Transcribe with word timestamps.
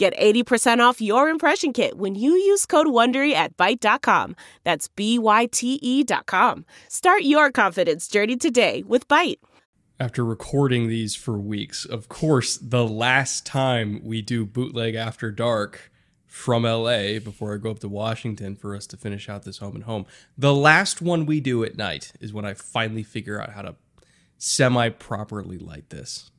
Get 0.00 0.16
80% 0.16 0.78
off 0.78 1.02
your 1.02 1.28
impression 1.28 1.74
kit 1.74 1.98
when 1.98 2.14
you 2.14 2.30
use 2.30 2.64
code 2.64 2.86
WONDERY 2.86 3.34
at 3.34 3.54
Byte.com. 3.58 4.34
That's 4.64 4.88
B-Y-T-E 4.88 6.04
dot 6.04 6.24
com. 6.24 6.64
Start 6.88 7.24
your 7.24 7.50
confidence 7.52 8.08
journey 8.08 8.38
today 8.38 8.82
with 8.86 9.06
Byte. 9.08 9.40
After 9.98 10.24
recording 10.24 10.88
these 10.88 11.14
for 11.14 11.36
weeks, 11.36 11.84
of 11.84 12.08
course, 12.08 12.56
the 12.56 12.88
last 12.88 13.44
time 13.44 14.00
we 14.02 14.22
do 14.22 14.46
Bootleg 14.46 14.94
After 14.94 15.30
Dark 15.30 15.92
from 16.24 16.62
LA 16.62 17.18
before 17.18 17.52
I 17.52 17.58
go 17.58 17.72
up 17.72 17.80
to 17.80 17.88
Washington 17.90 18.56
for 18.56 18.74
us 18.74 18.86
to 18.86 18.96
finish 18.96 19.28
out 19.28 19.42
this 19.42 19.58
home 19.58 19.74
and 19.74 19.84
home, 19.84 20.06
the 20.38 20.54
last 20.54 21.02
one 21.02 21.26
we 21.26 21.40
do 21.40 21.62
at 21.62 21.76
night 21.76 22.12
is 22.20 22.32
when 22.32 22.46
I 22.46 22.54
finally 22.54 23.02
figure 23.02 23.38
out 23.38 23.52
how 23.52 23.60
to 23.60 23.76
semi 24.38 24.88
properly 24.88 25.58
light 25.58 25.90
this. 25.90 26.30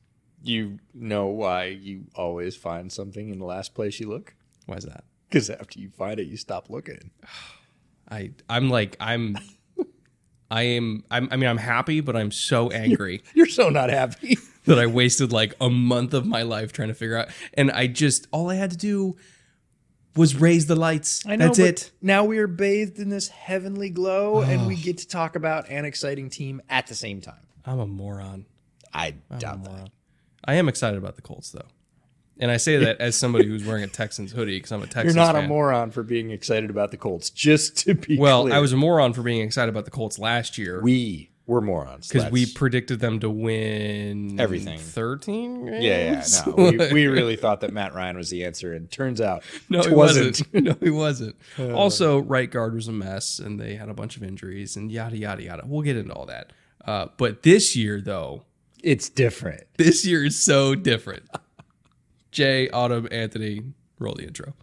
You 0.42 0.78
know 0.92 1.26
why 1.26 1.66
you 1.66 2.06
always 2.14 2.56
find 2.56 2.90
something 2.90 3.28
in 3.28 3.38
the 3.38 3.44
last 3.44 3.74
place 3.74 4.00
you 4.00 4.08
look? 4.08 4.34
Why 4.66 4.76
is 4.76 4.84
that? 4.84 5.04
Because 5.28 5.50
after 5.50 5.78
you 5.78 5.88
find 5.90 6.18
it, 6.18 6.26
you 6.26 6.36
stop 6.36 6.70
looking. 6.70 7.10
I 8.10 8.32
I'm 8.48 8.68
like 8.68 8.96
I'm 9.00 9.38
I 10.50 10.62
am 10.62 11.04
I'm, 11.10 11.28
I 11.30 11.36
mean 11.36 11.48
I'm 11.48 11.58
happy, 11.58 12.00
but 12.00 12.16
I'm 12.16 12.30
so 12.30 12.70
angry 12.84 13.22
You're 13.34 13.46
so 13.46 13.68
not 13.68 13.90
happy. 13.90 14.36
that 14.64 14.78
I 14.78 14.86
wasted 14.86 15.32
like 15.32 15.54
a 15.60 15.70
month 15.70 16.14
of 16.14 16.26
my 16.26 16.42
life 16.42 16.72
trying 16.72 16.88
to 16.88 16.94
figure 16.94 17.16
out. 17.16 17.28
And 17.54 17.70
I 17.70 17.86
just 17.86 18.26
all 18.32 18.50
I 18.50 18.56
had 18.56 18.70
to 18.72 18.76
do 18.76 19.16
was 20.14 20.36
raise 20.36 20.66
the 20.66 20.76
lights. 20.76 21.24
I 21.26 21.36
know, 21.36 21.46
That's 21.46 21.58
it. 21.58 21.90
Now 22.02 22.24
we 22.24 22.38
are 22.38 22.46
bathed 22.46 22.98
in 22.98 23.08
this 23.08 23.28
heavenly 23.28 23.90
glow, 23.90 24.40
and 24.42 24.66
we 24.66 24.76
get 24.76 24.98
to 24.98 25.08
talk 25.08 25.36
about 25.36 25.68
an 25.70 25.84
exciting 25.84 26.28
team 26.28 26.60
at 26.68 26.86
the 26.86 26.94
same 26.94 27.20
time. 27.20 27.46
I'm 27.64 27.78
a 27.78 27.86
moron. 27.86 28.46
I 28.92 29.14
I'm 29.30 29.38
doubt 29.38 29.64
that. 29.64 29.90
I 30.44 30.54
am 30.54 30.68
excited 30.68 30.98
about 30.98 31.16
the 31.16 31.22
Colts 31.22 31.50
though. 31.50 31.66
And 32.38 32.50
I 32.50 32.56
say 32.56 32.76
that 32.78 33.00
as 33.00 33.14
somebody 33.14 33.46
who's 33.46 33.64
wearing 33.64 33.84
a 33.84 33.88
Texans 33.88 34.32
hoodie 34.32 34.56
because 34.56 34.72
I'm 34.72 34.82
a 34.82 34.86
Texans. 34.86 35.14
You're 35.14 35.24
not 35.24 35.36
a 35.36 35.42
moron 35.46 35.90
for 35.90 36.02
being 36.02 36.30
excited 36.30 36.70
about 36.70 36.90
the 36.90 36.96
Colts. 36.96 37.30
Just 37.30 37.78
to 37.84 37.94
be 37.94 38.18
Well, 38.18 38.44
clear. 38.44 38.54
I 38.54 38.58
was 38.58 38.72
a 38.72 38.76
moron 38.76 39.12
for 39.12 39.22
being 39.22 39.42
excited 39.42 39.68
about 39.68 39.84
the 39.84 39.90
Colts 39.90 40.18
last 40.18 40.58
year 40.58 40.80
We 40.82 41.30
were 41.46 41.60
morons 41.60 42.08
because 42.08 42.30
we 42.32 42.46
predicted 42.46 43.00
them 43.00 43.20
to 43.20 43.28
win 43.28 44.40
Everything. 44.40 44.78
13 44.78 45.66
Yeah, 45.66 45.80
yeah. 45.80 46.24
No, 46.46 46.54
we, 46.56 46.92
we 46.92 47.06
really 47.06 47.36
thought 47.36 47.60
that 47.60 47.72
Matt 47.72 47.94
Ryan 47.94 48.16
was 48.16 48.30
the 48.30 48.44
answer, 48.44 48.72
and 48.72 48.90
turns 48.90 49.20
out 49.20 49.42
No, 49.68 49.80
it 49.80 49.88
he 49.88 49.94
wasn't. 49.94 50.26
wasn't. 50.52 50.54
no, 50.64 50.76
he 50.80 50.90
wasn't. 50.90 51.36
also, 51.74 52.18
right 52.18 52.50
guard 52.50 52.74
was 52.74 52.88
a 52.88 52.92
mess, 52.92 53.38
and 53.38 53.60
they 53.60 53.74
had 53.74 53.88
a 53.88 53.94
bunch 53.94 54.16
of 54.16 54.22
injuries, 54.22 54.76
and 54.76 54.90
yada 54.90 55.16
yada 55.16 55.42
yada. 55.42 55.62
We'll 55.66 55.82
get 55.82 55.96
into 55.96 56.12
all 56.14 56.26
that. 56.26 56.52
Uh, 56.84 57.06
but 57.18 57.42
this 57.42 57.76
year, 57.76 58.00
though, 58.00 58.44
It's 58.82 59.08
different. 59.08 59.62
this 59.78 60.04
year 60.04 60.24
is 60.24 60.36
so 60.36 60.74
different. 60.74 61.28
Jay, 62.32 62.68
Autumn, 62.70 63.06
Anthony, 63.12 63.62
roll 64.00 64.14
the 64.14 64.24
intro. 64.26 64.54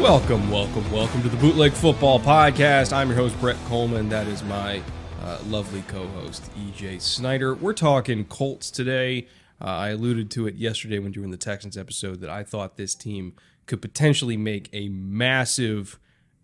Welcome, 0.00 0.48
welcome, 0.52 0.92
welcome 0.92 1.22
to 1.22 1.28
the 1.28 1.36
Bootleg 1.38 1.72
Football 1.72 2.20
Podcast. 2.20 2.92
I'm 2.92 3.08
your 3.08 3.16
host, 3.16 3.36
Brett 3.40 3.56
Kollmann. 3.66 4.08
That 4.10 4.28
is 4.28 4.44
my 4.44 4.80
uh, 5.26 5.38
lovely 5.48 5.82
co 5.88 6.06
host, 6.08 6.48
EJ 6.54 7.00
Snyder. 7.00 7.52
We're 7.54 7.72
talking 7.72 8.24
Colts 8.26 8.70
today. 8.70 9.26
Uh, 9.60 9.64
I 9.64 9.88
alluded 9.88 10.30
to 10.32 10.46
it 10.46 10.54
yesterday 10.54 11.00
when 11.00 11.10
doing 11.10 11.32
the 11.32 11.36
Texans 11.36 11.76
episode 11.76 12.20
that 12.20 12.30
I 12.30 12.44
thought 12.44 12.76
this 12.76 12.94
team 12.94 13.34
could 13.66 13.82
potentially 13.82 14.36
make 14.36 14.68
a 14.72 14.88
massive, 14.88 15.98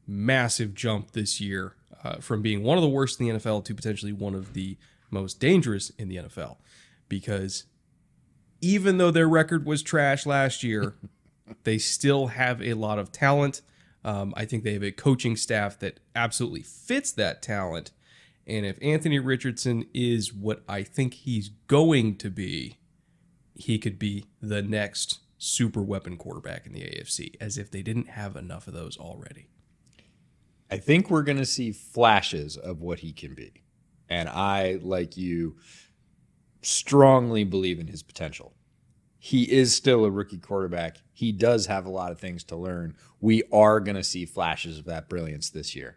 massive 0.04 0.74
jump 0.74 1.12
this 1.12 1.40
year 1.40 1.76
uh, 2.02 2.16
from 2.16 2.42
being 2.42 2.64
one 2.64 2.76
of 2.76 2.82
the 2.82 2.88
worst 2.88 3.20
in 3.20 3.28
the 3.28 3.34
NFL 3.34 3.64
to 3.66 3.74
potentially 3.74 4.12
one 4.12 4.34
of 4.34 4.52
the 4.52 4.76
most 5.10 5.38
dangerous 5.38 5.90
in 5.90 6.08
the 6.08 6.16
NFL. 6.16 6.56
Because 7.08 7.66
even 8.60 8.98
though 8.98 9.12
their 9.12 9.28
record 9.28 9.64
was 9.64 9.84
trash 9.84 10.26
last 10.26 10.64
year, 10.64 10.96
they 11.62 11.78
still 11.78 12.28
have 12.28 12.60
a 12.60 12.74
lot 12.74 12.98
of 12.98 13.12
talent. 13.12 13.60
Um, 14.04 14.34
I 14.36 14.44
think 14.44 14.64
they 14.64 14.72
have 14.72 14.82
a 14.82 14.90
coaching 14.90 15.36
staff 15.36 15.78
that 15.78 16.00
absolutely 16.16 16.62
fits 16.62 17.12
that 17.12 17.42
talent. 17.42 17.92
And 18.46 18.66
if 18.66 18.76
Anthony 18.82 19.18
Richardson 19.18 19.86
is 19.94 20.32
what 20.32 20.62
I 20.68 20.82
think 20.82 21.14
he's 21.14 21.50
going 21.68 22.16
to 22.16 22.30
be, 22.30 22.78
he 23.54 23.78
could 23.78 23.98
be 23.98 24.26
the 24.40 24.62
next 24.62 25.20
super 25.38 25.82
weapon 25.82 26.16
quarterback 26.16 26.66
in 26.66 26.72
the 26.72 26.80
AFC, 26.80 27.34
as 27.40 27.58
if 27.58 27.70
they 27.70 27.82
didn't 27.82 28.10
have 28.10 28.36
enough 28.36 28.66
of 28.66 28.74
those 28.74 28.96
already. 28.96 29.48
I 30.70 30.78
think 30.78 31.10
we're 31.10 31.22
going 31.22 31.38
to 31.38 31.44
see 31.44 31.70
flashes 31.70 32.56
of 32.56 32.80
what 32.80 33.00
he 33.00 33.12
can 33.12 33.34
be. 33.34 33.52
And 34.08 34.28
I, 34.28 34.78
like 34.82 35.16
you, 35.16 35.56
strongly 36.62 37.44
believe 37.44 37.78
in 37.78 37.88
his 37.88 38.02
potential. 38.02 38.54
He 39.18 39.44
is 39.52 39.74
still 39.74 40.04
a 40.04 40.10
rookie 40.10 40.38
quarterback. 40.38 40.96
He 41.12 41.30
does 41.30 41.66
have 41.66 41.86
a 41.86 41.90
lot 41.90 42.10
of 42.10 42.18
things 42.18 42.42
to 42.44 42.56
learn. 42.56 42.96
We 43.20 43.42
are 43.52 43.80
going 43.80 43.96
to 43.96 44.02
see 44.02 44.24
flashes 44.24 44.78
of 44.78 44.84
that 44.86 45.08
brilliance 45.08 45.50
this 45.50 45.76
year. 45.76 45.96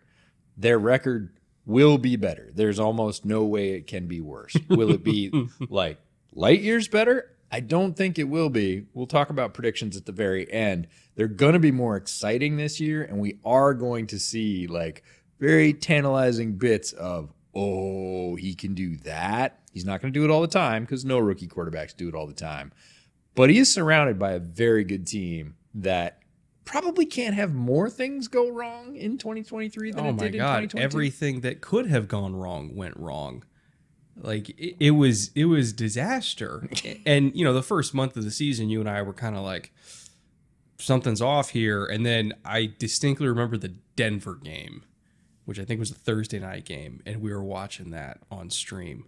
Their 0.58 0.78
record 0.78 1.38
will 1.66 1.98
be 1.98 2.16
better. 2.16 2.52
There's 2.54 2.80
almost 2.80 3.26
no 3.26 3.44
way 3.44 3.72
it 3.72 3.88
can 3.88 4.08
be 4.08 4.22
worse. 4.22 4.56
Will 4.70 4.92
it 4.92 5.04
be 5.04 5.50
like 5.70 5.98
light 6.34 6.62
years 6.62 6.88
better? 6.88 7.32
I 7.52 7.60
don't 7.60 7.96
think 7.96 8.20
it 8.20 8.26
will 8.26 8.50
be. 8.50 8.86
We'll 8.94 9.08
talk 9.08 9.30
about 9.30 9.54
predictions 9.54 9.96
at 9.96 10.06
the 10.06 10.12
very 10.12 10.52
end. 10.52 10.88
They're 11.16 11.28
going 11.28 11.54
to 11.54 11.60
be 11.60 11.72
more 11.72 11.96
exciting 11.96 12.58
this 12.58 12.80
year, 12.80 13.04
and 13.04 13.20
we 13.20 13.40
are 13.46 13.74
going 13.74 14.08
to 14.08 14.20
see 14.20 14.68
like 14.68 15.04
very 15.40 15.74
tantalizing 15.74 16.54
bits 16.54 16.92
of, 16.94 17.32
oh, 17.54 18.36
he 18.36 18.56
can 18.56 18.74
do 18.74 18.98
that. 18.98 19.60
He's 19.72 19.86
not 19.86 20.02
going 20.02 20.14
to 20.14 20.20
do 20.20 20.26
it 20.26 20.32
all 20.32 20.42
the 20.42 20.48
time 20.48 20.84
because 20.84 21.06
no 21.06 21.20
rookie 21.20 21.48
quarterbacks 21.48 21.96
do 21.96 22.08
it 22.10 22.16
all 22.16 22.28
the 22.28 22.34
time. 22.34 22.72
But 23.36 23.50
he 23.50 23.58
is 23.58 23.74
surrounded 23.74 24.18
by 24.18 24.32
a 24.32 24.40
very 24.40 24.84
good 24.84 25.06
team 25.06 25.56
that 25.76 26.20
probably 26.66 27.06
can't 27.06 27.36
have 27.36 27.54
more 27.54 27.90
things 27.90 28.28
go 28.28 28.50
wrong 28.50 28.96
in 28.96 29.18
2023 29.18 29.92
than 29.92 30.06
oh 30.06 30.10
it 30.10 30.14
my 30.14 30.24
did 30.24 30.36
in 30.36 30.40
god 30.40 30.60
2022. 30.62 30.84
everything 30.84 31.42
that 31.42 31.62
could 31.62 31.88
have 31.88 32.08
gone 32.08 32.36
wrong 32.36 32.76
went 32.76 32.98
wrong. 32.98 33.44
Like 34.18 34.50
it, 34.52 34.76
it 34.80 34.92
was 34.92 35.30
it 35.36 35.46
was 35.46 35.72
disaster. 35.74 36.68
And 37.06 37.36
you 37.36 37.46
know 37.46 37.54
the 37.54 37.64
first 37.64 37.94
month 37.94 38.18
of 38.18 38.24
the 38.24 38.32
season 38.32 38.70
you 38.70 38.80
and 38.80 38.90
i 38.90 39.02
were 39.02 39.14
kind 39.14 39.36
of 39.36 39.44
like 39.44 39.72
something's 40.78 41.22
off 41.22 41.50
here. 41.52 41.86
And 41.86 42.06
then 42.06 42.34
i 42.44 42.72
distinctly 42.80 43.28
remember 43.28 43.58
the 43.58 43.76
denver 43.96 44.36
game 44.36 44.84
which 45.46 45.60
i 45.60 45.64
think 45.64 45.80
was 45.80 45.92
a 45.92 45.96
thursday 45.96 46.40
night 46.40 46.66
game 46.66 47.02
and 47.06 47.22
we 47.22 47.32
were 47.32 47.44
watching 47.44 47.92
that 47.92 48.20
on 48.32 48.50
stream. 48.50 49.06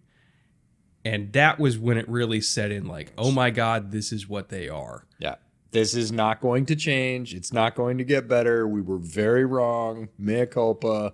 And 1.04 1.32
that 1.34 1.58
was 1.58 1.78
when 1.78 1.98
it 1.98 2.08
really 2.10 2.42
set 2.42 2.72
in 2.72 2.86
like 2.86 3.14
oh 3.18 3.32
my 3.32 3.50
god 3.50 3.92
this 3.92 4.12
is 4.12 4.28
what 4.30 4.50
they 4.50 4.70
are. 4.70 5.06
Yeah. 5.20 5.36
This 5.72 5.96
is 5.96 6.12
not 6.12 6.42
going 6.42 6.66
to 6.68 6.76
change. 6.76 7.34
It's 7.34 7.52
not 7.52 7.76
going 7.76 7.98
to 7.98 8.04
get 8.04 8.28
better. 8.28 8.68
We 8.68 8.82
were 8.82 8.98
very 8.98 9.46
wrong. 9.46 10.10
Mea 10.18 10.46
culpa. 10.46 11.14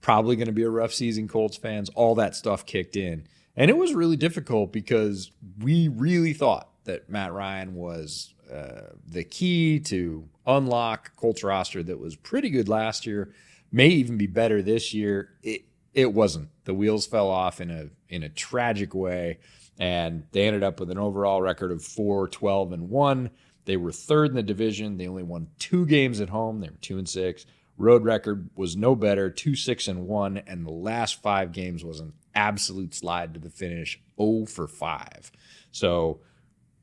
Probably 0.00 0.36
going 0.36 0.46
to 0.46 0.52
be 0.52 0.62
a 0.62 0.70
rough 0.70 0.92
season, 0.92 1.28
Colts 1.28 1.56
fans. 1.56 1.90
All 1.90 2.14
that 2.16 2.34
stuff 2.34 2.66
kicked 2.66 2.96
in. 2.96 3.26
And 3.56 3.70
it 3.70 3.76
was 3.76 3.94
really 3.94 4.16
difficult 4.16 4.72
because 4.72 5.30
we 5.60 5.88
really 5.88 6.32
thought 6.32 6.68
that 6.84 7.08
Matt 7.08 7.32
Ryan 7.32 7.74
was 7.74 8.34
uh, 8.52 8.92
the 9.06 9.24
key 9.24 9.78
to 9.80 10.28
unlock 10.46 11.16
Colts 11.16 11.42
roster 11.42 11.82
that 11.82 11.98
was 11.98 12.16
pretty 12.16 12.50
good 12.50 12.68
last 12.68 13.06
year, 13.06 13.32
may 13.70 13.88
even 13.88 14.16
be 14.16 14.26
better 14.26 14.62
this 14.62 14.92
year. 14.92 15.30
It, 15.42 15.62
it 15.94 16.12
wasn't. 16.12 16.48
The 16.64 16.74
wheels 16.74 17.06
fell 17.06 17.28
off 17.28 17.60
in 17.60 17.70
a 17.70 17.88
in 18.08 18.22
a 18.22 18.28
tragic 18.28 18.94
way, 18.94 19.38
and 19.78 20.24
they 20.32 20.46
ended 20.46 20.62
up 20.62 20.80
with 20.80 20.90
an 20.90 20.98
overall 20.98 21.40
record 21.40 21.72
of 21.72 21.82
4 21.82 22.28
12 22.28 22.72
and 22.72 22.90
1. 22.90 23.30
They 23.64 23.76
were 23.76 23.92
third 23.92 24.30
in 24.30 24.34
the 24.34 24.42
division. 24.42 24.96
They 24.96 25.08
only 25.08 25.22
won 25.22 25.48
two 25.58 25.86
games 25.86 26.20
at 26.20 26.30
home. 26.30 26.60
They 26.60 26.68
were 26.68 26.76
2 26.80 26.98
and 26.98 27.08
6. 27.08 27.46
Road 27.78 28.04
record 28.04 28.50
was 28.54 28.76
no 28.76 28.94
better, 28.94 29.30
2 29.30 29.54
6 29.54 29.88
and 29.88 30.06
1, 30.06 30.42
and 30.46 30.66
the 30.66 30.72
last 30.72 31.22
5 31.22 31.52
games 31.52 31.84
was 31.84 32.00
an 32.00 32.12
absolute 32.34 32.94
slide 32.94 33.34
to 33.34 33.40
the 33.40 33.50
finish, 33.50 34.00
0 34.20 34.46
for 34.46 34.66
5. 34.66 35.32
So 35.70 36.20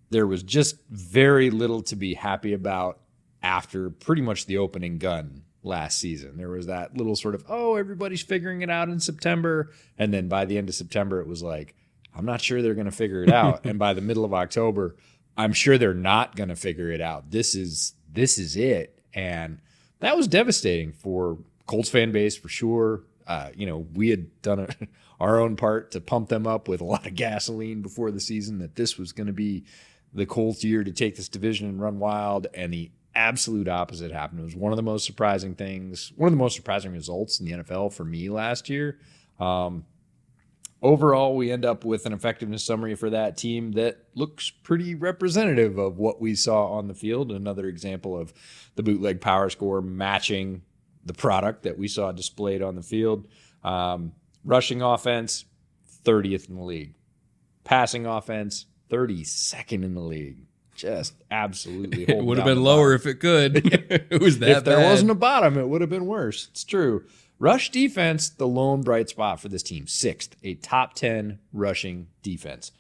there 0.10 0.28
was 0.28 0.44
just 0.44 0.78
very 0.90 1.50
little 1.50 1.82
to 1.84 1.96
be 1.96 2.16
happy 2.16 2.54
about 2.54 3.00
after 3.42 3.90
pretty 3.90 4.22
much 4.22 4.46
the 4.46 4.58
opening 4.58 4.98
gun 4.98 5.44
last 5.64 6.00
season. 6.00 6.38
There 6.38 6.50
was 6.50 6.68
that 6.68 6.98
little 6.98 7.16
sort 7.16 7.36
of, 7.36 7.46
oh, 7.48 7.76
everybody's 7.76 8.24
figuring 8.24 8.62
it 8.62 8.70
out 8.70 8.90
in 8.90 9.00
September. 9.00 9.72
And 9.98 10.14
then 10.14 10.28
by 10.28 10.46
the 10.46 10.58
end 10.58 10.70
of 10.70 10.76
September, 10.76 11.22
it 11.22 11.28
was 11.28 11.44
like, 11.44 11.76
I'm 12.16 12.26
not 12.26 12.42
sure 12.42 12.62
they're 12.62 12.74
going 12.74 12.86
to 12.86 12.92
figure 12.92 13.24
it 13.24 13.32
out. 13.32 13.62
and 13.66 13.78
by 13.78 13.94
the 13.94 14.02
middle 14.02 14.26
of 14.26 14.34
October, 14.34 14.96
I'm 15.40 15.54
sure 15.54 15.78
they're 15.78 15.94
not 15.94 16.36
going 16.36 16.50
to 16.50 16.56
figure 16.58 16.92
it 16.92 17.00
out. 17.00 17.32
This 17.32 17.56
is 17.56 17.94
this 18.12 18.38
is 18.38 18.58
it. 18.58 19.02
And 19.14 19.60
that 20.00 20.18
was 20.18 20.28
devastating 20.28 20.92
for 20.92 21.38
Colts 21.66 21.90
fan 21.90 22.12
base 22.12 22.36
for 22.36 22.50
sure. 22.50 23.04
Uh, 23.26 23.50
you 23.56 23.66
know, 23.66 23.88
we 23.94 24.10
had 24.10 24.42
done 24.42 24.60
a, 24.60 24.68
our 25.24 25.40
own 25.40 25.56
part 25.56 25.92
to 25.92 26.02
pump 26.02 26.28
them 26.28 26.46
up 26.46 26.68
with 26.68 26.82
a 26.82 26.84
lot 26.84 27.08
of 27.08 27.16
gasoline 27.16 27.82
before 27.82 28.12
the 28.12 28.20
season 28.20 28.60
that 28.60 28.76
this 28.76 28.98
was 28.98 29.14
going 29.14 29.28
to 29.28 29.34
be 29.34 29.64
the 30.14 30.26
Colts 30.26 30.62
year 30.66 30.84
to 30.84 30.92
take 30.92 31.16
this 31.16 31.30
division 31.30 31.70
and 31.70 31.80
run 31.80 32.00
wild. 32.00 32.48
And 32.54 32.74
the 32.74 32.92
absolute 33.16 33.70
opposite 33.70 34.12
happened. 34.12 34.42
It 34.42 34.44
was 34.44 34.56
one 34.58 34.74
of 34.74 34.78
the 34.78 34.84
most 34.84 35.06
surprising 35.06 35.56
things, 35.56 36.12
one 36.18 36.28
of 36.28 36.34
the 36.34 36.38
most 36.38 36.58
surprising 36.58 36.92
results 36.92 37.40
in 37.40 37.46
the 37.46 37.64
NFL 37.64 37.94
for 37.94 38.04
me 38.04 38.30
last 38.30 38.70
year. 38.70 39.00
Um, 39.40 39.86
overall, 40.82 41.36
we 41.36 41.52
end 41.52 41.66
up 41.66 41.86
with 41.86 42.06
an 42.06 42.14
effectiveness 42.14 42.64
summary 42.64 42.96
for 42.96 43.10
that 43.10 43.38
team 43.38 43.74
that 43.74 44.06
looks 44.16 44.50
pretty 44.50 44.96
representative 44.96 45.78
of 45.78 45.98
what 45.98 46.22
we 46.22 46.36
saw 46.36 46.68
on 46.72 46.88
the 46.88 46.94
field. 46.94 47.32
Another 47.32 47.68
example 47.68 48.18
of 48.18 48.34
the 48.76 48.84
bootleg 48.84 49.22
power 49.22 49.50
score 49.50 49.82
matching 49.82 50.62
the 51.06 51.14
product 51.14 51.64
that 51.64 51.78
we 51.78 51.88
saw 51.88 52.12
displayed 52.12 52.62
on 52.62 52.76
the 52.76 52.84
field. 52.84 53.28
Um, 53.64 54.14
rushing 54.44 54.82
offense, 54.82 55.46
30th 56.04 56.50
in 56.50 56.56
the 56.56 56.64
league. 56.64 56.94
Passing 57.64 58.06
offense, 58.06 58.66
32nd 58.90 59.84
in 59.84 59.94
the 59.94 60.02
league. 60.02 60.46
Just 60.76 61.14
absolutely. 61.30 62.04
It 62.08 62.24
would 62.24 62.38
have 62.38 62.48
been 62.48 62.64
lower 62.64 62.94
if 62.94 63.06
it 63.06 63.16
could. 63.16 63.58
it 64.10 64.22
was 64.22 64.40
that 64.40 64.50
if 64.50 64.64
there 64.64 64.78
bad. 64.78 64.90
wasn't 64.90 65.12
a 65.12 65.16
bottom, 65.16 65.58
it 65.58 65.68
would 65.68 65.82
have 65.82 65.90
been 65.90 66.06
worse. 66.06 66.48
It's 66.52 66.64
true. 66.64 67.04
Rush 67.40 67.72
defense, 67.72 68.30
the 68.30 68.48
lone 68.48 68.82
bright 68.82 69.08
spot 69.08 69.40
for 69.40 69.48
this 69.48 69.64
team, 69.64 69.88
sixth, 69.88 70.36
a 70.44 70.56
top 70.56 70.94
10 70.94 71.40
rushing 71.54 72.08
defense. 72.22 72.72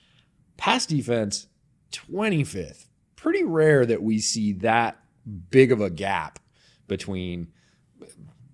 Pass 0.57 0.85
defense, 0.85 1.47
25th. 1.93 2.87
Pretty 3.15 3.43
rare 3.43 3.85
that 3.85 4.03
we 4.03 4.19
see 4.19 4.51
that 4.53 5.01
big 5.49 5.71
of 5.71 5.79
a 5.79 5.89
gap 5.89 6.39
between 6.87 7.47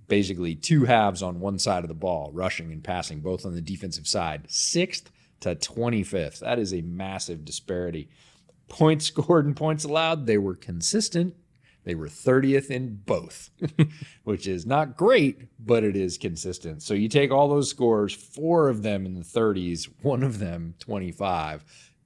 basically 0.07 0.53
two 0.55 0.85
halves 0.85 1.23
on 1.23 1.39
one 1.39 1.57
side 1.57 1.83
of 1.83 1.87
the 1.87 1.95
ball, 1.95 2.29
rushing 2.31 2.71
and 2.71 2.83
passing, 2.83 3.21
both 3.21 3.45
on 3.45 3.55
the 3.55 3.61
defensive 3.61 4.07
side. 4.07 4.45
Sixth 4.47 5.09
to 5.39 5.55
25th. 5.55 6.39
That 6.39 6.59
is 6.59 6.73
a 6.73 6.81
massive 6.81 7.43
disparity. 7.45 8.09
Points 8.67 9.05
scored 9.07 9.45
and 9.45 9.55
points 9.55 9.83
allowed, 9.83 10.27
they 10.27 10.37
were 10.37 10.55
consistent. 10.55 11.35
They 11.85 11.95
were 11.95 12.07
30th 12.07 12.71
in 12.71 12.95
both, 13.05 13.51
which 14.23 14.47
is 14.47 14.65
not 14.65 14.97
great, 14.97 15.43
but 15.59 15.83
it 15.83 15.95
is 15.95 16.17
consistent. 16.17 16.81
So 16.81 16.95
you 16.95 17.07
take 17.07 17.31
all 17.31 17.47
those 17.47 17.69
scores, 17.69 18.13
four 18.13 18.69
of 18.69 18.81
them 18.81 19.05
in 19.05 19.13
the 19.13 19.21
30s, 19.21 19.87
one 20.01 20.23
of 20.23 20.39
them 20.39 20.73
25. 20.79 21.63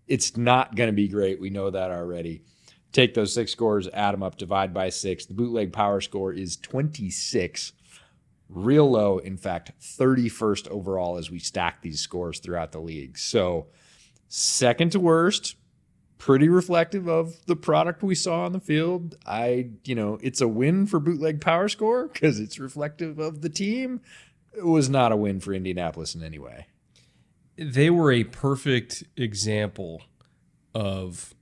It's 0.07 0.35
not 0.35 0.75
going 0.75 0.89
to 0.89 0.93
be 0.93 1.07
great. 1.07 1.39
We 1.39 1.49
know 1.49 1.69
that 1.69 1.91
already. 1.91 2.43
Take 2.91 3.13
those 3.13 3.33
six 3.33 3.51
scores, 3.51 3.87
add 3.93 4.13
them 4.13 4.23
up, 4.23 4.37
divide 4.37 4.73
by 4.73 4.89
six. 4.89 5.25
The 5.25 5.33
bootleg 5.33 5.71
power 5.71 6.01
score 6.01 6.33
is 6.33 6.57
26 6.57 7.71
real 8.49 8.89
low. 8.89 9.19
In 9.19 9.37
fact, 9.37 9.71
31st 9.79 10.67
overall 10.69 11.17
as 11.17 11.31
we 11.31 11.39
stack 11.39 11.81
these 11.81 12.01
scores 12.01 12.39
throughout 12.39 12.71
the 12.71 12.81
league. 12.81 13.17
So, 13.17 13.67
second 14.27 14.91
to 14.91 14.99
worst, 14.99 15.55
pretty 16.19 16.50
reflective 16.50 17.07
of 17.07 17.45
the 17.48 17.56
product 17.56 18.04
we 18.04 18.13
saw 18.13 18.44
on 18.44 18.51
the 18.51 18.60
field. 18.60 19.16
I, 19.25 19.69
you 19.86 19.95
know, 19.95 20.19
it's 20.21 20.42
a 20.42 20.48
win 20.48 20.86
for 20.86 21.00
bootleg 21.00 21.42
power 21.42 21.68
score 21.69 22.07
because 22.07 22.39
it's 22.39 22.60
reflective 22.60 23.18
of 23.18 23.42
the 23.42 23.50
team. 23.50 24.01
It 24.56 24.66
was 24.66 24.89
not 24.89 25.12
a 25.12 25.16
win 25.16 25.39
for 25.39 25.54
Indianapolis 25.54 26.13
in 26.13 26.21
any 26.21 26.38
way. 26.38 26.68
They 27.57 27.89
were 27.89 28.12
a 28.12 28.25
perfect 28.25 29.04
example 29.18 30.04
of 30.75 31.33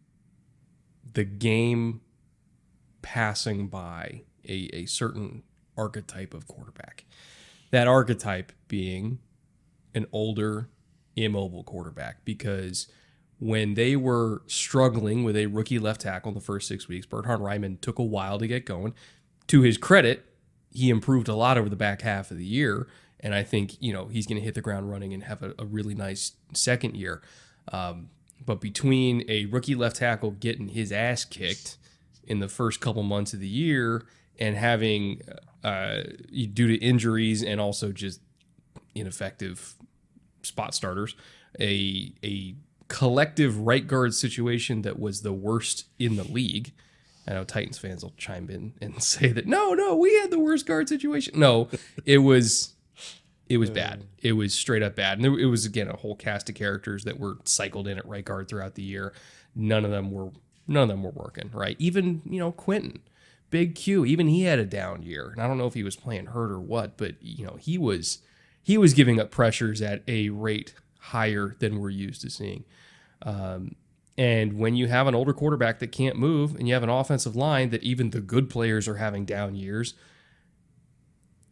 the 1.12 1.26
game 1.26 2.02
passing 3.02 3.68
by 3.68 4.22
a, 4.48 4.70
a 4.74 4.86
certain 4.86 5.44
archetype 5.76 6.34
of 6.34 6.48
quarterback. 6.48 7.06
That 7.72 7.88
archetype 7.88 8.52
being 8.68 9.20
an 9.96 10.06
older, 10.12 10.70
immobile 11.16 11.64
quarterback. 11.64 12.24
Because 12.26 12.88
when 13.40 13.76
they 13.76 13.96
were 13.96 14.42
struggling 14.48 15.24
with 15.24 15.36
a 15.36 15.46
rookie 15.48 15.80
left 15.80 16.02
tackle 16.02 16.30
in 16.30 16.36
the 16.36 16.42
first 16.42 16.68
six 16.68 16.88
weeks, 16.88 17.06
Bernhard 17.06 17.40
Raimann 17.40 17.80
took 17.80 18.00
a 18.00 18.04
while 18.04 18.40
to 18.40 18.48
get 18.48 18.66
going. 18.66 18.94
To 19.48 19.62
his 19.62 19.78
credit, 19.78 20.26
he 20.72 20.90
improved 20.90 21.28
a 21.28 21.36
lot 21.36 21.58
over 21.58 21.70
the 21.70 21.76
back 21.76 22.02
half 22.02 22.32
of 22.32 22.38
the 22.38 22.46
year. 22.46 22.88
And 23.20 23.34
I 23.34 23.44
think, 23.44 23.82
you 23.82 23.94
know, 23.94 24.08
he's 24.08 24.28
going 24.28 24.38
to 24.38 24.44
hit 24.44 24.56
the 24.56 24.62
ground 24.62 24.90
running 24.90 25.14
and 25.14 25.24
have 25.24 25.42
a, 25.44 25.54
a 25.60 25.66
really 25.66 25.96
nice 25.96 26.34
second 26.54 26.96
year. 26.96 27.22
Um, 27.72 28.10
but 28.46 28.62
between 28.62 29.24
a 29.28 29.46
rookie 29.46 29.76
left 29.76 29.98
tackle 29.98 30.32
getting 30.32 30.70
his 30.70 30.92
ass 30.92 31.26
kicked 31.26 31.78
in 32.24 32.40
the 32.40 32.48
first 32.48 32.80
couple 32.80 33.04
months 33.04 33.34
of 33.34 33.40
the 33.40 33.48
year 33.48 34.06
and 34.40 34.56
having 34.56 35.22
uh, 35.64 36.04
due 36.32 36.68
to 36.68 36.76
injuries 36.76 37.44
and 37.44 37.60
also 37.60 37.92
just 37.92 38.22
ineffective 38.94 39.76
spot 40.44 40.74
starters, 40.74 41.16
a 41.60 42.14
a 42.24 42.56
collective 42.88 43.60
right 43.60 43.86
guard 43.86 44.14
situation 44.14 44.82
that 44.84 45.00
was 45.00 45.22
the 45.22 45.34
worst 45.34 45.86
in 46.00 46.16
the 46.16 46.24
league. 46.24 46.74
I 47.28 47.34
know 47.34 47.44
Titans 47.44 47.78
fans 47.78 48.04
will 48.04 48.14
chime 48.18 48.50
in 48.50 48.74
and 48.82 49.02
say 49.04 49.32
that 49.32 49.48
no, 49.48 49.74
no, 49.74 49.96
we 49.96 50.16
had 50.16 50.32
the 50.32 50.40
worst 50.40 50.66
guard 50.66 50.90
situation. 50.90 51.40
No, 51.40 51.70
it 52.06 52.20
was 52.20 52.74
it 53.50 53.58
was 53.58 53.70
bad. 53.70 54.04
It 54.20 54.34
was 54.34 54.54
straight 54.54 54.84
up 54.84 54.96
bad. 54.96 55.20
And 55.20 55.40
it 55.40 55.46
was 55.46 55.66
again 55.66 55.88
a 55.88 55.96
whole 55.96 56.16
cast 56.16 56.50
of 56.50 56.56
characters 56.56 57.04
that 57.06 57.20
were 57.20 57.38
cycled 57.46 57.88
in 57.88 57.98
at 57.98 58.08
right 58.08 58.26
guard 58.26 58.48
throughout 58.48 58.76
the 58.76 58.84
year. 58.84 59.14
None 59.56 59.86
of 59.86 59.92
them 59.92 60.12
were 60.12 60.32
none 60.68 60.84
of 60.84 60.90
them 60.90 61.04
were 61.04 61.12
working, 61.12 61.50
right? 61.54 61.78
Even, 61.80 62.22
you 62.26 62.40
know, 62.40 62.52
Quenton 62.52 63.00
Big 63.50 63.76
Q, 63.76 64.06
even 64.06 64.28
he 64.28 64.44
had 64.44 64.60
a 64.60 64.66
down 64.66 65.04
year. 65.04 65.30
And 65.30 65.42
I 65.42 65.48
don't 65.48 65.58
know 65.58 65.68
if 65.68 65.74
he 65.74 65.84
was 65.84 65.96
playing 65.96 66.28
hurt 66.28 66.52
or 66.52 66.60
what, 66.60 66.98
but 66.98 67.16
you 67.22 67.46
know, 67.46 67.56
he 67.60 67.78
was 67.78 68.20
he 68.62 68.78
was 68.78 68.94
giving 68.94 69.20
up 69.20 69.32
pressures 69.32 69.82
at 69.82 70.04
a 70.08 70.30
rate 70.30 70.74
higher 71.00 71.56
than 71.60 71.80
we're 71.80 71.90
used 71.90 72.22
to 72.22 72.30
seeing. 72.30 72.66
Um, 73.22 73.76
and 74.18 74.54
when 74.54 74.76
you 74.76 74.88
have 74.88 75.08
an 75.08 75.16
older 75.16 75.34
quarterback 75.34 75.80
that 75.80 75.92
can't 75.92 76.18
move 76.18 76.56
and 76.56 76.68
you 76.68 76.74
have 76.74 76.84
an 76.84 76.90
offensive 76.90 77.36
line 77.36 77.70
that 77.70 77.84
even 77.84 78.10
the 78.10 78.22
good 78.22 78.50
players 78.50 78.88
are 78.88 78.96
having 78.96 79.26
down 79.26 79.56
years, 79.56 79.94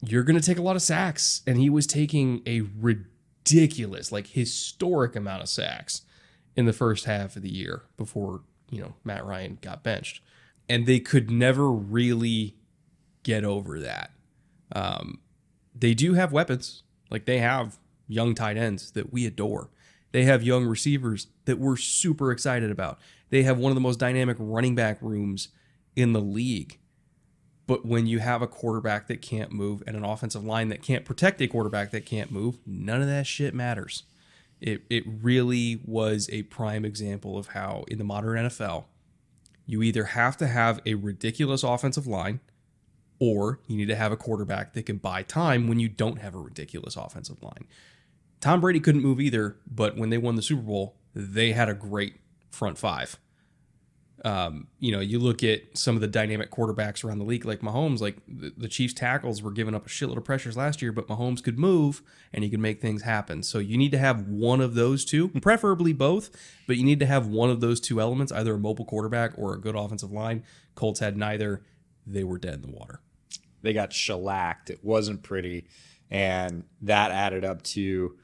you're 0.02 0.24
going 0.24 0.40
to 0.40 0.46
take 0.46 0.58
a 0.58 0.64
lot 0.64 0.76
of 0.76 0.82
sacks. 0.82 1.42
And 1.46 1.58
he 1.58 1.70
was 1.70 1.86
taking 1.86 2.42
a 2.48 2.62
ridiculous, 2.80 4.12
like 4.12 4.28
historic 4.28 5.16
amount 5.16 5.44
of 5.44 5.50
sacks 5.50 6.02
in 6.56 6.66
the 6.66 6.74
first 6.74 7.06
half 7.06 7.36
of 7.36 7.44
the 7.44 7.54
year 7.54 7.84
before, 7.98 8.42
you 8.72 8.82
know, 8.82 8.96
Matt 9.04 9.26
Ryan 9.26 9.60
got 9.62 9.84
benched 9.84 10.22
and 10.68 10.86
they 10.86 11.00
could 11.00 11.30
never 11.30 11.72
really 11.72 12.56
get 13.24 13.44
over 13.44 13.80
that. 13.80 14.12
Um, 14.72 15.20
they 15.74 15.94
do 15.94 16.14
have 16.14 16.32
weapons, 16.32 16.84
like 17.10 17.26
they 17.26 17.40
have 17.40 17.78
young 18.08 18.36
tight 18.36 18.58
ends 18.58 18.92
that 18.92 19.12
we 19.12 19.26
adore. 19.26 19.70
They 20.16 20.24
have 20.24 20.44
young 20.44 20.66
receivers 20.66 21.28
that 21.44 21.60
we're 21.60 21.76
super 21.76 22.32
excited 22.32 22.72
about. 22.72 23.00
They 23.32 23.44
have 23.44 23.58
one 23.58 23.70
of 23.72 23.76
the 23.76 23.82
most 23.82 24.00
dynamic 24.00 24.38
running 24.40 24.74
back 24.74 24.98
rooms 25.02 25.50
in 25.94 26.14
the 26.14 26.22
league. 26.22 26.80
But 27.68 27.86
when 27.86 28.08
you 28.08 28.20
have 28.20 28.42
a 28.42 28.48
quarterback 28.48 29.08
that 29.08 29.22
can't 29.22 29.52
move 29.52 29.84
and 29.86 29.98
an 29.98 30.06
offensive 30.06 30.46
line 30.46 30.70
that 30.70 30.82
can't 30.82 31.04
protect 31.04 31.42
a 31.42 31.48
quarterback 31.48 31.92
that 31.92 32.06
can't 32.06 32.32
move, 32.32 32.60
none 32.66 33.02
of 33.02 33.10
that 33.10 33.28
shit 33.28 33.54
matters. 33.54 34.04
It, 34.62 34.84
it 34.90 35.04
really 35.06 35.82
was 35.84 36.30
a 36.32 36.44
prime 36.44 36.86
example 36.86 37.38
of 37.38 37.48
how 37.48 37.84
in 37.90 37.98
the 37.98 38.06
modern 38.06 38.38
NFL, 38.38 38.86
you 39.66 39.84
either 39.84 40.06
have 40.06 40.38
to 40.38 40.48
have 40.48 40.80
a 40.86 40.94
ridiculous 40.94 41.62
offensive 41.62 42.08
line 42.08 42.40
or 43.20 43.60
you 43.68 43.76
need 43.76 43.90
to 43.90 43.98
have 43.98 44.14
a 44.14 44.18
quarterback 44.18 44.76
that 44.76 44.86
can 44.86 44.96
buy 44.96 45.24
time 45.24 45.68
when 45.68 45.82
you 45.82 45.90
don't 45.90 46.22
have 46.22 46.36
a 46.36 46.40
ridiculous 46.40 46.96
offensive 46.96 47.44
line. 47.44 47.68
Tom 48.46 48.62
Brady 48.62 48.80
couldn't 48.80 49.02
move 49.02 49.20
either, 49.20 49.58
but 49.66 49.98
when 49.98 50.12
they 50.12 50.20
won 50.20 50.36
the 50.36 50.42
Super 50.44 50.62
Bowl, 50.62 50.98
they 51.16 51.52
had 51.52 51.68
a 51.68 51.74
great 51.74 52.18
front 52.52 52.78
five. 52.78 53.18
Um, 54.24 54.68
you 54.78 54.92
know, 54.92 55.00
you 55.00 55.18
look 55.18 55.44
at 55.44 55.76
some 55.76 55.96
of 55.96 56.02
the 56.02 56.08
dynamic 56.08 56.52
quarterbacks 56.52 57.04
around 57.04 57.18
the 57.18 57.26
league, 57.26 57.44
like 57.44 57.62
Mahomes. 57.62 58.02
Like 58.02 58.18
the, 58.28 58.54
the 58.56 58.68
Chiefs 58.68 58.94
tackles 58.94 59.42
were 59.42 59.50
giving 59.50 59.74
up 59.74 59.88
a 59.88 59.90
shitload 59.90 60.18
of 60.18 60.26
pressures 60.26 60.56
last 60.56 60.80
year, 60.80 60.92
but 60.92 61.08
Mahomes 61.08 61.42
could 61.42 61.58
move 61.58 62.04
and 62.32 62.44
he 62.44 62.52
could 62.52 62.60
make 62.60 62.82
things 62.82 63.02
happen. 63.02 63.42
So 63.42 63.58
you 63.58 63.80
need 63.80 63.90
to 63.94 63.98
have 63.98 64.28
one 64.28 64.62
of 64.62 64.76
those 64.76 65.06
two, 65.06 65.30
preferably 65.42 65.92
both, 65.92 66.30
but 66.68 66.78
you 66.78 66.84
need 66.84 67.00
to 67.00 67.08
have 67.08 67.26
one 67.26 67.50
of 67.50 67.62
those 67.62 67.80
two 67.80 68.00
elements, 68.00 68.32
either 68.32 68.54
a 68.54 68.60
mobile 68.60 68.86
quarterback 68.86 69.32
or 69.40 69.56
a 69.56 69.60
good 69.60 69.76
offensive 69.76 70.12
line. 70.12 70.44
Colts 70.76 71.00
had 71.00 71.18
neither. 71.18 71.64
They 72.06 72.24
were 72.24 72.38
dead 72.38 72.54
in 72.54 72.62
the 72.62 72.78
water. 72.78 73.00
They 73.64 73.74
got 73.74 73.92
shellacked. 73.92 74.70
It 74.70 74.84
wasn't 74.84 75.24
pretty, 75.24 75.66
and 76.12 76.66
that 76.84 77.10
added 77.10 77.44
up 77.44 77.64
to 77.64 78.18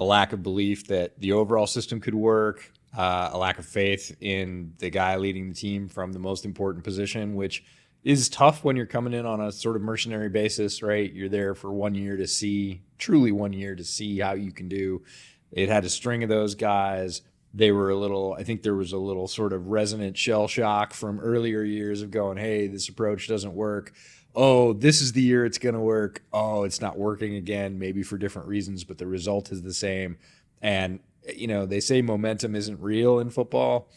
a 0.00 0.04
lack 0.04 0.32
of 0.32 0.42
belief 0.42 0.86
that 0.88 1.18
the 1.18 1.32
overall 1.32 1.66
system 1.66 2.00
could 2.00 2.14
work, 2.14 2.72
uh, 2.96 3.30
a 3.32 3.38
lack 3.38 3.58
of 3.58 3.66
faith 3.66 4.16
in 4.20 4.72
the 4.78 4.90
guy 4.90 5.16
leading 5.16 5.48
the 5.48 5.54
team 5.54 5.88
from 5.88 6.12
the 6.12 6.18
most 6.18 6.44
important 6.44 6.84
position, 6.84 7.34
which 7.34 7.64
is 8.04 8.28
tough 8.28 8.64
when 8.64 8.76
you're 8.76 8.86
coming 8.86 9.12
in 9.12 9.26
on 9.26 9.40
a 9.40 9.52
sort 9.52 9.76
of 9.76 9.82
mercenary 9.82 10.28
basis, 10.28 10.82
right? 10.82 11.12
You're 11.12 11.28
there 11.28 11.54
for 11.54 11.72
one 11.72 11.94
year 11.94 12.16
to 12.16 12.26
see, 12.26 12.82
truly 12.96 13.32
one 13.32 13.52
year 13.52 13.74
to 13.74 13.84
see 13.84 14.18
how 14.20 14.34
you 14.34 14.52
can 14.52 14.68
do. 14.68 15.02
It 15.50 15.68
had 15.68 15.84
a 15.84 15.90
string 15.90 16.22
of 16.22 16.28
those 16.28 16.54
guys. 16.54 17.22
They 17.52 17.72
were 17.72 17.90
a 17.90 17.96
little, 17.96 18.34
I 18.38 18.44
think 18.44 18.62
there 18.62 18.74
was 18.74 18.92
a 18.92 18.98
little 18.98 19.26
sort 19.26 19.52
of 19.52 19.66
resonant 19.66 20.16
shell 20.16 20.46
shock 20.46 20.94
from 20.94 21.18
earlier 21.18 21.62
years 21.62 22.02
of 22.02 22.10
going, 22.10 22.38
hey, 22.38 22.68
this 22.68 22.88
approach 22.88 23.26
doesn't 23.26 23.54
work 23.54 23.92
oh, 24.34 24.72
this 24.72 25.00
is 25.00 25.12
the 25.12 25.22
year 25.22 25.44
it's 25.44 25.58
going 25.58 25.74
to 25.74 25.80
work. 25.80 26.22
Oh, 26.32 26.64
it's 26.64 26.80
not 26.80 26.98
working 26.98 27.34
again, 27.34 27.78
maybe 27.78 28.02
for 28.02 28.18
different 28.18 28.48
reasons, 28.48 28.84
but 28.84 28.98
the 28.98 29.06
result 29.06 29.50
is 29.50 29.62
the 29.62 29.74
same. 29.74 30.16
And, 30.60 31.00
you 31.34 31.46
know, 31.46 31.66
they 31.66 31.80
say 31.80 32.02
momentum 32.02 32.54
isn't 32.54 32.80
real 32.80 33.18
in 33.18 33.30
football. 33.30 33.90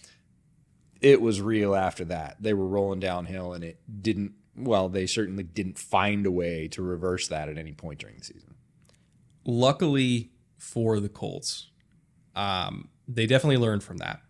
It 1.00 1.22
was 1.22 1.42
real 1.42 1.76
after 1.76 2.06
that. 2.06 2.38
They 2.40 2.54
were 2.54 2.68
rolling 2.68 3.00
downhill 3.00 3.54
and 3.54 3.64
it 3.64 3.80
didn't, 4.02 4.34
well, 4.56 4.90
they 4.90 5.06
certainly 5.06 5.44
didn't 5.44 5.78
find 5.78 6.26
a 6.26 6.32
way 6.32 6.68
to 6.70 6.82
reverse 6.82 7.28
that 7.28 7.50
at 7.50 7.58
any 7.58 7.74
point 7.74 8.00
during 8.00 8.18
the 8.18 8.24
season. 8.24 8.56
Luckily 9.46 10.32
for 10.58 11.00
the 11.00 11.10
Colts, 11.10 11.70
um, 12.36 12.90
they 13.08 13.26
definitely 13.26 13.58
learned 13.58 13.84
from 13.84 13.98
that. 13.98 14.22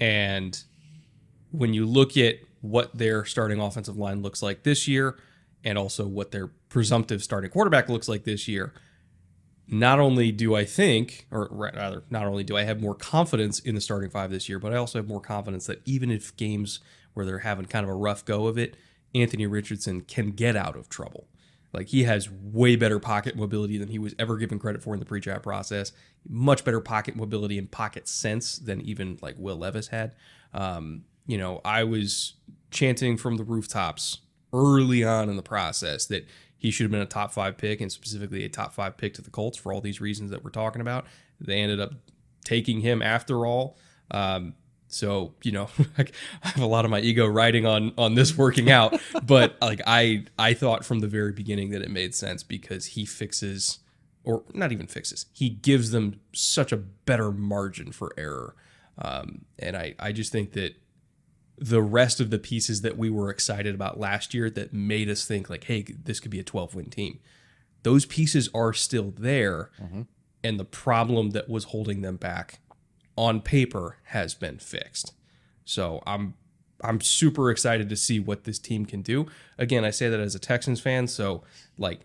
And 0.00 0.62
when 1.50 1.74
you 1.74 1.86
look 1.86 2.16
at 2.16 2.36
what 2.60 2.96
their 2.96 3.24
starting 3.24 3.60
offensive 3.60 3.96
line 3.96 4.22
looks 4.22 4.42
like 4.42 4.62
this 4.62 4.88
year, 4.88 5.16
and 5.64 5.78
also 5.78 6.06
what 6.06 6.30
their 6.30 6.48
presumptive 6.68 7.22
starting 7.22 7.50
quarterback 7.50 7.88
looks 7.88 8.08
like 8.08 8.24
this 8.24 8.48
year, 8.48 8.72
not 9.66 9.98
only 9.98 10.32
do 10.32 10.54
I 10.54 10.64
think, 10.64 11.26
or 11.30 11.48
rather, 11.50 12.04
not 12.10 12.26
only 12.26 12.44
do 12.44 12.56
I 12.56 12.62
have 12.62 12.80
more 12.80 12.94
confidence 12.94 13.58
in 13.58 13.74
the 13.74 13.80
starting 13.80 14.10
five 14.10 14.30
this 14.30 14.48
year, 14.48 14.58
but 14.58 14.72
I 14.72 14.76
also 14.76 14.98
have 14.98 15.08
more 15.08 15.20
confidence 15.20 15.66
that 15.66 15.82
even 15.84 16.10
if 16.10 16.36
games 16.36 16.80
where 17.14 17.26
they're 17.26 17.40
having 17.40 17.66
kind 17.66 17.84
of 17.84 17.90
a 17.90 17.94
rough 17.94 18.24
go 18.24 18.46
of 18.46 18.56
it, 18.56 18.76
Anthony 19.14 19.46
Richardson 19.46 20.02
can 20.02 20.30
get 20.30 20.56
out 20.56 20.76
of 20.76 20.88
trouble. 20.88 21.28
Like 21.72 21.88
he 21.88 22.04
has 22.04 22.30
way 22.30 22.76
better 22.76 22.98
pocket 22.98 23.36
mobility 23.36 23.76
than 23.76 23.88
he 23.88 23.98
was 23.98 24.14
ever 24.18 24.38
given 24.38 24.58
credit 24.58 24.82
for 24.82 24.94
in 24.94 25.00
the 25.00 25.06
pre-draft 25.06 25.42
process. 25.42 25.92
Much 26.26 26.64
better 26.64 26.80
pocket 26.80 27.14
mobility 27.14 27.58
and 27.58 27.70
pocket 27.70 28.08
sense 28.08 28.56
than 28.56 28.80
even 28.80 29.18
like 29.20 29.34
Will 29.38 29.56
Levis 29.56 29.88
had. 29.88 30.14
Um, 30.54 31.04
you 31.26 31.36
know, 31.36 31.60
I 31.64 31.84
was 31.84 32.34
chanting 32.70 33.16
from 33.18 33.36
the 33.36 33.44
rooftops 33.44 34.18
early 34.52 35.04
on 35.04 35.28
in 35.28 35.36
the 35.36 35.42
process 35.42 36.06
that 36.06 36.26
he 36.56 36.70
should 36.70 36.84
have 36.84 36.90
been 36.90 37.00
a 37.00 37.06
top 37.06 37.32
five 37.32 37.56
pick 37.56 37.80
and 37.80 37.90
specifically 37.90 38.44
a 38.44 38.48
top 38.48 38.72
five 38.72 38.96
pick 38.96 39.14
to 39.14 39.22
the 39.22 39.30
Colts 39.30 39.56
for 39.56 39.72
all 39.72 39.80
these 39.80 40.00
reasons 40.00 40.30
that 40.30 40.42
we're 40.42 40.50
talking 40.50 40.80
about. 40.80 41.06
They 41.40 41.60
ended 41.60 41.80
up 41.80 41.92
taking 42.44 42.80
him 42.80 43.00
after 43.00 43.46
all. 43.46 43.78
Um, 44.10 44.54
so 44.88 45.34
you 45.42 45.52
know, 45.52 45.68
I 45.98 46.04
have 46.42 46.62
a 46.62 46.66
lot 46.66 46.84
of 46.84 46.90
my 46.90 47.00
ego 47.00 47.26
riding 47.26 47.66
on 47.66 47.92
on 47.96 48.14
this 48.14 48.36
working 48.36 48.70
out, 48.70 48.98
but 49.22 49.56
like 49.60 49.80
I 49.86 50.24
I 50.38 50.54
thought 50.54 50.84
from 50.84 51.00
the 51.00 51.06
very 51.06 51.32
beginning 51.32 51.70
that 51.70 51.82
it 51.82 51.90
made 51.90 52.14
sense 52.14 52.42
because 52.42 52.86
he 52.86 53.04
fixes 53.04 53.78
or 54.24 54.42
not 54.52 54.72
even 54.72 54.86
fixes. 54.86 55.26
He 55.32 55.48
gives 55.48 55.90
them 55.90 56.20
such 56.34 56.72
a 56.72 56.76
better 56.76 57.32
margin 57.32 57.92
for 57.92 58.12
error. 58.18 58.54
Um, 58.98 59.46
and 59.58 59.76
I, 59.76 59.94
I 59.98 60.12
just 60.12 60.32
think 60.32 60.52
that 60.52 60.74
the 61.60 61.82
rest 61.82 62.20
of 62.20 62.30
the 62.30 62.38
pieces 62.38 62.82
that 62.82 62.96
we 62.96 63.10
were 63.10 63.30
excited 63.30 63.74
about 63.74 63.98
last 63.98 64.34
year 64.34 64.50
that 64.50 64.72
made 64.72 65.08
us 65.08 65.24
think 65.24 65.50
like, 65.50 65.64
hey, 65.64 65.82
this 65.82 66.20
could 66.20 66.30
be 66.30 66.40
a 66.40 66.44
12 66.44 66.74
win 66.74 66.90
team. 66.90 67.20
Those 67.82 68.06
pieces 68.06 68.48
are 68.54 68.72
still 68.72 69.12
there. 69.16 69.70
Mm-hmm. 69.80 70.02
And 70.44 70.60
the 70.60 70.64
problem 70.64 71.30
that 71.30 71.48
was 71.48 71.64
holding 71.64 72.02
them 72.02 72.16
back 72.16 72.60
on 73.16 73.40
paper 73.40 73.96
has 74.04 74.34
been 74.34 74.58
fixed. 74.58 75.12
So 75.64 76.02
I'm 76.06 76.34
I'm 76.82 77.00
super 77.00 77.50
excited 77.50 77.88
to 77.88 77.96
see 77.96 78.20
what 78.20 78.44
this 78.44 78.60
team 78.60 78.86
can 78.86 79.02
do. 79.02 79.26
Again, 79.58 79.84
I 79.84 79.90
say 79.90 80.08
that 80.08 80.20
as 80.20 80.36
a 80.36 80.38
Texans 80.38 80.80
fan, 80.80 81.08
so 81.08 81.42
like 81.76 82.00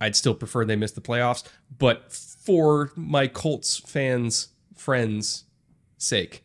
I'd 0.00 0.14
still 0.14 0.34
prefer 0.34 0.64
they 0.64 0.76
miss 0.76 0.92
the 0.92 1.00
playoffs, 1.00 1.42
but 1.76 2.12
for 2.12 2.92
my 2.94 3.26
Colts 3.26 3.78
fans 3.78 4.48
friends 4.76 5.44
sake, 5.98 6.43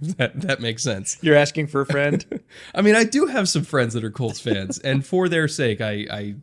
that 0.18 0.40
that 0.40 0.60
makes 0.60 0.82
sense. 0.82 1.18
You're 1.20 1.36
asking 1.36 1.68
for 1.68 1.80
a 1.80 1.86
friend. 1.86 2.24
I 2.74 2.82
mean, 2.82 2.94
I 2.94 3.04
do 3.04 3.26
have 3.26 3.48
some 3.48 3.64
friends 3.64 3.94
that 3.94 4.04
are 4.04 4.10
Colts 4.10 4.40
fans, 4.40 4.78
and 4.78 5.04
for 5.04 5.28
their 5.28 5.48
sake, 5.48 5.80
I, 5.80 6.06
I 6.10 6.34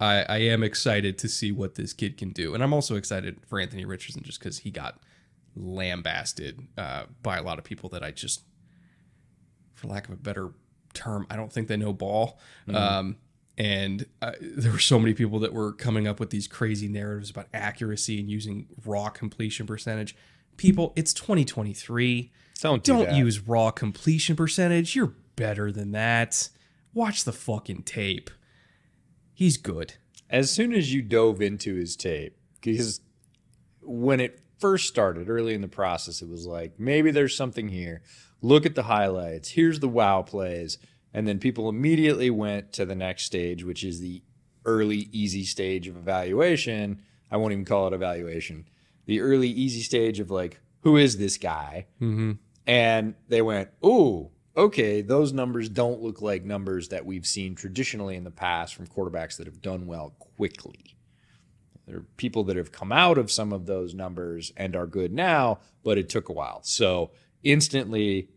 I 0.00 0.22
I 0.28 0.38
am 0.38 0.62
excited 0.62 1.18
to 1.18 1.28
see 1.28 1.52
what 1.52 1.74
this 1.74 1.92
kid 1.92 2.16
can 2.16 2.30
do, 2.30 2.54
and 2.54 2.62
I'm 2.62 2.72
also 2.72 2.96
excited 2.96 3.40
for 3.46 3.60
Anthony 3.60 3.84
Richardson 3.84 4.22
just 4.22 4.38
because 4.38 4.58
he 4.58 4.70
got 4.70 5.00
lambasted 5.56 6.66
uh, 6.78 7.04
by 7.22 7.36
a 7.36 7.42
lot 7.42 7.58
of 7.58 7.64
people 7.64 7.88
that 7.90 8.02
I 8.02 8.10
just, 8.10 8.42
for 9.74 9.88
lack 9.88 10.08
of 10.08 10.14
a 10.14 10.16
better 10.16 10.52
term, 10.94 11.26
I 11.30 11.36
don't 11.36 11.52
think 11.52 11.68
they 11.68 11.76
know 11.76 11.92
ball. 11.92 12.38
Mm-hmm. 12.66 12.76
Um, 12.76 13.16
and 13.58 14.06
uh, 14.22 14.32
there 14.40 14.72
were 14.72 14.78
so 14.78 14.98
many 14.98 15.14
people 15.14 15.38
that 15.40 15.52
were 15.52 15.72
coming 15.72 16.08
up 16.08 16.18
with 16.18 16.30
these 16.30 16.48
crazy 16.48 16.88
narratives 16.88 17.30
about 17.30 17.48
accuracy 17.52 18.18
and 18.18 18.30
using 18.30 18.66
raw 18.84 19.08
completion 19.10 19.66
percentage. 19.66 20.16
People, 20.56 20.92
it's 20.96 21.12
2023 21.12 22.32
don't 22.62 22.84
do 22.84 23.04
not 23.04 23.14
use 23.14 23.40
raw 23.40 23.70
completion 23.70 24.36
percentage. 24.36 24.96
You're 24.96 25.14
better 25.36 25.70
than 25.72 25.92
that. 25.92 26.48
Watch 26.94 27.24
the 27.24 27.32
fucking 27.32 27.82
tape. 27.82 28.30
He's 29.34 29.56
good. 29.56 29.94
As 30.30 30.50
soon 30.50 30.72
as 30.72 30.94
you 30.94 31.02
dove 31.02 31.42
into 31.42 31.74
his 31.74 31.96
tape, 31.96 32.36
because 32.60 33.00
when 33.80 34.20
it 34.20 34.40
first 34.58 34.88
started 34.88 35.28
early 35.28 35.54
in 35.54 35.60
the 35.60 35.68
process, 35.68 36.22
it 36.22 36.28
was 36.28 36.46
like, 36.46 36.78
maybe 36.78 37.10
there's 37.10 37.36
something 37.36 37.68
here. 37.68 38.02
Look 38.40 38.64
at 38.64 38.74
the 38.74 38.84
highlights. 38.84 39.50
Here's 39.50 39.80
the 39.80 39.88
wow 39.88 40.22
plays. 40.22 40.78
And 41.12 41.26
then 41.26 41.38
people 41.38 41.68
immediately 41.68 42.30
went 42.30 42.72
to 42.74 42.86
the 42.86 42.94
next 42.94 43.24
stage, 43.24 43.64
which 43.64 43.84
is 43.84 44.00
the 44.00 44.22
early, 44.64 45.08
easy 45.12 45.44
stage 45.44 45.88
of 45.88 45.96
evaluation. 45.96 47.02
I 47.30 47.36
won't 47.36 47.52
even 47.52 47.64
call 47.64 47.88
it 47.88 47.92
evaluation. 47.92 48.66
The 49.06 49.20
early, 49.20 49.48
easy 49.48 49.82
stage 49.82 50.20
of 50.20 50.30
like, 50.30 50.60
who 50.80 50.96
is 50.96 51.18
this 51.18 51.36
guy? 51.36 51.86
Mm-hmm. 52.00 52.32
And 52.66 53.14
they 53.28 53.42
went, 53.42 53.70
ooh, 53.84 54.30
okay, 54.56 55.02
those 55.02 55.32
numbers 55.32 55.68
don't 55.68 56.02
look 56.02 56.22
like 56.22 56.44
numbers 56.44 56.88
that 56.88 57.06
we've 57.06 57.26
seen 57.26 57.54
traditionally 57.54 58.16
in 58.16 58.24
the 58.24 58.30
past 58.30 58.74
from 58.74 58.86
quarterbacks 58.86 59.36
that 59.38 59.46
have 59.46 59.62
done 59.62 59.86
well 59.86 60.14
quickly. 60.36 60.96
There 61.86 61.98
are 61.98 62.06
people 62.16 62.44
that 62.44 62.56
have 62.56 62.70
come 62.70 62.92
out 62.92 63.18
of 63.18 63.30
some 63.30 63.52
of 63.52 63.66
those 63.66 63.94
numbers 63.94 64.52
and 64.56 64.76
are 64.76 64.86
good 64.86 65.12
now, 65.12 65.58
but 65.82 65.98
it 65.98 66.08
took 66.08 66.28
a 66.28 66.32
while. 66.32 66.60
So 66.62 67.10
instantly, 67.42 68.28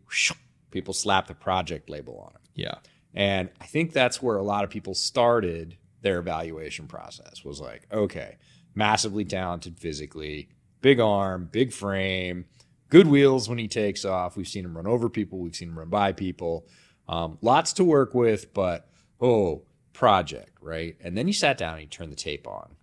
people 0.72 0.94
slap 0.94 1.28
the 1.28 1.36
project 1.36 1.90
label 1.90 2.18
on 2.26 2.34
them. 2.34 2.42
Yeah. 2.56 2.76
And 3.14 3.50
I 3.62 3.66
think 3.66 3.94
that's 3.94 4.22
where 4.22 4.38
a 4.38 4.44
lot 4.44 4.64
of 4.64 4.70
people 4.70 4.94
started 4.94 5.78
their 6.02 6.20
evaluation 6.20 6.88
process 6.88 7.44
was 7.44 7.60
like, 7.60 7.88
okay, 7.92 8.38
massively 8.76 9.26
talented 9.26 9.80
physically, 9.80 10.50
big 10.82 11.00
arm, 11.00 11.50
big 11.52 11.72
frame, 11.72 12.46
good 12.90 13.08
wheels 13.08 13.50
when 13.50 13.58
he 13.58 13.68
takes 13.68 14.06
off. 14.06 14.38
We've 14.38 14.48
seen 14.48 14.66
him 14.66 14.76
run 14.76 14.88
over 14.88 15.10
people. 15.10 15.40
We've 15.40 15.56
seen 15.56 15.70
him 15.70 15.80
run 15.80 15.90
by 15.90 16.12
people. 16.12 16.68
Um, 17.08 17.38
lots 17.42 17.74
to 17.74 17.84
work 17.84 18.14
with, 18.14 18.54
but 18.54 18.90
oh, 19.22 19.64
project, 19.94 20.58
right? 20.62 20.96
And 21.02 21.18
then 21.18 21.28
you 21.28 21.34
sat 21.34 21.58
down 21.58 21.74
and 21.74 21.84
you 21.84 21.88
turned 21.88 22.12
the 22.12 22.18
tape 22.18 22.48
on 22.48 22.76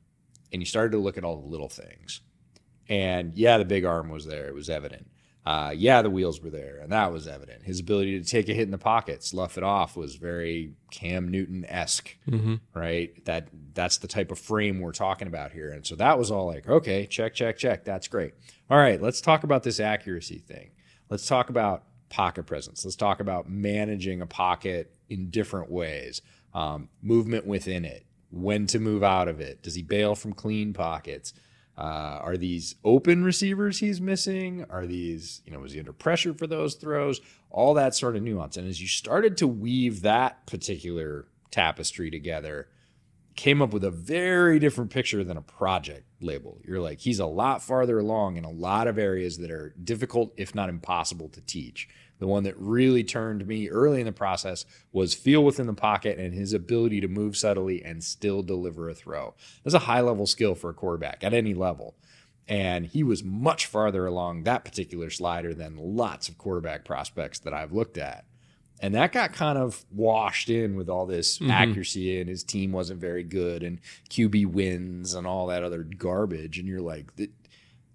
and 0.52 0.62
you 0.62 0.66
started 0.66 0.92
to 0.92 0.98
look 0.98 1.18
at 1.18 1.24
all 1.24 1.40
the 1.40 1.48
little 1.48 1.68
things. 1.68 2.20
And 2.88 3.34
yeah, 3.36 3.58
the 3.58 3.64
big 3.64 3.84
arm 3.84 4.10
was 4.10 4.26
there. 4.26 4.46
It 4.46 4.54
was 4.54 4.68
evident. 4.68 5.08
Uh, 5.44 5.72
yeah, 5.76 6.02
the 6.02 6.10
wheels 6.10 6.40
were 6.40 6.50
there, 6.50 6.78
and 6.80 6.92
that 6.92 7.12
was 7.12 7.26
evident. 7.26 7.64
His 7.64 7.80
ability 7.80 8.20
to 8.20 8.24
take 8.24 8.48
a 8.48 8.54
hit 8.54 8.62
in 8.62 8.70
the 8.70 8.78
pocket, 8.78 9.24
slough 9.24 9.58
it 9.58 9.64
off, 9.64 9.96
was 9.96 10.14
very 10.14 10.74
Cam 10.92 11.28
Newton 11.28 11.64
esque, 11.64 12.16
mm-hmm. 12.28 12.56
right? 12.74 13.24
That 13.24 13.48
that's 13.74 13.96
the 13.98 14.06
type 14.06 14.30
of 14.30 14.38
frame 14.38 14.78
we're 14.78 14.92
talking 14.92 15.26
about 15.26 15.50
here, 15.50 15.70
and 15.70 15.84
so 15.84 15.96
that 15.96 16.16
was 16.16 16.30
all 16.30 16.46
like, 16.46 16.68
okay, 16.68 17.06
check, 17.06 17.34
check, 17.34 17.58
check. 17.58 17.84
That's 17.84 18.06
great. 18.06 18.34
All 18.70 18.78
right, 18.78 19.02
let's 19.02 19.20
talk 19.20 19.42
about 19.42 19.64
this 19.64 19.80
accuracy 19.80 20.38
thing. 20.38 20.70
Let's 21.10 21.26
talk 21.26 21.50
about 21.50 21.84
pocket 22.08 22.44
presence. 22.44 22.84
Let's 22.84 22.94
talk 22.94 23.18
about 23.18 23.50
managing 23.50 24.20
a 24.20 24.26
pocket 24.26 24.94
in 25.08 25.30
different 25.30 25.72
ways, 25.72 26.22
um, 26.54 26.88
movement 27.02 27.46
within 27.46 27.84
it, 27.84 28.06
when 28.30 28.68
to 28.68 28.78
move 28.78 29.02
out 29.02 29.26
of 29.26 29.40
it. 29.40 29.60
Does 29.62 29.74
he 29.74 29.82
bail 29.82 30.14
from 30.14 30.34
clean 30.34 30.72
pockets? 30.72 31.34
Uh, 31.76 32.18
are 32.22 32.36
these 32.36 32.74
open 32.84 33.24
receivers 33.24 33.78
he's 33.78 34.00
missing? 34.00 34.64
Are 34.68 34.86
these, 34.86 35.40
you 35.46 35.52
know, 35.52 35.60
was 35.60 35.72
he 35.72 35.78
under 35.78 35.92
pressure 35.92 36.34
for 36.34 36.46
those 36.46 36.74
throws? 36.74 37.20
All 37.50 37.74
that 37.74 37.94
sort 37.94 38.16
of 38.16 38.22
nuance. 38.22 38.56
And 38.56 38.68
as 38.68 38.80
you 38.80 38.88
started 38.88 39.36
to 39.38 39.48
weave 39.48 40.02
that 40.02 40.46
particular 40.46 41.26
tapestry 41.50 42.10
together, 42.10 42.68
came 43.34 43.62
up 43.62 43.72
with 43.72 43.84
a 43.84 43.90
very 43.90 44.58
different 44.58 44.90
picture 44.90 45.24
than 45.24 45.36
a 45.38 45.42
project 45.42 46.04
label. 46.20 46.58
You're 46.64 46.80
like, 46.80 47.00
he's 47.00 47.18
a 47.18 47.26
lot 47.26 47.62
farther 47.62 47.98
along 47.98 48.36
in 48.36 48.44
a 48.44 48.50
lot 48.50 48.86
of 48.86 48.98
areas 48.98 49.38
that 49.38 49.50
are 49.50 49.74
difficult, 49.82 50.34
if 50.36 50.54
not 50.54 50.68
impossible, 50.68 51.30
to 51.30 51.40
teach. 51.40 51.88
The 52.18 52.26
one 52.26 52.44
that 52.44 52.56
really 52.58 53.02
turned 53.02 53.46
me 53.46 53.68
early 53.68 54.00
in 54.00 54.06
the 54.06 54.12
process 54.12 54.64
was 54.92 55.12
feel 55.14 55.44
within 55.44 55.66
the 55.66 55.74
pocket 55.74 56.18
and 56.18 56.32
his 56.32 56.52
ability 56.52 57.00
to 57.00 57.08
move 57.08 57.36
subtly 57.36 57.84
and 57.84 58.02
still 58.04 58.42
deliver 58.42 58.88
a 58.88 58.94
throw. 58.94 59.34
That's 59.64 59.74
a 59.74 59.80
high 59.80 60.00
level 60.00 60.26
skill 60.26 60.54
for 60.54 60.70
a 60.70 60.74
quarterback 60.74 61.24
at 61.24 61.34
any 61.34 61.52
level. 61.54 61.96
And 62.46 62.86
he 62.86 63.02
was 63.02 63.24
much 63.24 63.66
farther 63.66 64.06
along 64.06 64.44
that 64.44 64.64
particular 64.64 65.10
slider 65.10 65.52
than 65.54 65.76
lots 65.76 66.28
of 66.28 66.38
quarterback 66.38 66.84
prospects 66.84 67.38
that 67.40 67.54
I've 67.54 67.72
looked 67.72 67.98
at. 67.98 68.24
And 68.80 68.96
that 68.96 69.12
got 69.12 69.32
kind 69.32 69.56
of 69.58 69.84
washed 69.92 70.50
in 70.50 70.74
with 70.74 70.88
all 70.88 71.06
this 71.06 71.38
Mm-hmm. 71.38 71.50
accuracy, 71.52 72.20
and 72.20 72.28
his 72.28 72.42
team 72.42 72.72
wasn't 72.72 73.00
very 73.00 73.22
good, 73.22 73.62
and 73.62 73.78
QB 74.10 74.46
wins 74.46 75.14
and 75.14 75.24
all 75.24 75.46
that 75.46 75.62
other 75.62 75.84
garbage. 75.84 76.58
And 76.58 76.66
you're 76.66 76.80
like, 76.80 77.12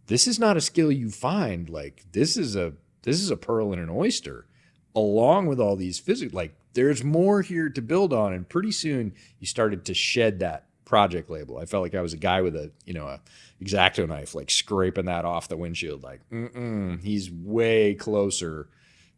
this 0.07 0.27
is 0.27 0.39
not 0.39 0.55
a 0.55 0.61
skill 0.61 0.91
you 0.91 1.09
find. 1.09 1.69
Like 1.69 2.05
this 2.13 2.37
is 2.37 2.55
a 2.55 2.73
this 3.03 3.21
is 3.21 3.29
a 3.29 3.37
pearl 3.37 3.73
in 3.73 3.79
an 3.79 3.89
oyster, 3.89 4.47
along 4.95 5.47
with 5.47 5.59
all 5.59 5.75
these 5.75 5.99
physical. 5.99 6.35
Like 6.35 6.55
there's 6.73 7.03
more 7.03 7.41
here 7.41 7.69
to 7.69 7.81
build 7.81 8.13
on, 8.13 8.33
and 8.33 8.47
pretty 8.47 8.71
soon 8.71 9.13
you 9.39 9.47
started 9.47 9.85
to 9.85 9.93
shed 9.93 10.39
that 10.39 10.65
project 10.85 11.29
label. 11.29 11.57
I 11.57 11.65
felt 11.65 11.83
like 11.83 11.95
I 11.95 12.01
was 12.01 12.13
a 12.13 12.17
guy 12.17 12.41
with 12.41 12.55
a 12.55 12.71
you 12.85 12.93
know 12.93 13.07
a 13.07 13.19
X-Acto 13.61 14.07
knife, 14.07 14.35
like 14.35 14.51
scraping 14.51 15.05
that 15.05 15.25
off 15.25 15.47
the 15.47 15.57
windshield. 15.57 16.03
Like, 16.03 16.21
mm-mm, 16.29 17.01
he's 17.03 17.31
way 17.31 17.95
closer 17.95 18.69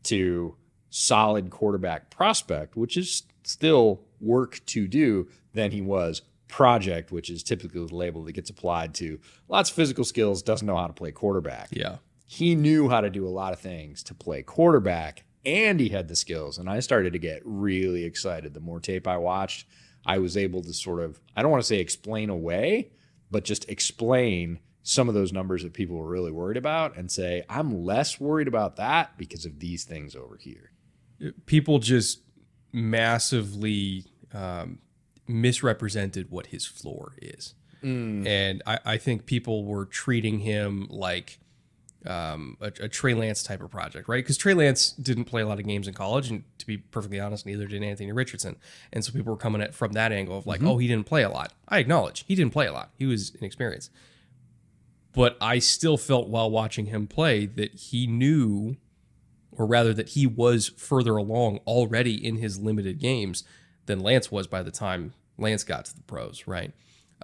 to 0.04 0.56
solid 0.90 1.50
quarterback 1.50 2.10
prospect, 2.10 2.76
which 2.76 2.98
is 2.98 3.24
still 3.44 4.02
work 4.20 4.62
to 4.68 4.88
do, 4.88 5.28
than 5.54 5.72
he 5.72 5.82
was 5.82 6.22
project, 6.48 7.12
which 7.12 7.30
is 7.30 7.44
typically 7.44 7.86
the 7.86 7.96
label 7.96 8.24
that 8.24 8.34
gets 8.34 8.50
applied 8.50 8.94
to 8.96 9.20
lots 9.48 9.70
of 9.70 9.76
physical 9.76 10.04
skills, 10.04 10.42
doesn't 10.42 10.66
know 10.66 10.76
how 10.76 10.88
to 10.88 10.94
play 10.94 11.12
quarterback. 11.12 11.70
Yeah. 11.72 11.98
He 12.32 12.54
knew 12.54 12.90
how 12.90 13.02
to 13.02 13.10
do 13.10 13.28
a 13.28 13.30
lot 13.30 13.54
of 13.54 13.60
things 13.60 14.04
to 14.04 14.14
play 14.14 14.44
quarterback, 14.44 15.26
and 15.44 15.80
he 15.80 15.90
had 15.90 16.08
the 16.08 16.16
skills. 16.16 16.60
And 16.60 16.70
I 16.70 16.80
started 16.80 17.14
to 17.14 17.20
get 17.20 17.42
really 17.44 18.04
excited. 18.04 18.54
The 18.54 18.60
more 18.60 18.80
tape 18.80 19.08
I 19.08 19.18
watched, 19.18 19.66
I 20.06 20.20
was 20.20 20.38
able 20.38 20.62
to 20.62 20.72
sort 20.72 21.02
of, 21.02 21.20
I 21.36 21.42
don't 21.42 21.50
want 21.50 21.64
to 21.64 21.68
say 21.68 21.80
explain 21.80 22.30
away, 22.30 22.92
but 23.32 23.46
just 23.46 23.68
explain 23.68 24.60
some 24.84 25.10
of 25.10 25.16
those 25.16 25.34
numbers 25.34 25.64
that 25.64 25.74
people 25.74 25.98
were 25.98 26.08
really 26.08 26.32
worried 26.32 26.58
about 26.58 26.96
and 26.96 27.12
say, 27.12 27.46
I'm 27.50 27.84
less 27.84 28.20
worried 28.20 28.48
about 28.48 28.76
that 28.76 29.18
because 29.18 29.46
of 29.46 29.60
these 29.60 29.84
things 29.84 30.16
over 30.16 30.38
here. 30.40 30.72
people 31.48 31.80
just 31.80 32.22
massively 32.72 34.06
um, 34.34 34.80
misrepresented 35.28 36.30
what 36.30 36.48
his 36.48 36.66
floor 36.66 37.14
is. 37.22 37.56
And 38.28 38.62
I, 38.68 38.80
I 38.86 38.98
think 38.98 39.26
people 39.26 39.66
were 39.66 39.86
treating 39.86 40.40
him 40.40 40.86
like 40.90 41.40
um, 42.06 42.58
a, 42.62 42.68
a 42.82 42.88
Trey 42.88 43.14
Lance 43.14 43.44
type 43.44 43.62
of 43.62 43.70
project, 43.70 44.08
right? 44.08 44.24
Because 44.24 44.38
Trey 44.38 44.54
Lance 44.54 44.92
didn't 44.92 45.26
play 45.26 45.42
a 45.42 45.48
lot 45.48 45.60
of 45.60 45.66
games 45.66 45.88
in 45.88 45.94
college, 45.94 46.30
and 46.30 46.44
to 46.58 46.66
be 46.66 46.78
perfectly 46.78 47.20
honest, 47.20 47.46
neither 47.46 47.68
did 47.68 47.84
Anthony 47.84 48.12
Richardson. 48.12 48.56
And 48.94 49.04
so 49.04 49.12
people 49.12 49.34
were 49.34 49.38
coming 49.38 49.62
at 49.62 49.74
from 49.74 49.94
that 49.94 50.12
angle 50.12 50.38
of 50.38 50.48
like, 50.48 50.64
oh, 50.64 50.78
he 50.78 50.88
didn't 50.88 51.06
play 51.06 51.24
a 51.24 51.30
lot. 51.30 51.54
I 51.68 51.80
acknowledge 51.80 52.26
he 52.28 52.36
didn't 52.36 52.54
play 52.54 52.68
a 52.68 52.74
lot. 52.74 52.92
He 52.98 53.06
was 53.06 53.36
inexperienced. 53.36 53.92
But 55.14 55.38
I 55.42 55.60
still 55.60 55.98
felt 55.98 56.30
while 56.30 56.50
watching 56.50 56.86
him 56.86 57.08
play 57.08 57.46
that 57.46 57.74
he 57.74 58.08
knew 58.08 58.78
or 59.52 59.66
rather 59.66 59.94
that 59.94 60.10
he 60.10 60.26
was 60.26 60.70
further 60.70 61.18
along 61.18 61.60
already 61.68 62.14
in 62.26 62.38
his 62.38 62.60
limited 62.60 63.00
games 63.00 63.44
than 63.88 64.00
Lance 64.00 64.32
was 64.32 64.48
by 64.48 64.64
the 64.64 64.72
time 64.72 65.14
Lance 65.38 65.64
got 65.64 65.86
to 65.86 65.96
the 65.96 66.04
pros, 66.04 66.48
right? 66.48 66.72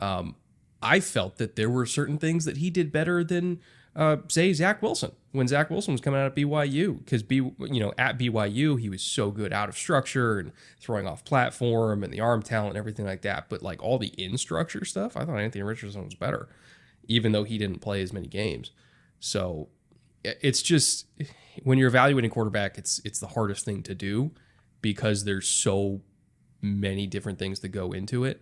Um, 0.02 0.36
I 0.82 1.00
felt 1.00 1.38
that 1.38 1.56
there 1.56 1.70
were 1.70 1.86
certain 1.86 2.18
things 2.18 2.44
that 2.46 2.58
he 2.58 2.70
did 2.70 2.92
better 2.92 3.24
than, 3.24 3.62
uh, 3.96 4.18
say, 4.28 4.52
Zach 4.54 4.82
Wilson 4.82 5.12
when 5.36 5.48
Zach 5.50 5.70
Wilson 5.70 5.94
was 5.94 6.00
coming 6.00 6.20
out 6.20 6.28
of 6.28 6.36
BYU 6.36 6.98
because 7.00 7.22
B, 7.22 7.36
you 7.36 7.80
know, 7.80 7.94
at 7.98 8.18
BYU 8.18 8.80
he 8.80 8.90
was 8.90 9.02
so 9.02 9.32
good 9.32 9.52
out 9.52 9.68
of 9.68 9.78
structure 9.78 10.40
and 10.40 10.54
throwing 10.80 11.06
off 11.06 11.26
platform 11.26 12.04
and 12.04 12.14
the 12.14 12.22
arm 12.22 12.42
talent 12.42 12.70
and 12.70 12.78
everything 12.78 13.06
like 13.06 13.22
that. 13.24 13.50
But 13.50 13.62
like 13.62 13.84
all 13.84 13.98
the 13.98 14.08
in 14.08 14.38
structure 14.38 14.86
stuff, 14.86 15.18
I 15.18 15.26
thought 15.26 15.38
Anthony 15.38 15.64
Richardson 15.64 16.06
was 16.06 16.16
better, 16.16 16.48
even 17.08 17.34
though 17.34 17.44
he 17.44 17.58
didn't 17.58 17.80
play 17.80 18.02
as 18.02 18.14
many 18.14 18.28
games. 18.28 18.72
So 19.20 19.68
it's 20.24 20.62
just 20.62 21.08
when 21.64 21.78
you're 21.78 21.90
evaluating 21.90 22.32
quarterback, 22.32 22.78
it's 22.78 23.02
it's 23.04 23.20
the 23.20 23.28
hardest 23.28 23.66
thing 23.66 23.84
to 23.84 23.94
do 23.94 24.32
because 24.82 25.26
there's 25.26 25.48
so 25.48 26.02
many 26.62 27.08
different 27.08 27.40
things 27.40 27.60
that 27.60 27.70
go 27.70 27.92
into 27.92 28.24
it, 28.24 28.42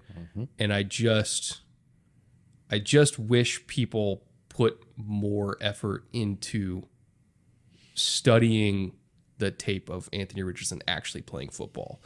and 0.59 0.71
I 0.71 0.83
just 0.83 1.61
I 2.69 2.77
just 2.77 3.17
wish 3.17 3.65
people 3.65 4.23
put 4.53 4.81
more 4.95 5.57
effort 5.59 6.05
into 6.13 6.83
studying 7.95 8.93
the 9.37 9.51
tape 9.51 9.89
of 9.89 10.09
Anthony 10.13 10.43
Richardson 10.43 10.81
actually 10.87 11.21
playing 11.21 11.49
football 11.49 12.01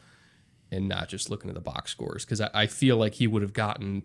and 0.71 0.87
not 0.87 1.09
just 1.09 1.29
looking 1.29 1.49
at 1.49 1.55
the 1.55 1.61
box 1.61 1.91
scores 1.91 2.25
because 2.25 2.41
I, 2.41 2.49
I 2.53 2.67
feel 2.67 2.97
like 2.97 3.15
he 3.15 3.27
would 3.27 3.41
have 3.41 3.53
gotten 3.53 4.03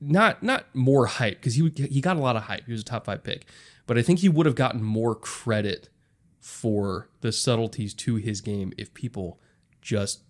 not 0.00 0.42
not 0.42 0.66
more 0.74 1.06
hype 1.06 1.36
because 1.36 1.54
he 1.54 1.72
he 1.74 2.00
got 2.00 2.16
a 2.16 2.20
lot 2.20 2.36
of 2.36 2.42
hype. 2.44 2.66
He 2.66 2.72
was 2.72 2.82
a 2.82 2.84
top 2.84 3.06
five 3.06 3.22
pick, 3.22 3.46
but 3.86 3.96
I 3.96 4.02
think 4.02 4.18
he 4.18 4.28
would 4.28 4.46
have 4.46 4.54
gotten 4.54 4.82
more 4.82 5.14
credit 5.14 5.88
for 6.38 7.08
the 7.20 7.32
subtleties 7.32 7.94
to 7.94 8.16
his 8.16 8.40
game 8.40 8.72
if 8.76 8.92
people 8.94 9.40
just 9.80 10.22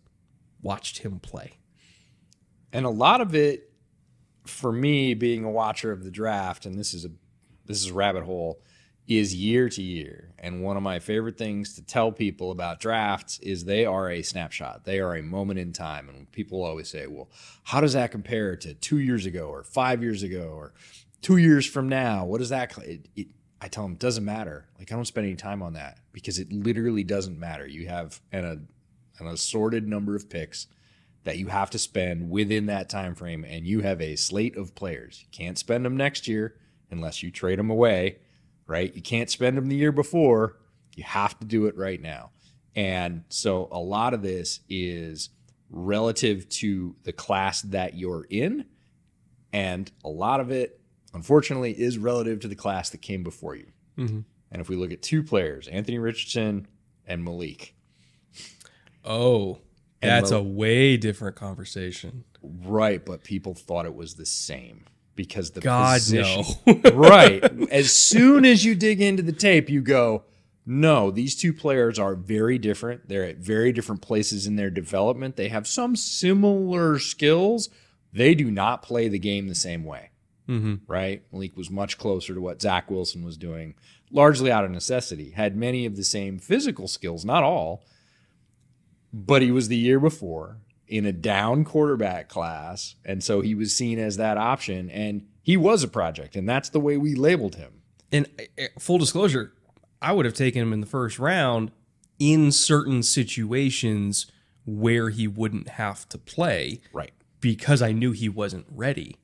watched 0.63 0.99
him 0.99 1.21
play. 1.21 1.59
And 2.73 2.85
a 2.85 2.91
lot 2.91 3.21
of 3.21 3.35
it, 3.35 3.70
for 4.47 4.73
me, 4.73 5.15
being 5.15 5.45
a 5.45 5.51
watcher 5.51 5.93
of 5.93 6.05
the 6.05 6.11
draft, 6.11 6.67
and 6.67 6.79
this 6.79 6.95
is 6.95 7.05
a 7.05 7.11
this 7.67 7.81
is 7.81 7.91
a 7.91 7.95
rabbit 7.95 8.25
hole, 8.25 8.61
is 9.07 9.35
year 9.35 9.69
to 9.69 9.83
year. 9.83 10.33
And 10.39 10.63
one 10.63 10.77
of 10.77 10.83
my 10.83 10.99
favorite 10.99 11.37
things 11.37 11.75
to 11.75 11.83
tell 11.83 12.13
people 12.13 12.51
about 12.51 12.81
drafts 12.81 13.39
is 13.41 13.65
they 13.65 13.85
are 13.85 14.11
a 14.11 14.23
snapshot. 14.23 14.85
They 14.85 15.01
are 15.01 15.17
a 15.17 15.23
moment 15.23 15.59
in 15.59 15.73
time. 15.73 16.09
And 16.09 16.31
people 16.33 16.65
always 16.65 16.89
say, 16.89 17.07
well, 17.07 17.29
how 17.65 17.81
does 17.81 17.93
that 17.93 18.11
compare 18.13 18.57
to 18.57 18.75
two 18.75 18.99
years 18.99 19.27
ago 19.27 19.49
or 19.49 19.63
five 19.63 20.03
years 20.03 20.23
ago 20.23 20.53
or 20.55 20.73
two 21.23 21.37
years 21.39 21.67
from 21.67 21.89
now? 21.89 22.25
What 22.25 22.39
does 22.39 22.51
that? 22.51 22.73
cl-" 22.73 22.89
It, 22.89 23.09
it, 23.17 23.27
I 23.61 23.69
tell 23.69 23.83
them, 23.83 23.93
it 23.93 23.99
doesn't 23.99 24.25
matter. 24.25 24.67
Like 24.79 24.91
I 24.91 24.95
don't 24.95 25.05
spend 25.05 25.27
any 25.27 25.37
time 25.37 25.63
on 25.63 25.75
that 25.75 25.99
because 26.13 26.39
it 26.39 26.53
literally 26.53 27.05
doesn't 27.05 27.39
matter. 27.39 27.67
You 27.67 27.89
have 27.89 28.21
an, 28.33 28.45
a, 28.45 29.23
an 29.23 29.29
assorted 29.29 29.87
number 29.87 30.17
of 30.17 30.31
picks 30.31 30.67
that 31.25 31.39
you 31.39 31.49
have 31.49 31.71
to 31.71 31.79
spend 31.79 32.31
within 32.31 32.67
that 32.67 32.89
time 32.89 33.15
frame 33.15 33.45
and 33.45 33.67
you 33.67 33.81
have 33.81 34.01
a 34.01 34.17
slate 34.17 34.57
of 34.57 34.75
players. 34.75 35.21
You 35.23 35.29
can't 35.31 35.59
spend 35.59 35.85
them 35.85 35.97
next 35.97 36.27
year 36.27 36.57
unless 36.91 37.23
you 37.23 37.31
trade 37.31 37.59
them 37.59 37.71
away 37.71 38.19
right? 38.71 38.95
You 38.95 39.03
can't 39.03 39.29
spend 39.29 39.57
them 39.57 39.69
the 39.69 39.75
year 39.75 39.91
before. 39.91 40.57
You 40.95 41.03
have 41.03 41.37
to 41.41 41.45
do 41.45 41.67
it 41.67 41.77
right 41.77 42.01
now. 42.01 42.31
And 42.77 43.25
so 43.29 43.69
a 43.73 43.81
lot 43.81 44.15
of 44.15 44.23
this 44.23 44.61
is 44.69 45.31
relative 45.71 46.49
to 46.49 46.95
the 47.03 47.13
class 47.13 47.63
that 47.63 47.97
you're 47.97 48.27
in 48.31 48.65
and 49.53 49.91
a 50.05 50.09
lot 50.09 50.41
of 50.41 50.51
it 50.51 50.81
unfortunately 51.13 51.73
is 51.73 51.99
relative 51.99 52.41
to 52.41 52.49
the 52.49 52.55
class 52.55 52.91
that 52.91 53.03
came 53.03 53.25
before 53.25 53.57
you. 53.57 53.67
Mm-hmm. 53.99 54.21
And 54.53 54.61
if 54.61 54.69
we 54.69 54.77
look 54.77 54.93
at 54.93 55.03
two 55.03 55.23
players 55.23 55.69
anthony 55.69 55.99
richardson 55.99 56.67
and 57.07 57.25
malik. 57.25 57.75
Oh, 59.05 59.59
that's 60.01 60.31
a 60.31 60.43
way 60.43 60.97
different 60.97 61.37
conversation. 61.37 62.25
Right, 62.43 63.05
but 63.05 63.25
people 63.25 63.55
thought 63.55 63.87
it 63.87 63.95
was 63.95 64.15
the 64.15 64.27
same 64.27 64.85
because 65.15 65.51
the 65.51 65.61
God, 65.61 65.97
position, 65.97 66.45
no. 66.67 66.91
right. 66.95 67.43
As 67.71 67.93
soon 67.93 68.45
as 68.45 68.65
you 68.65 68.75
dig 68.75 69.01
into 69.01 69.23
the 69.23 69.33
tape, 69.33 69.69
you 69.69 69.83
go, 69.83 70.25
no, 70.65 71.11
these 71.11 71.35
two 71.35 71.53
players 71.53 71.99
are 71.99 72.15
very 72.15 72.59
different. 72.59 73.09
They're 73.09 73.25
at 73.25 73.39
very 73.39 73.73
different 73.73 74.03
places 74.03 74.47
in 74.47 74.57
their 74.57 74.71
development. 74.71 75.37
They 75.37 75.49
have 75.49 75.67
some 75.67 75.97
similar 75.97 76.99
skills. 76.99 77.69
They 78.13 78.35
do 78.35 78.51
not 78.51 78.83
play 78.83 79.09
the 79.09 79.19
game 79.19 79.49
the 79.49 79.55
same 79.55 79.85
way. 79.85 80.11
Mm-hmm. 80.49 80.77
Right? 80.87 81.23
Malik 81.33 81.57
was 81.57 81.71
much 81.71 81.99
closer 81.99 82.35
to 82.35 82.41
what 82.41 82.63
Zach 82.63 82.91
Wilson 82.91 83.25
was 83.25 83.37
doing, 83.37 83.75
largely 84.11 84.51
out 84.51 84.65
of 84.65 84.71
necessity. 84.71 85.31
Had 85.31 85.57
many 85.57 85.87
of 85.87 85.97
the 85.97 86.05
same 86.05 86.39
physical 86.39 86.89
skills, 86.89 87.25
not 87.25 87.43
all, 87.43 87.85
but 89.13 89.43
he 89.43 89.51
was 89.51 89.69
the 89.69 89.77
year 89.77 90.01
before 90.01 90.59
in 90.87 91.05
a 91.07 91.13
down 91.13 91.65
quarterback 91.65 92.29
class. 92.29 92.97
And 93.05 93.23
so 93.23 93.41
he 93.41 93.55
was 93.55 93.75
seen 93.77 93.99
as 93.99 94.17
that 94.17 94.37
option. 94.39 94.91
And 94.91 95.27
he 95.43 95.57
was 95.57 95.83
a 95.83 95.89
project. 95.89 96.35
And 96.37 96.49
that's 96.49 96.69
the 96.69 96.81
way 96.81 96.97
we 96.97 97.15
labeled 97.15 97.55
him. 97.57 97.83
And 98.13 98.27
uh, 98.59 98.65
full 98.79 98.99
disclosure, 98.99 99.53
I 100.03 100.13
would 100.13 100.25
have 100.25 100.35
taken 100.35 100.63
him 100.63 100.73
in 100.73 100.81
the 100.81 100.87
first 100.87 101.19
round 101.19 101.71
in 102.19 102.51
certain 102.53 103.03
situations 103.03 104.27
where 104.67 105.11
he 105.11 105.27
wouldn't 105.27 105.71
have 105.71 106.09
to 106.11 106.19
play 106.19 106.81
Right. 106.93 107.13
because 107.41 107.83
I 107.83 107.93
knew 107.93 108.13
he 108.13 108.29
wasn't 108.29 108.67
ready. 108.71 109.17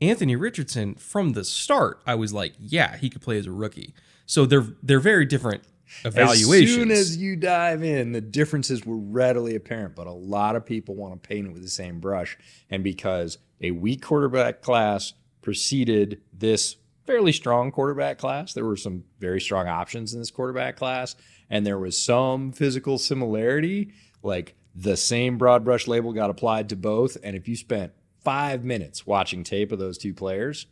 Anthony 0.00 0.34
Richardson 0.36 0.94
from 0.94 1.32
the 1.32 1.44
start, 1.44 2.00
I 2.06 2.14
was 2.14 2.32
like, 2.32 2.54
yeah, 2.58 2.96
he 2.96 3.10
could 3.10 3.20
play 3.20 3.36
as 3.38 3.46
a 3.46 3.52
rookie. 3.52 3.94
So 4.24 4.46
they're 4.46 4.66
they're 4.82 5.00
very 5.00 5.26
different 5.26 5.64
evaluations. 6.04 6.70
As 6.70 6.74
soon 6.74 6.90
as 6.90 7.16
you 7.16 7.36
dive 7.36 7.82
in, 7.82 8.12
the 8.12 8.20
differences 8.20 8.84
were 8.84 8.96
readily 8.96 9.54
apparent, 9.56 9.94
but 9.94 10.06
a 10.06 10.12
lot 10.12 10.56
of 10.56 10.64
people 10.66 10.94
want 10.94 11.20
to 11.22 11.28
paint 11.28 11.46
it 11.46 11.52
with 11.52 11.62
the 11.62 11.68
same 11.68 12.00
brush. 12.00 12.38
And 12.70 12.82
because 12.84 13.38
a 13.60 13.70
weak 13.72 14.02
quarterback 14.02 14.62
class 14.62 15.12
preceded 15.42 16.20
this 16.32 16.76
fairly 17.06 17.32
strong 17.32 17.72
quarterback 17.72 18.18
class, 18.18 18.52
there 18.54 18.64
were 18.64 18.76
some 18.76 19.04
very 19.18 19.40
strong 19.40 19.66
options 19.66 20.12
in 20.14 20.20
this 20.20 20.30
quarterback 20.30 20.76
class, 20.76 21.16
and 21.48 21.66
there 21.66 21.78
was 21.78 22.00
some 22.00 22.52
physical 22.52 22.98
similarity. 22.98 23.92
Like 24.22 24.54
the 24.74 24.96
same 24.96 25.38
broad 25.38 25.64
brush 25.64 25.88
label 25.88 26.12
got 26.12 26.30
applied 26.30 26.68
to 26.68 26.76
both. 26.76 27.16
And 27.24 27.34
if 27.34 27.48
you 27.48 27.56
spent 27.56 27.92
five 28.22 28.62
minutes 28.64 29.06
watching 29.06 29.42
tape 29.42 29.72
of 29.72 29.78
those 29.78 29.98
two 29.98 30.14
players, 30.14 30.66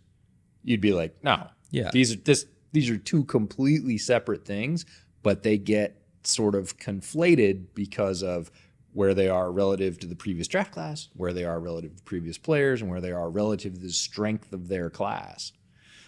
you'd 0.63 0.81
be 0.81 0.93
like, 0.93 1.17
no, 1.25 1.49
Yeah. 1.71 1.91
these 1.93 2.13
are 2.13 2.17
this 2.17 2.47
these 2.73 2.91
are 2.91 2.99
two 2.99 3.25
completely 3.25 3.97
separate 3.97 4.45
things, 4.45 4.85
but 5.29 5.43
they 5.43 5.59
get 5.59 6.01
sort 6.23 6.55
of 6.55 6.79
conflated 6.79 7.67
because 7.75 8.23
of 8.23 8.51
where 8.95 9.13
they 9.13 9.29
are 9.29 9.53
relative 9.53 9.99
to 9.99 10.07
the 10.07 10.17
previous 10.17 10.49
draft 10.49 10.73
class, 10.73 11.11
where 11.13 11.35
they 11.35 11.45
are 11.45 11.61
relative 11.61 11.95
to 11.95 12.03
previous 12.05 12.39
players, 12.39 12.81
and 12.81 12.91
where 12.91 13.03
they 13.03 13.13
are 13.13 13.29
relative 13.29 13.75
to 13.75 13.81
the 13.81 13.91
strength 13.91 14.55
of 14.55 14.69
their 14.69 14.89
class. 14.89 15.53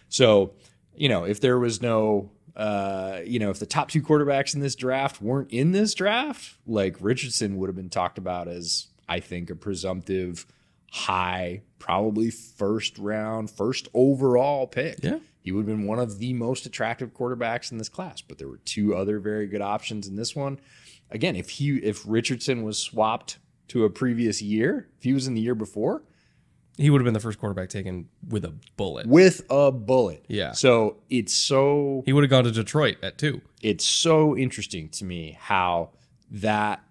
So, 0.09 0.55
you 0.95 1.11
know, 1.11 1.25
if 1.25 1.39
there 1.43 1.59
was 1.59 1.83
no, 1.83 2.31
uh, 2.57 3.21
you 3.27 3.39
know, 3.39 3.51
if 3.51 3.59
the 3.59 3.67
top 3.67 3.91
two 3.91 4.01
quarterbacks 4.01 4.55
in 4.55 4.61
this 4.63 4.75
draft 4.75 5.21
weren't 5.21 5.51
in 5.51 5.73
this 5.73 5.93
draft, 5.93 6.57
like 6.67 6.97
Richardson 6.99 7.59
would 7.59 7.69
have 7.69 7.77
been 7.77 7.91
talked 7.91 8.17
about 8.17 8.49
as, 8.49 8.87
I 9.07 9.21
think, 9.21 9.51
a 9.51 9.55
presumptive 9.55 10.47
high, 10.91 11.61
probably 11.79 12.31
first 12.31 12.97
round, 12.97 13.51
first 13.51 13.87
overall 13.93 14.67
pick. 14.67 15.01
Yeah. 15.03 15.19
He 15.43 15.53
would 15.53 15.67
have 15.67 15.79
been 15.79 15.87
one 15.87 15.99
of 15.99 16.19
the 16.19 16.33
most 16.35 16.67
attractive 16.67 17.15
quarterbacks 17.15 17.73
in 17.73 17.79
this 17.79 17.89
class, 17.89 18.21
but 18.21 18.39
there 18.39 18.49
were 18.49 18.59
two 18.65 18.95
other 18.95 19.19
very 19.19 19.47
good 19.47 19.63
options 19.63 20.07
in 20.07 20.17
this 20.17 20.37
one. 20.37 20.61
Again, 21.11 21.35
if 21.37 21.49
he 21.51 21.77
if 21.79 22.03
Richardson 22.07 22.63
was 22.63 22.79
swapped 22.79 23.39
to 23.69 23.85
a 23.85 23.91
previous 23.91 24.43
year, 24.43 24.89
if 24.99 25.05
he 25.05 25.13
was 25.13 25.27
in 25.27 25.35
the 25.35 25.41
year 25.41 25.55
before, 25.55 26.03
he 26.77 26.89
would 26.91 27.01
have 27.01 27.05
been 27.05 27.15
the 27.15 27.21
first 27.21 27.39
quarterback 27.39 27.69
taken 27.69 28.09
with 28.29 28.45
a 28.45 28.55
bullet. 28.77 29.07
with 29.07 29.43
a 29.51 29.71
bullet. 29.73 30.25
Yeah. 30.29 30.53
So 30.53 30.99
it's 31.11 31.35
so 31.35 32.03
He 32.07 32.13
would 32.13 32.23
have 32.25 32.31
gone 32.31 32.45
to 32.45 32.51
Detroit 32.53 32.99
at 33.03 33.19
two. 33.19 33.41
it's 33.63 33.85
so 33.85 34.37
interesting 34.37 34.89
to 34.91 35.05
me 35.05 35.37
how 35.41 35.91
that 36.31 36.83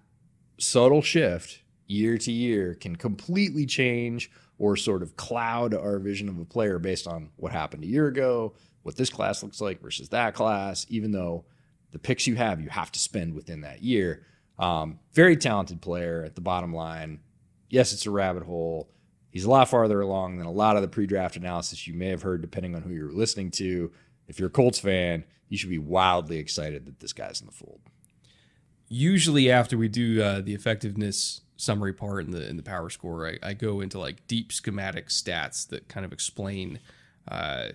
subtle 0.57 1.01
shift 1.01 1.61
year 1.87 2.17
to 2.17 2.31
year 2.31 2.75
can 2.75 2.95
completely 2.95 3.65
change 3.65 4.29
or 4.59 4.75
sort 4.75 5.01
of 5.01 5.15
cloud 5.15 5.73
our 5.73 5.97
vision 5.97 6.29
of 6.29 6.37
a 6.37 6.45
player 6.45 6.77
based 6.77 7.07
on 7.07 7.31
what 7.37 7.51
happened 7.51 7.83
a 7.83 7.87
year 7.87 8.07
ago, 8.07 8.53
what 8.83 8.95
this 8.95 9.09
class 9.09 9.41
looks 9.41 9.61
like 9.61 9.81
versus 9.81 10.09
that 10.09 10.35
class, 10.35 10.85
even 10.89 11.11
though 11.11 11.45
the 11.91 11.97
picks 11.97 12.27
you 12.27 12.35
have, 12.35 12.61
you 12.61 12.69
have 12.69 12.91
to 12.91 12.99
spend 12.99 13.33
within 13.33 13.61
that 13.61 13.81
year. 13.81 14.25
Um, 14.59 14.99
very 15.13 15.37
talented 15.37 15.81
player 15.81 16.23
at 16.23 16.35
the 16.35 16.41
bottom 16.41 16.73
line. 16.73 17.21
Yes, 17.69 17.93
it's 17.93 18.05
a 18.05 18.11
rabbit 18.11 18.43
hole. 18.43 18.89
He's 19.31 19.45
a 19.45 19.49
lot 19.49 19.69
farther 19.69 20.01
along 20.01 20.37
than 20.37 20.47
a 20.47 20.51
lot 20.51 20.75
of 20.75 20.81
the 20.81 20.87
pre 20.87 21.07
draft 21.07 21.37
analysis 21.37 21.87
you 21.87 21.93
may 21.93 22.07
have 22.07 22.21
heard, 22.21 22.41
depending 22.41 22.75
on 22.75 22.81
who 22.81 22.93
you're 22.93 23.11
listening 23.11 23.51
to. 23.51 23.91
If 24.27 24.39
you're 24.39 24.49
a 24.49 24.51
Colts 24.51 24.79
fan, 24.79 25.23
you 25.47 25.57
should 25.57 25.69
be 25.69 25.79
wildly 25.79 26.37
excited 26.37 26.85
that 26.85 26.99
this 26.99 27.13
guy's 27.13 27.39
in 27.39 27.47
the 27.47 27.53
fold. 27.53 27.79
usually 28.89 29.51
after 29.51 29.77
we 29.77 29.87
do 29.87 30.21
uh, 30.21 30.41
the 30.41 30.53
effectiveness 30.53 31.41
summary 31.59 31.93
part 31.93 32.23
in 32.25 32.31
the 32.31 32.47
in 32.47 32.57
the 32.57 32.63
power 32.63 32.89
score, 32.89 33.27
I, 33.27 33.49
I 33.49 33.53
go 33.53 33.81
into 33.81 33.99
like 33.99 34.25
deep 34.27 34.51
schematic 34.51 35.09
stats 35.09 35.67
that 35.69 35.89
kind 35.89 36.05
of 36.05 36.13
explain 36.13 36.79
uh, 37.27 37.69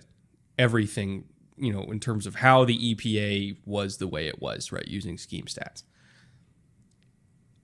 everything, 0.57 1.25
you 1.57 1.71
know, 1.71 1.83
in 1.83 1.99
terms 1.99 2.25
of 2.25 2.35
how 2.35 2.65
the 2.65 2.95
EPA 2.95 3.57
was 3.65 3.97
the 3.97 4.07
way 4.07 4.27
it 4.27 4.41
was, 4.41 4.71
right, 4.71 4.87
using 4.87 5.17
scheme 5.17 5.45
stats. 5.45 5.83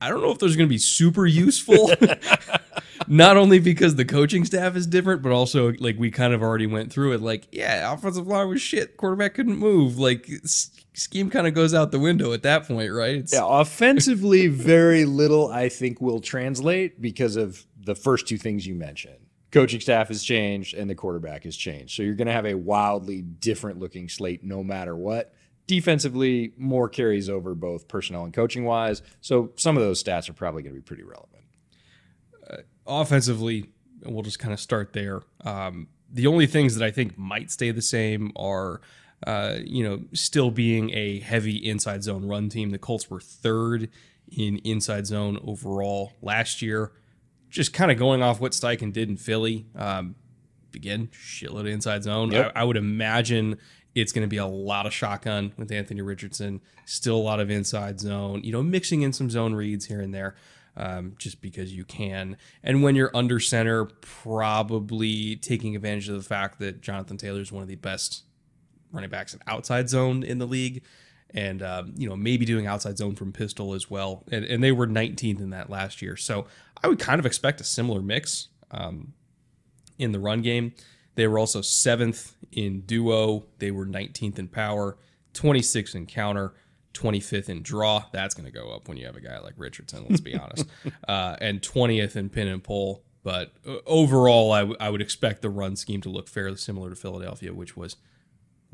I 0.01 0.09
don't 0.09 0.21
know 0.21 0.31
if 0.31 0.39
those 0.39 0.55
are 0.55 0.57
going 0.57 0.67
to 0.67 0.73
be 0.73 0.79
super 0.79 1.27
useful. 1.27 1.91
Not 3.07 3.37
only 3.37 3.59
because 3.59 3.95
the 3.95 4.05
coaching 4.05 4.45
staff 4.45 4.75
is 4.75 4.87
different, 4.87 5.21
but 5.21 5.31
also 5.31 5.73
like 5.73 5.97
we 5.97 6.09
kind 6.09 6.33
of 6.33 6.41
already 6.41 6.65
went 6.65 6.91
through 6.91 7.13
it. 7.13 7.21
Like, 7.21 7.47
yeah, 7.51 7.91
offensive 7.93 8.27
line 8.27 8.49
was 8.49 8.61
shit. 8.61 8.97
Quarterback 8.97 9.35
couldn't 9.35 9.57
move. 9.57 9.99
Like, 9.99 10.27
scheme 10.93 11.29
kind 11.29 11.45
of 11.45 11.53
goes 11.53 11.73
out 11.73 11.91
the 11.91 11.99
window 11.99 12.33
at 12.33 12.43
that 12.43 12.67
point, 12.67 12.91
right? 12.91 13.15
It's, 13.15 13.33
Yeah, 13.33 13.45
offensively, 13.45 14.47
very 14.47 15.05
little 15.05 15.51
I 15.51 15.69
think 15.69 16.01
will 16.01 16.19
translate 16.19 16.99
because 16.99 17.35
of 17.35 17.65
the 17.79 17.95
first 17.95 18.27
two 18.27 18.37
things 18.37 18.65
you 18.65 18.75
mentioned. 18.75 19.17
Coaching 19.51 19.81
staff 19.81 20.07
has 20.07 20.23
changed 20.23 20.73
and 20.73 20.89
the 20.89 20.95
quarterback 20.95 21.43
has 21.43 21.55
changed. 21.55 21.95
So 21.95 22.03
you're 22.03 22.15
going 22.15 22.27
to 22.27 22.33
have 22.33 22.45
a 22.45 22.55
wildly 22.55 23.21
different 23.21 23.79
looking 23.79 24.09
slate 24.09 24.43
no 24.43 24.63
matter 24.63 24.95
what. 24.95 25.33
Defensively, 25.67 26.53
more 26.57 26.89
carries 26.89 27.29
over 27.29 27.55
both 27.55 27.87
personnel 27.87 28.25
and 28.25 28.33
coaching 28.33 28.65
wise. 28.65 29.01
So 29.21 29.51
some 29.55 29.77
of 29.77 29.83
those 29.83 30.03
stats 30.03 30.29
are 30.29 30.33
probably 30.33 30.63
going 30.63 30.75
to 30.75 30.81
be 30.81 30.85
pretty 30.85 31.03
relevant. 31.03 31.43
offensively, 32.85 33.69
we'll 34.03 34.23
just 34.23 34.39
kind 34.39 34.53
of 34.53 34.59
start 34.59 34.93
there. 34.93 35.21
Um, 35.45 35.87
the 36.11 36.27
only 36.27 36.47
things 36.47 36.75
that 36.75 36.85
I 36.85 36.91
think 36.91 37.17
might 37.17 37.51
stay 37.51 37.71
the 37.71 37.81
same 37.81 38.31
are, 38.35 38.81
uh, 39.25 39.57
you 39.63 39.83
know, 39.83 40.01
still 40.13 40.51
being 40.51 40.91
a 40.93 41.19
heavy 41.19 41.55
inside 41.55 42.03
zone 42.03 42.27
run 42.27 42.49
team. 42.49 42.71
The 42.71 42.79
Colts 42.79 43.09
were 43.09 43.21
third 43.21 43.89
in 44.29 44.57
inside 44.59 45.07
zone 45.07 45.39
overall 45.43 46.13
last 46.21 46.61
year. 46.61 46.91
Just 47.49 47.73
kind 47.73 47.91
of 47.91 47.97
going 47.97 48.21
off 48.21 48.39
what 48.39 48.53
Steichen 48.53 48.93
did 48.93 49.09
in 49.09 49.17
Philly. 49.17 49.65
Um, 49.75 50.15
again, 50.75 51.09
shitload 51.13 51.61
of 51.61 51.67
inside 51.67 52.03
zone. 52.03 52.31
Yep. 52.31 52.53
I, 52.55 52.61
I 52.61 52.63
would 52.63 52.77
imagine 52.77 53.57
it's 53.95 54.11
going 54.11 54.23
to 54.23 54.29
be 54.29 54.37
a 54.37 54.45
lot 54.45 54.85
of 54.85 54.93
shotgun 54.93 55.53
with 55.57 55.71
Anthony 55.71 56.01
Richardson. 56.01 56.61
Still 56.85 57.17
a 57.17 57.19
lot 57.19 57.39
of 57.39 57.49
inside 57.49 57.99
zone. 57.99 58.43
You 58.43 58.51
know, 58.51 58.63
mixing 58.63 59.01
in 59.01 59.13
some 59.13 59.29
zone 59.29 59.53
reads 59.53 59.85
here 59.85 60.01
and 60.01 60.13
there, 60.13 60.35
um, 60.77 61.15
just 61.17 61.41
because 61.41 61.73
you 61.73 61.83
can. 61.83 62.37
And 62.63 62.83
when 62.83 62.95
you're 62.95 63.11
under 63.15 63.39
center, 63.39 63.85
probably 63.85 65.35
taking 65.35 65.75
advantage 65.75 66.09
of 66.09 66.15
the 66.15 66.23
fact 66.27 66.59
that 66.59 66.81
Jonathan 66.81 67.17
Taylor 67.17 67.41
is 67.41 67.51
one 67.51 67.63
of 67.63 67.69
the 67.69 67.75
best 67.75 68.23
running 68.91 69.09
backs 69.09 69.33
in 69.33 69.39
outside 69.47 69.89
zone 69.89 70.23
in 70.23 70.37
the 70.37 70.47
league. 70.47 70.83
And 71.33 71.63
um, 71.63 71.93
you 71.95 72.09
know 72.09 72.17
maybe 72.17 72.43
doing 72.43 72.67
outside 72.67 72.97
zone 72.97 73.15
from 73.15 73.31
pistol 73.31 73.73
as 73.73 73.89
well, 73.89 74.25
and, 74.33 74.43
and 74.43 74.61
they 74.61 74.73
were 74.73 74.85
19th 74.85 75.39
in 75.39 75.51
that 75.51 75.69
last 75.69 76.01
year. 76.01 76.17
So 76.17 76.45
I 76.83 76.89
would 76.89 76.99
kind 76.99 77.19
of 77.19 77.25
expect 77.25 77.61
a 77.61 77.63
similar 77.63 78.01
mix. 78.01 78.49
Um, 78.69 79.13
in 80.01 80.11
the 80.11 80.19
run 80.19 80.41
game. 80.41 80.73
They 81.15 81.27
were 81.27 81.39
also 81.39 81.61
seventh 81.61 82.35
in 82.51 82.81
duo. 82.81 83.45
They 83.59 83.71
were 83.71 83.85
19th 83.85 84.39
in 84.39 84.47
power, 84.47 84.97
26th 85.33 85.95
in 85.95 86.05
counter, 86.05 86.53
25th 86.93 87.49
in 87.49 87.61
draw. 87.61 88.03
That's 88.11 88.33
going 88.33 88.45
to 88.45 88.51
go 88.51 88.71
up 88.71 88.87
when 88.87 88.97
you 88.97 89.05
have 89.05 89.15
a 89.15 89.21
guy 89.21 89.39
like 89.39 89.53
Richardson, 89.57 90.05
let's 90.09 90.21
be 90.21 90.35
honest. 90.35 90.65
Uh, 91.07 91.35
and 91.41 91.61
20th 91.61 92.15
in 92.15 92.29
pin 92.29 92.47
and 92.47 92.63
pull. 92.63 93.03
But 93.23 93.51
uh, 93.67 93.77
overall, 93.85 94.51
I, 94.51 94.59
w- 94.61 94.77
I 94.79 94.89
would 94.89 95.01
expect 95.01 95.41
the 95.41 95.49
run 95.49 95.75
scheme 95.75 96.01
to 96.01 96.09
look 96.09 96.27
fairly 96.27 96.57
similar 96.57 96.89
to 96.89 96.95
Philadelphia, 96.95 97.53
which 97.53 97.75
was 97.75 97.97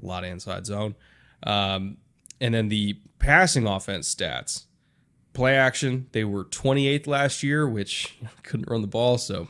a 0.02 0.06
lot 0.06 0.24
of 0.24 0.30
inside 0.30 0.66
zone. 0.66 0.96
Um, 1.44 1.98
and 2.40 2.54
then 2.54 2.70
the 2.70 3.00
passing 3.20 3.68
offense 3.68 4.14
stats 4.14 4.66
play 5.34 5.56
action, 5.56 6.08
they 6.12 6.24
were 6.24 6.46
28th 6.46 7.08
last 7.08 7.44
year, 7.44 7.68
which 7.68 8.18
couldn't 8.44 8.70
run 8.70 8.82
the 8.82 8.88
ball. 8.88 9.18
So, 9.18 9.48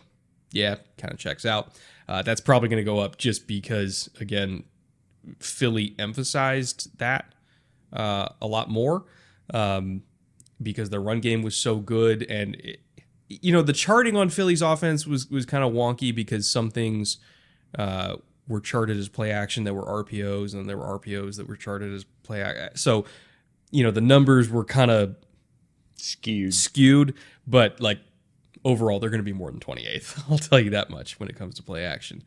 yeah, 0.51 0.75
kind 0.97 1.13
of 1.13 1.19
checks 1.19 1.45
out. 1.45 1.73
Uh, 2.07 2.21
that's 2.21 2.41
probably 2.41 2.69
going 2.69 2.79
to 2.79 2.85
go 2.85 2.99
up 2.99 3.17
just 3.17 3.47
because, 3.47 4.09
again, 4.19 4.63
Philly 5.39 5.93
emphasized 5.99 6.97
that 6.99 7.33
uh, 7.91 8.29
a 8.41 8.47
lot 8.47 8.69
more 8.69 9.05
um, 9.53 10.03
because 10.61 10.89
their 10.89 11.01
run 11.01 11.19
game 11.19 11.41
was 11.41 11.55
so 11.55 11.77
good. 11.77 12.23
And, 12.29 12.55
it, 12.55 12.79
you 13.27 13.51
know, 13.51 13.61
the 13.61 13.73
charting 13.73 14.15
on 14.15 14.29
Philly's 14.29 14.61
offense 14.61 15.05
was, 15.05 15.29
was 15.29 15.45
kind 15.45 15.63
of 15.63 15.73
wonky 15.73 16.15
because 16.15 16.49
some 16.49 16.71
things 16.71 17.17
uh, 17.77 18.15
were 18.47 18.61
charted 18.61 18.97
as 18.97 19.09
play 19.09 19.31
action 19.31 19.65
that 19.65 19.73
were 19.73 19.83
RPOs, 19.83 20.53
and 20.53 20.69
there 20.69 20.77
were 20.77 20.99
RPOs 20.99 21.35
that 21.35 21.47
were 21.47 21.57
charted 21.57 21.93
as 21.93 22.05
play 22.23 22.41
action. 22.41 22.77
So, 22.77 23.05
you 23.71 23.83
know, 23.83 23.91
the 23.91 24.01
numbers 24.01 24.49
were 24.49 24.63
kind 24.63 24.91
of 24.91 25.17
Skewed. 25.97 26.53
skewed, 26.53 27.15
but 27.45 27.81
like 27.81 27.99
overall, 28.67 28.99
they're 28.99 29.09
going 29.09 29.21
to 29.21 29.23
be 29.23 29.33
more 29.33 29.49
than 29.49 29.61
28th. 29.61 30.23
I'll 30.29 30.37
tell 30.37 30.59
you 30.59 30.69
that 30.71 30.89
much 30.89 31.19
when 31.19 31.29
it 31.29 31.35
comes 31.35 31.55
to 31.55 31.63
play 31.63 31.85
action. 31.85 32.21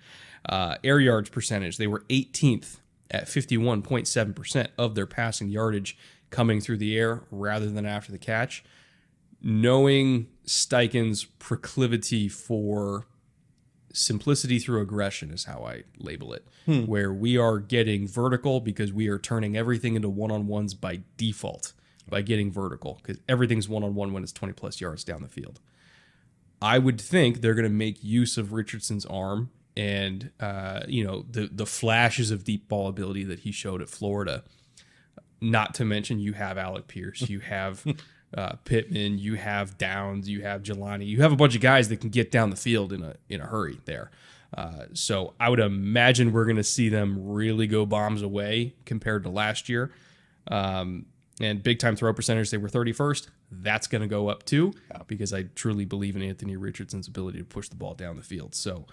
Uh, 0.49 0.77
air 0.83 0.99
yards 0.99 1.29
percentage, 1.29 1.77
they 1.77 1.87
were 1.87 2.01
18th 2.09 2.79
at 3.11 3.27
51.7% 3.27 4.69
of 4.79 4.95
their 4.95 5.07
passing 5.07 5.49
yardage 5.49 5.99
coming 6.31 6.61
through 6.61 6.79
the 6.79 6.97
air 6.97 7.25
rather 7.31 7.69
than 7.69 7.85
after 7.85 8.11
the 8.11 8.19
catch. 8.19 8.65
Knowing 9.43 10.29
Steichen's 10.47 11.25
proclivity 11.25 12.29
for 12.29 13.07
simplicity 13.93 14.59
through 14.59 14.81
aggression 14.81 15.31
is 15.31 15.45
how 15.45 15.65
I 15.65 15.83
label 15.99 16.33
it, 16.33 16.47
where 16.87 17.13
we 17.13 17.37
are 17.37 17.59
getting 17.59 18.07
vertical 18.07 18.61
because 18.61 18.93
we 18.93 19.09
are 19.09 19.19
turning 19.19 19.57
everything 19.57 19.95
into 19.97 20.09
one 20.09 20.31
on 20.31 20.47
ones 20.47 20.73
by 20.75 21.01
default 21.17 21.73
by 22.09 22.23
getting 22.23 22.51
vertical 22.51 22.99
because 23.03 23.19
everything's 23.29 23.69
one 23.69 23.83
on 23.83 23.95
one 23.95 24.13
when 24.13 24.23
it's 24.23 24.33
20 24.33 24.53
plus 24.55 24.81
yards 24.81 25.05
down 25.05 25.23
the 25.23 25.29
field. 25.29 25.61
I 26.63 26.79
would 26.79 27.01
think 27.01 27.41
they're 27.41 27.55
going 27.55 27.65
to 27.65 27.71
make 27.71 28.03
use 28.05 28.37
of 28.37 28.53
Richardson's 28.53 29.07
arm 29.07 29.51
and 29.77 30.31
uh, 30.41 30.81
you 30.89 31.05
know 31.05 31.25
the 31.31 31.49
the 31.51 31.67
flashes 31.67 32.31
of 32.31 32.45
deep 32.45 32.69
ball 32.69 32.89
ability 32.89 33.25
that 33.25 33.41
he 33.41 33.53
showed 33.53 33.81
at 33.81 33.89
Florida. 33.89 34.45
Not 35.41 35.75
to 35.77 35.87
mention, 35.87 36.19
you 36.19 36.35
have 36.35 36.59
Alec 36.59 36.87
Pierce, 36.87 37.31
you 37.31 37.41
have 37.41 37.85
uh, 38.37 38.57
Pittman, 38.65 39.19
you 39.19 39.37
have 39.37 39.79
Downs, 39.79 40.29
you 40.29 40.43
have 40.43 40.63
Jelani, 40.63 41.07
you 41.07 41.23
have 41.23 41.33
a 41.33 41.37
bunch 41.37 41.55
of 41.55 41.63
guys 41.63 41.89
that 41.89 42.01
can 42.01 42.11
get 42.11 42.31
down 42.31 42.51
the 42.51 42.57
field 42.57 42.93
in 42.93 43.03
a 43.03 43.15
in 43.29 43.41
a 43.41 43.47
hurry 43.47 43.81
there. 43.87 44.11
Uh, 44.57 44.87
so 44.93 45.35
I 45.39 45.49
would 45.49 45.61
imagine 45.61 46.33
we're 46.33 46.45
going 46.45 46.57
to 46.57 46.65
see 46.65 46.89
them 46.89 47.17
really 47.29 47.67
go 47.67 47.87
bombs 47.87 48.21
away 48.21 48.75
compared 48.85 49.23
to 49.23 49.31
last 49.31 49.69
year. 49.69 49.93
Um, 50.49 51.07
and 51.41 51.63
big 51.63 51.79
time 51.79 51.97
throw 51.97 52.13
percentage, 52.13 52.51
they 52.51 52.59
were 52.59 52.69
31st. 52.69 53.29
That's 53.51 53.87
going 53.87 54.03
to 54.03 54.09
go 54.09 54.29
up 54.29 54.45
too 54.45 54.73
because 55.07 55.33
I 55.33 55.45
truly 55.55 55.85
believe 55.85 56.17
in 56.17 56.23
Anthony 56.23 56.57
Richardson's 56.57 57.09
ability 57.09 57.39
to 57.39 57.45
push 57.45 57.69
the 57.69 57.77
ball 57.77 57.95
down 57.95 58.17
the 58.17 58.23
field. 58.23 58.55
So, 58.55 58.87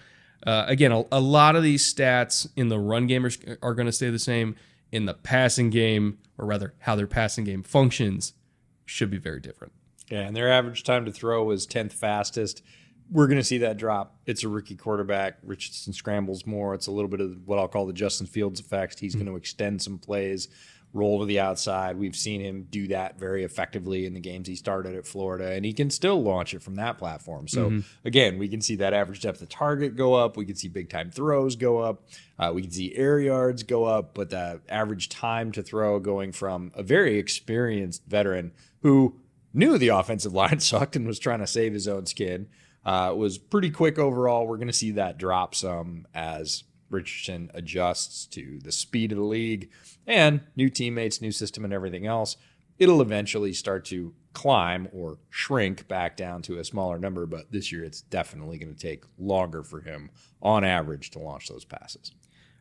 uh, 0.46 0.64
again, 0.66 0.92
a, 0.92 1.04
a, 1.12 1.20
lot 1.20 1.56
of 1.56 1.62
these 1.62 1.92
stats 1.92 2.48
in 2.56 2.68
the 2.68 2.78
run 2.78 3.06
game 3.06 3.24
are, 3.24 3.30
are 3.62 3.74
going 3.74 3.86
to 3.86 3.92
stay 3.92 4.10
the 4.10 4.18
same. 4.18 4.56
In 4.90 5.04
the 5.04 5.14
passing 5.14 5.68
game, 5.68 6.18
or 6.38 6.46
rather, 6.46 6.72
how 6.78 6.96
their 6.96 7.06
passing 7.06 7.44
game 7.44 7.62
functions, 7.62 8.32
should 8.86 9.10
be 9.10 9.18
very 9.18 9.40
different. 9.40 9.72
Yeah, 10.10 10.20
and 10.20 10.34
their 10.34 10.50
average 10.50 10.82
time 10.82 11.04
to 11.04 11.12
throw 11.12 11.44
was 11.44 11.66
10th 11.66 11.92
fastest. 11.92 12.62
We're 13.10 13.26
going 13.26 13.38
to 13.38 13.44
see 13.44 13.58
that 13.58 13.76
drop. 13.76 14.16
It's 14.26 14.44
a 14.44 14.48
rookie 14.48 14.76
quarterback. 14.76 15.38
Richardson 15.42 15.92
scrambles 15.92 16.46
more. 16.46 16.74
It's 16.74 16.86
a 16.86 16.90
little 16.90 17.08
bit 17.08 17.20
of 17.20 17.46
what 17.46 17.58
I'll 17.58 17.68
call 17.68 17.86
the 17.86 17.92
Justin 17.92 18.26
Fields 18.26 18.60
effect. 18.60 18.98
He's 18.98 19.14
mm-hmm. 19.14 19.24
going 19.24 19.34
to 19.34 19.38
extend 19.38 19.82
some 19.82 19.98
plays 19.98 20.48
roll 20.92 21.20
to 21.20 21.26
the 21.26 21.40
outside. 21.40 21.96
We've 21.96 22.16
seen 22.16 22.40
him 22.40 22.66
do 22.70 22.88
that 22.88 23.18
very 23.18 23.44
effectively 23.44 24.06
in 24.06 24.14
the 24.14 24.20
games 24.20 24.48
he 24.48 24.56
started 24.56 24.94
at 24.94 25.06
Florida, 25.06 25.52
and 25.52 25.64
he 25.64 25.72
can 25.72 25.90
still 25.90 26.22
launch 26.22 26.54
it 26.54 26.62
from 26.62 26.76
that 26.76 26.98
platform. 26.98 27.46
So 27.48 27.70
mm-hmm. 27.70 28.06
again, 28.06 28.38
we 28.38 28.48
can 28.48 28.60
see 28.60 28.76
that 28.76 28.94
average 28.94 29.20
depth 29.20 29.42
of 29.42 29.48
target 29.48 29.96
go 29.96 30.14
up. 30.14 30.36
We 30.36 30.46
can 30.46 30.56
see 30.56 30.68
big 30.68 30.88
time 30.88 31.10
throws 31.10 31.56
go 31.56 31.78
up. 31.78 32.02
Uh, 32.38 32.52
we 32.54 32.62
can 32.62 32.70
see 32.70 32.94
air 32.94 33.20
yards 33.20 33.62
go 33.62 33.84
up, 33.84 34.14
but 34.14 34.30
the 34.30 34.60
average 34.68 35.08
time 35.08 35.52
to 35.52 35.62
throw 35.62 35.98
going 35.98 36.32
from 36.32 36.72
a 36.74 36.82
very 36.82 37.18
experienced 37.18 38.04
veteran 38.06 38.52
who 38.82 39.16
knew 39.52 39.76
the 39.76 39.88
offensive 39.88 40.32
line 40.32 40.60
sucked 40.60 40.96
and 40.96 41.06
was 41.06 41.18
trying 41.18 41.40
to 41.40 41.46
save 41.46 41.72
his 41.72 41.88
own 41.88 42.06
skin. 42.06 42.48
Uh, 42.84 43.12
was 43.14 43.36
pretty 43.36 43.70
quick 43.70 43.98
overall. 43.98 44.46
We're 44.46 44.56
going 44.56 44.68
to 44.68 44.72
see 44.72 44.92
that 44.92 45.18
drop 45.18 45.54
some 45.54 46.06
as 46.14 46.64
Richardson 46.90 47.50
adjusts 47.54 48.26
to 48.26 48.58
the 48.62 48.72
speed 48.72 49.12
of 49.12 49.18
the 49.18 49.24
league 49.24 49.70
and 50.06 50.40
new 50.56 50.68
teammates, 50.68 51.20
new 51.20 51.32
system, 51.32 51.64
and 51.64 51.72
everything 51.72 52.06
else. 52.06 52.36
It'll 52.78 53.02
eventually 53.02 53.52
start 53.52 53.84
to 53.86 54.14
climb 54.32 54.88
or 54.92 55.18
shrink 55.30 55.88
back 55.88 56.16
down 56.16 56.42
to 56.42 56.58
a 56.58 56.64
smaller 56.64 56.98
number, 56.98 57.26
but 57.26 57.50
this 57.50 57.72
year 57.72 57.82
it's 57.84 58.02
definitely 58.02 58.58
going 58.58 58.72
to 58.72 58.80
take 58.80 59.04
longer 59.18 59.62
for 59.62 59.80
him 59.80 60.10
on 60.40 60.64
average 60.64 61.10
to 61.10 61.18
launch 61.18 61.48
those 61.48 61.64
passes. 61.64 62.12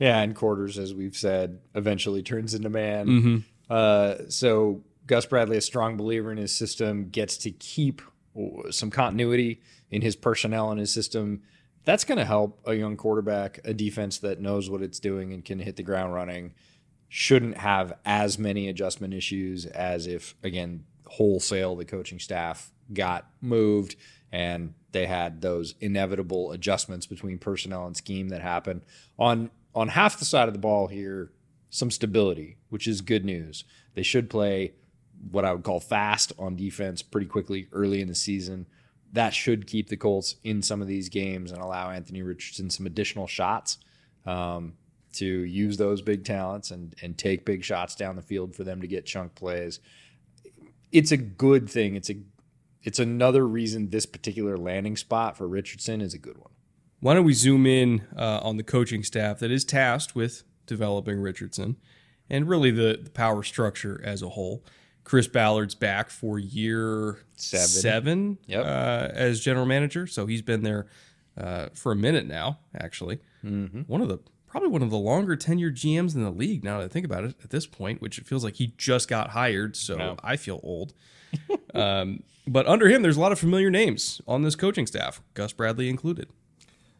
Yeah, 0.00 0.20
and 0.20 0.34
quarters, 0.34 0.78
as 0.78 0.94
we've 0.94 1.16
said, 1.16 1.60
eventually 1.74 2.22
turns 2.22 2.54
into 2.54 2.68
man. 2.68 3.06
Mm-hmm. 3.06 3.36
Uh, 3.70 4.14
so 4.28 4.82
Gus 5.06 5.26
Bradley, 5.26 5.58
a 5.58 5.60
strong 5.60 5.96
believer 5.96 6.32
in 6.32 6.38
his 6.38 6.52
system, 6.52 7.08
gets 7.10 7.36
to 7.38 7.52
keep 7.52 8.02
some 8.70 8.90
continuity 8.90 9.60
in 9.90 10.02
his 10.02 10.16
personnel 10.16 10.70
and 10.70 10.80
his 10.80 10.92
system. 10.92 11.42
That's 11.84 12.04
going 12.04 12.18
to 12.18 12.24
help 12.24 12.60
a 12.64 12.74
young 12.74 12.96
quarterback, 12.96 13.60
a 13.64 13.74
defense 13.74 14.18
that 14.18 14.40
knows 14.40 14.68
what 14.68 14.82
it's 14.82 14.98
doing 14.98 15.32
and 15.32 15.44
can 15.44 15.60
hit 15.60 15.76
the 15.76 15.82
ground 15.84 16.14
running 16.14 16.54
shouldn't 17.14 17.58
have 17.58 17.92
as 18.06 18.38
many 18.38 18.70
adjustment 18.70 19.12
issues 19.12 19.66
as 19.66 20.06
if 20.06 20.34
again 20.42 20.82
wholesale 21.04 21.76
the 21.76 21.84
coaching 21.84 22.18
staff 22.18 22.72
got 22.90 23.28
moved 23.42 23.96
and 24.32 24.72
they 24.92 25.04
had 25.04 25.42
those 25.42 25.74
inevitable 25.78 26.52
adjustments 26.52 27.04
between 27.04 27.36
personnel 27.36 27.84
and 27.86 27.94
scheme 27.94 28.30
that 28.30 28.40
happen. 28.40 28.82
On 29.18 29.50
on 29.74 29.88
half 29.88 30.18
the 30.18 30.24
side 30.24 30.48
of 30.48 30.54
the 30.54 30.58
ball 30.58 30.86
here 30.86 31.30
some 31.68 31.90
stability 31.90 32.56
which 32.70 32.88
is 32.88 33.02
good 33.02 33.26
news. 33.26 33.64
They 33.92 34.02
should 34.02 34.30
play 34.30 34.72
what 35.30 35.44
i 35.44 35.52
would 35.52 35.64
call 35.64 35.80
fast 35.80 36.32
on 36.38 36.56
defense 36.56 37.02
pretty 37.02 37.26
quickly 37.26 37.68
early 37.72 38.00
in 38.00 38.08
the 38.08 38.14
season. 38.14 38.66
That 39.12 39.34
should 39.34 39.66
keep 39.66 39.90
the 39.90 39.98
colts 39.98 40.36
in 40.42 40.62
some 40.62 40.80
of 40.80 40.88
these 40.88 41.10
games 41.10 41.52
and 41.52 41.60
allow 41.60 41.90
anthony 41.90 42.22
richardson 42.22 42.70
some 42.70 42.86
additional 42.86 43.26
shots. 43.26 43.76
Um, 44.24 44.78
to 45.14 45.26
use 45.26 45.76
those 45.76 46.02
big 46.02 46.24
talents 46.24 46.70
and 46.70 46.94
and 47.02 47.16
take 47.16 47.44
big 47.44 47.64
shots 47.64 47.94
down 47.94 48.16
the 48.16 48.22
field 48.22 48.54
for 48.54 48.64
them 48.64 48.80
to 48.80 48.86
get 48.86 49.06
chunk 49.06 49.34
plays. 49.34 49.80
It's 50.90 51.12
a 51.12 51.16
good 51.16 51.68
thing. 51.68 51.96
It's 51.96 52.10
a 52.10 52.16
it's 52.82 52.98
another 52.98 53.46
reason 53.46 53.90
this 53.90 54.06
particular 54.06 54.56
landing 54.56 54.96
spot 54.96 55.36
for 55.36 55.46
Richardson 55.46 56.00
is 56.00 56.14
a 56.14 56.18
good 56.18 56.36
one. 56.38 56.50
Why 57.00 57.14
don't 57.14 57.24
we 57.24 57.32
zoom 57.32 57.66
in 57.66 58.06
uh, 58.16 58.40
on 58.42 58.56
the 58.56 58.62
coaching 58.62 59.02
staff 59.02 59.38
that 59.40 59.50
is 59.50 59.64
tasked 59.64 60.14
with 60.14 60.44
developing 60.66 61.20
Richardson 61.20 61.76
and 62.30 62.48
really 62.48 62.70
the, 62.70 63.00
the 63.02 63.10
power 63.10 63.42
structure 63.42 64.00
as 64.04 64.22
a 64.22 64.30
whole? 64.30 64.64
Chris 65.04 65.26
Ballard's 65.26 65.74
back 65.74 66.10
for 66.10 66.38
year 66.38 67.18
seven, 67.34 67.66
seven 67.66 68.38
yep. 68.46 68.64
uh, 68.64 69.08
as 69.12 69.40
general 69.40 69.66
manager, 69.66 70.06
so 70.06 70.26
he's 70.26 70.42
been 70.42 70.62
there 70.62 70.86
uh, 71.36 71.68
for 71.74 71.90
a 71.92 71.96
minute 71.96 72.26
now. 72.26 72.60
Actually, 72.78 73.18
mm-hmm. 73.44 73.80
one 73.82 74.00
of 74.00 74.08
the 74.08 74.18
probably 74.52 74.68
one 74.68 74.82
of 74.82 74.90
the 74.90 74.98
longer 74.98 75.34
tenure 75.34 75.70
GMs 75.70 76.14
in 76.14 76.22
the 76.22 76.30
league 76.30 76.62
now 76.62 76.78
that 76.78 76.84
I 76.84 76.88
think 76.88 77.06
about 77.06 77.24
it 77.24 77.34
at 77.42 77.48
this 77.48 77.66
point, 77.66 78.02
which 78.02 78.18
it 78.18 78.26
feels 78.26 78.44
like 78.44 78.56
he 78.56 78.74
just 78.76 79.08
got 79.08 79.30
hired. 79.30 79.76
So 79.76 79.96
no. 79.96 80.16
I 80.22 80.36
feel 80.36 80.60
old. 80.62 80.92
um, 81.74 82.22
but 82.46 82.66
under 82.66 82.86
him, 82.86 83.00
there's 83.00 83.16
a 83.16 83.20
lot 83.20 83.32
of 83.32 83.38
familiar 83.38 83.70
names 83.70 84.20
on 84.28 84.42
this 84.42 84.54
coaching 84.54 84.86
staff, 84.86 85.22
Gus 85.32 85.54
Bradley 85.54 85.88
included. 85.88 86.28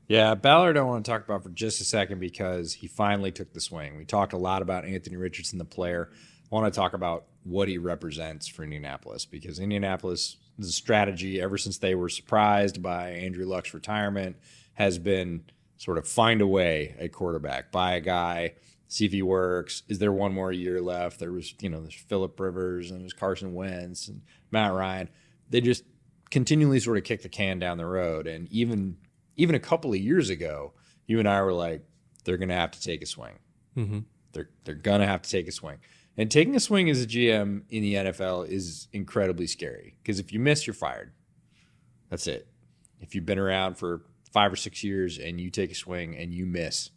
Yeah, 0.08 0.34
Ballard, 0.34 0.78
I 0.78 0.80
want 0.80 1.04
to 1.04 1.10
talk 1.10 1.24
about 1.24 1.42
for 1.42 1.50
just 1.50 1.78
a 1.82 1.84
second 1.84 2.20
because 2.20 2.72
he 2.72 2.86
finally 2.86 3.30
took 3.30 3.52
the 3.52 3.60
swing. 3.60 3.98
We 3.98 4.06
talked 4.06 4.32
a 4.32 4.38
lot 4.38 4.62
about 4.62 4.86
Anthony 4.86 5.16
Richardson, 5.16 5.58
the 5.58 5.66
player. 5.66 6.08
I 6.50 6.54
want 6.54 6.72
to 6.72 6.80
talk 6.80 6.94
about 6.94 7.26
what 7.44 7.68
he 7.68 7.76
represents 7.76 8.48
for 8.48 8.64
Indianapolis 8.64 9.26
because 9.26 9.58
Indianapolis, 9.58 10.38
the 10.58 10.68
strategy 10.68 11.38
ever 11.38 11.58
since 11.58 11.76
they 11.76 11.94
were 11.94 12.08
surprised 12.08 12.82
by 12.82 13.10
Andrew 13.10 13.44
Luck's 13.44 13.74
retirement 13.74 14.36
has 14.74 14.98
been 14.98 15.44
sort 15.82 15.98
of 15.98 16.06
find 16.06 16.40
a 16.40 16.46
way 16.46 16.94
at 17.00 17.10
quarterback, 17.10 17.72
buy 17.72 17.94
a 17.94 18.00
guy, 18.00 18.54
see 18.86 19.04
if 19.04 19.10
he 19.10 19.20
works. 19.20 19.82
Is 19.88 19.98
there 19.98 20.12
one 20.12 20.32
more 20.32 20.52
year 20.52 20.80
left? 20.80 21.18
There 21.18 21.32
was, 21.32 21.54
you 21.60 21.68
know, 21.68 21.80
there's 21.80 21.92
Philip 21.92 22.38
Rivers 22.38 22.92
and 22.92 23.00
there's 23.00 23.12
Carson 23.12 23.52
Wentz 23.52 24.06
and 24.06 24.22
Matt 24.52 24.72
Ryan. 24.72 25.08
They 25.50 25.60
just 25.60 25.82
continually 26.30 26.78
sort 26.78 26.98
of 26.98 27.04
kick 27.04 27.22
the 27.22 27.28
can 27.28 27.58
down 27.58 27.78
the 27.78 27.86
road. 27.86 28.28
And 28.28 28.48
even 28.52 28.96
even 29.34 29.56
a 29.56 29.60
couple 29.60 29.92
of 29.92 29.98
years 29.98 30.30
ago, 30.30 30.72
you 31.08 31.18
and 31.18 31.28
I 31.28 31.42
were 31.42 31.52
like, 31.52 31.84
they're 32.24 32.36
going 32.36 32.50
to 32.50 32.54
have 32.54 32.70
to 32.70 32.80
take 32.80 33.02
a 33.02 33.06
swing. 33.06 33.40
Mm-hmm. 33.76 33.98
They're 34.34 34.50
they're 34.62 34.76
going 34.76 35.00
to 35.00 35.06
have 35.08 35.22
to 35.22 35.30
take 35.30 35.48
a 35.48 35.52
swing. 35.52 35.78
And 36.16 36.30
taking 36.30 36.54
a 36.54 36.60
swing 36.60 36.90
as 36.90 37.02
a 37.02 37.08
GM 37.08 37.62
in 37.70 37.82
the 37.82 37.94
NFL 37.94 38.48
is 38.48 38.86
incredibly 38.92 39.48
scary 39.48 39.96
because 40.00 40.20
if 40.20 40.32
you 40.32 40.38
miss, 40.38 40.64
you're 40.64 40.74
fired. 40.74 41.10
That's 42.08 42.28
it. 42.28 42.46
If 43.00 43.16
you've 43.16 43.26
been 43.26 43.40
around 43.40 43.78
for 43.78 44.02
five 44.32 44.52
or 44.52 44.56
six 44.56 44.82
years 44.82 45.18
and 45.18 45.40
you 45.40 45.50
take 45.50 45.70
a 45.70 45.74
swing 45.74 46.16
and 46.16 46.32
you 46.32 46.46
miss, 46.46 46.90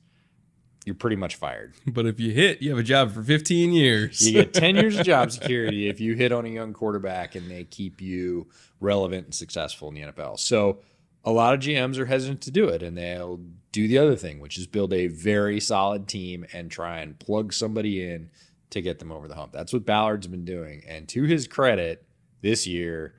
you're 0.86 0.96
pretty 0.96 1.16
much 1.16 1.36
fired. 1.36 1.74
But 1.88 2.06
if 2.06 2.20
you 2.20 2.32
hit, 2.32 2.62
you 2.62 2.70
have 2.70 2.80
a 2.80 2.84
job 2.84 3.12
for 3.12 3.24
15 3.24 3.72
years. 3.72 4.26
You 4.26 4.34
get 4.34 4.54
10 4.54 4.76
years 4.76 4.98
of 4.98 5.06
job 5.06 5.32
security 5.32 5.90
if 5.90 6.00
you 6.00 6.16
hit 6.16 6.32
on 6.32 6.46
a 6.46 6.50
young 6.50 6.74
quarterback 6.74 7.36
and 7.36 7.50
they 7.50 7.64
keep 7.64 8.02
you 8.02 8.48
relevant 8.80 9.26
and 9.26 9.36
successful 9.36 9.90
in 9.90 9.96
the 9.96 10.02
NFL. 10.02 10.40
So 10.40 10.80
a 11.24 11.32
lot 11.32 11.54
of 11.54 11.60
GMs 11.60 11.98
are 11.98 12.06
hesitant 12.06 12.42
to 12.42 12.52
do 12.52 12.68
it 12.68 12.84
and 12.84 12.98
they'll 12.98 13.40
do 13.72 13.88
the 13.88 13.98
other 13.98 14.16
thing, 14.16 14.40
which 14.40 14.58
is 14.58 14.68
build 14.68 14.94
a 14.94 15.08
very 15.08 15.60
solid 15.60 16.08
team 16.08 16.46
and 16.54 16.70
try 16.70 17.00
and 17.00 17.20
plug 17.20 17.52
somebody 17.52 18.08
in 18.08 18.30
to 18.70 18.82
get 18.82 19.00
them 19.00 19.12
over 19.12 19.28
the 19.28 19.36
hump. 19.36 19.52
That's 19.52 19.74
what 19.74 19.86
Ballard's 19.86 20.28
been 20.28 20.46
doing. 20.46 20.84
And 20.88 21.08
to 21.10 21.24
his 21.24 21.48
credit, 21.48 22.06
this 22.46 22.68
year, 22.68 23.16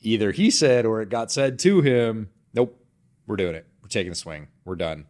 either 0.00 0.30
he 0.30 0.48
said 0.48 0.86
or 0.86 1.02
it 1.02 1.08
got 1.08 1.32
said 1.32 1.58
to 1.60 1.80
him, 1.80 2.30
we're 3.26 3.36
doing 3.36 3.54
it. 3.54 3.66
We're 3.82 3.88
taking 3.88 4.12
a 4.12 4.16
swing. 4.16 4.48
We're 4.64 4.76
done. 4.76 5.06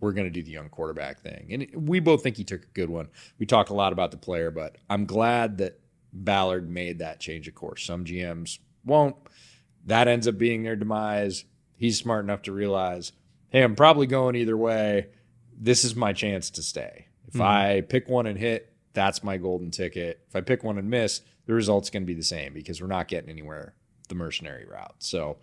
We're 0.00 0.12
going 0.12 0.26
to 0.26 0.30
do 0.30 0.42
the 0.42 0.50
young 0.50 0.68
quarterback 0.68 1.20
thing. 1.20 1.48
And 1.50 1.88
we 1.88 2.00
both 2.00 2.22
think 2.22 2.36
he 2.36 2.44
took 2.44 2.62
a 2.62 2.74
good 2.74 2.90
one. 2.90 3.08
We 3.38 3.46
talk 3.46 3.70
a 3.70 3.74
lot 3.74 3.92
about 3.92 4.10
the 4.10 4.16
player, 4.16 4.50
but 4.50 4.76
I'm 4.90 5.06
glad 5.06 5.58
that 5.58 5.80
Ballard 6.12 6.70
made 6.70 6.98
that 6.98 7.20
change 7.20 7.48
of 7.48 7.54
course. 7.54 7.84
Some 7.84 8.04
GMs 8.04 8.58
won't. 8.84 9.16
That 9.86 10.08
ends 10.08 10.28
up 10.28 10.38
being 10.38 10.62
their 10.62 10.76
demise. 10.76 11.44
He's 11.76 11.98
smart 11.98 12.24
enough 12.24 12.42
to 12.42 12.52
realize, 12.52 13.12
hey, 13.48 13.62
I'm 13.62 13.74
probably 13.74 14.06
going 14.06 14.36
either 14.36 14.56
way. 14.56 15.08
This 15.56 15.84
is 15.84 15.96
my 15.96 16.12
chance 16.12 16.50
to 16.50 16.62
stay. 16.62 17.08
If 17.26 17.34
mm-hmm. 17.34 17.42
I 17.42 17.80
pick 17.82 18.08
one 18.08 18.26
and 18.26 18.38
hit, 18.38 18.72
that's 18.92 19.24
my 19.24 19.36
golden 19.36 19.70
ticket. 19.70 20.20
If 20.28 20.36
I 20.36 20.40
pick 20.40 20.62
one 20.62 20.78
and 20.78 20.88
miss, 20.88 21.20
the 21.46 21.54
result's 21.54 21.90
going 21.90 22.02
to 22.02 22.06
be 22.06 22.14
the 22.14 22.22
same 22.22 22.54
because 22.54 22.80
we're 22.80 22.86
not 22.86 23.08
getting 23.08 23.30
anywhere 23.30 23.74
the 24.08 24.14
mercenary 24.14 24.66
route. 24.66 24.94
So 24.98 25.38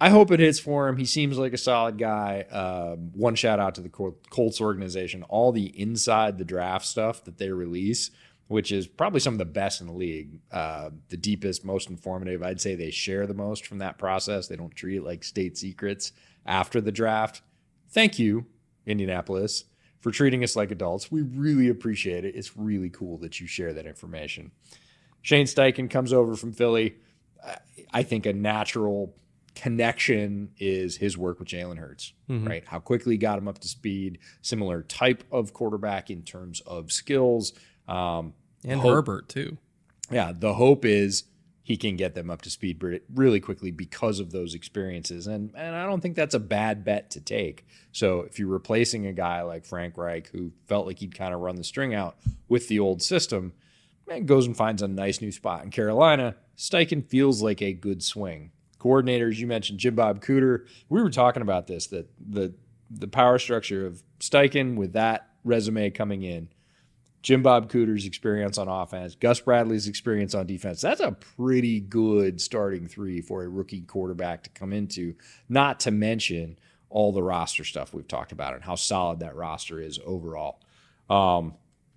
I 0.00 0.10
hope 0.10 0.30
it 0.30 0.40
hits 0.40 0.58
for 0.58 0.88
him. 0.88 0.96
He 0.96 1.04
seems 1.04 1.38
like 1.38 1.52
a 1.52 1.58
solid 1.58 1.98
guy. 1.98 2.42
Um, 2.50 3.10
one 3.14 3.34
shout 3.36 3.60
out 3.60 3.76
to 3.76 3.80
the 3.80 3.88
Colts 3.88 4.60
organization. 4.60 5.22
All 5.24 5.52
the 5.52 5.66
inside 5.80 6.36
the 6.36 6.44
draft 6.44 6.84
stuff 6.84 7.24
that 7.24 7.38
they 7.38 7.50
release, 7.50 8.10
which 8.48 8.72
is 8.72 8.86
probably 8.86 9.20
some 9.20 9.34
of 9.34 9.38
the 9.38 9.44
best 9.44 9.80
in 9.80 9.86
the 9.86 9.92
league, 9.92 10.40
uh, 10.50 10.90
the 11.08 11.16
deepest, 11.16 11.64
most 11.64 11.88
informative. 11.88 12.42
I'd 12.42 12.60
say 12.60 12.74
they 12.74 12.90
share 12.90 13.26
the 13.26 13.34
most 13.34 13.66
from 13.66 13.78
that 13.78 13.96
process. 13.98 14.48
They 14.48 14.56
don't 14.56 14.74
treat 14.74 14.96
it 14.98 15.04
like 15.04 15.24
state 15.24 15.56
secrets 15.56 16.12
after 16.44 16.80
the 16.80 16.92
draft. 16.92 17.42
Thank 17.90 18.18
you, 18.18 18.46
Indianapolis, 18.86 19.64
for 20.00 20.10
treating 20.10 20.42
us 20.42 20.56
like 20.56 20.70
adults. 20.72 21.10
We 21.10 21.22
really 21.22 21.68
appreciate 21.68 22.24
it. 22.24 22.34
It's 22.34 22.56
really 22.56 22.90
cool 22.90 23.16
that 23.18 23.40
you 23.40 23.46
share 23.46 23.72
that 23.72 23.86
information. 23.86 24.50
Shane 25.22 25.46
Steichen 25.46 25.88
comes 25.88 26.12
over 26.12 26.34
from 26.36 26.52
Philly. 26.52 26.96
I- 27.42 27.58
I 27.92 28.02
think 28.02 28.26
a 28.26 28.32
natural 28.32 29.14
connection 29.54 30.50
is 30.58 30.96
his 30.96 31.16
work 31.16 31.38
with 31.38 31.48
Jalen 31.48 31.78
Hurts, 31.78 32.12
right? 32.28 32.64
How 32.66 32.78
quickly 32.80 33.14
he 33.14 33.18
got 33.18 33.38
him 33.38 33.48
up 33.48 33.58
to 33.58 33.68
speed, 33.68 34.18
similar 34.42 34.82
type 34.82 35.24
of 35.32 35.52
quarterback 35.52 36.10
in 36.10 36.22
terms 36.22 36.60
of 36.66 36.92
skills. 36.92 37.52
Um, 37.88 38.34
and 38.64 38.80
hope- 38.80 38.92
Herbert, 38.94 39.28
too. 39.28 39.58
yeah, 40.10 40.32
the 40.36 40.54
hope 40.54 40.84
is 40.84 41.24
he 41.62 41.76
can 41.78 41.96
get 41.96 42.14
them 42.14 42.28
up 42.30 42.42
to 42.42 42.50
speed 42.50 42.82
really 43.14 43.40
quickly 43.40 43.70
because 43.70 44.20
of 44.20 44.30
those 44.32 44.54
experiences. 44.54 45.26
And 45.26 45.50
and 45.56 45.74
I 45.74 45.86
don't 45.86 46.00
think 46.02 46.14
that's 46.14 46.34
a 46.34 46.38
bad 46.40 46.84
bet 46.84 47.10
to 47.12 47.20
take. 47.20 47.66
So 47.92 48.20
if 48.20 48.38
you're 48.38 48.48
replacing 48.48 49.06
a 49.06 49.12
guy 49.14 49.40
like 49.42 49.64
Frank 49.64 49.96
Reich 49.96 50.28
who 50.28 50.52
felt 50.66 50.86
like 50.86 50.98
he'd 50.98 51.14
kind 51.16 51.32
of 51.32 51.40
run 51.40 51.56
the 51.56 51.64
string 51.64 51.94
out 51.94 52.16
with 52.48 52.68
the 52.68 52.80
old 52.80 53.02
system, 53.02 53.54
and 54.10 54.28
goes 54.28 54.46
and 54.46 54.54
finds 54.54 54.82
a 54.82 54.88
nice 54.88 55.22
new 55.22 55.32
spot 55.32 55.64
in 55.64 55.70
Carolina, 55.70 56.36
Steichen 56.54 57.02
feels 57.08 57.40
like 57.42 57.62
a 57.62 57.72
good 57.72 58.02
swing. 58.02 58.50
Coordinators, 58.84 59.38
you 59.38 59.46
mentioned 59.46 59.78
Jim 59.78 59.94
Bob 59.94 60.22
Cooter. 60.22 60.66
We 60.88 61.02
were 61.02 61.10
talking 61.10 61.42
about 61.42 61.66
this 61.66 61.86
that 61.88 62.08
the 62.20 62.54
the 62.90 63.08
power 63.08 63.38
structure 63.38 63.86
of 63.86 64.02
Steichen 64.20 64.76
with 64.76 64.92
that 64.92 65.30
resume 65.42 65.90
coming 65.90 66.22
in 66.22 66.48
Jim 67.22 67.42
Bob 67.42 67.70
Cooter's 67.70 68.04
experience 68.04 68.58
on 68.58 68.68
offense, 68.68 69.14
Gus 69.14 69.40
Bradley's 69.40 69.88
experience 69.88 70.34
on 70.34 70.46
defense. 70.46 70.82
That's 70.82 71.00
a 71.00 71.12
pretty 71.12 71.80
good 71.80 72.38
starting 72.38 72.86
three 72.86 73.22
for 73.22 73.42
a 73.42 73.48
rookie 73.48 73.80
quarterback 73.80 74.42
to 74.42 74.50
come 74.50 74.74
into, 74.74 75.14
not 75.48 75.80
to 75.80 75.90
mention 75.90 76.58
all 76.90 77.12
the 77.12 77.22
roster 77.22 77.64
stuff 77.64 77.94
we've 77.94 78.06
talked 78.06 78.32
about 78.32 78.52
and 78.52 78.62
how 78.62 78.74
solid 78.74 79.20
that 79.20 79.34
roster 79.34 79.80
is 79.80 79.98
overall. 80.04 80.60
Um, 81.08 81.54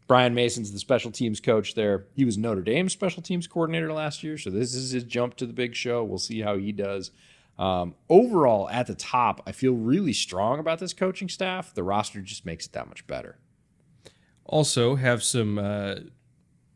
Brian 0.08 0.34
Mason's 0.34 0.72
the 0.72 0.80
special 0.80 1.12
teams 1.12 1.39
coach 1.39 1.76
there. 1.76 2.06
He 2.15 2.24
was 2.24 2.38
Notre 2.38 2.62
Dame's 2.62 2.93
special 2.93 3.22
teams 3.22 3.46
coordinator 3.46 3.91
last 3.91 4.24
year, 4.24 4.38
so 4.38 4.50
this 4.50 4.74
is 4.74 4.91
his 4.91 5.04
jump 5.04 5.36
to 5.36 5.46
the 5.46 5.54
big 5.54 5.76
show. 5.76 6.04
We'll 6.04 6.17
see 6.17 6.41
how 6.41 6.58
he 6.58 6.72
does. 6.72 7.12
Um, 7.60 7.96
overall, 8.10 8.70
at 8.70 8.88
the 8.88 8.96
top, 8.96 9.41
I 9.46 9.52
feel 9.52 9.74
really 9.74 10.13
strong 10.13 10.60
about 10.60 10.80
this 10.80 10.93
coaching 10.93 11.28
staff. 11.28 11.74
The 11.74 11.84
roster 11.84 12.22
just 12.22 12.46
makes 12.46 12.65
it 12.65 12.72
that 12.74 12.88
much 12.88 13.06
better. 13.08 13.38
Also, 14.46 14.96
have 14.96 15.24
some 15.24 15.58
uh, 15.58 15.96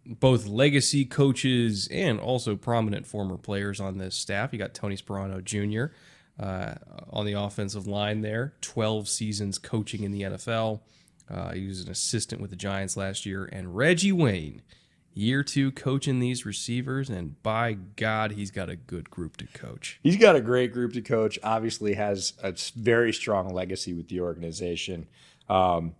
both 0.05 0.47
legacy 0.47 1.05
coaches 1.05 1.87
and 1.91 2.19
also 2.19 2.55
prominent 2.55 3.05
former 3.05 3.37
players 3.37 3.79
on 3.79 3.97
this 3.97 4.15
staff. 4.15 4.51
You 4.51 4.59
got 4.59 4.73
Tony 4.73 4.97
Sparano 4.97 5.41
Jr. 5.43 5.93
Uh, 6.43 6.75
on 7.11 7.25
the 7.25 7.33
offensive 7.33 7.87
line 7.87 8.21
there, 8.21 8.53
12 8.61 9.07
seasons 9.07 9.57
coaching 9.57 10.03
in 10.03 10.11
the 10.11 10.23
NFL. 10.23 10.81
Uh, 11.31 11.53
he 11.53 11.65
was 11.65 11.81
an 11.81 11.89
assistant 11.89 12.41
with 12.41 12.49
the 12.49 12.55
Giants 12.55 12.97
last 12.97 13.25
year. 13.25 13.47
And 13.51 13.75
Reggie 13.75 14.11
Wayne, 14.11 14.61
year 15.13 15.43
two 15.43 15.71
coaching 15.71 16.19
these 16.19 16.45
receivers. 16.45 17.09
And 17.09 17.41
by 17.41 17.73
God, 17.73 18.33
he's 18.33 18.51
got 18.51 18.69
a 18.69 18.75
good 18.75 19.09
group 19.09 19.37
to 19.37 19.47
coach. 19.47 19.99
He's 20.03 20.17
got 20.17 20.35
a 20.35 20.41
great 20.41 20.73
group 20.73 20.93
to 20.93 21.01
coach. 21.01 21.39
Obviously, 21.43 21.93
has 21.93 22.33
a 22.43 22.53
very 22.75 23.13
strong 23.13 23.53
legacy 23.53 23.93
with 23.93 24.09
the 24.09 24.19
organization. 24.19 25.07
Um, 25.47 25.95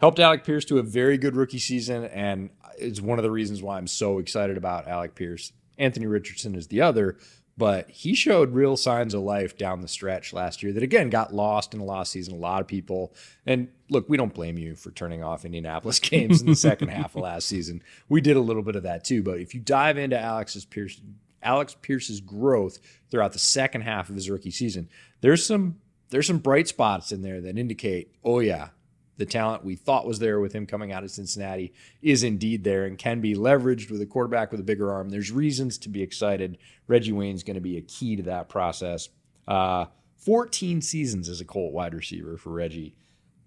helped 0.00 0.20
Alec 0.20 0.44
Pierce 0.44 0.64
to 0.66 0.78
a 0.78 0.82
very 0.82 1.18
good 1.18 1.34
rookie 1.34 1.58
season, 1.58 2.04
and 2.04 2.50
it's 2.78 3.00
one 3.00 3.18
of 3.18 3.22
the 3.22 3.30
reasons 3.30 3.62
why 3.62 3.78
I'm 3.78 3.86
so 3.86 4.18
excited 4.18 4.56
about 4.56 4.86
Alec 4.86 5.14
Pierce. 5.14 5.52
Anthony 5.78 6.06
Richardson 6.06 6.54
is 6.54 6.68
the 6.68 6.80
other, 6.80 7.16
but 7.58 7.90
he 7.90 8.14
showed 8.14 8.52
real 8.52 8.76
signs 8.76 9.14
of 9.14 9.22
life 9.22 9.56
down 9.56 9.80
the 9.80 9.88
stretch 9.88 10.32
last 10.32 10.62
year. 10.62 10.72
That 10.72 10.82
again 10.82 11.08
got 11.08 11.34
lost 11.34 11.72
in 11.72 11.80
the 11.80 11.86
last 11.86 12.12
season. 12.12 12.34
A 12.34 12.38
lot 12.38 12.60
of 12.60 12.66
people, 12.66 13.14
and 13.46 13.68
look, 13.88 14.08
we 14.08 14.16
don't 14.16 14.34
blame 14.34 14.58
you 14.58 14.76
for 14.76 14.90
turning 14.90 15.22
off 15.22 15.44
Indianapolis 15.44 15.98
games 16.00 16.40
in 16.40 16.48
the 16.48 16.56
second 16.56 16.88
half 16.88 17.16
of 17.16 17.22
last 17.22 17.48
season. 17.48 17.82
We 18.08 18.20
did 18.20 18.36
a 18.36 18.40
little 18.40 18.62
bit 18.62 18.76
of 18.76 18.82
that 18.82 19.04
too. 19.04 19.22
But 19.22 19.40
if 19.40 19.54
you 19.54 19.60
dive 19.60 19.96
into 19.96 20.18
Alex's 20.18 20.64
Pierce 20.64 21.00
Alec 21.42 21.76
Pierce's 21.80 22.20
growth 22.20 22.78
throughout 23.10 23.32
the 23.32 23.38
second 23.38 23.82
half 23.82 24.08
of 24.08 24.16
his 24.16 24.28
rookie 24.28 24.50
season, 24.50 24.88
there's 25.20 25.44
some 25.46 25.76
there's 26.10 26.26
some 26.26 26.38
bright 26.38 26.68
spots 26.68 27.10
in 27.10 27.22
there 27.22 27.40
that 27.40 27.58
indicate, 27.58 28.12
oh 28.22 28.40
yeah, 28.40 28.68
the 29.16 29.26
talent 29.26 29.64
we 29.64 29.76
thought 29.76 30.06
was 30.06 30.18
there 30.18 30.40
with 30.40 30.52
him 30.52 30.66
coming 30.66 30.92
out 30.92 31.04
of 31.04 31.10
Cincinnati 31.10 31.72
is 32.02 32.22
indeed 32.22 32.64
there 32.64 32.84
and 32.84 32.98
can 32.98 33.20
be 33.20 33.34
leveraged 33.34 33.90
with 33.90 34.00
a 34.00 34.06
quarterback 34.06 34.50
with 34.50 34.60
a 34.60 34.64
bigger 34.64 34.92
arm. 34.92 35.08
There's 35.08 35.30
reasons 35.30 35.78
to 35.78 35.88
be 35.88 36.02
excited. 36.02 36.58
Reggie 36.86 37.12
Wayne's 37.12 37.42
going 37.42 37.54
to 37.54 37.60
be 37.60 37.76
a 37.76 37.82
key 37.82 38.16
to 38.16 38.22
that 38.24 38.48
process. 38.48 39.08
Uh, 39.48 39.86
14 40.16 40.82
seasons 40.82 41.28
as 41.28 41.40
a 41.40 41.44
Colt 41.44 41.72
wide 41.72 41.94
receiver 41.94 42.36
for 42.36 42.50
Reggie. 42.50 42.94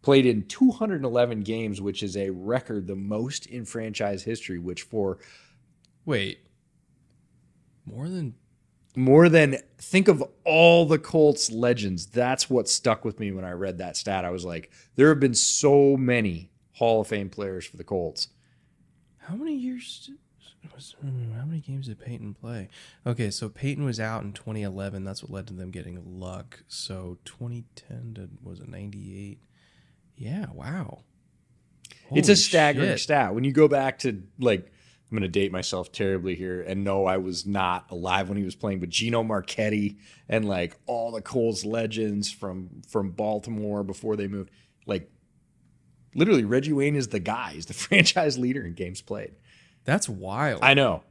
Played 0.01 0.25
in 0.25 0.47
211 0.47 1.41
games, 1.41 1.81
which 1.81 2.01
is 2.01 2.15
a 2.15 2.29
record, 2.29 2.87
the 2.87 2.95
most 2.95 3.45
in 3.45 3.65
franchise 3.65 4.23
history, 4.23 4.57
which 4.57 4.83
for 4.83 5.19
Wait, 6.05 6.39
more 7.85 8.07
than 8.07 8.33
more 8.95 9.29
than 9.29 9.57
think 9.77 10.07
of 10.07 10.23
all 10.43 10.85
the 10.85 10.99
Colts 10.99 11.51
legends. 11.51 12.07
That's 12.07 12.49
what 12.49 12.67
stuck 12.67 13.05
with 13.05 13.19
me 13.19 13.31
when 13.31 13.45
I 13.45 13.51
read 13.51 13.77
that 13.77 13.97
stat. 13.97 14.25
I 14.25 14.31
was 14.31 14.45
like, 14.45 14.71
there 14.95 15.09
have 15.09 15.19
been 15.19 15.35
so 15.35 15.95
many 15.95 16.51
Hall 16.73 17.01
of 17.01 17.07
Fame 17.07 17.29
players 17.29 17.65
for 17.65 17.77
the 17.77 17.83
Colts. 17.83 18.29
How 19.17 19.35
many 19.35 19.55
years? 19.55 20.09
Was, 20.73 20.95
how 21.01 21.45
many 21.45 21.61
games 21.61 21.87
did 21.87 21.99
Peyton 21.99 22.33
play? 22.33 22.69
Okay, 23.05 23.29
so 23.29 23.47
Peyton 23.47 23.85
was 23.85 23.99
out 23.99 24.23
in 24.23 24.33
2011. 24.33 25.03
That's 25.03 25.23
what 25.23 25.31
led 25.31 25.47
to 25.47 25.53
them 25.53 25.71
getting 25.71 26.19
Luck. 26.19 26.63
So 26.67 27.17
2010 27.25 28.13
to 28.15 28.29
was 28.43 28.59
it 28.59 28.67
98? 28.67 29.39
Yeah, 30.15 30.47
wow. 30.53 30.99
it's 32.11 32.27
a 32.27 32.31
Holy 32.31 32.35
staggering 32.35 32.89
shit. 32.89 32.99
stat. 32.99 33.33
When 33.33 33.43
you 33.43 33.51
go 33.51 33.67
back 33.67 33.99
to 33.99 34.23
like 34.37 34.71
I'm 35.11 35.17
going 35.17 35.23
to 35.23 35.39
date 35.39 35.51
myself 35.51 35.91
terribly 35.91 36.35
here 36.35 36.61
and 36.61 36.83
no, 36.83 37.05
I 37.05 37.17
was 37.17 37.45
not 37.45 37.89
alive 37.89 38.29
when 38.29 38.37
he 38.37 38.43
was 38.43 38.55
playing, 38.55 38.79
but 38.79 38.89
Gino 38.89 39.23
Marchetti 39.23 39.97
and 40.27 40.45
like 40.45 40.77
all 40.85 41.11
the 41.11 41.21
Colts 41.21 41.65
legends 41.65 42.31
from 42.31 42.81
from 42.87 43.11
Baltimore 43.11 43.83
before 43.83 44.15
they 44.15 44.27
moved, 44.27 44.51
like 44.85 45.09
literally 46.13 46.43
Reggie 46.43 46.73
Wayne 46.73 46.95
is 46.95 47.07
the 47.07 47.19
guy. 47.19 47.53
He's 47.53 47.65
the 47.65 47.73
franchise 47.85 48.37
leader 48.37 48.63
in 48.63 48.73
games 48.73 49.01
played. 49.01 49.33
That's 49.85 50.07
wild. 50.07 50.63
I 50.63 50.73
know. 50.75 51.03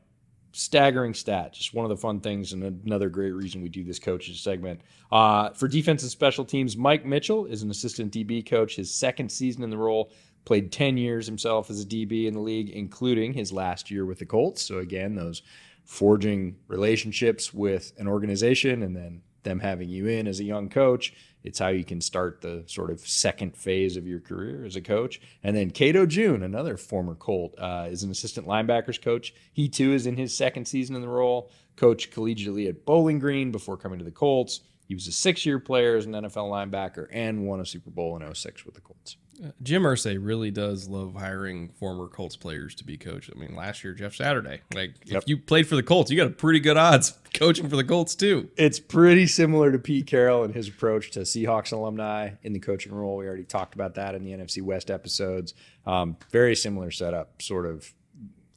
Staggering 0.53 1.15
stat. 1.15 1.53
Just 1.53 1.75
one 1.75 1.85
of 1.85 1.91
the 1.91 1.97
fun 1.97 2.21
things, 2.21 2.53
and 2.53 2.63
another 2.85 3.09
great 3.09 3.33
reason 3.33 3.63
we 3.63 3.69
do 3.69 3.85
this 3.85 3.99
coaches 3.99 4.41
segment. 4.41 4.81
Uh, 5.11 5.51
for 5.51 5.69
defense 5.69 6.03
and 6.03 6.11
special 6.11 6.45
teams, 6.45 6.77
Mike 6.77 7.05
Mitchell 7.05 7.47
is 7.47 7.63
an 7.63 7.71
assistant 7.71 8.13
DB 8.13 8.45
coach. 8.45 8.77
His 8.77 8.93
second 8.93 9.31
season 9.31 9.63
in 9.63 9.71
the 9.71 9.77
role, 9.77 10.11
played 10.49 10.73
10 10.73 10.97
years 10.97 11.27
himself 11.27 11.69
as 11.69 11.83
a 11.83 11.87
DB 11.87 12.25
in 12.25 12.33
the 12.33 12.41
league, 12.41 12.71
including 12.71 13.35
his 13.35 13.53
last 13.53 13.91
year 13.91 14.07
with 14.07 14.19
the 14.19 14.25
Colts. 14.25 14.63
So, 14.63 14.79
again, 14.79 15.15
those 15.15 15.43
forging 15.85 16.57
relationships 16.69 17.53
with 17.53 17.93
an 17.99 18.09
organization 18.09 18.83
and 18.83 18.97
then 18.97 19.21
them 19.43 19.61
having 19.61 19.91
you 19.91 20.07
in 20.07 20.27
as 20.27 20.41
a 20.41 20.45
young 20.45 20.71
coach. 20.71 21.13
It's 21.45 21.59
how 21.59 21.69
you 21.69 21.85
can 21.85 22.01
start 22.01 22.41
the 22.41 22.65
sort 22.67 22.91
of 22.91 23.01
second 23.01 23.59
phase 23.59 23.99
of 23.99 24.07
your 24.07 24.21
career 24.21 24.65
as 24.65 24.75
a 24.75 24.81
coach. 24.81 25.21
And 25.43 25.55
then 25.55 25.71
Cato 25.71 26.07
June, 26.07 26.43
another 26.43 26.79
former 26.79 27.15
Colt, 27.15 27.55
uh, 27.59 27.89
is 27.91 28.03
an 28.03 28.11
assistant 28.11 28.47
linebackers 28.47 29.01
coach. 29.01 29.35
He 29.53 29.69
too 29.69 29.93
is 29.93 30.07
in 30.07 30.17
his 30.17 30.35
second 30.35 30.67
season 30.67 30.97
in 30.97 31.03
the 31.03 31.09
role. 31.09 31.51
Coached 31.77 32.11
collegiately 32.11 32.71
at 32.71 32.87
Bowling 32.87 33.19
Green 33.19 33.53
before 33.53 33.77
coming 33.77 33.99
to 33.99 34.05
the 34.05 34.11
Colts. 34.11 34.63
He 34.87 34.95
was 34.95 35.07
a 35.07 35.13
six-year 35.13 35.59
player 35.59 35.97
as 35.97 36.07
an 36.07 36.13
NFL 36.13 36.51
linebacker 36.51 37.09
and 37.13 37.47
won 37.47 37.61
a 37.61 37.67
Super 37.67 37.91
Bowl 37.91 38.17
in 38.17 38.35
06 38.35 38.65
with 38.65 38.75
the 38.75 38.81
Colts. 38.81 39.19
Jim 39.63 39.83
Irsay 39.83 40.19
really 40.21 40.51
does 40.51 40.89
love 40.89 41.15
hiring 41.15 41.69
former 41.79 42.09
Colts 42.09 42.37
players 42.37 42.75
to 42.77 42.85
be 42.85 42.97
coached. 42.97 43.31
I 43.35 43.39
mean, 43.39 43.55
last 43.55 43.85
year 43.85 43.95
Jeff 43.95 44.15
Saturday, 44.15 44.61
like 44.75 44.95
Yep. 45.05 45.23
if 45.23 45.29
you 45.29 45.39
played 45.39 45.67
for 45.69 45.77
the 45.77 45.83
Colts, 45.83 46.11
you 46.11 46.17
got 46.17 46.27
a 46.27 46.31
pretty 46.31 46.61
good 46.61 46.77
odds 46.77 47.17
coaching 47.35 47.69
for 47.69 47.77
the 47.77 47.85
Colts 47.85 48.15
too. 48.15 48.51
It's 48.57 48.81
pretty 48.81 49.27
similar 49.27 49.71
to 49.73 49.79
Pete 49.79 50.07
Carroll 50.07 50.45
and 50.45 50.55
his 50.55 50.69
approach 50.69 51.11
to 51.13 51.21
Seahawks 51.21 51.73
alumni 51.73 52.31
in 52.43 52.53
the 52.53 52.59
coaching 52.59 52.93
role. 52.93 53.17
We 53.17 53.27
already 53.27 53.45
talked 53.45 53.75
about 53.75 53.95
that 53.95 54.15
in 54.15 54.25
the 54.25 54.33
NFC 54.33 54.61
West 54.63 54.91
episodes. 54.91 55.55
Um, 55.87 56.17
very 56.33 56.57
similar 56.57 56.91
setup, 56.91 57.41
sort 57.41 57.67
of 57.67 57.93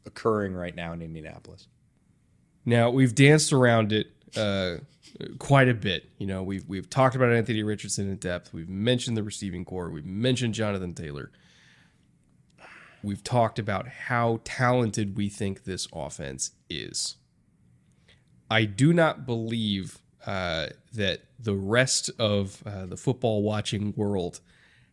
occurring 0.06 0.54
right 0.54 0.76
now 0.76 0.94
in 0.94 1.02
Indianapolis. 1.02 1.68
Now 2.66 2.90
we've 2.90 3.14
danced 3.16 3.54
around 3.54 3.92
it 3.94 4.08
uh, 4.36 4.78
quite 5.40 5.70
a 5.70 5.74
bit. 5.74 6.10
You 6.18 6.28
know, 6.28 6.44
we've 6.44 6.68
we've 6.68 6.90
talked 6.90 7.16
about 7.16 7.32
Anthony 7.32 7.64
Richardson 7.64 8.10
in 8.10 8.18
depth. 8.18 8.54
We've 8.54 8.70
mentioned 8.70 9.18
the 9.18 9.24
receiving 9.24 9.66
corps. 9.66 9.90
We've 9.90 10.06
mentioned 10.06 10.54
Jonathan 10.54 10.94
Taylor. 10.94 11.32
We've 13.04 13.24
talked 13.24 13.58
about 13.58 13.88
how 13.88 14.42
talented 14.44 15.18
we 15.18 15.30
think 15.30 15.64
this 15.64 15.88
offense 15.92 16.52
is. 16.70 17.16
I 18.50 18.66
do 18.66 18.94
not 18.94 19.26
believe 19.26 20.00
uh, 20.26 20.68
that 20.94 21.22
the 21.40 21.56
rest 21.56 22.12
of 22.20 22.62
uh, 22.66 22.86
the 22.86 22.98
football 22.98 23.42
watching 23.42 23.94
world 23.96 24.40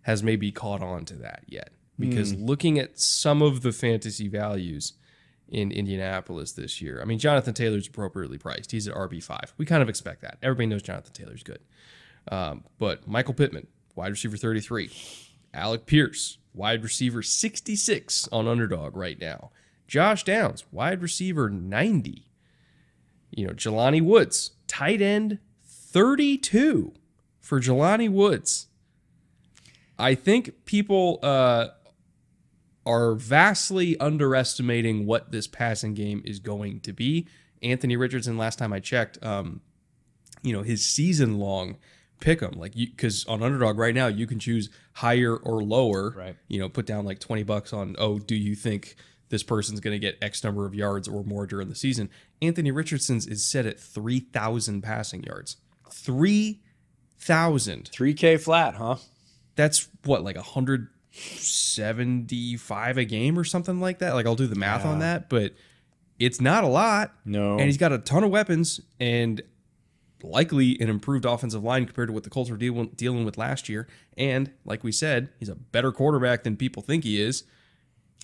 has 0.02 0.22
maybe 0.22 0.50
caught 0.50 0.82
on 0.82 1.04
to 1.06 1.14
that 1.16 1.42
yet. 1.46 1.70
Because 1.98 2.32
looking 2.32 2.78
at 2.78 3.00
some 3.00 3.42
of 3.42 3.62
the 3.62 3.72
fantasy 3.72 4.28
values 4.28 4.92
in 5.48 5.72
Indianapolis 5.72 6.52
this 6.52 6.80
year, 6.80 7.00
I 7.00 7.04
mean, 7.04 7.18
Jonathan 7.18 7.54
Taylor's 7.54 7.88
appropriately 7.88 8.38
priced. 8.38 8.70
He's 8.70 8.86
at 8.88 8.94
RB5. 8.94 9.52
We 9.56 9.66
kind 9.66 9.82
of 9.82 9.88
expect 9.88 10.22
that. 10.22 10.38
Everybody 10.42 10.66
knows 10.66 10.82
Jonathan 10.82 11.12
Taylor's 11.12 11.42
good. 11.42 11.60
Um, 12.30 12.64
but 12.78 13.06
Michael 13.08 13.34
Pittman, 13.34 13.66
wide 13.94 14.10
receiver 14.10 14.36
33. 14.36 14.90
Alec 15.54 15.86
Pierce, 15.86 16.38
wide 16.52 16.82
receiver 16.82 17.22
66 17.22 18.28
on 18.30 18.46
underdog 18.46 18.96
right 18.96 19.18
now. 19.20 19.50
Josh 19.86 20.24
Downs, 20.24 20.64
wide 20.70 21.00
receiver 21.00 21.48
90 21.48 22.28
you 23.30 23.46
know, 23.46 23.52
Jelani 23.52 24.02
Woods, 24.02 24.52
tight 24.66 25.00
end 25.00 25.38
32 25.64 26.92
for 27.40 27.60
Jelani 27.60 28.10
Woods. 28.10 28.66
I 29.98 30.14
think 30.14 30.64
people 30.64 31.18
uh, 31.22 31.68
are 32.88 33.14
vastly 33.14 33.98
underestimating 34.00 35.06
what 35.06 35.30
this 35.30 35.46
passing 35.46 35.94
game 35.94 36.22
is 36.24 36.38
going 36.40 36.80
to 36.80 36.92
be. 36.92 37.26
Anthony 37.62 37.96
Richardson, 37.96 38.36
last 38.38 38.58
time 38.58 38.72
I 38.72 38.80
checked, 38.80 39.22
um, 39.22 39.60
you 40.42 40.52
know, 40.52 40.62
his 40.62 40.84
season 40.86 41.38
long 41.38 41.76
pick 42.20 42.42
'em 42.42 42.52
like 42.58 42.74
you 42.74 42.88
because 42.88 43.24
on 43.26 43.44
underdog 43.44 43.78
right 43.78 43.94
now 43.94 44.08
you 44.08 44.26
can 44.26 44.40
choose 44.40 44.70
higher 44.94 45.36
or 45.36 45.62
lower 45.62 46.10
Right. 46.16 46.36
you 46.48 46.58
know 46.58 46.68
put 46.68 46.84
down 46.84 47.04
like 47.04 47.20
20 47.20 47.44
bucks 47.44 47.72
on 47.72 47.94
oh 47.96 48.18
do 48.18 48.34
you 48.34 48.56
think 48.56 48.96
this 49.28 49.44
person's 49.44 49.78
going 49.78 49.94
to 49.94 50.00
get 50.00 50.18
x 50.20 50.42
number 50.42 50.66
of 50.66 50.74
yards 50.74 51.06
or 51.06 51.22
more 51.22 51.46
during 51.46 51.68
the 51.68 51.76
season 51.76 52.10
anthony 52.42 52.72
richardson's 52.72 53.24
is 53.28 53.44
set 53.44 53.66
at 53.66 53.78
3000 53.78 54.82
passing 54.82 55.22
yards 55.22 55.58
3000 57.18 57.90
3K 57.92 58.40
flat, 58.40 58.74
huh? 58.74 58.96
that's 59.54 59.88
what 60.04 60.24
like 60.24 60.36
175 61.18 62.98
a 62.98 63.04
game 63.04 63.38
or 63.38 63.44
something 63.44 63.80
like 63.80 63.98
that 64.00 64.14
like 64.14 64.26
i'll 64.26 64.34
do 64.34 64.46
the 64.46 64.54
math 64.56 64.84
on 64.84 64.98
that 65.00 65.28
but 65.28 65.54
it's 66.18 66.40
not 66.40 66.64
a 66.64 66.66
lot 66.68 67.12
No. 67.24 67.52
and 67.52 67.62
he's 67.62 67.76
got 67.76 67.92
a 67.92 67.98
ton 67.98 68.24
of 68.24 68.30
weapons 68.30 68.80
and 68.98 69.40
likely 70.22 70.76
an 70.80 70.88
improved 70.88 71.24
offensive 71.24 71.62
line 71.62 71.86
compared 71.86 72.08
to 72.08 72.12
what 72.12 72.24
the 72.24 72.30
Colts 72.30 72.50
were 72.50 72.56
deal- 72.56 72.86
dealing 72.86 73.24
with 73.24 73.38
last 73.38 73.68
year. 73.68 73.86
And 74.16 74.50
like 74.64 74.82
we 74.82 74.90
said, 74.90 75.28
he's 75.38 75.48
a 75.48 75.54
better 75.54 75.92
quarterback 75.92 76.42
than 76.42 76.56
people 76.56 76.82
think 76.82 77.04
he 77.04 77.20
is. 77.22 77.44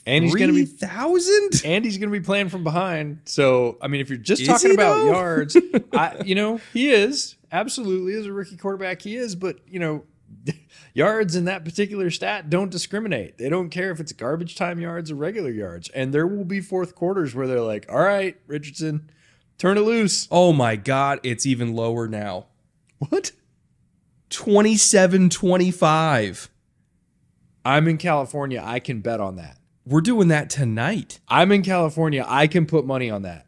and 0.05 0.25
he's 0.25 0.35
going 0.35 0.49
to 0.49 0.55
be 0.57 0.65
thousand. 0.65 1.63
and 1.65 1.85
he's 1.85 1.97
going 1.99 2.11
to 2.13 2.19
be 2.19 2.25
playing 2.25 2.49
from 2.49 2.65
behind. 2.65 3.21
So, 3.27 3.79
I 3.81 3.87
mean, 3.87 4.01
if 4.01 4.09
you're 4.09 4.19
just 4.19 4.43
Is 4.43 4.49
talking 4.49 4.73
about 4.75 4.97
though? 4.97 5.13
yards, 5.13 5.57
I, 5.93 6.21
you 6.25 6.35
know, 6.35 6.61
he 6.73 6.91
is 6.91 7.37
absolutely 7.53 8.15
as 8.15 8.27
a 8.27 8.33
rookie 8.33 8.57
quarterback, 8.57 9.01
he 9.01 9.15
is. 9.15 9.37
But 9.37 9.59
you 9.69 9.79
know, 9.79 10.03
yards 10.95 11.37
in 11.37 11.45
that 11.47 11.65
particular 11.65 12.11
stat 12.11 12.51
don't 12.51 12.71
discriminate. 12.71 13.39
They 13.39 13.49
don't 13.49 13.71
care 13.71 13.91
if 13.91 14.01
it's 14.01 14.13
garbage 14.13 14.57
time 14.57 14.81
yards 14.81 15.11
or 15.11 15.17
regular 15.17 15.51
yards. 15.51 15.89
And 15.91 16.13
there 16.13 16.27
will 16.27 16.45
be 16.45 16.61
fourth 16.61 16.95
quarters 16.95 17.35
where 17.35 17.47
they're 17.47 17.61
like, 17.61 17.87
"All 17.89 18.03
right, 18.03 18.37
Richardson, 18.47 19.11
turn 19.59 19.79
it 19.79 19.83
loose." 19.83 20.29
Oh 20.31 20.53
my 20.53 20.77
God, 20.77 21.21
it's 21.23 21.47
even 21.47 21.75
lower 21.75 22.09
now. 22.09 22.47
What? 22.99 23.33
27 24.31 25.31
25. 25.31 26.51
I'm 27.65 27.89
in 27.89 27.99
California. 27.99 28.63
I 28.65 28.79
can 28.79 29.01
bet 29.01 29.21
on 29.21 29.37
that. 29.37 29.59
We're 29.87 30.01
doing 30.01 30.29
that 30.29 30.51
tonight. 30.51 31.21
I'm 31.29 31.53
in 31.53 31.63
California. 31.63 32.25
I 32.27 32.47
can 32.47 32.67
put 32.67 32.87
money 32.87 33.11
on 33.11 33.23
that. 33.23 33.47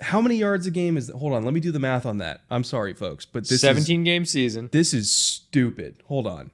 How 0.00 0.20
many 0.20 0.36
yards 0.36 0.66
a 0.66 0.70
game 0.70 0.96
is 0.96 1.06
that? 1.06 1.16
Hold 1.16 1.32
on, 1.32 1.44
let 1.44 1.54
me 1.54 1.60
do 1.60 1.70
the 1.70 1.78
math 1.78 2.04
on 2.04 2.18
that. 2.18 2.40
I'm 2.50 2.64
sorry, 2.64 2.94
folks, 2.94 3.24
but 3.24 3.44
this 3.44 3.52
is 3.52 3.60
17 3.60 4.04
game 4.04 4.24
season. 4.24 4.68
this 4.72 4.92
is 4.92 5.10
stupid. 5.10 6.02
Hold 6.06 6.26
on. 6.26 6.50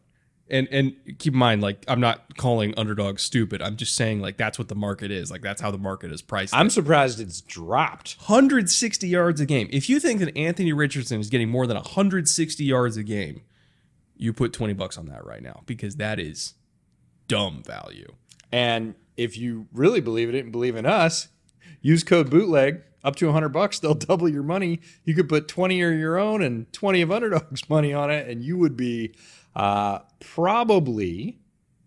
And 0.48 0.66
and 0.72 0.94
keep 1.18 1.32
in 1.32 1.38
mind, 1.38 1.62
like 1.62 1.84
I'm 1.86 2.00
not 2.00 2.36
calling 2.36 2.74
underdog 2.76 3.20
stupid. 3.20 3.62
I'm 3.62 3.76
just 3.76 3.94
saying 3.94 4.20
like 4.20 4.36
that's 4.36 4.58
what 4.58 4.68
the 4.68 4.74
market 4.74 5.12
is. 5.12 5.30
Like 5.30 5.42
that's 5.42 5.60
how 5.60 5.70
the 5.70 5.78
market 5.78 6.10
is 6.10 6.22
priced. 6.22 6.54
I'm 6.54 6.70
surprised 6.70 7.20
it's 7.20 7.40
dropped. 7.40 8.16
160 8.18 9.06
yards 9.06 9.40
a 9.40 9.46
game. 9.46 9.68
If 9.70 9.88
you 9.88 10.00
think 10.00 10.18
that 10.20 10.36
Anthony 10.36 10.72
Richardson 10.72 11.20
is 11.20 11.30
getting 11.30 11.48
more 11.48 11.68
than 11.68 11.76
160 11.76 12.64
yards 12.64 12.96
a 12.96 13.04
game, 13.04 13.42
you 14.16 14.32
put 14.32 14.52
20 14.52 14.72
bucks 14.74 14.98
on 14.98 15.06
that 15.06 15.24
right 15.24 15.42
now 15.42 15.62
because 15.66 15.96
that 15.96 16.18
is 16.18 16.54
dumb 17.28 17.62
value. 17.64 18.12
And 18.50 18.96
if 19.16 19.38
you 19.38 19.68
really 19.72 20.00
believe 20.00 20.28
in 20.28 20.34
it 20.34 20.42
and 20.42 20.50
believe 20.50 20.74
in 20.74 20.84
us, 20.84 21.28
use 21.80 22.02
code 22.02 22.28
bootleg 22.28 22.82
up 23.02 23.16
to 23.16 23.26
100 23.26 23.48
bucks. 23.50 23.78
They'll 23.78 23.94
double 23.94 24.28
your 24.28 24.42
money. 24.42 24.80
You 25.04 25.14
could 25.14 25.28
put 25.28 25.48
20 25.48 25.80
of 25.82 25.98
your 25.98 26.18
own 26.18 26.42
and 26.42 26.72
20 26.72 27.02
of 27.02 27.10
underdogs 27.12 27.68
money 27.70 27.92
on 27.92 28.10
it, 28.10 28.28
and 28.28 28.42
you 28.42 28.56
would 28.58 28.76
be 28.76 29.14
uh, 29.54 30.00
probably 30.20 31.38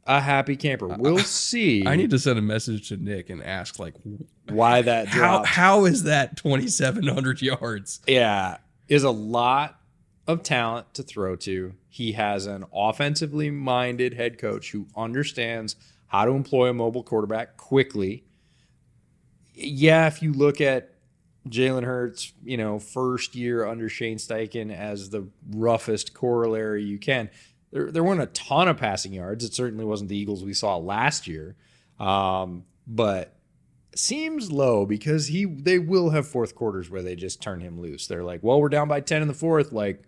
a 0.05 0.19
happy 0.19 0.55
camper. 0.55 0.87
We'll 0.87 1.19
see 1.19 1.85
I 1.87 1.95
need 1.95 2.09
to 2.09 2.19
send 2.19 2.37
a 2.37 2.41
message 2.41 2.89
to 2.89 2.97
Nick 2.97 3.29
and 3.29 3.41
ask 3.41 3.79
like 3.79 3.95
why 4.49 4.81
that 4.81 5.07
how 5.07 5.43
how 5.43 5.85
is 5.85 6.03
that 6.03 6.35
2700 6.35 7.41
yards? 7.41 8.01
yeah, 8.07 8.57
is 8.87 9.03
a 9.03 9.11
lot 9.11 9.79
of 10.27 10.43
talent 10.43 10.93
to 10.95 11.03
throw 11.03 11.35
to. 11.37 11.73
He 11.89 12.13
has 12.13 12.45
an 12.45 12.65
offensively 12.73 13.51
minded 13.51 14.13
head 14.13 14.37
coach 14.37 14.71
who 14.71 14.87
understands 14.95 15.75
how 16.07 16.25
to 16.25 16.31
employ 16.31 16.69
a 16.69 16.73
mobile 16.73 17.03
quarterback 17.03 17.57
quickly. 17.57 18.23
Yeah, 19.53 20.07
if 20.07 20.21
you 20.21 20.33
look 20.33 20.61
at 20.61 20.92
Jalen 21.47 21.83
Hurts, 21.83 22.33
you 22.43 22.57
know, 22.57 22.79
first 22.79 23.35
year 23.35 23.65
under 23.65 23.89
Shane 23.89 24.17
Steichen 24.17 24.75
as 24.75 25.09
the 25.09 25.27
roughest 25.49 26.13
corollary 26.13 26.83
you 26.83 26.97
can, 26.97 27.29
there, 27.71 27.91
there 27.91 28.03
weren't 28.03 28.21
a 28.21 28.27
ton 28.27 28.67
of 28.67 28.77
passing 28.77 29.13
yards. 29.13 29.43
It 29.43 29.53
certainly 29.53 29.83
wasn't 29.83 30.09
the 30.09 30.17
Eagles 30.17 30.43
we 30.43 30.53
saw 30.53 30.77
last 30.77 31.27
year. 31.27 31.55
Um, 31.99 32.65
but 32.87 33.35
seems 33.95 34.51
low 34.51 34.85
because 34.85 35.27
he 35.27 35.45
they 35.45 35.79
will 35.79 36.09
have 36.11 36.27
fourth 36.27 36.55
quarters 36.55 36.89
where 36.89 37.01
they 37.01 37.15
just 37.15 37.41
turn 37.41 37.59
him 37.59 37.79
loose. 37.79 38.07
They're 38.07 38.23
like, 38.23 38.41
well, 38.43 38.59
we're 38.59 38.69
down 38.69 38.87
by 38.87 39.01
10 39.01 39.21
in 39.21 39.27
the 39.27 39.33
fourth. 39.33 39.71
Like, 39.71 40.03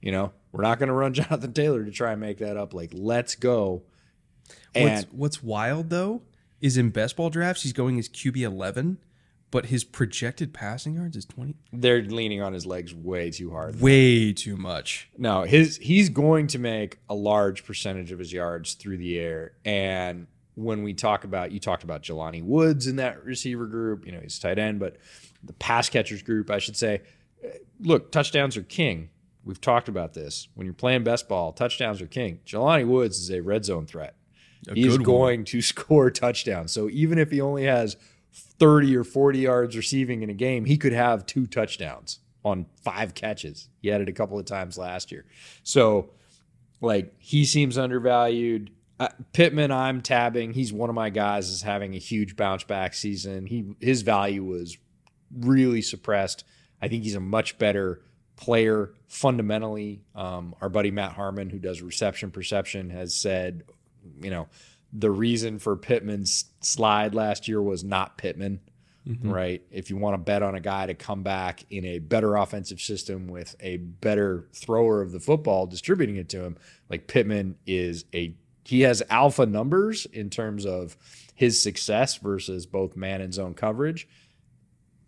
you 0.00 0.12
know, 0.12 0.32
we're 0.52 0.62
not 0.62 0.78
going 0.78 0.88
to 0.88 0.94
run 0.94 1.14
Jonathan 1.14 1.52
Taylor 1.52 1.84
to 1.84 1.90
try 1.90 2.12
and 2.12 2.20
make 2.20 2.38
that 2.38 2.56
up. 2.56 2.74
Like, 2.74 2.92
let's 2.94 3.34
go. 3.34 3.82
And 4.74 4.90
what's 4.90 5.12
what's 5.12 5.42
wild 5.42 5.90
though 5.90 6.22
is 6.60 6.76
in 6.76 6.90
best 6.90 7.16
ball 7.16 7.30
drafts 7.30 7.62
he's 7.62 7.72
going 7.72 7.98
as 7.98 8.08
QB 8.08 8.38
eleven, 8.38 8.98
but 9.50 9.66
his 9.66 9.84
projected 9.84 10.52
passing 10.52 10.94
yards 10.94 11.16
is 11.16 11.24
twenty. 11.24 11.54
They're 11.72 12.02
leaning 12.02 12.42
on 12.42 12.52
his 12.52 12.66
legs 12.66 12.94
way 12.94 13.30
too 13.30 13.50
hard. 13.50 13.80
Way 13.80 14.32
too 14.32 14.56
much. 14.56 15.08
No, 15.18 15.42
his 15.42 15.76
he's 15.76 16.08
going 16.08 16.48
to 16.48 16.58
make 16.58 16.98
a 17.08 17.14
large 17.14 17.64
percentage 17.64 18.12
of 18.12 18.18
his 18.18 18.32
yards 18.32 18.74
through 18.74 18.98
the 18.98 19.18
air. 19.18 19.52
And 19.64 20.26
when 20.54 20.82
we 20.82 20.94
talk 20.94 21.24
about 21.24 21.52
you 21.52 21.60
talked 21.60 21.84
about 21.84 22.02
Jelani 22.02 22.42
Woods 22.42 22.86
in 22.86 22.96
that 22.96 23.24
receiver 23.24 23.66
group, 23.66 24.06
you 24.06 24.12
know, 24.12 24.20
he's 24.20 24.38
tight 24.38 24.58
end, 24.58 24.78
but 24.78 24.96
the 25.42 25.52
pass 25.54 25.88
catchers 25.88 26.22
group, 26.22 26.50
I 26.50 26.58
should 26.58 26.76
say, 26.76 27.02
eh, 27.42 27.48
look, 27.80 28.12
touchdowns 28.12 28.56
are 28.56 28.62
king. 28.62 29.10
We've 29.44 29.60
talked 29.60 29.88
about 29.88 30.12
this. 30.12 30.48
When 30.54 30.66
you're 30.66 30.74
playing 30.74 31.02
best 31.02 31.28
ball, 31.28 31.52
touchdowns 31.52 32.02
are 32.02 32.06
king. 32.06 32.40
Jelani 32.46 32.86
Woods 32.86 33.18
is 33.18 33.30
a 33.30 33.40
red 33.40 33.64
zone 33.64 33.86
threat. 33.86 34.16
A 34.68 34.74
He's 34.74 34.98
going 34.98 35.44
to 35.46 35.62
score 35.62 36.10
touchdowns. 36.10 36.72
So 36.72 36.90
even 36.90 37.18
if 37.18 37.30
he 37.30 37.40
only 37.40 37.64
has 37.64 37.96
30 38.60 38.96
or 38.96 39.04
40 39.04 39.38
yards 39.40 39.76
receiving 39.76 40.22
in 40.22 40.30
a 40.30 40.34
game, 40.34 40.66
he 40.66 40.76
could 40.76 40.92
have 40.92 41.26
two 41.26 41.46
touchdowns 41.46 42.20
on 42.44 42.66
five 42.84 43.14
catches. 43.14 43.68
He 43.80 43.88
had 43.88 44.00
it 44.00 44.08
a 44.08 44.12
couple 44.12 44.38
of 44.38 44.44
times 44.44 44.78
last 44.78 45.10
year. 45.10 45.24
So, 45.62 46.10
like, 46.80 47.14
he 47.18 47.44
seems 47.44 47.76
undervalued. 47.76 48.70
Uh, 48.98 49.08
Pittman, 49.32 49.72
I'm 49.72 50.02
tabbing. 50.02 50.52
He's 50.52 50.72
one 50.72 50.90
of 50.90 50.94
my 50.94 51.10
guys 51.10 51.48
is 51.48 51.62
having 51.62 51.94
a 51.94 51.98
huge 51.98 52.36
bounce 52.36 52.64
back 52.64 52.94
season. 52.94 53.46
He 53.46 53.74
his 53.80 54.02
value 54.02 54.44
was 54.44 54.76
really 55.34 55.80
suppressed. 55.80 56.44
I 56.82 56.88
think 56.88 57.02
he's 57.02 57.14
a 57.14 57.20
much 57.20 57.58
better 57.58 58.02
player 58.36 58.92
fundamentally. 59.06 60.02
Um, 60.14 60.54
our 60.60 60.68
buddy 60.68 60.90
Matt 60.90 61.12
Harmon, 61.12 61.48
who 61.50 61.58
does 61.58 61.80
reception 61.80 62.30
perception, 62.30 62.90
has 62.90 63.14
said, 63.14 63.64
you 64.20 64.30
know, 64.30 64.48
the 64.92 65.10
reason 65.10 65.58
for 65.58 65.76
Pittman's 65.76 66.46
slide 66.60 67.14
last 67.14 67.48
year 67.48 67.62
was 67.62 67.84
not 67.84 68.18
Pittman, 68.18 68.60
mm-hmm. 69.06 69.30
right? 69.30 69.62
If 69.70 69.90
you 69.90 69.96
want 69.96 70.14
to 70.14 70.18
bet 70.18 70.42
on 70.42 70.54
a 70.54 70.60
guy 70.60 70.86
to 70.86 70.94
come 70.94 71.22
back 71.22 71.64
in 71.70 71.84
a 71.84 71.98
better 71.98 72.36
offensive 72.36 72.80
system 72.80 73.28
with 73.28 73.54
a 73.60 73.76
better 73.76 74.48
thrower 74.52 75.00
of 75.00 75.12
the 75.12 75.20
football, 75.20 75.66
distributing 75.66 76.16
it 76.16 76.28
to 76.30 76.44
him, 76.44 76.56
like 76.88 77.06
Pittman 77.06 77.56
is 77.66 78.04
a 78.14 78.34
he 78.64 78.82
has 78.82 79.02
alpha 79.10 79.46
numbers 79.46 80.06
in 80.06 80.30
terms 80.30 80.64
of 80.66 80.96
his 81.34 81.60
success 81.60 82.16
versus 82.18 82.66
both 82.66 82.96
man 82.96 83.20
and 83.20 83.32
zone 83.32 83.54
coverage. 83.54 84.06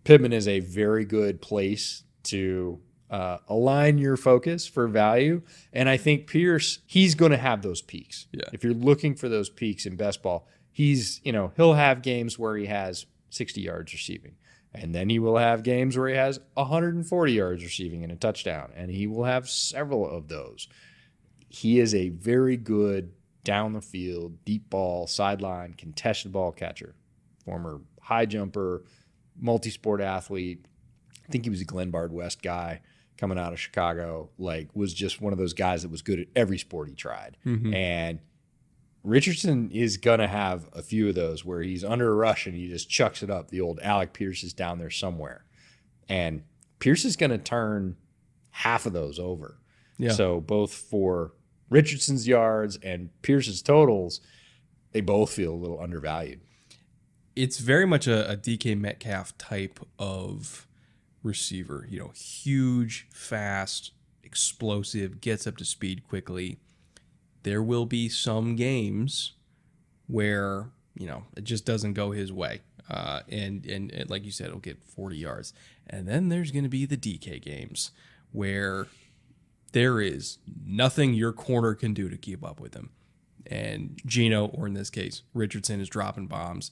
Pittman 0.04 0.32
is 0.32 0.48
a 0.48 0.60
very 0.60 1.04
good 1.04 1.40
place 1.40 2.02
to 2.24 2.80
uh, 3.12 3.36
align 3.46 3.98
your 3.98 4.16
focus 4.16 4.66
for 4.66 4.88
value. 4.88 5.42
And 5.70 5.88
I 5.88 5.98
think 5.98 6.26
Pierce, 6.26 6.78
he's 6.86 7.14
going 7.14 7.30
to 7.30 7.36
have 7.36 7.60
those 7.60 7.82
peaks. 7.82 8.26
Yeah. 8.32 8.46
If 8.54 8.64
you're 8.64 8.72
looking 8.72 9.14
for 9.14 9.28
those 9.28 9.50
peaks 9.50 9.84
in 9.84 9.96
best 9.96 10.22
ball, 10.22 10.48
he's, 10.72 11.20
you 11.22 11.30
know, 11.30 11.52
he'll 11.56 11.74
have 11.74 12.00
games 12.00 12.38
where 12.38 12.56
he 12.56 12.66
has 12.66 13.04
60 13.28 13.60
yards 13.60 13.92
receiving. 13.92 14.36
And 14.74 14.94
then 14.94 15.10
he 15.10 15.18
will 15.18 15.36
have 15.36 15.62
games 15.62 15.98
where 15.98 16.08
he 16.08 16.14
has 16.14 16.40
140 16.54 17.32
yards 17.32 17.62
receiving 17.62 18.02
and 18.02 18.10
a 18.10 18.16
touchdown. 18.16 18.72
And 18.74 18.90
he 18.90 19.06
will 19.06 19.24
have 19.24 19.46
several 19.46 20.08
of 20.08 20.28
those. 20.28 20.66
He 21.50 21.80
is 21.80 21.94
a 21.94 22.08
very 22.08 22.56
good 22.56 23.12
down 23.44 23.74
the 23.74 23.82
field, 23.82 24.42
deep 24.46 24.70
ball, 24.70 25.06
sideline, 25.06 25.74
contested 25.74 26.32
ball 26.32 26.52
catcher, 26.52 26.94
former 27.44 27.82
high 28.00 28.24
jumper, 28.24 28.84
multi 29.38 29.68
sport 29.68 30.00
athlete. 30.00 30.64
I 31.28 31.30
think 31.30 31.44
he 31.44 31.50
was 31.50 31.60
a 31.60 31.66
Glenbard 31.66 32.10
West 32.10 32.40
guy 32.40 32.80
coming 33.22 33.38
out 33.38 33.52
of 33.52 33.60
Chicago. 33.60 34.30
Like, 34.36 34.68
was 34.74 34.92
just 34.92 35.20
one 35.20 35.32
of 35.32 35.38
those 35.38 35.52
guys 35.52 35.82
that 35.82 35.92
was 35.92 36.02
good 36.02 36.18
at 36.18 36.26
every 36.34 36.58
sport 36.58 36.88
he 36.88 36.96
tried. 36.96 37.36
Mm-hmm. 37.46 37.72
And 37.72 38.18
Richardson 39.04 39.70
is 39.70 39.96
gonna 39.96 40.26
have 40.26 40.68
a 40.72 40.82
few 40.82 41.08
of 41.08 41.14
those 41.14 41.44
where 41.44 41.62
he's 41.62 41.84
under 41.84 42.10
a 42.10 42.14
rush 42.16 42.46
and 42.46 42.56
he 42.56 42.66
just 42.66 42.90
chucks 42.90 43.22
it 43.22 43.30
up. 43.30 43.48
The 43.48 43.60
old 43.60 43.78
Alec 43.80 44.12
Pierce 44.12 44.42
is 44.42 44.52
down 44.52 44.80
there 44.80 44.90
somewhere, 44.90 45.44
and 46.08 46.42
Pierce 46.80 47.04
is 47.04 47.14
gonna 47.14 47.38
turn 47.38 47.96
half 48.50 48.86
of 48.86 48.92
those 48.92 49.20
over. 49.20 49.58
Yeah. 49.98 50.10
So 50.10 50.40
both 50.40 50.72
for 50.74 51.32
Richardson's 51.70 52.26
yards 52.26 52.76
and 52.82 53.10
Pierce's 53.22 53.62
totals, 53.62 54.20
they 54.90 55.00
both 55.00 55.30
feel 55.32 55.52
a 55.52 55.62
little 55.62 55.80
undervalued. 55.80 56.40
it's 57.36 57.58
very 57.58 57.86
much 57.86 58.08
a, 58.08 58.32
a 58.32 58.36
DK 58.36 58.76
Metcalf 58.76 59.38
type 59.38 59.78
of 59.98 60.66
receiver. 61.22 61.86
You 61.88 62.00
know, 62.00 62.12
huge, 62.14 63.06
fast, 63.10 63.92
explosive, 64.22 65.20
gets 65.20 65.46
up 65.46 65.56
to 65.58 65.64
speed 65.64 66.06
quickly. 66.08 66.58
There 67.42 67.62
will 67.62 67.86
be 67.86 68.08
some 68.08 68.56
games 68.56 69.32
where 70.06 70.70
you 70.94 71.06
know 71.06 71.24
it 71.36 71.44
just 71.44 71.64
doesn't 71.64 71.94
go 71.94 72.10
his 72.10 72.32
way, 72.32 72.60
uh, 72.88 73.20
and, 73.28 73.64
and 73.66 73.92
and 73.92 74.10
like 74.10 74.24
you 74.24 74.30
said, 74.30 74.48
he'll 74.48 74.58
get 74.58 74.82
40 74.84 75.16
yards. 75.16 75.52
And 75.86 76.08
then 76.08 76.28
there's 76.28 76.50
going 76.50 76.64
to 76.64 76.68
be 76.68 76.86
the 76.86 76.96
DK 76.96 77.42
games 77.42 77.90
where 78.30 78.86
there 79.72 80.00
is 80.00 80.38
nothing 80.64 81.14
your 81.14 81.32
corner 81.32 81.74
can 81.74 81.92
do 81.92 82.08
to 82.08 82.16
keep 82.16 82.44
up 82.44 82.60
with 82.60 82.74
him. 82.74 82.90
And 83.46 84.00
Geno, 84.06 84.46
or 84.46 84.66
in 84.66 84.74
this 84.74 84.90
case, 84.90 85.22
Richardson, 85.34 85.80
is 85.80 85.88
dropping 85.88 86.28
bombs. 86.28 86.70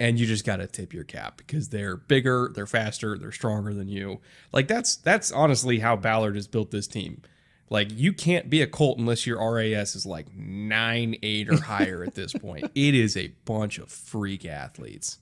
And 0.00 0.18
you 0.18 0.26
just 0.26 0.44
got 0.44 0.56
to 0.56 0.66
tip 0.66 0.92
your 0.92 1.04
cap 1.04 1.36
because 1.36 1.68
they're 1.68 1.96
bigger, 1.96 2.50
they're 2.52 2.66
faster, 2.66 3.16
they're 3.16 3.30
stronger 3.30 3.72
than 3.72 3.88
you. 3.88 4.20
Like 4.52 4.66
that's 4.66 4.96
that's 4.96 5.30
honestly 5.30 5.78
how 5.78 5.94
Ballard 5.96 6.34
has 6.34 6.48
built 6.48 6.70
this 6.72 6.86
team. 6.88 7.22
Like 7.70 7.88
you 7.92 8.12
can't 8.12 8.50
be 8.50 8.62
a 8.62 8.66
Colt 8.66 8.98
unless 8.98 9.26
your 9.26 9.38
RAS 9.38 9.94
is 9.94 10.04
like 10.04 10.34
nine 10.34 11.16
eight 11.22 11.48
or 11.48 11.60
higher 11.60 12.02
at 12.02 12.14
this 12.14 12.32
point. 12.32 12.64
It 12.74 12.94
is 12.94 13.16
a 13.16 13.28
bunch 13.44 13.78
of 13.78 13.90
freak 13.90 14.44
athletes 14.44 15.18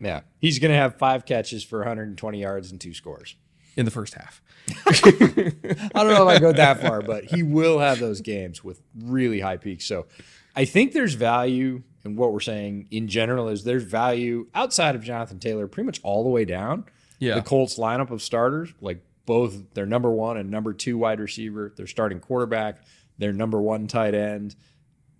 Yeah, 0.00 0.20
he's 0.38 0.58
gonna 0.58 0.74
have 0.76 0.96
five 0.98 1.24
catches 1.24 1.64
for 1.64 1.78
120 1.78 2.40
yards 2.40 2.70
and 2.70 2.80
two 2.80 2.92
scores. 2.94 3.36
in 3.76 3.86
the 3.86 3.90
first 3.90 4.14
half. 4.14 4.42
I 4.86 5.90
don't 5.94 6.12
know 6.12 6.28
if 6.28 6.36
I 6.36 6.38
go 6.38 6.52
that 6.52 6.80
far, 6.80 7.00
but 7.02 7.24
he 7.24 7.42
will 7.42 7.78
have 7.78 7.98
those 7.98 8.20
games 8.20 8.62
with 8.62 8.82
really 8.98 9.40
high 9.40 9.56
peaks. 9.56 9.84
So 9.86 10.06
I 10.54 10.64
think 10.66 10.92
there's 10.92 11.14
value 11.14 11.82
in 12.04 12.16
what 12.16 12.32
we're 12.32 12.40
saying 12.40 12.86
in 12.90 13.08
general 13.08 13.48
is 13.48 13.64
there's 13.64 13.84
value 13.84 14.46
outside 14.54 14.94
of 14.94 15.02
Jonathan 15.02 15.38
Taylor 15.38 15.66
pretty 15.66 15.86
much 15.86 16.00
all 16.02 16.22
the 16.22 16.30
way 16.30 16.44
down. 16.44 16.84
Yeah. 17.18 17.34
The 17.34 17.42
Colts 17.42 17.78
lineup 17.78 18.10
of 18.10 18.22
starters, 18.22 18.72
like 18.80 19.02
both 19.26 19.74
their 19.74 19.86
number 19.86 20.10
one 20.10 20.36
and 20.36 20.50
number 20.50 20.72
two 20.72 20.96
wide 20.98 21.20
receiver, 21.20 21.72
their 21.76 21.86
starting 21.86 22.20
quarterback, 22.20 22.78
their 23.18 23.32
number 23.32 23.60
one 23.60 23.86
tight 23.86 24.14
end. 24.14 24.56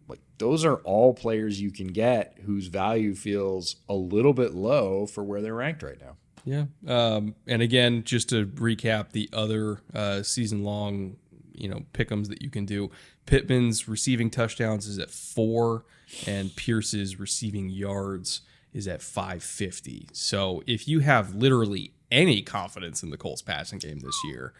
Like 0.09 0.20
those 0.39 0.64
are 0.64 0.76
all 0.76 1.12
players 1.14 1.61
you 1.61 1.70
can 1.70 1.89
get 1.89 2.39
whose 2.45 2.68
value 2.68 3.14
feels 3.14 3.76
a 3.89 3.95
little 3.95 4.33
bit 4.33 4.55
low 4.55 5.07
for 5.07 5.22
where 5.22 5.43
they're 5.43 5.55
ranked 5.55 5.83
right 5.83 6.01
now. 6.01 6.16
Yeah. 6.45 6.64
Um, 6.87 7.35
and 7.47 7.61
again, 7.61 8.03
just 8.05 8.31
to 8.31 8.47
recap 8.47 9.12
the 9.12 9.28
other 9.33 9.83
uh, 9.95 10.22
season 10.22 10.64
long, 10.64 11.16
you 11.61 11.69
know, 11.69 11.85
pickums 11.93 12.29
that 12.29 12.43
you 12.43 12.51
can 12.51 12.65
do. 12.65 12.91
Pittman's 13.27 13.89
receiving 13.89 14.31
touchdowns 14.31 14.87
is 14.87 14.99
at 14.99 15.11
four, 15.11 15.85
and 16.27 16.55
Pierce's 16.57 17.19
receiving 17.19 17.69
yards 17.69 18.43
is 18.73 18.87
at 18.87 19.03
550. 19.03 20.09
So 20.13 20.63
if 20.67 20.87
you 20.87 21.01
have 21.01 21.35
literally 21.35 21.93
any 22.11 22.43
confidence 22.43 23.03
in 23.03 23.11
the 23.11 23.17
Colts 23.17 23.43
passing 23.43 23.79
game 23.79 24.01
this 24.01 24.19
year, 24.25 24.53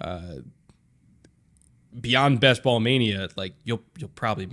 uh, 0.00 0.36
beyond 1.98 2.40
best 2.40 2.62
ball 2.62 2.80
mania, 2.80 3.28
like 3.36 3.54
you'll 3.64 3.82
you'll 3.98 4.10
probably 4.10 4.50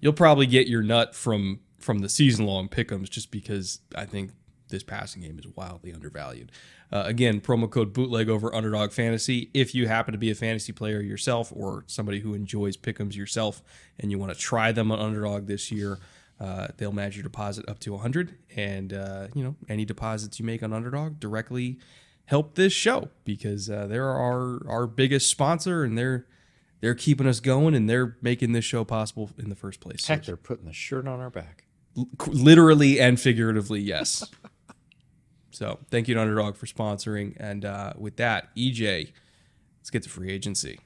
you'll 0.00 0.12
probably 0.12 0.46
get 0.46 0.66
your 0.66 0.82
nut 0.82 1.14
from 1.14 1.60
from 1.78 1.98
the 1.98 2.08
season 2.08 2.46
long 2.46 2.68
pickums 2.68 3.10
just 3.10 3.30
because 3.30 3.80
I 3.94 4.06
think 4.06 4.30
this 4.74 4.82
passing 4.82 5.22
game 5.22 5.38
is 5.38 5.46
wildly 5.46 5.92
undervalued. 5.92 6.52
Uh, 6.92 7.04
again, 7.06 7.40
promo 7.40 7.70
code 7.70 7.92
bootleg 7.92 8.28
over 8.28 8.54
underdog 8.54 8.92
fantasy. 8.92 9.50
If 9.54 9.74
you 9.74 9.88
happen 9.88 10.12
to 10.12 10.18
be 10.18 10.30
a 10.30 10.34
fantasy 10.34 10.72
player 10.72 11.00
yourself 11.00 11.52
or 11.54 11.84
somebody 11.86 12.20
who 12.20 12.34
enjoys 12.34 12.76
pickums 12.76 13.16
yourself 13.16 13.62
and 13.98 14.10
you 14.10 14.18
want 14.18 14.32
to 14.32 14.38
try 14.38 14.72
them 14.72 14.92
on 14.92 15.00
underdog 15.00 15.46
this 15.46 15.72
year, 15.72 15.98
uh, 16.40 16.68
they'll 16.76 16.92
match 16.92 17.16
your 17.16 17.22
deposit 17.22 17.68
up 17.68 17.78
to 17.80 17.92
100 17.92 18.36
and 18.56 18.92
uh, 18.92 19.28
you 19.34 19.44
know 19.44 19.54
any 19.68 19.84
deposits 19.84 20.40
you 20.40 20.44
make 20.44 20.62
on 20.62 20.72
underdog 20.72 21.20
directly 21.20 21.78
help 22.26 22.56
this 22.56 22.72
show 22.72 23.08
because 23.24 23.70
uh, 23.70 23.86
they're 23.86 24.08
our 24.10 24.60
our 24.68 24.86
biggest 24.86 25.30
sponsor 25.30 25.84
and 25.84 25.96
they're 25.96 26.26
they're 26.80 26.94
keeping 26.94 27.26
us 27.26 27.40
going 27.40 27.74
and 27.74 27.88
they're 27.88 28.16
making 28.20 28.52
this 28.52 28.64
show 28.64 28.84
possible 28.84 29.30
in 29.38 29.48
the 29.48 29.54
first 29.54 29.80
place. 29.80 30.06
Heck, 30.06 30.24
they're 30.24 30.36
putting 30.36 30.66
the 30.66 30.72
shirt 30.72 31.08
on 31.08 31.18
our 31.18 31.30
back. 31.30 31.64
literally 32.26 33.00
and 33.00 33.18
figuratively, 33.18 33.80
yes. 33.80 34.28
so 35.54 35.78
thank 35.90 36.08
you 36.08 36.14
to 36.14 36.20
Underdog 36.20 36.56
for 36.56 36.66
sponsoring. 36.66 37.36
And 37.38 37.64
uh, 37.64 37.92
with 37.96 38.16
that, 38.16 38.54
EJ, 38.56 39.12
let's 39.80 39.90
get 39.90 40.02
to 40.02 40.08
free 40.08 40.30
agency. 40.30 40.80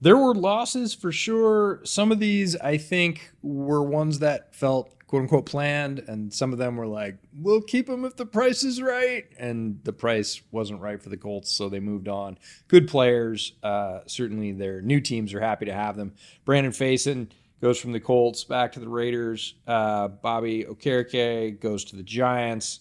There 0.00 0.16
were 0.16 0.34
losses 0.34 0.94
for 0.94 1.10
sure. 1.10 1.80
Some 1.84 2.12
of 2.12 2.20
these, 2.20 2.54
I 2.56 2.76
think, 2.76 3.32
were 3.42 3.82
ones 3.82 4.20
that 4.20 4.54
felt 4.54 4.94
quote 5.08 5.22
unquote 5.22 5.46
planned, 5.46 6.00
and 6.06 6.32
some 6.32 6.52
of 6.52 6.58
them 6.58 6.76
were 6.76 6.86
like, 6.86 7.16
we'll 7.34 7.62
keep 7.62 7.86
them 7.86 8.04
if 8.04 8.14
the 8.14 8.26
price 8.26 8.62
is 8.62 8.80
right. 8.80 9.24
And 9.38 9.80
the 9.82 9.92
price 9.92 10.40
wasn't 10.52 10.80
right 10.80 11.02
for 11.02 11.08
the 11.08 11.16
Colts, 11.16 11.50
so 11.50 11.68
they 11.68 11.80
moved 11.80 12.06
on. 12.06 12.38
Good 12.68 12.86
players. 12.86 13.54
Uh, 13.62 14.00
certainly, 14.06 14.52
their 14.52 14.80
new 14.80 15.00
teams 15.00 15.34
are 15.34 15.40
happy 15.40 15.64
to 15.64 15.72
have 15.72 15.96
them. 15.96 16.14
Brandon 16.44 16.72
Facyson 16.72 17.30
goes 17.60 17.80
from 17.80 17.90
the 17.90 18.00
Colts 18.00 18.44
back 18.44 18.70
to 18.72 18.80
the 18.80 18.88
Raiders. 18.88 19.54
Uh, 19.66 20.08
Bobby 20.08 20.64
Okereke 20.64 21.58
goes 21.58 21.84
to 21.86 21.96
the 21.96 22.04
Giants. 22.04 22.80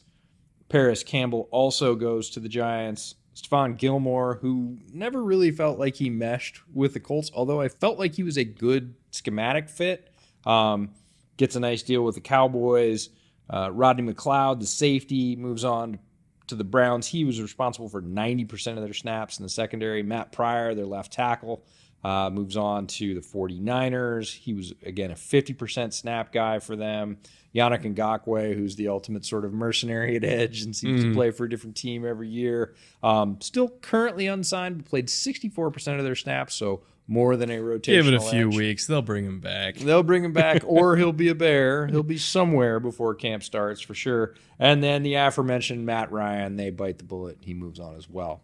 Parris 0.70 1.04
Campbell 1.04 1.48
also 1.52 1.96
goes 1.96 2.30
to 2.32 2.40
the 2.40 2.50
Giants. 2.50 3.16
Stephon 3.36 3.78
Gilmore, 3.78 4.40
who 4.42 4.78
never 4.92 5.24
really 5.24 5.52
felt 5.52 5.78
like 5.78 5.96
he 5.96 6.10
meshed 6.10 6.62
with 6.74 6.94
the 6.94 7.00
Colts, 7.00 7.30
although 7.34 7.62
I 7.62 7.70
felt 7.70 8.00
like 8.00 8.16
he 8.16 8.24
was 8.24 8.38
a 8.38 8.44
good 8.44 8.96
schematic 9.12 9.70
fit, 9.70 10.10
um, 10.46 10.90
gets 11.38 11.56
a 11.56 11.60
nice 11.60 11.84
deal 11.84 12.04
with 12.04 12.16
the 12.16 12.22
Cowboys. 12.22 13.10
Uh, 13.50 13.70
Rodney 13.72 14.12
McLeod, 14.12 14.60
the 14.60 14.66
safety, 14.66 15.36
moves 15.36 15.64
on 15.64 16.00
to 16.48 16.56
the 16.56 16.64
Browns. 16.64 17.08
He 17.08 17.26
was 17.26 17.42
responsible 17.42 17.90
for 17.90 18.02
90% 18.02 18.78
of 18.78 18.84
their 18.84 18.94
snaps 18.94 19.38
in 19.38 19.44
the 19.44 19.50
secondary. 19.50 20.02
Matt 20.02 20.32
Pryor, 20.32 20.74
their 20.74 20.86
left 20.86 21.14
tackle, 21.14 21.64
uh, 22.04 22.30
moves 22.30 22.56
on 22.58 22.88
to 22.88 23.14
the 23.14 23.22
49ers. 23.22 24.34
He 24.34 24.54
was, 24.54 24.74
again, 24.84 25.12
a 25.12 25.16
50% 25.16 25.94
snap 25.94 26.32
guy 26.32 26.60
for 26.60 26.76
them. 26.76 27.18
Yannick 27.56 27.84
Ngakoue, 27.96 28.56
who's 28.56 28.76
the 28.76 28.88
ultimate 28.88 29.26
sort 29.26 29.44
of 29.44 29.54
mercenary 29.54 30.16
at 30.16 30.24
edge 30.24 30.62
and 30.62 30.76
seems 30.76 31.04
mm. 31.04 31.10
to 31.10 31.14
play 31.14 31.32
for 31.32 31.46
a 31.46 31.50
different 31.50 31.76
team 31.76 32.06
every 32.06 32.30
year. 32.30 32.76
Um, 33.02 33.40
still 33.42 33.70
currently 33.70 34.28
unsigned, 34.28 34.78
but 34.78 34.86
played 34.86 35.08
64% 35.08 35.98
of 35.98 36.04
their 36.04 36.16
snaps, 36.16 36.54
so 36.54 36.84
more 37.08 37.36
than 37.36 37.50
a 37.50 37.60
rotation. 37.60 38.04
Give 38.04 38.14
it 38.14 38.18
a 38.18 38.20
few 38.20 38.50
edge. 38.50 38.58
weeks. 38.58 38.88
They'll 38.88 39.02
bring 39.02 39.26
him 39.26 39.40
back. 39.40 39.78
They'll 39.78 40.04
bring 40.04 40.24
him 40.24 40.34
back, 40.34 40.64
or 40.66 40.98
he'll 40.98 41.14
be 41.14 41.30
a 41.30 41.36
bear. 41.36 41.88
He'll 41.88 42.04
be 42.04 42.18
somewhere 42.18 42.80
before 42.80 43.16
camp 43.16 43.44
starts 43.44 43.82
for 43.82 43.96
sure. 43.96 44.36
And 44.60 44.84
then 44.84 45.04
the 45.04 45.16
aforementioned 45.16 45.86
Matt 45.86 46.12
Ryan, 46.12 46.58
they 46.58 46.70
bite 46.70 46.98
the 46.98 47.06
bullet. 47.06 47.38
He 47.42 47.54
moves 47.54 47.80
on 47.80 47.96
as 47.96 48.10
well. 48.10 48.42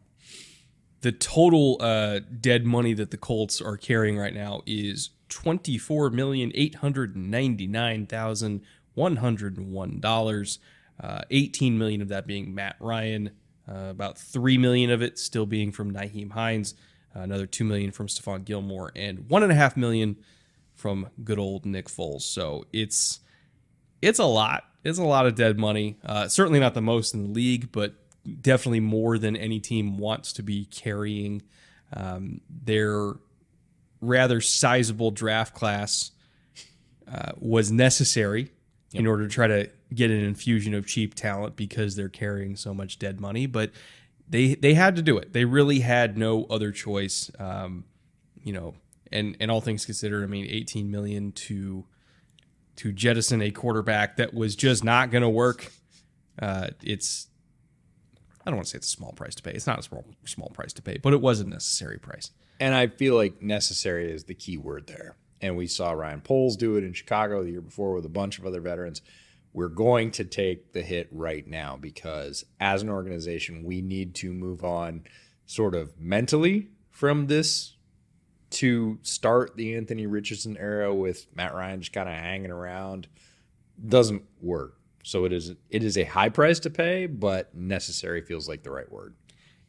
The 1.04 1.12
total 1.12 1.78
uh, 1.80 2.22
dead 2.41 2.66
money 2.66 2.93
that 2.93 3.12
the 3.12 3.18
Colts 3.18 3.62
are 3.62 3.78
carrying 3.78 4.18
right 4.18 4.34
now 4.34 4.62
is 4.66 5.12
twenty 5.30 5.78
four 5.78 6.10
million 6.10 6.51
eight 6.56 6.76
hundred 6.76 7.16
ninety 7.16 7.68
nine 7.68 8.08
thousand 8.08 8.62
$101. 8.97 10.58
Uh, 11.01 11.22
18 11.32 11.78
million 11.78 12.01
of 12.01 12.10
that 12.10 12.28
being 12.28 12.54
Matt 12.54 12.76
Ryan, 12.80 13.32
uh, 13.68 13.88
about 13.89 14.18
3 14.18 14.60
million 14.60 14.91
of 14.91 15.01
it 15.01 15.18
still 15.18 15.47
being 15.47 15.72
from 15.72 15.91
Nyheim 15.91 16.32
Hines, 16.32 16.76
uh, 17.16 17.22
another 17.22 17.47
2 17.47 17.64
million 17.64 17.91
from 17.91 18.08
Stephon 18.08 18.45
Gilmore, 18.45 18.91
and 18.95 19.20
1.5 19.22 19.76
million 19.76 20.18
from 20.76 21.10
good 21.24 21.39
old 21.39 21.66
Nick 21.66 21.88
Foles. 21.88 22.22
So 22.22 22.66
it's 22.72 23.22
it's 24.01 24.20
a 24.20 24.26
lot. 24.26 24.66
It's 24.84 24.99
a 24.99 25.04
lot 25.04 25.26
of 25.26 25.36
dead 25.36 25.58
money. 25.58 25.97
Uh, 26.06 26.28
certainly 26.28 26.60
not 26.60 26.74
the 26.74 26.82
most 26.82 27.14
in 27.14 27.24
the 27.24 27.30
league, 27.30 27.72
but 27.72 27.95
definitely 28.41 28.80
more 28.80 29.17
than 29.17 29.36
any 29.36 29.59
team 29.59 29.97
wants 29.97 30.34
to 30.34 30.43
be 30.43 30.65
carrying. 30.65 31.41
Um, 31.95 32.41
their 32.49 33.13
rather 34.01 34.41
sizable 34.41 35.11
draft 35.11 35.53
class 35.53 36.11
uh, 37.11 37.32
was 37.38 37.71
necessary 37.71 38.51
yep. 38.91 38.99
in 39.01 39.07
order 39.07 39.28
to 39.28 39.34
try 39.34 39.47
to 39.47 39.69
get 39.93 40.11
an 40.11 40.24
infusion 40.24 40.74
of 40.74 40.88
cheap 40.88 41.13
talent 41.13 41.55
because 41.55 41.95
they're 41.95 42.09
carrying 42.09 42.55
so 42.55 42.74
much 42.74 42.99
dead 42.99 43.19
money. 43.19 43.45
But 43.45 43.71
they 44.28 44.55
they 44.55 44.74
had 44.74 44.95
to 44.95 45.01
do 45.01 45.17
it. 45.17 45.34
They 45.34 45.45
really 45.45 45.80
had 45.80 46.17
no 46.17 46.45
other 46.45 46.71
choice. 46.71 47.30
Um, 47.39 47.86
you 48.43 48.53
know, 48.53 48.76
and 49.11 49.38
and 49.39 49.51
all 49.51 49.61
things 49.61 49.86
considered, 49.86 50.24
I 50.24 50.28
mean, 50.28 50.47
18 50.49 50.89
million 50.89 51.32
to 51.34 51.86
to 52.78 52.91
jettison 52.91 53.41
a 53.41 53.51
quarterback 53.51 54.17
that 54.17 54.34
was 54.34 54.55
just 54.55 54.84
not 54.84 55.11
going 55.11 55.21
to 55.21 55.30
work. 55.30 55.71
Uh, 56.41 56.69
it's 56.82 57.28
I 58.46 58.50
don't 58.50 58.58
want 58.58 58.68
to 58.68 58.72
say 58.72 58.78
it's 58.78 58.88
a 58.88 58.89
small 58.91 59.14
price 59.14 59.36
to 59.36 59.44
pay. 59.44 59.52
It's 59.52 59.68
not 59.68 59.80
a 59.80 59.84
small 59.84 60.06
small 60.26 60.50
price 60.50 60.74
to 60.74 60.82
pay, 60.82 60.98
but 60.98 61.14
it 61.14 61.22
was 61.22 61.39
a 61.39 61.48
necessary 61.48 61.98
price. 61.98 62.32
And 62.60 62.76
I 62.76 62.88
feel 62.88 63.16
like 63.16 63.41
necessary 63.41 64.12
is 64.12 64.26
the 64.26 64.36
key 64.36 64.58
word 64.58 64.88
there 64.88 65.16
and 65.44 65.58
we 65.58 65.68
saw 65.68 65.91
Ryan 65.91 66.22
Poles 66.22 66.56
do 66.56 66.78
it 66.78 66.86
in 66.86 66.94
Chicago 66.94 67.44
the 67.44 67.52
year 67.52 67.62
before 67.62 67.94
with 67.94 68.06
a 68.06 68.10
bunch 68.10 68.39
of 68.39 68.46
other 68.46 68.62
veterans. 68.62 69.02
We're 69.52 69.68
going 69.68 70.12
to 70.12 70.24
take 70.24 70.72
the 70.72 70.82
hit 70.82 71.10
right 71.12 71.46
now 71.46 71.78
because 71.80 72.46
as 72.62 72.82
an 72.82 72.89
organization, 72.89 73.66
we 73.66 73.82
need 73.82 74.16
to 74.16 74.34
move 74.34 74.64
on 74.64 75.04
sort 75.46 75.76
of 75.76 76.00
mentally 76.00 76.70
from 76.89 77.28
this 77.28 77.76
to 78.52 79.00
start 79.02 79.58
the 79.58 79.76
Anthony 79.76 80.08
Richardson 80.08 80.56
era 80.58 80.96
with 80.96 81.28
Matt 81.36 81.54
Ryan 81.54 81.82
just 81.82 81.91
kind 81.91 82.08
of 82.08 82.16
hanging 82.16 82.52
around 82.52 83.08
doesn't 83.86 84.24
work. 84.41 84.78
So 85.04 85.26
it 85.26 85.34
is 85.34 85.54
it 85.70 85.84
is 85.84 85.97
a 85.97 86.04
high 86.04 86.30
price 86.30 86.60
to 86.62 86.70
pay, 86.70 87.06
but 87.06 87.54
necessary 87.54 88.22
feels 88.22 88.49
like 88.49 88.64
the 88.64 88.72
right 88.72 88.91
word 88.91 89.16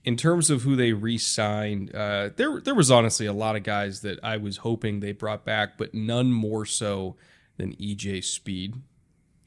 in 0.04 0.16
terms 0.16 0.50
of 0.50 0.62
who 0.62 0.76
they 0.76 0.92
re-signed, 0.92 1.94
uh, 1.94 2.30
there 2.36 2.60
there 2.60 2.74
was 2.74 2.90
honestly 2.90 3.26
a 3.26 3.32
lot 3.32 3.56
of 3.56 3.62
guys 3.62 4.02
that 4.02 4.20
I 4.22 4.36
was 4.36 4.58
hoping 4.58 5.00
they 5.00 5.12
brought 5.12 5.44
back, 5.44 5.78
but 5.78 5.94
none 5.94 6.30
more 6.30 6.66
so 6.66 7.16
than 7.56 7.74
EJ 7.76 8.24
Speed. 8.24 8.74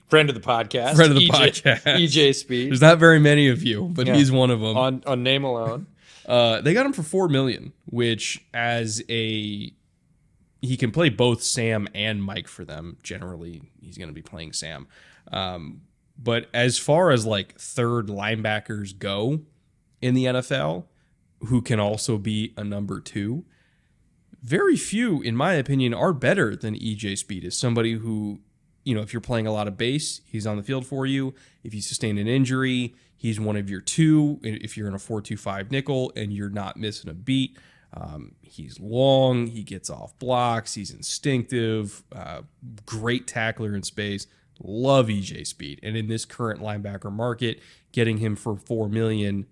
Friend 0.08 0.30
of 0.30 0.36
the 0.36 0.42
podcast. 0.42 0.96
Friend 0.96 1.12
of 1.12 1.18
the 1.18 1.28
EJ, 1.28 1.64
podcast. 1.64 1.82
EJ 1.84 2.36
Speed. 2.36 2.70
There's 2.70 2.82
not 2.82 2.98
very 2.98 3.20
many 3.20 3.50
of 3.50 3.62
you, 3.62 3.90
but 3.94 4.08
yeah. 4.08 4.16
he's 4.16 4.32
one 4.32 4.50
of 4.50 4.60
them. 4.60 4.76
On 4.76 5.04
on 5.06 5.24
name 5.24 5.44
alone. 5.44 5.88
Uh, 6.28 6.60
they 6.60 6.74
got 6.74 6.86
him 6.86 6.92
for 6.92 7.04
four 7.04 7.30
million, 7.30 7.72
which 7.86 8.46
as 8.54 9.02
a 9.08 9.72
he 10.62 10.76
can 10.78 10.92
play 10.92 11.08
both 11.08 11.42
Sam 11.42 11.88
and 11.96 12.22
Mike 12.22 12.50
for 12.50 12.66
them. 12.66 12.98
Generally, 13.02 13.62
he's 13.80 13.98
going 13.98 14.10
to 14.10 14.14
be 14.14 14.22
playing 14.22 14.52
Sam. 14.52 14.88
Um, 15.32 15.82
but 16.18 16.48
as 16.54 16.78
far 16.78 17.12
as 17.12 17.26
like 17.26 17.60
third 17.60 18.08
linebackers 18.08 18.98
go, 18.98 19.42
in 20.02 20.14
the 20.14 20.26
NFL 20.26 20.86
who 21.48 21.62
can 21.62 21.80
also 21.80 22.18
be 22.18 22.54
a 22.58 22.64
number 22.64 23.00
two. 23.00 23.46
Very 24.42 24.76
few, 24.76 25.22
in 25.22 25.36
my 25.36 25.54
opinion, 25.54 25.94
are 25.94 26.14
better 26.14 26.56
than 26.56 26.76
EJ 26.76 27.18
Speed 27.18 27.44
is 27.44 27.58
somebody 27.58 27.94
who, 27.94 28.40
you 28.84 28.96
know, 28.96 29.02
if 29.02 29.14
you're 29.14 29.22
playing 29.22 29.48
a 29.48 29.52
lot 29.52 29.68
of 29.68 29.78
base, 29.78 30.22
he's 30.26 30.48
on 30.48 30.58
the 30.58 30.64
field 30.64 30.86
for 30.86 31.06
you. 31.06 31.34
If 31.64 31.74
you 31.74 31.82
sustain 31.82 32.18
an 32.18 32.28
injury, 32.28 32.96
he's 33.16 33.40
one 33.40 33.56
of 33.56 33.70
your 33.70 33.82
two. 33.82 34.40
If 34.44 34.78
you're 34.78 34.88
in 34.88 34.94
a 34.94 35.00
4 35.00 35.22
2 35.22 35.38
5 35.38 35.72
nickel 35.72 36.12
and 36.16 36.32
you're 36.32 36.50
not 36.50 36.78
missing 36.78 37.10
a 37.10 37.14
beat, 37.14 37.58
um, 37.94 38.34
he's 38.42 38.80
long, 38.80 39.48
he 39.48 39.64
gets 39.64 39.90
off 39.90 40.18
blocks, 40.20 40.74
he's 40.76 40.92
instinctive, 40.92 42.04
uh, 42.16 42.42
great 42.86 43.28
tackler 43.28 43.76
in 43.76 43.84
space. 43.84 44.28
Love 44.62 45.08
EJ 45.08 45.46
Speed. 45.46 45.80
And 45.84 45.96
in 45.96 46.08
this 46.08 46.26
current 46.26 46.62
linebacker 46.62 47.12
market, 47.12 47.60
getting 47.92 48.18
him 48.18 48.36
for 48.36 48.56
4 48.56 48.90
million 48.90 49.48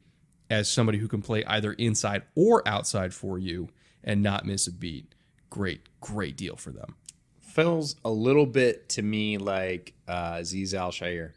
as 0.49 0.71
somebody 0.71 0.97
who 0.97 1.07
can 1.07 1.21
play 1.21 1.43
either 1.45 1.73
inside 1.73 2.23
or 2.35 2.67
outside 2.67 3.13
for 3.13 3.37
you 3.37 3.69
and 4.03 4.21
not 4.21 4.45
miss 4.45 4.67
a 4.67 4.71
beat. 4.71 5.13
Great, 5.49 5.81
great 6.01 6.37
deal 6.37 6.55
for 6.55 6.71
them. 6.71 6.95
Feels 7.41 7.95
a 8.03 8.09
little 8.09 8.45
bit 8.45 8.89
to 8.89 9.01
me 9.01 9.37
like 9.37 9.93
uh, 10.07 10.35
Azeez 10.35 10.73
Al-Shaair. 10.73 11.31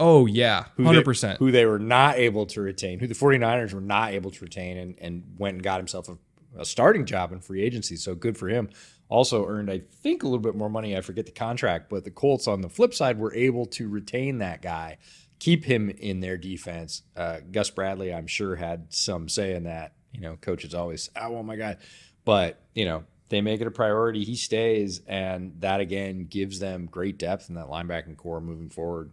Oh, 0.00 0.26
yeah, 0.26 0.64
100%. 0.78 1.04
Who 1.04 1.04
they, 1.22 1.36
who 1.38 1.50
they, 1.52 1.66
were 1.66 1.78
not 1.78 2.16
able 2.16 2.46
to 2.46 2.60
retain, 2.60 2.98
who 2.98 3.06
the 3.06 3.14
49ers 3.14 3.72
were 3.72 3.80
not 3.80 4.12
able 4.12 4.30
to 4.32 4.44
retain, 4.44 4.76
and, 4.76 4.94
and 5.00 5.22
went 5.38 5.54
and 5.54 5.62
got 5.62 5.78
himself 5.78 6.08
a, 6.08 6.16
a 6.56 6.64
starting 6.64 7.04
job 7.04 7.32
in 7.32 7.40
free 7.40 7.62
agency. 7.62 7.96
So 7.96 8.14
good 8.14 8.36
for 8.36 8.48
him. 8.48 8.70
Also 9.08 9.46
earned, 9.46 9.70
I 9.70 9.82
think, 10.02 10.22
a 10.22 10.26
little 10.26 10.38
bit 10.38 10.54
more 10.54 10.70
money. 10.70 10.96
I 10.96 11.00
forget 11.00 11.26
the 11.26 11.32
contract, 11.32 11.90
but 11.90 12.04
the 12.04 12.10
Colts 12.10 12.48
on 12.48 12.62
the 12.62 12.68
flip 12.68 12.94
side 12.94 13.18
were 13.18 13.34
able 13.34 13.66
to 13.66 13.88
retain 13.88 14.38
that 14.38 14.62
guy 14.62 14.98
keep 15.38 15.64
him 15.64 15.90
in 15.90 16.20
their 16.20 16.38
defense. 16.38 17.02
Uh, 17.14 17.40
Gus 17.50 17.68
Bradley, 17.68 18.14
I'm 18.14 18.26
sure, 18.26 18.56
had 18.56 18.92
some 18.92 19.28
say 19.28 19.54
in 19.54 19.64
that. 19.64 19.92
You 20.12 20.20
know, 20.20 20.36
coaches 20.36 20.74
always, 20.74 21.10
I 21.14 21.28
want 21.28 21.46
my 21.46 21.56
guy. 21.56 21.76
But, 22.24 22.62
you 22.74 22.84
know, 22.84 23.04
they 23.28 23.40
make 23.40 23.60
it 23.60 23.66
a 23.66 23.70
priority. 23.70 24.24
He 24.24 24.36
stays, 24.36 25.00
and 25.06 25.52
that 25.60 25.80
again 25.80 26.26
gives 26.26 26.60
them 26.60 26.86
great 26.86 27.18
depth 27.18 27.48
in 27.48 27.56
that 27.56 27.66
linebacking 27.66 28.16
corps 28.16 28.40
moving 28.40 28.70
forward. 28.70 29.12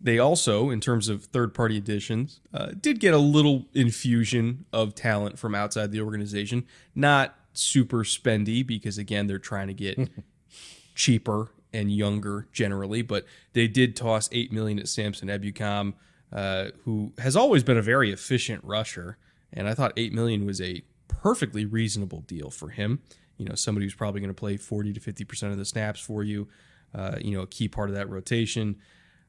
They 0.00 0.18
also, 0.18 0.70
in 0.70 0.80
terms 0.80 1.08
of 1.08 1.24
third 1.24 1.54
party 1.54 1.78
additions, 1.78 2.40
uh, 2.52 2.72
did 2.78 3.00
get 3.00 3.14
a 3.14 3.18
little 3.18 3.66
infusion 3.74 4.66
of 4.72 4.94
talent 4.94 5.38
from 5.38 5.54
outside 5.54 5.90
the 5.90 6.00
organization. 6.00 6.66
Not 6.94 7.34
super 7.54 8.04
spendy 8.04 8.66
because, 8.66 8.98
again, 8.98 9.26
they're 9.26 9.38
trying 9.38 9.68
to 9.68 9.74
get 9.74 9.98
cheaper 10.94 11.50
and 11.72 11.90
younger 11.92 12.48
generally, 12.52 13.02
but 13.02 13.24
they 13.52 13.68
did 13.68 13.96
toss 13.96 14.28
eight 14.32 14.52
million 14.52 14.78
at 14.78 14.88
Samson 14.88 15.28
Ebukam, 15.28 15.94
uh, 16.32 16.66
who 16.84 17.12
has 17.18 17.36
always 17.36 17.62
been 17.62 17.76
a 17.76 17.82
very 17.82 18.10
efficient 18.12 18.62
rusher, 18.64 19.18
and 19.52 19.68
I 19.68 19.74
thought 19.74 19.92
eight 19.96 20.12
million 20.12 20.46
was 20.46 20.60
a 20.60 20.82
perfectly 21.08 21.64
reasonable 21.64 22.20
deal 22.20 22.50
for 22.50 22.70
him. 22.70 23.00
You 23.36 23.44
know, 23.44 23.54
somebody 23.54 23.86
who's 23.86 23.94
probably 23.94 24.20
going 24.20 24.30
to 24.30 24.34
play 24.34 24.56
forty 24.56 24.92
to 24.92 25.00
fifty 25.00 25.24
percent 25.24 25.52
of 25.52 25.58
the 25.58 25.64
snaps 25.64 26.00
for 26.00 26.22
you. 26.22 26.48
Uh, 26.94 27.16
you 27.20 27.36
know, 27.36 27.42
a 27.42 27.46
key 27.46 27.68
part 27.68 27.90
of 27.90 27.96
that 27.96 28.08
rotation. 28.08 28.76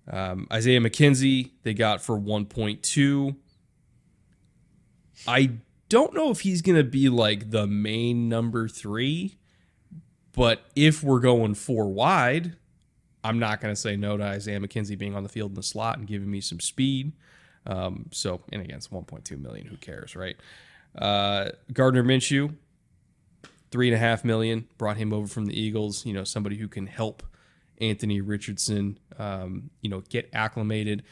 Um, 0.09 0.47
Isaiah 0.51 0.79
McKenzie 0.79 1.51
they 1.63 1.73
got 1.73 2.01
for 2.01 2.17
one 2.17 2.45
point 2.45 2.83
two. 2.83 3.35
I 5.27 5.51
don't 5.89 6.13
know 6.13 6.29
if 6.29 6.41
he's 6.41 6.61
going 6.61 6.77
to 6.77 6.83
be 6.83 7.09
like 7.09 7.51
the 7.51 7.67
main 7.67 8.29
number 8.29 8.67
three. 8.67 9.37
But 10.37 10.65
if 10.75 11.01
we're 11.01 11.19
going 11.19 11.55
four 11.55 11.87
wide, 11.87 12.55
I'm 13.23 13.39
not 13.39 13.59
going 13.59 13.73
to 13.73 13.79
say 13.79 13.95
no 13.95 14.17
to 14.17 14.23
Isaiah 14.23 14.59
McKenzie 14.59 14.95
being 14.95 15.15
on 15.15 15.23
the 15.23 15.29
field 15.29 15.51
in 15.51 15.55
the 15.55 15.63
slot 15.63 15.97
and 15.97 16.07
giving 16.07 16.29
me 16.29 16.41
some 16.41 16.59
speed. 16.59 17.13
Um, 17.65 18.05
so, 18.11 18.41
and 18.53 18.61
again, 18.61 18.77
it's 18.77 18.89
1.2 18.89 19.41
million. 19.41 19.65
Who 19.65 19.77
cares, 19.77 20.15
right? 20.15 20.37
Uh, 20.95 21.49
Gardner 21.73 22.03
Minshew, 22.03 22.53
three 23.71 23.87
and 23.87 23.95
a 23.95 23.97
half 23.97 24.23
million. 24.23 24.67
Brought 24.77 24.97
him 24.97 25.11
over 25.11 25.25
from 25.25 25.47
the 25.47 25.59
Eagles. 25.59 26.05
You 26.05 26.13
know, 26.13 26.23
somebody 26.23 26.57
who 26.57 26.67
can 26.67 26.85
help 26.85 27.23
Anthony 27.79 28.21
Richardson, 28.21 28.99
um, 29.17 29.69
you 29.81 29.89
know, 29.89 30.01
get 30.09 30.29
acclimated. 30.33 31.03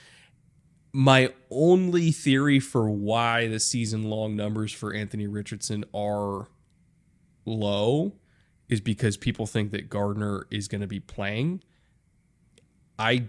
My 0.94 1.34
only 1.50 2.12
theory 2.12 2.60
for 2.60 2.90
why 2.90 3.48
the 3.48 3.60
season 3.60 4.04
long 4.04 4.36
numbers 4.36 4.72
for 4.72 4.94
Anthony 4.94 5.28
Richardson 5.28 5.84
are 5.94 6.48
low 7.46 8.14
is 8.70 8.82
because 8.82 9.18
people 9.18 9.46
think 9.46 9.72
that 9.72 9.90
Gardner 9.90 10.48
is 10.50 10.68
going 10.68 10.82
to 10.82 10.88
be 10.88 11.00
playing. 11.00 11.62
I 12.98 13.26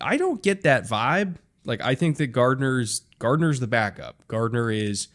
I 0.00 0.16
don't 0.16 0.42
get 0.42 0.62
that 0.62 0.84
vibe. 0.84 1.36
Like 1.64 1.80
I 1.82 1.94
think 1.94 2.18
that 2.18 2.28
Gardner's 2.28 3.02
Gardner's 3.18 3.60
the 3.60 3.66
backup. 3.66 4.26
Gardner 4.28 4.70
is 4.70 5.08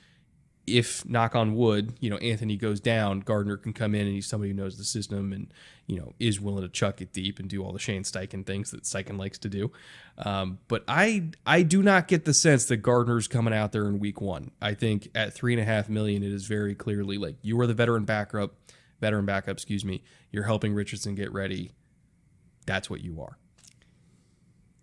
if 0.66 1.05
knock 1.05 1.36
on 1.36 1.55
wood, 1.55 1.93
you 1.99 2.09
know, 2.09 2.18
Anthony 2.18 2.55
goes 2.55 2.80
down, 2.80 3.20
Gardner 3.20 3.57
can 3.57 3.74
come 3.74 3.93
in 3.93 4.01
and 4.05 4.16
he's 4.16 4.28
somebody 4.28 4.51
who 4.51 4.57
knows 4.57 4.78
the 4.78 4.84
system 4.86 5.34
and, 5.34 5.53
you 5.88 5.99
know, 5.99 6.14
is 6.20 6.39
willing 6.39 6.61
to 6.61 6.70
chuck 6.70 7.01
it 7.01 7.11
deep 7.11 7.38
and 7.38 7.49
do 7.49 7.64
all 7.64 7.74
the 7.74 7.80
Shane 7.80 8.03
Steichen 8.03 8.45
things 8.45 8.72
that 8.72 8.84
Steichen 8.84 9.18
likes 9.18 9.38
to 9.39 9.49
do. 9.49 9.72
Um, 10.18 10.59
but 10.70 10.86
I 10.88 11.32
I 11.45 11.64
do 11.64 11.84
not 11.84 12.07
get 12.07 12.24
the 12.24 12.34
sense 12.34 12.66
that 12.66 12.78
Gardner's 12.78 13.28
coming 13.28 13.53
out 13.53 13.74
there 13.74 13.88
in 13.88 13.99
week 13.99 14.22
one. 14.22 14.51
I 14.61 14.74
think 14.74 15.09
at 15.14 15.34
three 15.34 15.53
and 15.53 15.61
a 15.61 15.66
half 15.66 15.89
million, 15.89 16.24
it 16.24 16.32
is 16.32 16.45
very 16.45 16.76
clearly 16.76 17.18
like 17.18 17.36
you 17.41 17.59
are 17.59 17.68
the 17.68 17.74
veteran 17.74 18.05
backup, 18.05 18.55
veteran 19.01 19.26
backup, 19.26 19.57
excuse 19.57 19.84
me. 19.84 20.01
You're 20.32 20.45
helping 20.45 20.74
Richardson 20.74 21.16
get 21.16 21.34
ready. 21.34 21.72
That's 22.66 22.89
what 22.89 23.01
you 23.01 23.22
are. 23.22 23.38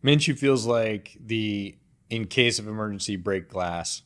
Minshew 0.05 0.39
feels 0.39 0.67
like 0.67 1.17
the 1.19 1.77
in 2.11 2.27
case 2.27 2.59
of 2.59 2.69
emergency 2.69 3.17
break 3.17 3.49
glass 3.49 4.03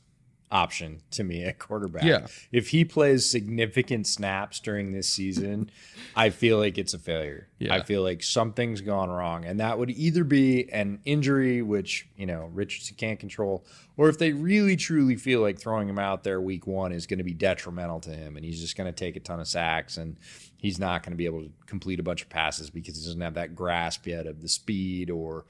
option 0.55 1.03
to 1.11 1.25
me 1.25 1.43
at 1.43 1.59
quarterback. 1.59 2.05
Yeah. 2.05 2.29
If 2.53 2.69
he 2.69 2.85
plays 2.85 3.29
significant 3.29 4.07
snaps 4.07 4.61
during 4.61 4.93
this 4.93 5.09
season, 5.09 5.69
I 6.15 6.31
feel 6.31 6.59
like 6.59 6.79
it's 6.79 6.95
a 6.95 6.99
failure. 6.99 7.49
Yeah. 7.59 7.75
I 7.75 7.83
feel 7.83 8.03
like 8.03 8.23
something's 8.23 8.81
gone 8.81 9.11
wrong. 9.11 9.45
And 9.45 9.59
that 9.59 9.81
would 9.81 9.91
either 9.91 10.23
be 10.23 10.73
an 10.73 11.01
injury, 11.05 11.61
which, 11.61 12.09
you 12.17 12.27
know, 12.27 12.49
Richardson 12.55 12.95
can't 12.97 13.19
control, 13.19 13.67
or 13.97 14.09
if 14.09 14.19
they 14.19 14.33
really 14.33 14.77
truly 14.77 15.17
feel 15.17 15.41
like 15.41 15.59
throwing 15.59 15.89
him 15.89 15.99
out 15.99 16.23
there 16.23 16.41
week 16.41 16.69
one 16.69 16.93
is 16.93 17.09
going 17.09 17.19
to 17.19 17.25
be 17.25 17.35
detrimental 17.35 17.99
to 18.01 18.11
him 18.11 18.37
and 18.37 18.45
he's 18.45 18.61
just 18.61 18.77
going 18.77 18.87
to 18.87 18.93
take 18.93 19.17
a 19.17 19.21
ton 19.21 19.41
of 19.41 19.49
sacks 19.49 19.97
and 19.97 20.17
he's 20.57 20.79
not 20.79 21.03
going 21.03 21.13
to 21.13 21.17
be 21.17 21.27
able 21.27 21.43
to 21.43 21.51
complete 21.67 21.99
a 21.99 22.05
bunch 22.05 22.23
of 22.23 22.29
passes 22.29 22.71
because 22.71 22.97
he 22.97 23.05
doesn't 23.05 23.21
have 23.21 23.35
that 23.35 23.57
grasp 23.57 24.07
yet 24.07 24.29
of 24.29 24.41
the 24.41 24.49
speed 24.49 25.11
or 25.11 25.47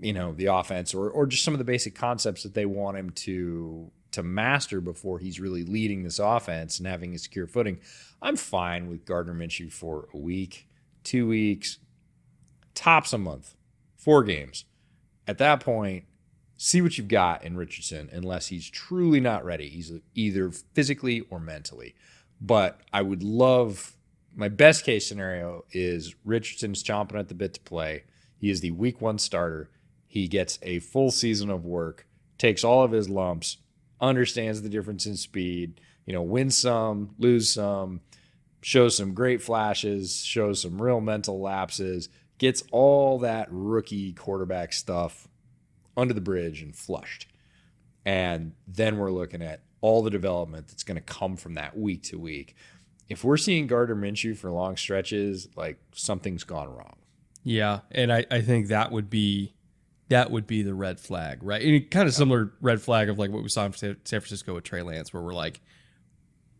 you 0.00 0.12
know 0.12 0.32
the 0.32 0.46
offense 0.46 0.94
or 0.94 1.10
or 1.10 1.26
just 1.26 1.44
some 1.44 1.52
of 1.52 1.58
the 1.58 1.64
basic 1.64 1.94
concepts 1.94 2.42
that 2.42 2.54
they 2.54 2.64
want 2.64 2.96
him 2.96 3.10
to 3.10 3.90
to 4.14 4.22
master 4.22 4.80
before 4.80 5.18
he's 5.18 5.40
really 5.40 5.64
leading 5.64 6.02
this 6.02 6.18
offense 6.18 6.78
and 6.78 6.88
having 6.88 7.14
a 7.14 7.18
secure 7.18 7.46
footing. 7.46 7.78
I'm 8.20 8.36
fine 8.36 8.88
with 8.88 9.04
Gardner 9.04 9.34
Minshew 9.34 9.72
for 9.72 10.08
a 10.12 10.16
week, 10.16 10.66
two 11.02 11.28
weeks, 11.28 11.78
tops 12.74 13.12
a 13.12 13.18
month, 13.18 13.54
four 13.96 14.24
games. 14.24 14.64
At 15.26 15.38
that 15.38 15.60
point, 15.60 16.04
see 16.56 16.82
what 16.82 16.98
you've 16.98 17.08
got 17.08 17.44
in 17.44 17.56
Richardson, 17.56 18.08
unless 18.12 18.48
he's 18.48 18.68
truly 18.68 19.20
not 19.20 19.44
ready. 19.44 19.68
He's 19.68 19.92
either 20.14 20.50
physically 20.50 21.20
or 21.30 21.38
mentally. 21.40 21.94
But 22.40 22.80
I 22.92 23.02
would 23.02 23.22
love 23.22 23.96
my 24.36 24.48
best 24.48 24.84
case 24.84 25.06
scenario 25.06 25.64
is 25.72 26.14
Richardson's 26.24 26.82
chomping 26.82 27.18
at 27.18 27.28
the 27.28 27.34
bit 27.34 27.54
to 27.54 27.60
play. 27.60 28.04
He 28.36 28.50
is 28.50 28.60
the 28.60 28.72
week 28.72 29.00
one 29.00 29.18
starter. 29.18 29.70
He 30.06 30.28
gets 30.28 30.58
a 30.62 30.80
full 30.80 31.10
season 31.10 31.50
of 31.50 31.64
work, 31.64 32.06
takes 32.38 32.64
all 32.64 32.82
of 32.82 32.92
his 32.92 33.08
lumps, 33.08 33.58
understands 34.04 34.62
the 34.62 34.68
difference 34.68 35.06
in 35.06 35.16
speed, 35.16 35.80
you 36.06 36.12
know, 36.12 36.22
wins 36.22 36.56
some, 36.56 37.14
lose 37.18 37.52
some, 37.52 38.00
shows 38.60 38.96
some 38.96 39.14
great 39.14 39.42
flashes, 39.42 40.24
shows 40.24 40.62
some 40.62 40.80
real 40.80 41.00
mental 41.00 41.40
lapses, 41.40 42.08
gets 42.38 42.62
all 42.72 43.18
that 43.18 43.48
rookie 43.50 44.12
quarterback 44.12 44.72
stuff 44.72 45.28
under 45.96 46.14
the 46.14 46.20
bridge 46.20 46.62
and 46.62 46.74
flushed. 46.74 47.26
And 48.04 48.52
then 48.66 48.98
we're 48.98 49.12
looking 49.12 49.42
at 49.42 49.62
all 49.80 50.02
the 50.02 50.10
development 50.10 50.68
that's 50.68 50.82
going 50.82 50.96
to 50.96 51.02
come 51.02 51.36
from 51.36 51.54
that 51.54 51.76
week 51.76 52.02
to 52.04 52.18
week. 52.18 52.54
If 53.08 53.22
we're 53.22 53.36
seeing 53.36 53.66
Gardner 53.66 53.96
Minshew 53.96 54.36
for 54.36 54.50
long 54.50 54.76
stretches, 54.76 55.48
like 55.56 55.78
something's 55.92 56.44
gone 56.44 56.68
wrong. 56.68 56.96
Yeah, 57.42 57.80
and 57.90 58.10
I, 58.12 58.24
I 58.30 58.40
think 58.40 58.68
that 58.68 58.90
would 58.90 59.10
be 59.10 59.53
that 60.08 60.30
would 60.30 60.46
be 60.46 60.62
the 60.62 60.74
red 60.74 61.00
flag, 61.00 61.42
right? 61.42 61.62
And 61.62 61.90
kind 61.90 62.08
of 62.08 62.14
similar 62.14 62.52
red 62.60 62.80
flag 62.80 63.08
of 63.08 63.18
like 63.18 63.30
what 63.30 63.42
we 63.42 63.48
saw 63.48 63.64
in 63.64 63.72
San 63.72 63.96
Francisco 64.04 64.54
with 64.54 64.64
Trey 64.64 64.82
Lance, 64.82 65.12
where 65.12 65.22
we're 65.22 65.34
like, 65.34 65.60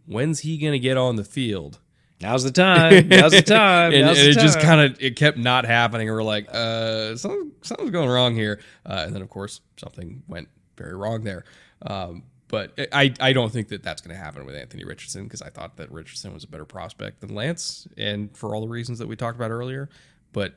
when's 0.06 0.40
he 0.40 0.58
gonna 0.58 0.78
get 0.78 0.96
on 0.96 1.16
the 1.16 1.24
field? 1.24 1.80
Now's 2.20 2.44
the 2.44 2.50
time. 2.50 3.08
Now's 3.08 3.32
the 3.32 3.42
time. 3.42 3.92
and, 3.92 4.06
Now's 4.06 4.18
and 4.18 4.26
the 4.28 4.30
it 4.30 4.42
just 4.42 4.60
kind 4.60 4.80
of 4.80 5.02
it 5.02 5.16
kept 5.16 5.36
not 5.36 5.66
happening. 5.66 6.08
And 6.08 6.16
we're 6.16 6.22
like, 6.22 6.48
uh, 6.50 7.16
something, 7.16 7.52
something's 7.62 7.90
going 7.90 8.08
wrong 8.08 8.34
here. 8.34 8.60
Uh, 8.86 9.02
and 9.06 9.14
then 9.14 9.20
of 9.20 9.28
course 9.28 9.60
something 9.76 10.22
went 10.26 10.48
very 10.76 10.94
wrong 10.94 11.24
there. 11.24 11.44
Um, 11.82 12.22
but 12.48 12.72
I, 12.92 13.12
I 13.20 13.32
don't 13.32 13.52
think 13.52 13.68
that 13.68 13.82
that's 13.82 14.00
going 14.00 14.16
to 14.16 14.22
happen 14.22 14.46
with 14.46 14.54
Anthony 14.54 14.84
Richardson 14.84 15.24
because 15.24 15.42
I 15.42 15.48
thought 15.48 15.76
that 15.78 15.90
Richardson 15.90 16.32
was 16.32 16.44
a 16.44 16.46
better 16.46 16.64
prospect 16.64 17.20
than 17.20 17.34
Lance, 17.34 17.88
and 17.96 18.34
for 18.36 18.54
all 18.54 18.60
the 18.60 18.68
reasons 18.68 19.00
that 19.00 19.08
we 19.08 19.16
talked 19.16 19.36
about 19.36 19.50
earlier. 19.50 19.88
But 20.32 20.54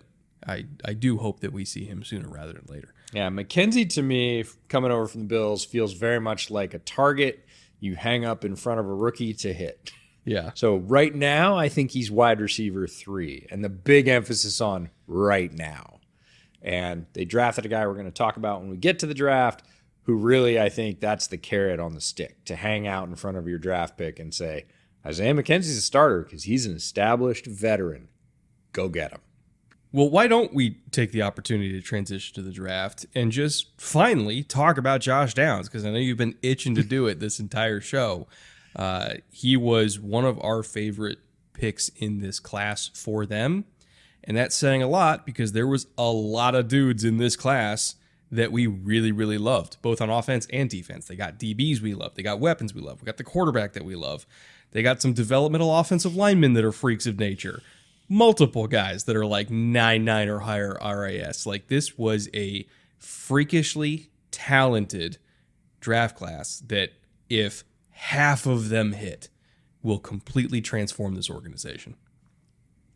I 0.47 0.65
I 0.85 0.93
do 0.93 1.17
hope 1.17 1.41
that 1.41 1.51
we 1.51 1.65
see 1.65 1.85
him 1.85 2.03
sooner 2.03 2.27
rather 2.27 2.53
than 2.53 2.65
later. 2.67 2.93
Yeah, 3.13 3.29
McKenzie 3.29 3.89
to 3.91 4.01
me, 4.01 4.43
coming 4.69 4.91
over 4.91 5.07
from 5.07 5.21
the 5.21 5.27
Bills, 5.27 5.63
feels 5.63 5.93
very 5.93 6.19
much 6.19 6.49
like 6.49 6.73
a 6.73 6.79
target 6.79 7.45
you 7.79 7.95
hang 7.95 8.25
up 8.25 8.43
in 8.43 8.55
front 8.55 8.79
of 8.79 8.85
a 8.85 8.93
rookie 8.93 9.33
to 9.33 9.53
hit. 9.53 9.91
Yeah. 10.25 10.51
So 10.55 10.77
right 10.77 11.13
now, 11.15 11.57
I 11.57 11.69
think 11.69 11.91
he's 11.91 12.11
wide 12.11 12.41
receiver 12.41 12.87
three, 12.87 13.47
and 13.49 13.63
the 13.63 13.69
big 13.69 14.07
emphasis 14.07 14.59
on 14.59 14.89
right 15.07 15.53
now. 15.53 15.99
And 16.61 17.05
they 17.13 17.23
drafted 17.23 17.65
a 17.65 17.69
guy 17.69 17.85
we're 17.87 17.93
going 17.93 18.05
to 18.05 18.11
talk 18.11 18.35
about 18.35 18.59
when 18.59 18.69
we 18.69 18.77
get 18.77 18.99
to 18.99 19.05
the 19.05 19.13
draft, 19.13 19.63
who 20.03 20.15
really 20.15 20.59
I 20.59 20.69
think 20.69 20.99
that's 20.99 21.27
the 21.27 21.37
carrot 21.37 21.79
on 21.79 21.93
the 21.93 22.01
stick 22.01 22.43
to 22.45 22.55
hang 22.55 22.87
out 22.87 23.07
in 23.07 23.15
front 23.15 23.37
of 23.37 23.47
your 23.47 23.59
draft 23.59 23.97
pick 23.97 24.19
and 24.19 24.33
say, 24.33 24.65
Isaiah 25.05 25.33
McKenzie's 25.33 25.77
a 25.77 25.81
starter 25.81 26.23
because 26.23 26.43
he's 26.43 26.65
an 26.65 26.75
established 26.75 27.45
veteran. 27.45 28.09
Go 28.73 28.89
get 28.89 29.11
him. 29.11 29.21
Well, 29.97 30.11
why 30.11 30.27
don't 30.27 30.53
we 30.53 30.77
take 30.91 31.11
the 31.11 31.23
opportunity 31.23 31.71
to 31.71 31.81
transition 31.81 32.35
to 32.35 32.43
the 32.43 32.51
draft 32.51 33.07
and 33.15 33.31
just 33.31 33.81
finally 33.81 34.43
talk 34.43 34.77
about 34.77 35.01
Josh 35.01 35.33
Downs? 35.33 35.67
Because 35.67 35.87
I 35.87 35.89
know 35.89 35.97
you've 35.97 36.19
been 36.19 36.35
itching 36.43 36.75
to 36.75 36.83
do 36.83 37.07
it 37.07 37.19
this 37.19 37.39
entire 37.39 37.81
show. 37.81 38.27
Uh, 38.75 39.15
he 39.31 39.57
was 39.57 39.99
one 39.99 40.23
of 40.23 40.39
our 40.43 40.61
favorite 40.61 41.17
picks 41.53 41.89
in 41.89 42.19
this 42.19 42.39
class 42.39 42.91
for 42.93 43.25
them. 43.25 43.65
And 44.23 44.37
that's 44.37 44.55
saying 44.55 44.83
a 44.83 44.87
lot 44.87 45.25
because 45.25 45.53
there 45.53 45.65
was 45.65 45.87
a 45.97 46.11
lot 46.11 46.53
of 46.53 46.67
dudes 46.67 47.03
in 47.03 47.17
this 47.17 47.35
class 47.35 47.95
that 48.29 48.51
we 48.51 48.67
really, 48.67 49.11
really 49.11 49.39
loved, 49.39 49.81
both 49.81 49.99
on 49.99 50.11
offense 50.11 50.45
and 50.53 50.69
defense. 50.69 51.07
They 51.07 51.15
got 51.15 51.39
DBs 51.39 51.81
we 51.81 51.95
love. 51.95 52.13
They 52.13 52.21
got 52.21 52.39
weapons 52.39 52.71
we 52.71 52.81
love. 52.81 53.01
We 53.01 53.07
got 53.07 53.17
the 53.17 53.23
quarterback 53.23 53.73
that 53.73 53.83
we 53.83 53.95
love. 53.95 54.27
They 54.73 54.83
got 54.83 55.01
some 55.01 55.13
developmental 55.13 55.75
offensive 55.75 56.15
linemen 56.15 56.53
that 56.53 56.63
are 56.63 56.71
freaks 56.71 57.07
of 57.07 57.17
nature 57.17 57.63
multiple 58.10 58.68
guys 58.68 59.03
that 59.05 59.16
are 59.16 59.26
like 59.26 59.49
9 59.49 60.03
9 60.03 60.30
or 60.30 60.39
higher 60.39 60.78
RAS. 60.82 61.45
Like 61.45 61.68
this 61.68 61.97
was 61.97 62.30
a 62.34 62.66
freakishly 62.97 64.10
talented 64.32 65.18
draft 65.80 66.16
class 66.18 66.62
that 66.68 66.91
if 67.30 67.64
half 67.91 68.45
of 68.45 68.70
them 68.70 68.93
hit 68.93 69.30
will 69.84 69.99
completely 69.99 70.62
transform 70.62 71.16
this 71.16 71.30
organization. 71.30 71.95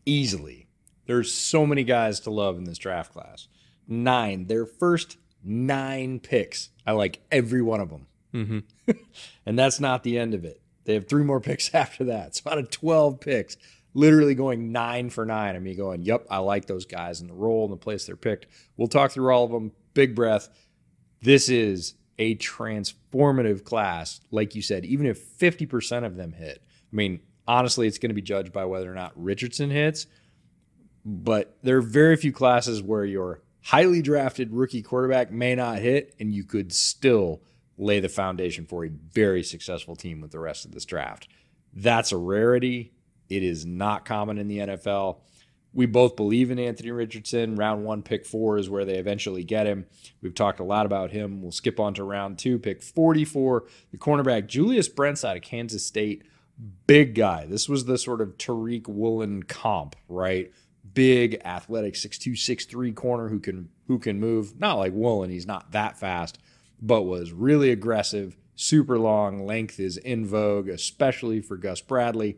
easily. 0.05 0.68
There's 1.05 1.32
so 1.34 1.66
many 1.66 1.84
guys 1.84 2.20
to 2.22 2.32
love 2.32 2.57
in 2.57 2.64
this 2.64 2.78
draft 2.78 3.14
class. 3.14 3.47
Nine, 3.88 4.45
their 4.47 4.66
first 4.66 5.18
nine 5.43 6.20
picks. 6.20 6.70
I 6.86 6.93
like 6.93 7.22
every 7.32 7.62
one 7.62 7.82
of 7.82 7.89
them. 7.89 8.07
Mm-hmm. 8.34 8.91
and 9.45 9.59
that's 9.59 9.80
not 9.80 10.03
the 10.03 10.18
end 10.18 10.34
of 10.34 10.45
it. 10.45 10.62
They 10.86 10.93
have 10.93 11.07
three 11.07 11.24
more 11.24 11.39
picks 11.39 11.74
after 11.76 12.03
that. 12.05 12.36
So 12.36 12.49
out 12.49 12.57
of 12.57 12.70
12 12.70 13.20
picks, 13.20 13.57
literally 13.93 14.35
going 14.35 14.71
nine 14.71 15.09
for 15.09 15.25
nine. 15.25 15.55
I 15.55 15.59
mean, 15.59 15.77
going, 15.77 16.03
yep, 16.03 16.25
I 16.29 16.37
like 16.37 16.65
those 16.65 16.85
guys 16.85 17.21
and 17.21 17.29
the 17.29 17.33
role 17.33 17.65
and 17.65 17.73
the 17.73 17.77
place 17.77 18.05
they're 18.05 18.15
picked. 18.15 18.47
We'll 18.77 18.87
talk 18.87 19.11
through 19.11 19.31
all 19.31 19.45
of 19.45 19.51
them. 19.51 19.71
Big 19.93 20.15
breath. 20.15 20.49
This 21.21 21.49
is 21.49 21.95
a 22.17 22.35
transformative 22.35 23.63
class. 23.63 24.21
Like 24.31 24.55
you 24.55 24.61
said, 24.61 24.85
even 24.85 25.05
if 25.05 25.37
50% 25.37 26.05
of 26.05 26.15
them 26.15 26.33
hit, 26.33 26.61
I 26.63 26.95
mean, 26.95 27.21
honestly, 27.47 27.87
it's 27.87 27.97
going 27.97 28.09
to 28.09 28.15
be 28.15 28.21
judged 28.21 28.53
by 28.53 28.65
whether 28.65 28.91
or 28.91 28.95
not 28.95 29.11
Richardson 29.15 29.69
hits. 29.69 30.07
But 31.03 31.57
there 31.63 31.77
are 31.77 31.81
very 31.81 32.15
few 32.15 32.31
classes 32.31 32.81
where 32.81 33.05
your 33.05 33.41
highly 33.63 34.01
drafted 34.01 34.53
rookie 34.53 34.81
quarterback 34.81 35.31
may 35.31 35.55
not 35.55 35.79
hit, 35.79 36.15
and 36.19 36.33
you 36.33 36.43
could 36.43 36.71
still 36.71 37.41
lay 37.77 37.99
the 37.99 38.09
foundation 38.09 38.65
for 38.65 38.85
a 38.85 38.89
very 38.89 39.43
successful 39.43 39.95
team 39.95 40.21
with 40.21 40.31
the 40.31 40.39
rest 40.39 40.65
of 40.65 40.71
this 40.71 40.85
draft. 40.85 41.27
That's 41.73 42.11
a 42.11 42.17
rarity. 42.17 42.93
It 43.32 43.43
is 43.43 43.65
not 43.65 44.03
common 44.05 44.38
in 44.38 44.47
the 44.47 44.57
NFL. 44.59 45.19
We 45.73 45.86
both 45.86 46.17
believe 46.17 46.51
in 46.51 46.59
Anthony 46.59 46.91
Richardson. 46.91 47.55
Round 47.55 47.86
one, 47.86 48.01
pick 48.03 48.25
four 48.25 48.57
is 48.57 48.69
where 48.69 48.84
they 48.84 48.97
eventually 48.97 49.45
get 49.45 49.67
him. 49.67 49.86
We've 50.21 50.36
talked 50.36 50.59
a 50.59 50.65
lot 50.65 50.86
about 50.86 51.11
him. 51.11 51.41
We'll 51.41 51.53
skip 51.53 51.79
on 51.79 51.93
to 51.93 52.03
round 52.03 52.38
two, 52.38 52.59
pick 52.59 52.82
44. 52.84 53.63
The 53.91 53.97
cornerback, 53.97 54.47
Julius 54.47 54.89
Brents 54.89 55.23
out 55.23 55.38
of 55.38 55.43
Kansas 55.43 55.86
State. 55.86 56.23
big 56.88 57.15
guy. 57.15 57.45
This 57.45 57.67
was 57.69 57.86
the 57.86 57.97
sort 57.97 58.21
of 58.21 58.38
Tariq 58.38 58.88
Woolen 58.88 59.43
comp, 59.43 59.95
right? 60.07 60.51
Big, 60.93 61.39
athletic, 61.45 61.93
6'2", 61.93 62.34
6'3 62.34 62.93
corner 62.95 63.29
who 63.29 63.39
can 63.39 63.69
who 63.88 63.97
can 63.99 64.19
move. 64.19 64.59
Not 64.59 64.77
like 64.77 64.93
Woolen, 64.93 65.29
he's 65.29 65.47
not 65.47 65.71
that 65.71 65.97
fast, 65.97 66.38
but 66.82 67.03
was 67.03 67.32
really 67.32 67.71
aggressive, 67.71 68.38
super 68.55 68.97
long. 68.99 69.45
Length 69.45 69.79
is 69.79 69.97
in 69.97 70.25
vogue, 70.25 70.67
especially 70.69 71.41
for 71.41 71.57
Gus 71.57 71.82
Bradley. 71.82 72.38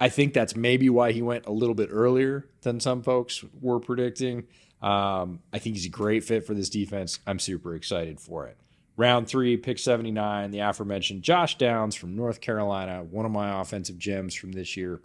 I 0.00 0.08
think 0.08 0.34
that's 0.34 0.56
maybe 0.56 0.90
why 0.90 1.12
he 1.12 1.22
went 1.22 1.46
a 1.46 1.52
little 1.52 1.74
bit 1.74 1.88
earlier 1.92 2.48
than 2.62 2.80
some 2.80 3.02
folks 3.02 3.44
were 3.60 3.80
predicting. 3.80 4.44
Um, 4.80 5.40
I 5.52 5.58
think 5.58 5.76
he's 5.76 5.86
a 5.86 5.90
great 5.90 6.24
fit 6.24 6.44
for 6.44 6.54
this 6.54 6.68
defense. 6.68 7.20
I'm 7.26 7.38
super 7.38 7.74
excited 7.74 8.20
for 8.20 8.46
it. 8.46 8.56
Round 8.96 9.26
three, 9.26 9.56
pick 9.56 9.78
79, 9.78 10.50
the 10.50 10.58
aforementioned 10.58 11.22
Josh 11.22 11.56
Downs 11.56 11.94
from 11.94 12.14
North 12.14 12.40
Carolina, 12.40 13.02
one 13.02 13.24
of 13.24 13.32
my 13.32 13.60
offensive 13.60 13.98
gems 13.98 14.34
from 14.34 14.52
this 14.52 14.76
year. 14.76 15.00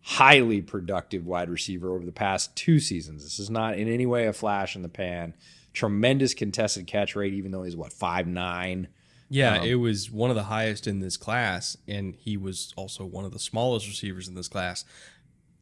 Highly 0.00 0.60
productive 0.60 1.26
wide 1.26 1.50
receiver 1.50 1.94
over 1.94 2.04
the 2.04 2.12
past 2.12 2.56
two 2.56 2.80
seasons. 2.80 3.22
This 3.22 3.38
is 3.38 3.50
not 3.50 3.78
in 3.78 3.88
any 3.88 4.06
way 4.06 4.26
a 4.26 4.32
flash 4.32 4.76
in 4.76 4.82
the 4.82 4.88
pan. 4.88 5.34
Tremendous 5.72 6.32
contested 6.32 6.86
catch 6.86 7.14
rate, 7.14 7.34
even 7.34 7.50
though 7.50 7.64
he's 7.64 7.76
what, 7.76 7.92
five 7.92 8.26
nine. 8.26 8.88
Yeah, 9.28 9.58
um, 9.58 9.66
it 9.66 9.76
was 9.76 10.10
one 10.10 10.30
of 10.30 10.36
the 10.36 10.44
highest 10.44 10.86
in 10.86 11.00
this 11.00 11.16
class, 11.16 11.76
and 11.88 12.14
he 12.16 12.36
was 12.36 12.72
also 12.76 13.04
one 13.04 13.24
of 13.24 13.32
the 13.32 13.38
smallest 13.38 13.86
receivers 13.86 14.28
in 14.28 14.34
this 14.34 14.48
class. 14.48 14.84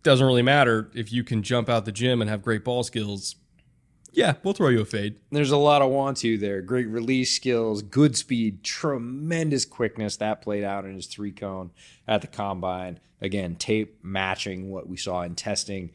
Doesn't 0.02 0.26
really 0.26 0.42
matter 0.42 0.90
if 0.94 1.12
you 1.12 1.24
can 1.24 1.42
jump 1.42 1.68
out 1.68 1.86
the 1.86 1.92
gym 1.92 2.20
and 2.20 2.28
have 2.28 2.42
great 2.42 2.62
ball 2.64 2.82
skills. 2.82 3.36
Yeah, 4.12 4.34
we'll 4.44 4.54
throw 4.54 4.68
you 4.68 4.80
a 4.80 4.84
fade. 4.84 5.16
There's 5.32 5.50
a 5.50 5.56
lot 5.56 5.82
of 5.82 5.90
want 5.90 6.18
to 6.18 6.38
there. 6.38 6.62
Great 6.62 6.88
release 6.88 7.34
skills, 7.34 7.82
good 7.82 8.16
speed, 8.16 8.62
tremendous 8.62 9.64
quickness. 9.64 10.16
That 10.18 10.42
played 10.42 10.62
out 10.62 10.84
in 10.84 10.94
his 10.94 11.06
three 11.06 11.32
cone 11.32 11.72
at 12.06 12.20
the 12.20 12.28
combine. 12.28 13.00
Again, 13.20 13.56
tape 13.56 13.98
matching 14.04 14.70
what 14.70 14.88
we 14.88 14.96
saw 14.96 15.22
in 15.22 15.34
testing. 15.34 15.90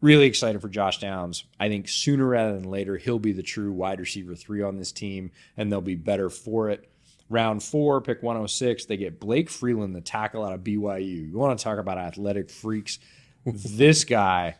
Really 0.00 0.26
excited 0.26 0.60
for 0.60 0.68
Josh 0.68 0.98
Downs. 0.98 1.44
I 1.58 1.68
think 1.68 1.88
sooner 1.88 2.26
rather 2.26 2.52
than 2.52 2.70
later, 2.70 2.98
he'll 2.98 3.18
be 3.18 3.32
the 3.32 3.42
true 3.42 3.72
wide 3.72 3.98
receiver 3.98 4.34
three 4.34 4.62
on 4.62 4.76
this 4.76 4.92
team, 4.92 5.30
and 5.56 5.72
they'll 5.72 5.80
be 5.80 5.94
better 5.94 6.28
for 6.28 6.68
it. 6.68 6.88
Round 7.30 7.62
four, 7.62 8.00
pick 8.00 8.22
106, 8.22 8.84
they 8.84 8.96
get 8.96 9.18
Blake 9.18 9.48
Freeland, 9.48 9.94
the 9.94 10.00
tackle 10.00 10.44
out 10.44 10.52
of 10.52 10.60
BYU. 10.60 11.30
You 11.30 11.38
want 11.38 11.58
to 11.58 11.62
talk 11.62 11.78
about 11.78 11.98
athletic 11.98 12.50
freaks? 12.50 12.98
this 13.46 14.04
guy 14.04 14.56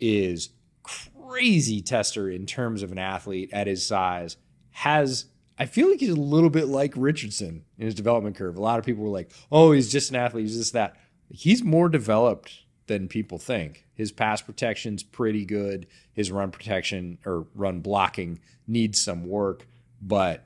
is 0.00 0.50
crazy 0.82 1.80
tester 1.80 2.30
in 2.30 2.46
terms 2.46 2.82
of 2.82 2.92
an 2.92 2.98
athlete 2.98 3.50
at 3.52 3.66
his 3.66 3.86
size. 3.86 4.36
Has 4.70 5.26
I 5.58 5.66
feel 5.66 5.88
like 5.88 6.00
he's 6.00 6.10
a 6.10 6.16
little 6.16 6.50
bit 6.50 6.66
like 6.66 6.92
Richardson 6.96 7.64
in 7.78 7.84
his 7.84 7.94
development 7.94 8.36
curve. 8.36 8.56
A 8.56 8.60
lot 8.60 8.78
of 8.78 8.84
people 8.84 9.04
were 9.04 9.10
like, 9.10 9.30
"Oh, 9.52 9.72
he's 9.72 9.90
just 9.90 10.10
an 10.10 10.16
athlete. 10.16 10.46
He's 10.46 10.56
just 10.56 10.72
that." 10.72 10.96
He's 11.30 11.62
more 11.62 11.88
developed 11.88 12.64
than 12.86 13.08
people 13.08 13.38
think. 13.38 13.86
His 13.94 14.12
pass 14.12 14.42
protection's 14.42 15.02
pretty 15.02 15.44
good. 15.44 15.86
His 16.12 16.30
run 16.30 16.50
protection 16.50 17.18
or 17.24 17.46
run 17.54 17.80
blocking 17.80 18.40
needs 18.66 19.00
some 19.00 19.26
work, 19.26 19.66
but 20.02 20.44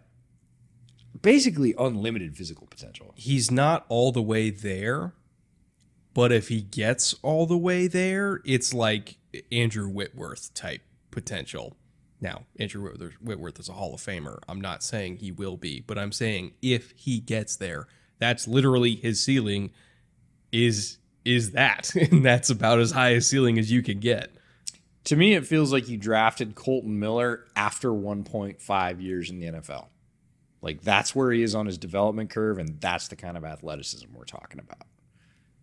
basically 1.23 1.75
unlimited 1.79 2.37
physical 2.37 2.67
potential. 2.67 3.13
He's 3.17 3.51
not 3.51 3.85
all 3.89 4.13
the 4.13 4.23
way 4.23 4.51
there, 4.51 5.15
but 6.15 6.33
if 6.33 6.49
he 6.49 6.61
gets 6.61 7.15
all 7.23 7.47
the 7.47 7.57
way 7.57 7.87
there, 7.87 8.41
it's 8.45 8.75
like 8.75 9.19
Andrew 9.53 9.89
Whitworth 9.89 10.53
type 10.55 10.83
potential. 11.11 11.77
Now, 12.21 12.45
Andrew 12.59 12.93
Whitworth 13.21 13.61
is 13.61 13.69
a 13.69 13.75
Hall 13.75 13.95
of 13.95 14.01
Famer. 14.01 14.39
I'm 14.49 14.61
not 14.61 14.83
saying 14.83 15.19
he 15.19 15.31
will 15.31 15.57
be, 15.57 15.85
but 15.87 15.99
I'm 15.99 16.13
saying 16.13 16.53
if 16.63 16.93
he 16.97 17.21
gets 17.21 17.57
there, 17.57 17.87
that's 18.19 18.49
literally 18.49 18.97
his 18.97 19.23
ceiling 19.23 19.71
is 20.51 20.99
is 21.25 21.53
that. 21.53 21.93
And 22.11 22.25
that's 22.25 22.51
about 22.51 22.81
as 22.81 22.93
high 22.93 23.11
a 23.11 23.21
ceiling 23.21 23.59
as 23.59 23.71
you 23.71 23.83
can 23.83 24.01
get. 24.01 24.33
To 25.05 25.17
me, 25.17 25.35
it 25.35 25.47
feels 25.47 25.73
like 25.73 25.89
you 25.89 25.97
drafted 25.97 26.55
Kolton 26.55 26.99
Miller 26.99 27.45
after 27.55 27.91
1.5 27.91 29.03
years 29.03 29.31
in 29.31 29.39
the 29.39 29.47
NFL. 29.47 29.87
Like 30.61 30.83
that's 30.83 31.15
where 31.15 31.31
he 31.31 31.43
is 31.43 31.55
on 31.55 31.67
his 31.67 31.79
development 31.79 32.31
curve, 32.31 32.59
and 32.59 32.81
that's 32.81 33.09
the 33.09 33.17
kind 33.17 33.37
of 33.37 33.45
athleticism 33.45 34.09
we're 34.13 34.25
talking 34.25 34.61
about. 34.61 34.87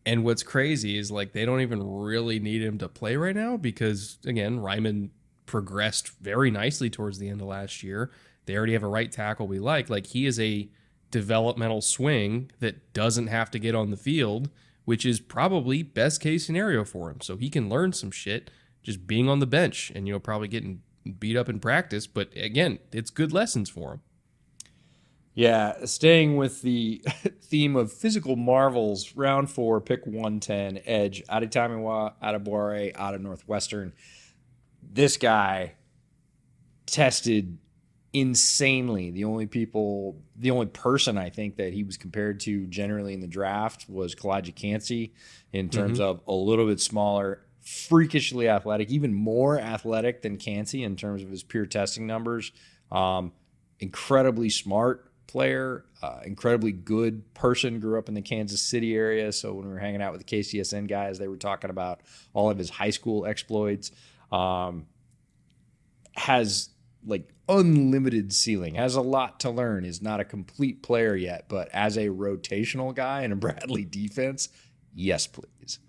And 0.05 0.23
what's 0.23 0.43
crazy 0.43 0.97
is 0.97 1.11
like 1.11 1.33
they 1.33 1.45
don't 1.45 1.61
even 1.61 1.83
really 1.83 2.39
need 2.39 2.61
him 2.61 2.77
to 2.77 2.87
play 2.87 3.15
right 3.15 3.35
now 3.35 3.57
because 3.57 4.19
again, 4.25 4.59
Raimann 4.59 5.09
progressed 5.45 6.09
very 6.19 6.51
nicely 6.51 6.89
towards 6.89 7.19
the 7.19 7.29
end 7.29 7.41
of 7.41 7.47
last 7.47 7.83
year. 7.83 8.11
They 8.45 8.55
already 8.55 8.73
have 8.73 8.83
a 8.83 8.87
right 8.87 9.11
tackle 9.11 9.47
we 9.47 9.59
like. 9.59 9.89
Like 9.89 10.07
he 10.07 10.25
is 10.25 10.39
a 10.39 10.69
developmental 11.11 11.81
swing 11.81 12.51
that 12.59 12.93
doesn't 12.93 13.27
have 13.27 13.49
to 13.51 13.59
get 13.59 13.73
on 13.75 13.89
the 13.89 13.97
field, 13.97 14.49
which 14.85 15.05
is 15.05 15.19
probably 15.19 15.81
best 15.81 16.21
case 16.21 16.45
scenario 16.45 16.83
for 16.83 17.09
him. 17.09 17.21
So 17.21 17.37
he 17.37 17.49
can 17.49 17.69
learn 17.69 17.93
some 17.93 18.11
shit 18.11 18.51
just 18.83 19.07
being 19.07 19.27
on 19.27 19.39
the 19.39 19.47
bench 19.47 19.91
and 19.95 20.07
you 20.07 20.13
know 20.13 20.19
probably 20.19 20.47
getting 20.47 20.81
beat 21.19 21.37
up 21.37 21.49
in 21.49 21.59
practice, 21.59 22.07
but 22.07 22.29
again, 22.35 22.79
it's 22.91 23.09
good 23.09 23.31
lessons 23.31 23.69
for 23.69 23.93
him. 23.93 24.01
Yeah, 25.35 25.83
staying 25.83 26.37
with 26.37 26.61
the 26.61 27.03
theme 27.41 27.75
of 27.75 27.91
physical 27.91 28.37
marvels, 28.37 29.15
round 29.17 29.51
four, 29.51 29.81
pick 29.81 30.05
110, 30.05 30.79
edge, 30.85 31.21
out 31.27 31.43
of 31.43 31.49
Adebawore, 31.49 32.13
out 32.21 32.35
of 32.35 32.43
Boire, 32.43 32.93
out 32.95 33.13
of 33.13 33.21
Northwestern. 33.21 33.91
This 34.81 35.17
guy 35.17 35.73
tested 36.85 37.57
insanely. 38.13 39.11
The 39.11 39.25
only 39.25 39.45
people, 39.45 40.21
the 40.37 40.51
only 40.51 40.67
person 40.67 41.17
I 41.17 41.29
think 41.29 41.57
that 41.57 41.73
he 41.73 41.83
was 41.83 41.97
compared 41.97 42.39
to 42.41 42.65
generally 42.67 43.13
in 43.13 43.19
the 43.19 43.27
draft 43.27 43.89
was 43.89 44.15
Calijah 44.15 44.55
Kancey 44.55 45.13
in 45.51 45.67
terms 45.67 45.99
mm-hmm. 45.99 46.09
of 46.09 46.21
a 46.29 46.33
little 46.33 46.65
bit 46.65 46.79
smaller, 46.79 47.41
freakishly 47.61 48.47
athletic, 48.47 48.89
even 48.89 49.13
more 49.13 49.59
athletic 49.59 50.21
than 50.21 50.37
Kancey 50.37 50.81
in 50.81 50.95
terms 50.95 51.23
of 51.23 51.29
his 51.29 51.43
pure 51.43 51.65
testing 51.65 52.07
numbers. 52.07 52.53
Um, 52.89 53.33
incredibly 53.79 54.49
smart 54.49 55.04
player, 55.27 55.85
uh, 56.01 56.19
incredibly 56.23 56.71
good 56.71 57.33
person. 57.33 57.79
Grew 57.79 57.97
up 57.97 58.07
in 58.07 58.15
the 58.15 58.21
Kansas 58.21 58.61
City 58.61 58.95
area, 58.95 59.31
so 59.31 59.53
when 59.53 59.67
we 59.67 59.73
were 59.73 59.79
hanging 59.79 60.01
out 60.01 60.11
with 60.11 60.25
the 60.25 60.37
KCSN 60.37 60.87
guys, 60.87 61.17
they 61.17 61.27
were 61.27 61.37
talking 61.37 61.69
about 61.69 62.01
all 62.33 62.49
of 62.49 62.57
his 62.57 62.69
high 62.69 62.89
school 62.89 63.25
exploits. 63.25 63.91
Um, 64.31 64.87
has 66.17 66.69
like 67.05 67.29
unlimited 67.47 68.33
ceiling, 68.33 68.75
has 68.75 68.95
a 68.95 69.01
lot 69.01 69.39
to 69.41 69.49
learn. 69.49 69.85
Is 69.85 70.01
not 70.01 70.19
a 70.19 70.25
complete 70.25 70.81
player 70.81 71.15
yet, 71.15 71.45
but 71.47 71.69
as 71.73 71.97
a 71.97 72.07
rotational 72.07 72.93
guy 72.93 73.23
in 73.23 73.31
a 73.31 73.35
Bradley 73.35 73.85
defense, 73.85 74.49
yes, 74.93 75.27
please. 75.27 75.79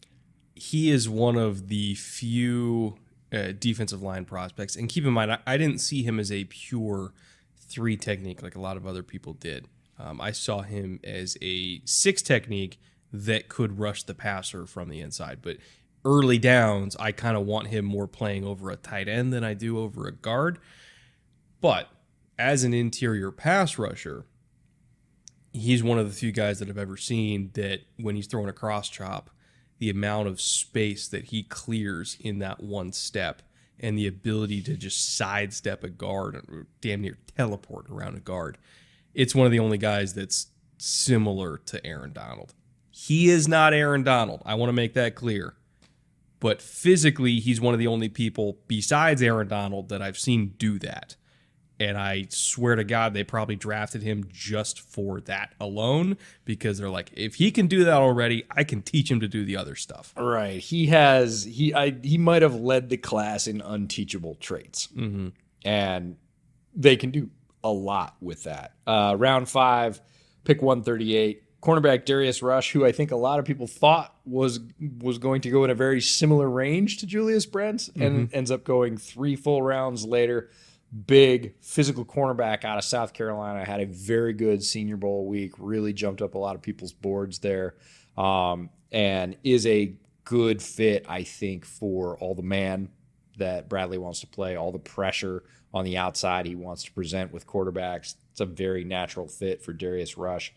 He 0.55 0.91
is 0.91 1.09
one 1.09 1.37
of 1.37 1.68
the 1.68 1.95
few 1.95 2.97
uh, 3.32 3.53
defensive 3.59 4.03
line 4.03 4.24
prospects, 4.24 4.76
and 4.76 4.89
keep 4.89 5.05
in 5.05 5.12
mind, 5.12 5.32
I, 5.32 5.39
I 5.47 5.57
didn't 5.57 5.80
see 5.80 6.03
him 6.03 6.18
as 6.18 6.32
a 6.32 6.45
pure 6.45 7.12
three 7.69 7.97
technique 7.97 8.43
like 8.43 8.55
a 8.55 8.61
lot 8.61 8.77
of 8.77 8.87
other 8.87 9.03
people 9.03 9.33
did. 9.35 9.69
Um, 9.99 10.21
I 10.21 10.33
saw 10.33 10.62
him 10.62 11.01
as 11.05 11.37
a 11.43 11.81
six 11.85 12.23
technique 12.23 12.79
that 13.12 13.49
could 13.49 13.79
rush 13.79 14.03
the 14.03 14.14
passer 14.14 14.67
from 14.67 14.89
the 14.89 15.01
inside. 15.01 15.39
But 15.43 15.57
early 16.05 16.39
downs, 16.39 16.97
I 16.97 17.12
kind 17.12 17.37
of 17.37 17.47
want 17.47 17.69
him 17.69 17.85
more 17.85 18.07
playing 18.07 18.45
over 18.45 18.71
a 18.71 18.77
tight 18.77 19.09
end 19.09 19.33
than 19.33 19.45
I 19.45 19.55
do 19.55 19.79
over 19.79 20.07
a 20.07 20.12
guard. 20.12 20.59
But 21.61 21.89
as 22.39 22.64
an 22.64 22.75
interior 22.75 23.31
pass 23.31 23.79
rusher, 23.79 24.27
he's 25.53 25.83
one 25.83 25.99
of 25.99 26.09
the 26.09 26.14
few 26.14 26.33
guys 26.33 26.59
that 26.59 26.69
I've 26.69 26.79
ever 26.79 26.97
seen 26.97 27.51
that 27.55 27.81
when 27.97 28.17
he's 28.17 28.27
throwing 28.27 28.49
a 28.49 28.53
cross 28.53 28.89
chop, 28.89 29.31
the 29.79 29.91
amount 29.91 30.29
of 30.29 30.41
space 30.41 31.09
that 31.09 31.27
he 31.27 31.43
clears 31.43 32.17
in 32.21 32.39
that 32.39 32.62
one 32.62 32.93
step 32.93 33.43
and 33.81 33.99
the 33.99 34.07
ability 34.07 34.62
to 34.62 34.77
just 34.77 35.16
sidestep 35.16 35.85
a 35.85 35.89
guard 35.89 36.37
or 36.37 36.66
damn 36.81 37.03
near 37.03 37.18
teleport 37.37 37.87
around 37.91 38.16
a 38.16 38.20
guard. 38.20 38.59
It's 39.14 39.35
one 39.35 39.47
of 39.47 39.53
the 39.53 39.59
only 39.59 39.79
guys 39.79 40.14
that's 40.14 40.49
similar 40.79 41.59
to 41.59 41.85
Aaron 41.87 42.12
Donald. 42.12 42.55
He 42.91 43.29
is 43.29 43.47
not 43.47 43.74
Aaron 43.74 44.03
Donald. 44.03 44.43
I 44.47 44.55
want 44.55 44.68
to 44.68 44.74
make 44.74 44.95
that 44.95 45.14
clear. 45.14 45.55
But 46.41 46.61
physically, 46.61 47.41
he's 47.41 47.61
one 47.61 47.74
of 47.74 47.81
the 47.81 47.87
only 47.87 48.09
people 48.09 48.59
besides 48.68 49.22
Aaron 49.22 49.49
Donald 49.49 49.89
that 49.89 50.03
I've 50.03 50.18
seen 50.18 50.55
do 50.59 50.79
that. 50.81 51.16
And 51.79 51.99
I 51.99 52.27
swear 52.31 52.77
to 52.77 52.85
God, 52.85 53.12
they 53.12 53.22
probably 53.22 53.57
drafted 53.57 54.03
him 54.03 54.24
just 54.33 54.81
for 54.81 55.20
that 55.22 55.55
alone 55.61 56.16
because 56.45 56.79
they're 56.79 56.91
like, 56.91 57.11
if 57.14 57.35
he 57.35 57.51
can 57.51 57.66
do 57.66 57.85
that 57.85 57.95
already, 57.95 58.45
I 58.51 58.64
can 58.64 58.81
teach 58.81 59.11
him 59.11 59.20
to 59.20 59.29
do 59.29 59.45
the 59.45 59.57
other 59.59 59.74
stuff. 59.74 60.14
Right. 60.16 60.59
He 60.59 60.87
has 60.87 61.45
he 61.45 61.74
I 61.74 61.91
he 62.03 62.16
might 62.16 62.43
have 62.43 62.55
led 62.55 62.89
the 62.89 62.97
class 62.97 63.47
in 63.47 63.61
unteachable 63.61 64.37
traits, 64.37 64.89
mm-hmm. 64.89 65.29
and 65.64 66.16
they 66.74 66.97
can 66.97 67.11
do 67.11 67.31
a 67.62 67.70
lot 67.70 68.16
with 68.20 68.45
that. 68.45 68.74
Uh, 68.87 69.14
round 69.18 69.49
five, 69.49 70.01
pick 70.45 70.62
one 70.62 70.83
thirty 70.83 71.14
eight. 71.14 71.43
Cornerback 71.62 72.05
Darius 72.05 72.43
Rush, 72.43 72.70
who 72.70 72.85
I 72.85 72.93
think 72.93 73.11
a 73.11 73.16
lot 73.16 73.41
of 73.41 73.45
people 73.45 73.66
thought 73.66 74.14
was 74.24 74.61
was 75.01 75.18
going 75.18 75.41
to 75.43 75.51
go 75.51 75.64
in 75.64 75.70
a 75.70 75.74
very 75.74 76.01
similar 76.01 76.49
range 76.49 76.99
to 76.99 77.07
Julius 77.07 77.45
Brents, 77.45 77.89
and 77.89 78.29
mm-hmm. 78.29 78.37
ends 78.37 78.51
up 78.51 78.64
going 78.64 78.97
three 78.97 79.37
full 79.37 79.62
rounds 79.62 80.07
later 80.07 80.49
big 81.07 81.55
physical 81.61 82.05
cornerback 82.05 82.64
out 82.64 82.78
of 82.78 82.84
South 82.84 83.12
Carolina. 83.12 83.64
Had 83.64 83.80
a 83.80 83.86
very 83.86 84.32
good 84.32 84.62
Senior 84.62 84.97
Bowl 84.97 85.26
week. 85.26 85.53
Really 85.59 85.92
jumped 85.92 86.22
up 86.22 86.34
a 86.34 86.38
lot 86.38 86.55
of 86.55 86.62
people's 86.62 86.92
boards 86.92 87.38
there, 87.40 87.74
um, 88.16 88.70
and 88.90 89.36
is 89.44 89.66
a 89.66 89.94
good 90.24 90.62
fit, 90.62 91.07
I 91.09 91.22
think, 91.22 91.64
for 91.64 92.16
all 92.18 92.34
the 92.34 92.42
man 92.42 92.88
that 93.38 93.68
Bradley 93.68 93.99
wants 93.99 94.20
to 94.20 94.26
play, 94.26 94.57
all 94.57 94.72
the 94.72 94.78
pressure 94.78 95.44
on 95.74 95.84
the 95.84 95.99
outside 95.99 96.47
he 96.47 96.55
wants 96.55 96.84
to 96.84 96.92
present 96.92 97.32
with 97.32 97.47
quarterbacks. 97.47 98.14
It's 98.30 98.40
a 98.40 98.47
very 98.47 98.84
natural 98.84 99.28
fit 99.28 99.62
for 99.62 99.72
Darius 99.72 100.16
Rush. 100.16 100.55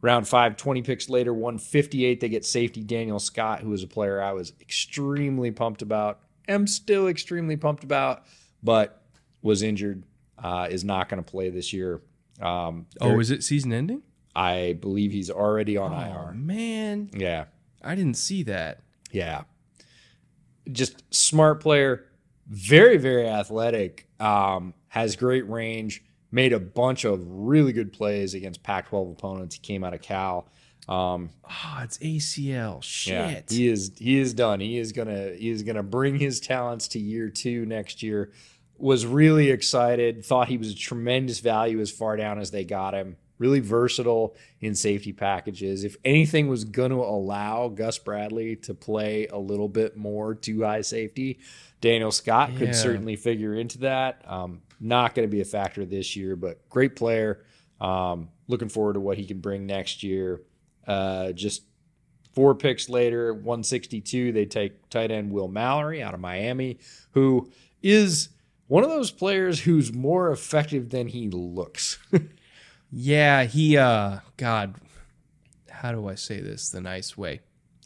Round 0.00 0.28
five, 0.28 0.56
20 0.56 0.82
picks 0.82 1.08
later, 1.08 1.34
158, 1.34 2.20
they 2.20 2.28
get 2.28 2.44
safety 2.44 2.84
Daniel 2.84 3.18
Scott, 3.18 3.60
who 3.60 3.72
is 3.72 3.82
a 3.82 3.88
player 3.88 4.22
I 4.22 4.32
was 4.32 4.52
extremely 4.60 5.50
pumped 5.50 5.82
about, 5.82 6.20
am 6.46 6.66
still 6.66 7.08
extremely 7.08 7.56
pumped 7.56 7.82
about, 7.82 8.24
but 8.62 9.02
was 9.48 9.62
injured, 9.62 10.04
uh, 10.42 10.68
is 10.70 10.84
not 10.84 11.08
going 11.08 11.22
to 11.22 11.28
play 11.28 11.50
this 11.50 11.72
year. 11.72 12.00
Um, 12.40 12.86
Oh, 13.00 13.18
is 13.18 13.30
it 13.32 13.42
season 13.42 13.72
ending? 13.72 14.02
I 14.36 14.78
believe 14.80 15.10
he's 15.10 15.30
already 15.30 15.76
on 15.76 15.92
Oh 15.92 16.28
IR. 16.28 16.32
man, 16.34 17.10
Yeah. 17.12 17.46
I 17.82 17.94
didn't 17.96 18.16
see 18.16 18.44
that. 18.44 18.80
Yeah. 19.10 19.42
Just 20.70 21.02
smart 21.14 21.60
player, 21.60 22.04
very, 22.46 22.98
very 22.98 23.26
athletic, 23.26 24.06
um, 24.20 24.74
has 24.88 25.16
great 25.16 25.48
range, 25.48 26.04
made 26.30 26.52
a 26.52 26.60
bunch 26.60 27.04
of 27.04 27.24
really 27.26 27.72
good 27.72 27.92
plays 27.92 28.34
against 28.34 28.62
Pac 28.62 28.88
12 28.88 29.10
opponents. 29.12 29.54
He 29.54 29.60
came 29.62 29.82
out 29.82 29.94
of 29.94 30.02
Cal. 30.02 30.46
Um, 30.88 31.30
Oh, 31.44 31.80
it's 31.82 31.98
ACL. 31.98 32.82
Shit. 32.82 33.12
yeah, 33.14 33.40
he 33.48 33.68
is 33.68 33.92
he 33.98 34.18
is 34.18 34.32
done. 34.34 34.60
He 34.60 34.78
is 34.78 34.92
gonna 34.92 35.32
he 35.38 35.50
is 35.50 35.62
gonna 35.62 35.82
bring 35.82 36.18
his 36.18 36.40
talents 36.40 36.88
to 36.88 36.98
year 36.98 37.28
two 37.28 37.66
next 37.66 38.02
year. 38.02 38.32
Was 38.78 39.04
really 39.04 39.50
excited. 39.50 40.24
Thought 40.24 40.48
he 40.48 40.56
was 40.58 40.70
a 40.70 40.74
tremendous 40.76 41.40
value 41.40 41.80
as 41.80 41.90
far 41.90 42.16
down 42.16 42.38
as 42.38 42.50
they 42.50 42.64
got 42.64 42.94
him. 42.94 43.16
Really 43.38 43.60
versatile 43.60 44.34
in 44.60 44.74
safety 44.74 45.12
packages. 45.12 45.84
If 45.84 45.96
anything 46.04 46.48
was 46.48 46.64
going 46.64 46.90
to 46.90 46.96
allow 47.02 47.68
Gus 47.68 47.98
Bradley 47.98 48.56
to 48.56 48.74
play 48.74 49.26
a 49.28 49.38
little 49.38 49.68
bit 49.68 49.96
more 49.96 50.34
two 50.34 50.62
high 50.62 50.80
safety, 50.82 51.38
Daniel 51.80 52.10
Scott 52.12 52.52
Yeah. 52.52 52.58
could 52.58 52.74
certainly 52.74 53.16
figure 53.16 53.54
into 53.54 53.78
that. 53.78 54.22
Um, 54.26 54.62
not 54.80 55.14
going 55.14 55.28
to 55.28 55.30
be 55.30 55.40
a 55.40 55.44
factor 55.44 55.84
this 55.84 56.14
year, 56.16 56.36
but 56.36 56.68
great 56.68 56.94
player. 56.96 57.44
Um, 57.80 58.28
looking 58.48 58.68
forward 58.68 58.94
to 58.94 59.00
what 59.00 59.18
he 59.18 59.24
can 59.26 59.38
bring 59.40 59.66
next 59.66 60.02
year. 60.02 60.42
Uh, 60.86 61.32
just 61.32 61.62
Four 62.34 62.54
picks 62.54 62.88
later, 62.88 63.34
162, 63.34 64.30
they 64.30 64.46
take 64.46 64.88
tight 64.90 65.10
end 65.10 65.32
Will 65.32 65.48
Mallory 65.48 66.00
out 66.04 66.14
of 66.14 66.20
Miami, 66.20 66.78
who 67.10 67.50
is 67.82 68.28
one 68.68 68.84
of 68.84 68.90
those 68.90 69.10
players 69.10 69.60
who's 69.60 69.92
more 69.92 70.30
effective 70.30 70.90
than 70.90 71.08
he 71.08 71.28
looks. 71.28 71.98
Yeah, 72.90 73.44
he 73.44 73.76
uh 73.76 74.20
God, 74.38 74.76
how 75.68 75.92
do 75.92 76.08
I 76.08 76.14
say 76.14 76.40
this 76.40 76.70
the 76.70 76.80
nice 76.80 77.18
way? 77.18 77.40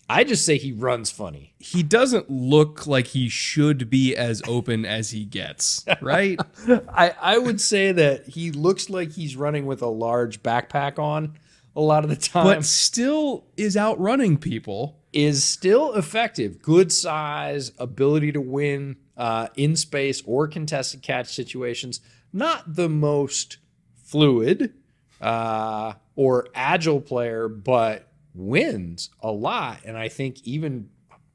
I 0.09 0.25
just 0.25 0.45
say 0.45 0.59
he 0.59 0.73
runs 0.73 1.11
funny. 1.11 1.55
He 1.59 1.83
doesn't 1.83 2.31
look 2.31 2.87
like 2.87 3.09
he 3.09 3.29
should 3.29 3.89
be 3.89 4.15
as 4.15 4.43
open 4.47 4.85
as 4.85 5.11
he 5.11 5.25
gets, 5.25 5.85
right? 6.03 6.39
I, 6.69 7.15
I 7.21 7.39
would 7.39 7.61
say 7.61 7.93
that 7.93 8.27
he 8.29 8.51
looks 8.53 8.91
like 8.91 9.13
he's 9.13 9.37
running 9.37 9.65
with 9.65 9.81
a 9.81 9.89
large 9.89 10.43
backpack 10.43 10.99
on 10.99 11.39
a 11.75 11.81
lot 11.81 12.05
of 12.05 12.11
the 12.11 12.17
time. 12.17 12.45
but 12.45 12.65
still 12.65 13.47
is 13.57 13.77
outrunning 13.77 14.37
people. 14.39 15.02
Is 15.13 15.45
still 15.45 15.95
effective. 15.95 16.63
Good 16.63 16.93
size, 16.93 17.73
ability 17.79 18.33
to 18.33 18.41
win 18.41 18.97
uh, 19.17 19.49
in 19.57 19.77
space 19.77 20.23
or 20.25 20.49
contested 20.49 21.03
catch 21.03 21.35
situations. 21.35 22.01
Not 22.33 22.75
the 22.75 22.89
most 22.89 23.59
fluid 24.05 24.75
uh, 25.21 25.95
or 26.17 26.49
agile 26.55 27.01
player, 27.01 27.49
but 27.49 28.09
wins 28.35 29.11
a 29.21 29.31
lot. 29.31 29.81
And 29.85 29.99
I 29.99 30.09
think 30.09 30.43
even 30.45 30.89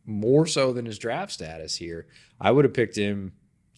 more 0.08 0.48
so 0.48 0.74
than 0.74 0.86
his 0.86 0.98
draft 0.98 1.32
status 1.32 1.76
here. 1.76 2.08
I 2.40 2.52
would 2.52 2.66
have 2.66 2.74
picked 2.74 2.96
him 2.96 3.34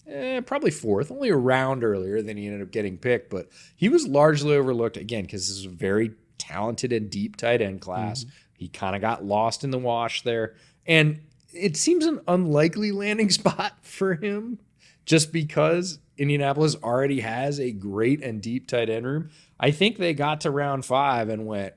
eh, 0.07 0.39
probably 0.41 0.71
fourth, 0.71 1.11
only 1.11 1.29
a 1.29 1.35
round 1.35 1.83
earlier 1.83 2.21
than 2.21 2.37
he 2.37 2.45
ended 2.45 2.61
up 2.61 2.71
getting 2.71 2.97
picked, 2.97 3.29
but 3.29 3.49
he 3.75 3.89
was 3.89 4.07
largely 4.07 4.55
overlooked 4.55 4.95
again 4.95 5.23
because 5.23 5.47
this 5.47 5.57
is 5.57 5.65
a 5.65 5.69
very 5.69 6.11
talented 6.37 6.93
and 6.93 7.09
deep 7.09 7.35
tight 7.35 7.61
end 7.61 7.81
class. 7.81 8.25
He 8.59 8.67
kind 8.67 8.93
of 8.93 9.01
got 9.01 9.23
lost 9.23 9.63
in 9.63 9.71
the 9.71 9.77
wash 9.79 10.21
there. 10.23 10.53
And 10.85 11.21
it 11.53 11.77
seems 11.77 12.05
an 12.05 12.19
unlikely 12.27 12.91
landing 13.03 13.29
spot 13.29 13.77
for 13.81 14.15
him 14.15 14.59
just 15.05 15.31
because 15.31 15.99
Indianapolis 16.17 16.75
already 16.83 17.21
has 17.21 17.57
a 17.59 17.71
great 17.71 18.21
and 18.21 18.41
deep 18.41 18.67
tight 18.67 18.89
end 18.89 19.05
room. 19.05 19.29
I 19.57 19.71
think 19.71 19.97
they 19.97 20.13
got 20.13 20.41
to 20.41 20.51
round 20.51 20.83
five 20.83 21.29
and 21.29 21.47
went, 21.47 21.73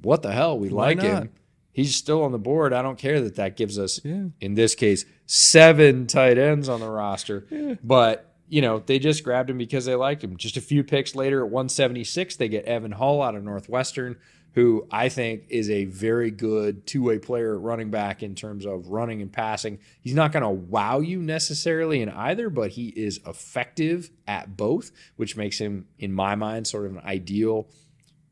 what 0.00 0.22
the 0.22 0.32
hell? 0.32 0.58
We 0.58 0.70
Why 0.70 0.86
like 0.86 0.96
not? 0.96 1.04
him. 1.06 1.30
He's 1.72 1.94
still 1.94 2.22
on 2.24 2.32
the 2.32 2.38
board. 2.38 2.72
I 2.72 2.80
don't 2.80 2.98
care 2.98 3.20
that 3.20 3.36
that 3.36 3.58
gives 3.58 3.78
us, 3.78 4.00
Yeah. 4.02 4.24
in 4.40 4.54
this 4.54 4.74
case, 4.74 5.04
seven 5.26 6.06
tight 6.06 6.38
ends 6.38 6.68
on 6.68 6.80
the 6.80 6.88
roster. 6.90 7.76
But, 7.84 8.32
you 8.48 8.62
know, 8.62 8.78
they 8.80 8.98
just 8.98 9.22
grabbed 9.22 9.50
him 9.50 9.58
because 9.58 9.84
they 9.84 9.94
liked 9.94 10.24
him. 10.24 10.36
Just 10.38 10.56
a 10.56 10.60
few 10.62 10.82
picks 10.82 11.14
later 11.14 11.44
at 11.44 11.50
176, 11.50 12.36
they 12.36 12.48
get 12.48 12.64
Evan 12.64 12.92
Hull 12.92 13.20
out 13.22 13.34
of 13.36 13.44
Northwestern, 13.44 14.16
who 14.54 14.86
I 14.90 15.08
think 15.08 15.44
is 15.48 15.70
a 15.70 15.84
very 15.84 16.30
good 16.30 16.86
two 16.86 17.02
way 17.02 17.18
player 17.18 17.54
at 17.54 17.60
running 17.60 17.90
back 17.90 18.22
in 18.22 18.34
terms 18.34 18.66
of 18.66 18.88
running 18.88 19.22
and 19.22 19.32
passing. 19.32 19.78
He's 20.00 20.14
not 20.14 20.32
going 20.32 20.42
to 20.42 20.50
wow 20.50 21.00
you 21.00 21.22
necessarily 21.22 22.02
in 22.02 22.08
either, 22.08 22.50
but 22.50 22.70
he 22.72 22.88
is 22.88 23.20
effective 23.26 24.10
at 24.26 24.56
both, 24.56 24.90
which 25.16 25.36
makes 25.36 25.58
him, 25.58 25.86
in 25.98 26.12
my 26.12 26.34
mind, 26.34 26.66
sort 26.66 26.86
of 26.86 26.96
an 26.96 27.02
ideal 27.04 27.68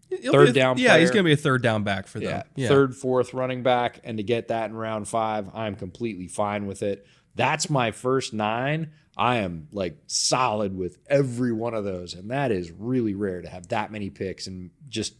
He'll 0.09 0.33
Third 0.33 0.49
a- 0.49 0.53
down 0.53 0.79
Yeah, 0.79 0.99
he's 0.99 1.11
gonna 1.11 1.25
be 1.25 1.33
a 1.33 1.37
third 1.37 1.62
down 1.62 1.83
back 1.83 2.07
for 2.07 2.19
yeah, 2.19 2.29
them. 2.31 2.47
Yeah, 2.57 2.69
third, 2.69 2.97
fourth 2.97 3.35
running 3.35 3.62
back, 3.62 4.01
and 4.05 4.16
to 4.16 4.23
get 4.23 4.49
that 4.49 4.71
in 4.71 4.77
round 4.77 5.07
five, 5.07 5.51
I'm 5.55 5.75
completely 5.75 6.29
fine 6.29 6.66
with 6.66 6.83
it. 6.83 7.07
That's 7.35 7.69
my 7.69 7.91
first 7.91 8.33
nine. 8.33 8.93
I 9.19 9.39
am 9.39 9.69
like 9.73 9.99
solid 10.07 10.77
with 10.77 10.99
every 11.11 11.53
one 11.53 11.75
of 11.75 11.85
those, 11.85 12.14
and 12.14 12.31
that 12.31 12.53
is 12.53 12.71
really 12.71 13.14
rare 13.14 13.43
to 13.43 13.49
have 13.49 13.69
that 13.69 13.93
many 13.93 14.09
picks. 14.09 14.47
And 14.47 14.71
just, 14.89 15.14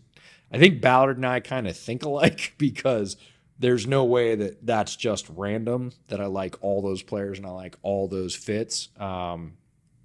I 0.53 0.59
think 0.59 0.81
Ballard 0.81 1.17
and 1.17 1.27
I 1.27 1.41
kind 1.41 1.69
of 1.69 1.77
think 1.77 2.05
alike 2.05 2.55
because 2.59 3.17
there's 3.59 3.87
no 3.87 4.05
way 4.05 4.35
that 4.35 4.65
that's 4.65 4.97
just 4.97 5.29
random. 5.31 5.93
That 6.09 6.21
I 6.21 6.27
like 6.27 6.57
all 6.63 6.83
those 6.83 7.03
players 7.03 7.39
and 7.39 7.47
I 7.47 7.51
like 7.51 7.77
all 7.83 8.09
those 8.09 8.35
fits. 8.35 8.89
Um, 8.99 9.55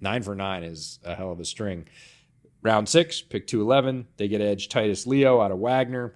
nine 0.00 0.22
for 0.22 0.34
nine 0.34 0.64
is 0.64 0.98
a 1.04 1.14
hell 1.14 1.32
of 1.32 1.40
a 1.40 1.44
string. 1.44 1.86
Round 2.62 2.88
six, 2.88 3.20
pick 3.20 3.46
211. 3.46 4.06
They 4.16 4.28
get 4.28 4.40
edge 4.40 4.68
Titus 4.68 5.06
Leo 5.06 5.40
out 5.40 5.50
of 5.50 5.58
Wagner. 5.58 6.14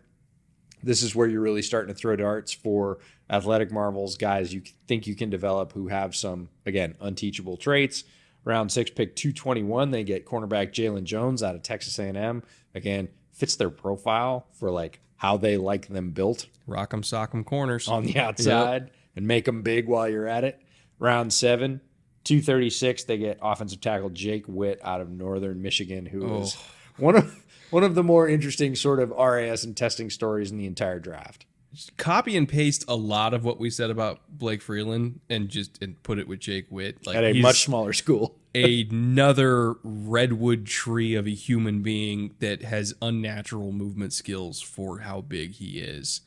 This 0.82 1.02
is 1.02 1.14
where 1.14 1.26
you're 1.26 1.40
really 1.40 1.62
starting 1.62 1.92
to 1.92 1.98
throw 1.98 2.16
darts 2.16 2.52
for 2.52 2.98
athletic 3.30 3.70
marvels, 3.70 4.16
guys 4.16 4.54
you 4.54 4.62
think 4.86 5.06
you 5.06 5.14
can 5.14 5.28
develop 5.28 5.72
who 5.72 5.88
have 5.88 6.16
some, 6.16 6.48
again, 6.64 6.94
unteachable 7.00 7.56
traits. 7.56 8.04
Round 8.44 8.72
six, 8.72 8.90
pick 8.90 9.14
221. 9.16 9.90
They 9.90 10.04
get 10.04 10.24
cornerback 10.24 10.72
Jaylon 10.72 11.04
Jones 11.04 11.42
out 11.42 11.54
of 11.54 11.62
Texas 11.62 11.98
A&M. 11.98 12.42
Again, 12.74 13.08
fits 13.38 13.56
their 13.56 13.70
profile 13.70 14.46
for 14.52 14.70
like 14.70 15.00
how 15.16 15.36
they 15.36 15.56
like 15.56 15.88
them 15.88 16.10
built 16.10 16.46
rock'em 16.68 17.02
sock'em 17.02 17.44
corners. 17.44 17.88
on 17.88 18.04
the 18.04 18.18
outside 18.18 18.90
and 19.16 19.26
make 19.26 19.44
them 19.46 19.62
big 19.62 19.88
while 19.88 20.08
you're 20.08 20.28
at 20.28 20.44
it. 20.44 20.60
Round 20.98 21.32
seven, 21.32 21.80
236, 22.24 23.04
they 23.04 23.18
get 23.18 23.38
offensive 23.40 23.80
tackle 23.80 24.10
Jake 24.10 24.44
Witt 24.46 24.80
out 24.82 25.00
of 25.00 25.10
Northern 25.10 25.62
Michigan, 25.62 26.06
who 26.06 26.28
oh. 26.28 26.40
is 26.42 26.56
one 26.96 27.16
of 27.16 27.44
one 27.70 27.84
of 27.84 27.94
the 27.94 28.02
more 28.02 28.28
interesting 28.28 28.74
sort 28.74 29.00
of 29.00 29.10
RAS 29.10 29.64
and 29.64 29.76
testing 29.76 30.10
stories 30.10 30.50
in 30.50 30.58
the 30.58 30.66
entire 30.66 30.98
draft. 30.98 31.46
Copy 31.96 32.36
and 32.36 32.48
paste 32.48 32.84
a 32.88 32.96
lot 32.96 33.34
of 33.34 33.44
what 33.44 33.60
we 33.60 33.68
said 33.70 33.90
about 33.90 34.20
Blake 34.30 34.62
Freeland 34.62 35.20
and 35.28 35.48
just 35.48 35.82
and 35.82 36.02
put 36.02 36.18
it 36.18 36.26
with 36.26 36.40
Jake 36.40 36.66
Witt. 36.70 37.06
Like 37.06 37.16
At 37.16 37.24
a 37.24 37.34
much 37.34 37.64
smaller 37.64 37.92
school. 37.92 38.36
another 38.54 39.74
redwood 39.82 40.66
tree 40.66 41.14
of 41.14 41.26
a 41.26 41.34
human 41.34 41.82
being 41.82 42.34
that 42.40 42.62
has 42.62 42.94
unnatural 43.02 43.72
movement 43.72 44.12
skills 44.12 44.60
for 44.60 45.00
how 45.00 45.20
big 45.20 45.52
he 45.52 45.78
is. 45.78 46.22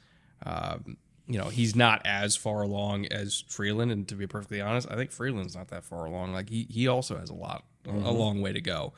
Um, 0.46 0.98
you 1.28 1.38
know, 1.38 1.50
he's 1.50 1.76
not 1.76 2.02
as 2.06 2.36
far 2.36 2.62
along 2.62 3.06
as 3.08 3.44
Freeland, 3.48 3.92
and 3.92 4.08
to 4.10 4.16
be 4.16 4.28
perfectly 4.28 4.62
honest, 4.62 4.88
I 4.92 4.96
think 4.96 5.12
Freeland's 5.12 5.56
not 5.56 5.70
that 5.70 5.84
far 5.84 6.06
along. 6.06 6.34
Like 6.34 6.50
he 6.50 6.68
he 6.70 6.88
also 6.88 7.18
has 7.18 7.30
a 7.30 7.36
lot 7.36 7.64
a 7.88 8.12
long 8.12 8.42
way 8.42 8.54
to 8.54 8.62
go. 8.62 8.94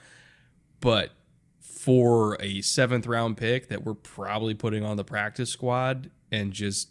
But 0.79 1.11
for 1.59 2.37
a 2.41 2.61
seventh 2.61 3.07
round 3.07 3.37
pick 3.37 3.67
that 3.69 3.83
we're 3.83 3.93
probably 3.93 4.53
putting 4.53 4.83
on 4.83 4.97
the 4.97 5.03
practice 5.03 5.49
squad 5.49 6.09
and 6.33 6.51
just 6.51 6.89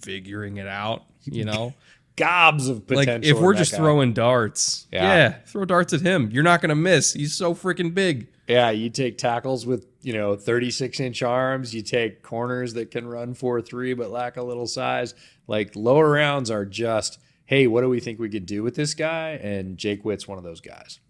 figuring 0.00 0.58
it 0.58 0.66
out, 0.68 1.04
you 1.24 1.44
know. 1.50 1.74
Gobs 2.16 2.68
of 2.68 2.86
potential. 2.86 3.14
Like 3.14 3.24
if 3.24 3.40
we're 3.40 3.54
just 3.54 3.72
guy. 3.72 3.78
throwing 3.78 4.12
darts, 4.12 4.86
Yeah. 4.92 5.02
yeah. 5.02 5.28
throw 5.46 5.64
darts 5.64 5.92
at 5.92 6.00
him. 6.02 6.30
You're 6.30 6.44
not 6.44 6.60
gonna 6.60 6.76
miss. 6.76 7.12
He's 7.12 7.34
so 7.34 7.54
freaking 7.54 7.92
big. 7.92 8.28
Yeah, 8.46 8.70
you 8.70 8.88
take 8.90 9.16
tackles 9.18 9.66
with, 9.66 9.86
you 10.02 10.12
know, 10.12 10.36
36 10.36 11.00
inch 11.00 11.22
arms. 11.22 11.74
You 11.74 11.82
take 11.82 12.22
corners 12.22 12.74
that 12.74 12.90
can 12.92 13.06
run 13.08 13.34
4 13.34 13.62
3 13.62 13.94
but 13.94 14.10
lack 14.10 14.36
a 14.36 14.42
little 14.42 14.66
size. 14.68 15.14
Like 15.48 15.74
lower 15.74 16.08
rounds 16.10 16.50
are 16.52 16.64
just, 16.64 17.18
hey, 17.46 17.66
what 17.66 17.80
do 17.80 17.88
we 17.88 17.98
think 18.00 18.18
we 18.20 18.28
could 18.28 18.46
do 18.46 18.62
with 18.62 18.76
this 18.76 18.94
guy? 18.94 19.30
And 19.42 19.76
Jake 19.76 20.04
Witt's 20.04 20.28
one 20.28 20.38
of 20.38 20.44
those 20.44 20.60
guys. 20.60 21.00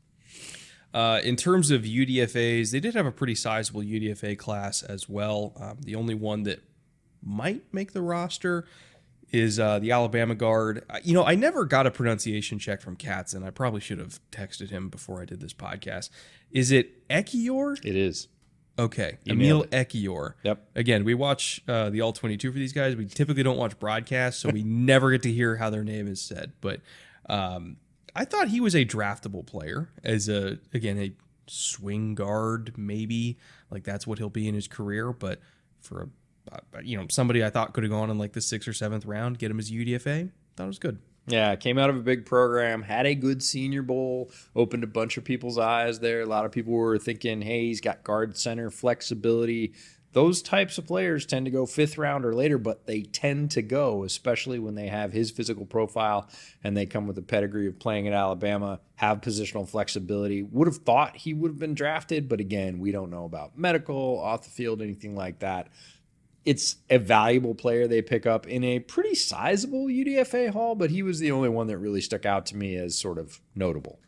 Uh, 0.94 1.20
in 1.24 1.34
terms 1.36 1.70
of 1.72 1.82
UDFA's, 1.82 2.70
they 2.70 2.78
did 2.80 2.94
have 2.94 3.04
a 3.04 3.10
pretty 3.12 3.34
sizable 3.34 3.82
UDFA 3.82 4.38
class 4.38 4.82
as 4.82 5.08
well. 5.08 5.52
Um, 5.60 5.78
the 5.82 5.96
only 5.96 6.14
one 6.14 6.44
that 6.44 6.60
might 7.24 7.62
make 7.72 7.92
the 7.92 8.02
roster 8.02 8.66
is 9.32 9.58
uh, 9.58 9.78
the 9.80 9.90
Alabama 9.90 10.34
guard. 10.34 10.84
You 11.02 11.14
know, 11.14 11.24
I 11.24 11.34
never 11.34 11.64
got 11.64 11.86
a 11.86 11.90
pronunciation 11.90 12.58
check 12.58 12.80
from 12.80 12.94
Katz, 12.94 13.34
and 13.34 13.44
I 13.44 13.50
probably 13.50 13.80
should 13.80 13.98
have 13.98 14.20
texted 14.30 14.70
him 14.70 14.88
before 14.88 15.20
I 15.20 15.24
did 15.24 15.40
this 15.40 15.52
podcast. 15.52 16.10
Is 16.52 16.70
it 16.70 17.08
Ekiyor? 17.08 17.84
It 17.84 17.96
is. 17.96 18.28
Okay, 18.78 19.18
You 19.24 19.34
Emil 19.34 19.64
Ekiyor. 19.66 20.34
Yep. 20.42 20.68
Again, 20.74 21.04
we 21.04 21.14
watch 21.14 21.62
uh, 21.68 21.90
the 21.90 22.00
All 22.00 22.12
22 22.12 22.50
for 22.52 22.58
these 22.58 22.72
guys. 22.72 22.96
We 22.96 23.06
typically 23.06 23.42
don't 23.44 23.56
watch 23.56 23.78
broadcasts, 23.78 24.40
so 24.40 24.48
we 24.50 24.62
never 24.64 25.10
get 25.12 25.22
to 25.22 25.32
hear 25.32 25.56
how 25.56 25.70
their 25.70 25.84
name 25.84 26.08
is 26.08 26.20
said. 26.20 26.52
But 26.60 26.80
um, 27.28 27.76
I 28.16 28.24
thought 28.24 28.48
he 28.48 28.60
was 28.60 28.74
a 28.74 28.84
draftable 28.84 29.46
player 29.46 29.90
as 30.02 30.28
a 30.28 30.58
again 30.72 30.98
a 30.98 31.12
swing 31.46 32.14
guard, 32.14 32.74
maybe 32.76 33.38
like 33.70 33.84
that's 33.84 34.06
what 34.06 34.18
he'll 34.18 34.30
be 34.30 34.48
in 34.48 34.54
his 34.54 34.66
career. 34.66 35.12
But 35.12 35.40
for 35.80 36.02
a 36.02 36.08
Uh, 36.52 36.58
you 36.82 36.96
know 36.96 37.06
somebody 37.10 37.42
I 37.42 37.50
thought 37.50 37.72
could 37.72 37.84
have 37.84 37.90
gone 37.90 38.10
in 38.10 38.18
like 38.18 38.32
the 38.32 38.40
sixth 38.40 38.68
or 38.68 38.72
seventh 38.72 39.06
round, 39.06 39.38
get 39.38 39.50
him 39.50 39.58
as 39.58 39.70
UDFA, 39.70 40.30
thought 40.56 40.64
it 40.64 40.66
was 40.66 40.78
good. 40.78 40.98
Yeah, 41.26 41.56
came 41.56 41.78
out 41.78 41.88
of 41.88 41.96
a 41.96 42.00
big 42.00 42.26
program, 42.26 42.82
had 42.82 43.06
a 43.06 43.14
good 43.14 43.42
senior 43.42 43.82
bowl, 43.82 44.30
opened 44.54 44.84
a 44.84 44.88
bunch 44.88 45.16
of 45.16 45.24
people's 45.24 45.58
eyes 45.58 46.00
there. 46.00 46.20
A 46.20 46.26
lot 46.26 46.44
of 46.44 46.52
people 46.52 46.74
were 46.74 46.98
thinking, 46.98 47.40
hey, 47.40 47.66
he's 47.66 47.80
got 47.80 48.04
guard 48.04 48.36
center 48.36 48.70
flexibility. 48.70 49.72
Those 50.12 50.42
types 50.42 50.78
of 50.78 50.86
players 50.86 51.26
tend 51.26 51.46
to 51.46 51.50
go 51.50 51.66
fifth 51.66 51.98
round 51.98 52.24
or 52.24 52.34
later, 52.34 52.56
but 52.58 52.86
they 52.86 53.02
tend 53.02 53.50
to 53.52 53.62
go, 53.62 54.04
especially 54.04 54.60
when 54.60 54.76
they 54.76 54.86
have 54.86 55.12
his 55.12 55.32
physical 55.32 55.64
profile 55.64 56.28
and 56.62 56.76
they 56.76 56.86
come 56.86 57.08
with 57.08 57.18
a 57.18 57.22
pedigree 57.22 57.66
of 57.66 57.80
playing 57.80 58.06
at 58.06 58.12
Alabama, 58.12 58.78
have 58.96 59.22
positional 59.22 59.68
flexibility. 59.68 60.42
Would 60.42 60.68
have 60.68 60.76
thought 60.76 61.16
he 61.16 61.34
would 61.34 61.52
have 61.52 61.58
been 61.58 61.74
drafted, 61.74 62.28
but 62.28 62.38
again, 62.38 62.78
we 62.78 62.92
don't 62.92 63.10
know 63.10 63.24
about 63.24 63.58
medical, 63.58 64.20
off 64.20 64.44
the 64.44 64.50
field, 64.50 64.82
anything 64.82 65.16
like 65.16 65.40
that 65.40 65.68
it's 66.44 66.76
a 66.90 66.98
valuable 66.98 67.54
player 67.54 67.86
they 67.86 68.02
pick 68.02 68.26
up 68.26 68.46
in 68.46 68.62
a 68.64 68.78
pretty 68.80 69.14
sizable 69.14 69.86
UDFA 69.86 70.50
haul, 70.50 70.74
but 70.74 70.90
he 70.90 71.02
was 71.02 71.18
the 71.18 71.30
only 71.30 71.48
one 71.48 71.66
that 71.68 71.78
really 71.78 72.00
stuck 72.00 72.26
out 72.26 72.46
to 72.46 72.56
me 72.56 72.76
as 72.76 72.98
sort 72.98 73.18
of 73.18 73.40
notable. 73.54 73.98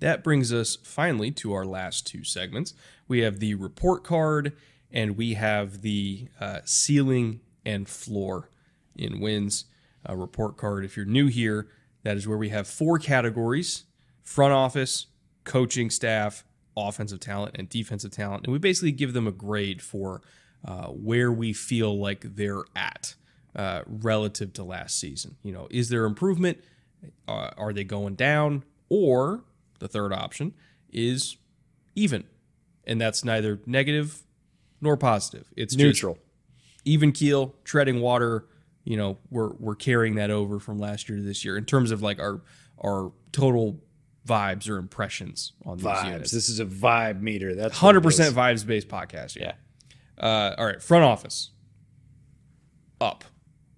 That 0.00 0.22
brings 0.22 0.52
us 0.52 0.76
finally 0.76 1.30
to 1.32 1.52
our 1.54 1.64
last 1.64 2.06
two 2.06 2.24
segments. 2.24 2.74
We 3.08 3.20
have 3.20 3.40
the 3.40 3.54
report 3.54 4.04
card 4.04 4.52
and 4.92 5.16
we 5.16 5.34
have 5.34 5.82
the 5.82 6.28
uh, 6.40 6.60
ceiling 6.64 7.40
and 7.64 7.88
floor 7.88 8.50
in 8.94 9.20
wins. 9.20 9.64
Report 10.08 10.58
card, 10.58 10.84
if 10.84 10.96
you're 10.96 11.06
new 11.06 11.28
here, 11.28 11.68
that 12.02 12.16
is 12.16 12.28
where 12.28 12.36
we 12.36 12.50
have 12.50 12.68
four 12.68 12.98
categories 12.98 13.84
front 14.22 14.52
office, 14.52 15.06
coaching 15.44 15.90
staff, 15.90 16.44
offensive 16.76 17.20
talent, 17.20 17.56
and 17.58 17.68
defensive 17.68 18.10
talent. 18.10 18.44
And 18.44 18.52
we 18.52 18.58
basically 18.58 18.92
give 18.92 19.12
them 19.12 19.26
a 19.26 19.32
grade 19.32 19.82
for 19.82 20.22
uh, 20.64 20.86
where 20.86 21.30
we 21.32 21.52
feel 21.52 21.98
like 21.98 22.22
they're 22.36 22.62
at 22.74 23.14
uh, 23.54 23.82
relative 23.86 24.52
to 24.54 24.64
last 24.64 24.98
season. 24.98 25.36
You 25.42 25.52
know, 25.52 25.68
is 25.70 25.88
there 25.88 26.04
improvement? 26.04 26.58
Uh, 27.28 27.50
are 27.56 27.72
they 27.72 27.84
going 27.84 28.14
down? 28.14 28.64
Or 28.88 29.44
the 29.78 29.88
third 29.88 30.12
option 30.12 30.54
is 30.92 31.36
even, 31.94 32.24
and 32.86 33.00
that's 33.00 33.24
neither 33.24 33.60
negative 33.66 34.22
nor 34.80 34.96
positive. 34.96 35.46
It's 35.56 35.74
just 35.74 35.84
Neutral. 35.84 36.18
even 36.84 37.12
keel, 37.12 37.54
treading 37.64 38.00
water. 38.00 38.46
You 38.84 38.96
know, 38.96 39.18
we're 39.30 39.52
we're 39.54 39.74
carrying 39.74 40.16
that 40.16 40.30
over 40.30 40.58
from 40.60 40.78
last 40.78 41.08
year 41.08 41.18
to 41.18 41.24
this 41.24 41.44
year 41.44 41.56
in 41.56 41.64
terms 41.64 41.90
of 41.90 42.02
like 42.02 42.18
our 42.18 42.42
our 42.82 43.12
total 43.32 43.80
vibes 44.26 44.68
or 44.68 44.76
impressions 44.76 45.52
on 45.64 45.78
these 45.78 45.86
Vibes. 45.86 46.04
units. 46.06 46.30
This 46.30 46.48
is 46.48 46.60
a 46.60 46.66
vibe 46.66 47.20
meter. 47.20 47.54
That's 47.54 47.76
hundred 47.76 48.02
percent 48.02 48.34
vibes 48.34 48.66
based 48.66 48.88
podcast. 48.88 49.36
Yeah. 49.36 49.52
Uh, 50.18 50.54
all 50.56 50.66
right, 50.66 50.82
front 50.82 51.04
office 51.04 51.50
up, 53.00 53.24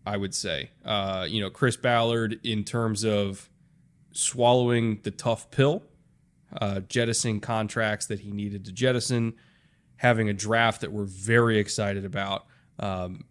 I 0.04 0.16
would 0.16 0.34
say. 0.34 0.70
Uh, 0.84 1.26
you 1.28 1.40
know, 1.40 1.50
Chris 1.50 1.76
Ballard 1.76 2.38
in 2.44 2.64
terms 2.64 3.04
of 3.04 3.48
swallowing 4.12 5.00
the 5.02 5.10
tough 5.10 5.50
pill, 5.50 5.82
uh, 6.60 6.80
jettisoning 6.80 7.40
contracts 7.40 8.06
that 8.06 8.20
he 8.20 8.30
needed 8.30 8.64
to 8.66 8.72
jettison, 8.72 9.34
having 9.96 10.28
a 10.28 10.34
draft 10.34 10.80
that 10.82 10.92
we're 10.92 11.04
very 11.04 11.58
excited 11.58 12.04
about. 12.04 12.46
Um, 12.78 13.24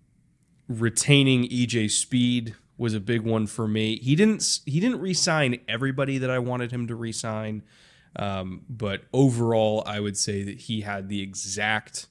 retaining 0.67 1.47
EJ 1.49 1.91
Speed 1.91 2.55
was 2.77 2.93
a 2.93 2.99
big 2.99 3.21
one 3.21 3.47
for 3.47 3.67
me. 3.67 3.97
He 3.97 4.15
didn't 4.15 4.59
he 4.65 4.79
didn't 4.79 4.99
re-sign 4.99 5.59
everybody 5.67 6.17
that 6.17 6.29
I 6.29 6.39
wanted 6.39 6.71
him 6.71 6.87
to 6.87 6.95
re-sign, 6.95 7.63
um, 8.15 8.65
but 8.69 9.03
overall, 9.13 9.83
I 9.85 9.99
would 9.99 10.17
say 10.17 10.43
that 10.43 10.61
he 10.61 10.81
had 10.81 11.07
the 11.07 11.21
exact 11.21 12.07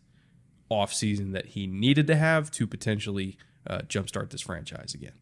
offseason 0.70 1.32
that 1.32 1.46
he 1.46 1.66
needed 1.66 2.06
to 2.06 2.16
have 2.16 2.50
to 2.52 2.66
potentially 2.66 3.36
uh, 3.66 3.78
jumpstart 3.80 4.30
this 4.30 4.40
franchise 4.40 4.94
again. 4.94 5.12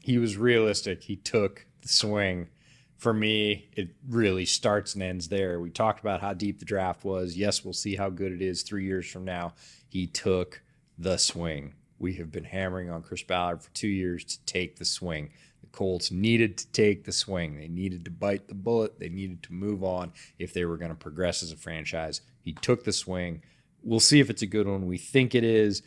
He 0.00 0.18
was 0.18 0.36
realistic. 0.36 1.02
He 1.02 1.16
took 1.16 1.66
the 1.82 1.88
swing. 1.88 2.48
For 2.96 3.12
me, 3.12 3.68
it 3.74 3.90
really 4.08 4.44
starts 4.44 4.94
and 4.94 5.02
ends 5.02 5.28
there. 5.28 5.60
We 5.60 5.70
talked 5.70 6.00
about 6.00 6.20
how 6.20 6.34
deep 6.34 6.58
the 6.58 6.64
draft 6.64 7.04
was. 7.04 7.36
Yes, 7.36 7.64
we'll 7.64 7.74
see 7.74 7.94
how 7.94 8.10
good 8.10 8.32
it 8.32 8.42
is 8.42 8.62
three 8.62 8.84
years 8.84 9.08
from 9.08 9.24
now. 9.24 9.54
He 9.88 10.06
took 10.06 10.62
the 10.98 11.16
swing. 11.16 11.74
We 11.98 12.14
have 12.14 12.32
been 12.32 12.44
hammering 12.44 12.90
on 12.90 13.02
Chris 13.02 13.22
Ballard 13.22 13.62
for 13.62 13.70
two 13.70 13.88
years 13.88 14.24
to 14.24 14.44
take 14.46 14.76
the 14.76 14.84
swing. 14.84 15.30
The 15.60 15.66
Colts 15.68 16.10
needed 16.10 16.58
to 16.58 16.66
take 16.72 17.04
the 17.04 17.12
swing. 17.12 17.56
They 17.56 17.68
needed 17.68 18.04
to 18.04 18.10
bite 18.10 18.48
the 18.48 18.54
bullet. 18.54 18.98
They 18.98 19.08
needed 19.08 19.42
to 19.44 19.52
move 19.52 19.84
on 19.84 20.12
if 20.38 20.52
they 20.52 20.64
were 20.64 20.76
going 20.76 20.90
to 20.90 20.96
progress 20.96 21.42
as 21.42 21.52
a 21.52 21.56
franchise. 21.56 22.20
He 22.40 22.52
took 22.52 22.84
the 22.84 22.92
swing. 22.92 23.42
We'll 23.82 24.00
see 24.00 24.20
if 24.20 24.30
it's 24.30 24.42
a 24.42 24.46
good 24.46 24.66
one. 24.66 24.86
We 24.86 24.98
think 24.98 25.34
it 25.34 25.44
is. 25.44 25.82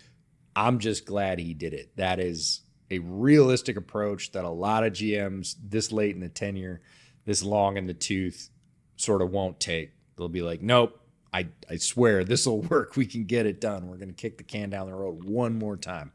I'm 0.56 0.80
just 0.80 1.06
glad 1.06 1.40
he 1.40 1.54
did 1.54 1.74
it. 1.74 1.96
That 1.96 2.20
is 2.20 2.62
a 2.90 3.00
realistic 3.00 3.78
approach 3.78 4.32
that 4.34 4.44
a 4.44 4.50
lot 4.50 4.84
of 4.84 4.94
GMs 4.94 5.56
this 5.64 5.92
late 5.92 6.14
in 6.14 6.22
the 6.22 6.30
tenure, 6.30 6.82
this 7.26 7.44
long 7.44 7.78
in 7.78 7.88
the 7.88 7.94
tooth, 7.94 8.50
sort 8.98 9.22
of 9.22 9.32
won't 9.32 9.60
take. 9.60 9.92
They'll 10.18 10.30
be 10.30 10.42
like, 10.42 10.62
nope, 10.62 11.00
I, 11.34 11.48
I 11.70 11.78
swear 11.78 12.24
this 12.24 12.46
will 12.46 12.62
work. 12.70 12.96
We 12.96 13.06
can 13.06 13.26
get 13.26 13.46
it 13.46 13.62
done. 13.62 13.88
We're 13.88 13.98
going 13.98 14.10
to 14.10 14.16
kick 14.16 14.38
the 14.38 14.44
can 14.44 14.70
down 14.70 14.88
the 14.88 14.96
road 14.96 15.24
one 15.24 15.58
more 15.58 15.78
time. 15.78 16.12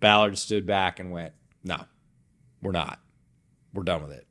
Ballard 0.00 0.38
stood 0.38 0.66
back 0.66 1.00
and 1.00 1.12
went, 1.12 1.32
no, 1.62 1.84
we're 2.62 2.72
not. 2.72 3.00
We're 3.74 3.82
done 3.82 4.02
with 4.02 4.12
it. 4.12 4.26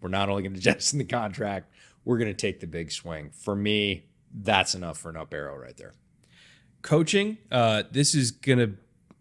We're 0.00 0.08
not 0.08 0.28
only 0.28 0.42
going 0.42 0.54
to 0.54 0.60
jettison 0.60 0.98
the 0.98 1.04
contract, 1.04 1.72
we're 2.04 2.18
going 2.18 2.30
to 2.30 2.34
take 2.34 2.60
the 2.60 2.66
big 2.66 2.92
swing. 2.92 3.30
For 3.30 3.56
me, 3.56 4.06
that's 4.32 4.74
enough 4.74 4.98
for 4.98 5.10
an 5.10 5.16
up 5.16 5.34
arrow 5.34 5.56
right 5.56 5.76
there. 5.76 5.94
Coaching, 6.82 7.38
uh, 7.50 7.84
this 7.90 8.14
is 8.14 8.30
going 8.30 8.58
to 8.58 8.74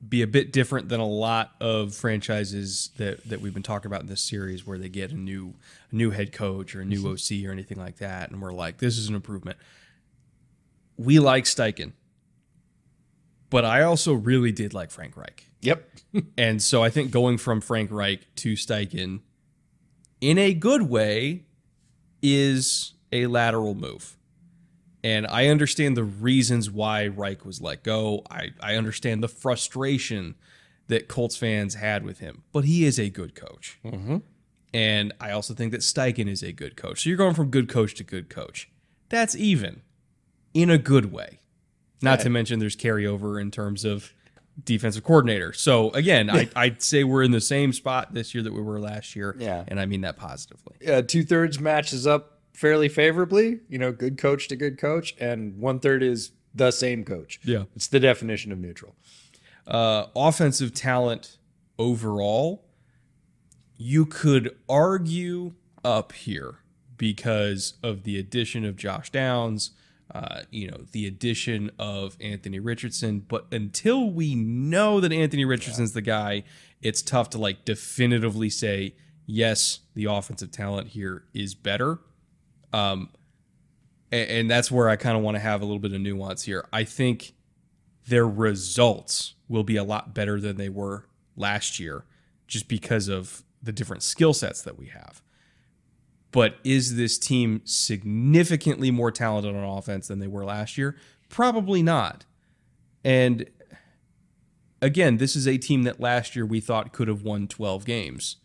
be 0.07 0.21
a 0.21 0.27
bit 0.27 0.51
different 0.51 0.89
than 0.89 0.99
a 0.99 1.07
lot 1.07 1.51
of 1.59 1.95
franchises 1.95 2.91
that, 2.97 3.23
that 3.27 3.41
we've 3.41 3.53
been 3.53 3.63
talking 3.63 3.87
about 3.87 4.01
in 4.01 4.07
this 4.07 4.21
series 4.21 4.65
where 4.65 4.77
they 4.77 4.89
get 4.89 5.11
a 5.11 5.15
new 5.15 5.55
a 5.91 5.95
new 5.95 6.11
head 6.11 6.31
coach 6.31 6.75
or 6.75 6.81
a 6.81 6.85
new 6.85 7.07
OC 7.09 7.43
or 7.45 7.51
anything 7.51 7.79
like 7.79 7.97
that 7.97 8.29
and 8.29 8.41
we're 8.41 8.51
like 8.51 8.77
this 8.77 8.97
is 8.97 9.09
an 9.09 9.15
improvement. 9.15 9.57
We 10.97 11.19
like 11.19 11.45
Steichen. 11.45 11.93
But 13.49 13.65
I 13.65 13.83
also 13.83 14.13
really 14.13 14.51
did 14.51 14.73
like 14.73 14.91
Frank 14.91 15.15
Reich. 15.17 15.47
Yep. 15.61 15.89
And 16.37 16.63
so 16.63 16.81
I 16.81 16.89
think 16.89 17.11
going 17.11 17.37
from 17.37 17.59
Frank 17.59 17.91
Reich 17.91 18.21
to 18.35 18.53
Steichen 18.53 19.19
in 20.21 20.37
a 20.37 20.53
good 20.53 20.83
way 20.83 21.43
is 22.21 22.93
a 23.11 23.27
lateral 23.27 23.75
move. 23.75 24.14
And 25.05 25.27
I 25.27 25.49
understand 25.49 25.95
the 25.95 26.03
reasons 26.03 26.71
why 26.71 27.05
Reich 27.05 27.45
was 27.45 27.61
let 27.61 27.83
go. 27.83 28.23
I, 28.31 28.53
I 28.59 28.73
understand 28.73 29.21
the 29.21 29.27
frustration 29.27 30.33
that 30.87 31.07
Colts 31.07 31.37
fans 31.37 31.75
had 31.75 32.03
with 32.03 32.17
him, 32.17 32.41
but 32.51 32.65
he 32.65 32.85
is 32.85 32.99
a 32.99 33.11
good 33.11 33.35
coach. 33.35 33.77
Mm-hmm. 33.85 34.17
And 34.73 35.13
I 35.21 35.29
also 35.29 35.53
think 35.53 35.73
that 35.73 35.81
Steichen 35.81 36.27
is 36.27 36.41
a 36.41 36.51
good 36.51 36.75
coach. 36.75 37.03
So 37.03 37.09
you're 37.09 37.19
going 37.19 37.35
from 37.35 37.51
good 37.51 37.69
coach 37.69 37.93
to 37.95 38.03
good 38.03 38.31
coach. 38.31 38.67
That's 39.09 39.35
even 39.35 39.83
in 40.55 40.71
a 40.71 40.79
good 40.79 41.11
way. 41.11 41.39
Not 42.01 42.21
to 42.21 42.31
mention 42.31 42.57
there's 42.57 42.75
carryover 42.75 43.39
in 43.39 43.51
terms 43.51 43.85
of 43.85 44.11
defensive 44.63 45.03
coordinator. 45.03 45.53
So 45.53 45.91
again, 45.91 46.31
I, 46.31 46.49
I'd 46.55 46.81
say 46.81 47.03
we're 47.03 47.21
in 47.21 47.31
the 47.31 47.41
same 47.41 47.73
spot 47.73 48.15
this 48.15 48.33
year 48.33 48.43
that 48.43 48.53
we 48.53 48.61
were 48.61 48.79
last 48.79 49.15
year. 49.15 49.35
Yeah. 49.37 49.65
And 49.67 49.79
I 49.79 49.85
mean 49.85 50.01
that 50.01 50.17
positively. 50.17 50.77
Yeah, 50.81 51.01
two 51.01 51.23
thirds 51.23 51.59
matches 51.59 52.07
up 52.07 52.34
fairly 52.55 52.89
favorably. 52.89 53.59
You 53.69 53.77
know, 53.77 53.91
good 53.91 54.17
coach 54.17 54.47
to 54.47 54.55
good 54.55 54.77
coach, 54.77 55.15
and 55.19 55.57
one 55.57 55.79
third 55.79 56.01
is 56.01 56.31
the 56.53 56.71
same 56.71 57.03
coach. 57.03 57.39
Yeah. 57.43 57.63
it's 57.75 57.87
the 57.87 57.99
definition 57.99 58.51
of 58.51 58.57
neutral. 58.59 58.95
Uh, 59.67 60.05
offensive 60.15 60.73
talent 60.73 61.37
overall, 61.77 62.65
you 63.77 64.05
could 64.05 64.55
argue 64.69 65.53
up 65.83 66.13
here 66.13 66.59
because 66.97 67.73
of 67.83 68.03
the 68.03 68.17
addition 68.17 68.63
of 68.63 68.77
Josh 68.77 69.09
Downs, 69.09 69.71
uh, 70.13 70.43
you 70.49 70.69
know, 70.69 70.85
the 70.91 71.05
addition 71.07 71.71
of 71.77 72.15
Anthony 72.21 72.59
Richardson. 72.59 73.19
But 73.19 73.47
until 73.51 74.09
we 74.09 74.33
know 74.33 75.01
that 75.01 75.11
Anthony 75.11 75.43
Richardson's 75.43 75.91
the 75.91 76.01
guy, 76.01 76.43
it's 76.81 77.01
tough 77.01 77.29
to 77.31 77.37
like 77.37 77.65
definitively 77.65 78.49
say, 78.49 78.95
yes, 79.25 79.79
the 79.93 80.05
offensive 80.05 80.51
talent 80.51 80.89
here 80.89 81.25
is 81.33 81.53
better. 81.55 81.99
Um, 82.75 83.09
and, 84.11 84.29
and 84.29 84.51
that's 84.51 84.69
where 84.69 84.89
I 84.89 84.97
kind 84.97 85.15
of 85.15 85.23
want 85.23 85.35
to 85.35 85.39
have 85.39 85.61
a 85.61 85.65
little 85.65 85.79
bit 85.79 85.93
of 85.93 86.01
nuance 86.01 86.43
here. 86.43 86.67
I 86.73 86.83
think 86.83 87.33
their 88.05 88.27
results 88.27 89.35
will 89.47 89.63
be 89.63 89.77
a 89.77 89.83
lot 89.83 90.13
better 90.13 90.41
than 90.41 90.57
they 90.57 90.67
were 90.67 91.05
last 91.37 91.79
year, 91.79 92.03
just 92.47 92.67
because 92.67 93.07
of 93.07 93.43
the 93.63 93.71
different 93.71 94.03
skill 94.03 94.33
sets 94.33 94.61
that 94.63 94.77
we 94.77 94.87
have. 94.87 95.21
But 96.31 96.57
is 96.65 96.97
this 96.97 97.17
team 97.17 97.61
significantly 97.63 98.91
more 98.91 99.09
talented 99.09 99.55
on 99.55 99.63
offense 99.63 100.09
than 100.09 100.19
they 100.19 100.27
were 100.27 100.43
last 100.43 100.77
year? 100.77 100.97
Probably 101.29 101.81
not. 101.81 102.25
And 103.05 103.49
again, 104.81 105.15
this 105.15 105.37
is 105.37 105.47
a 105.47 105.57
team 105.57 105.83
that 105.83 106.01
last 106.01 106.35
year 106.35 106.45
we 106.45 106.59
thought 106.59 106.91
could 106.91 107.07
have 107.07 107.23
won 107.23 107.47
12 107.47 107.85
games. 107.85 108.35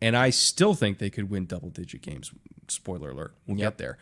And 0.00 0.16
I 0.16 0.30
still 0.30 0.72
think 0.72 0.96
they 0.96 1.10
could 1.10 1.28
win 1.28 1.44
double 1.44 1.68
digit 1.68 2.00
games. 2.00 2.32
Spoiler 2.68 3.10
alert. 3.10 3.34
We'll 3.46 3.58
Yep. 3.58 3.72
get 3.72 3.78
there. 3.78 3.98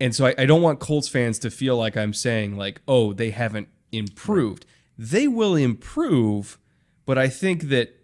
And 0.00 0.14
so 0.14 0.26
I, 0.26 0.34
I 0.38 0.46
don't 0.46 0.62
want 0.62 0.80
Colts 0.80 1.08
fans 1.08 1.38
to 1.40 1.50
feel 1.50 1.76
like 1.76 1.96
I'm 1.96 2.14
saying, 2.14 2.56
like, 2.56 2.80
oh, 2.88 3.12
they 3.12 3.30
haven't 3.30 3.68
improved. 3.92 4.64
They 4.96 5.28
will 5.28 5.54
improve, 5.54 6.58
but 7.06 7.18
I 7.18 7.28
think 7.28 7.64
that 7.64 7.94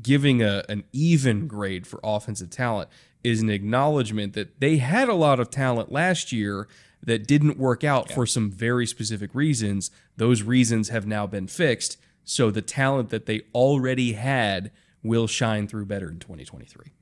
giving 0.00 0.42
a, 0.42 0.64
an 0.68 0.84
even 0.92 1.46
grade 1.46 1.86
for 1.86 2.00
offensive 2.04 2.50
talent 2.50 2.88
is 3.22 3.40
an 3.40 3.50
acknowledgement 3.50 4.32
that 4.34 4.60
they 4.60 4.76
had 4.78 5.08
a 5.08 5.14
lot 5.14 5.40
of 5.40 5.50
talent 5.50 5.90
last 5.90 6.30
year 6.32 6.68
that 7.02 7.26
didn't 7.26 7.58
work 7.58 7.84
out 7.84 8.10
for 8.10 8.26
some 8.26 8.50
very 8.50 8.86
specific 8.86 9.34
reasons. 9.34 9.90
Those 10.16 10.42
reasons 10.42 10.88
have 10.88 11.06
now 11.06 11.26
been 11.26 11.46
fixed. 11.46 11.96
So 12.24 12.50
the 12.50 12.62
talent 12.62 13.10
that 13.10 13.26
they 13.26 13.42
already 13.54 14.12
had 14.12 14.70
will 15.02 15.26
shine 15.26 15.68
through 15.68 15.84
better 15.86 16.10
in 16.10 16.18
2023. 16.18 16.92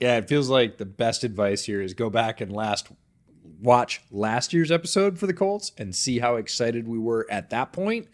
Yeah, 0.00 0.16
it 0.18 0.28
feels 0.28 0.48
like 0.48 0.78
the 0.78 0.86
best 0.86 1.24
advice 1.24 1.64
here 1.64 1.82
is 1.82 1.94
go 1.94 2.08
back 2.10 2.40
and 2.40 2.52
last 2.52 2.88
watch 3.60 4.00
last 4.10 4.52
year's 4.52 4.70
episode 4.70 5.18
for 5.18 5.26
the 5.26 5.34
Colts 5.34 5.72
and 5.76 5.94
see 5.94 6.20
how 6.20 6.36
excited 6.36 6.86
we 6.86 6.98
were 6.98 7.26
at 7.30 7.50
that 7.50 7.72
point 7.72 8.06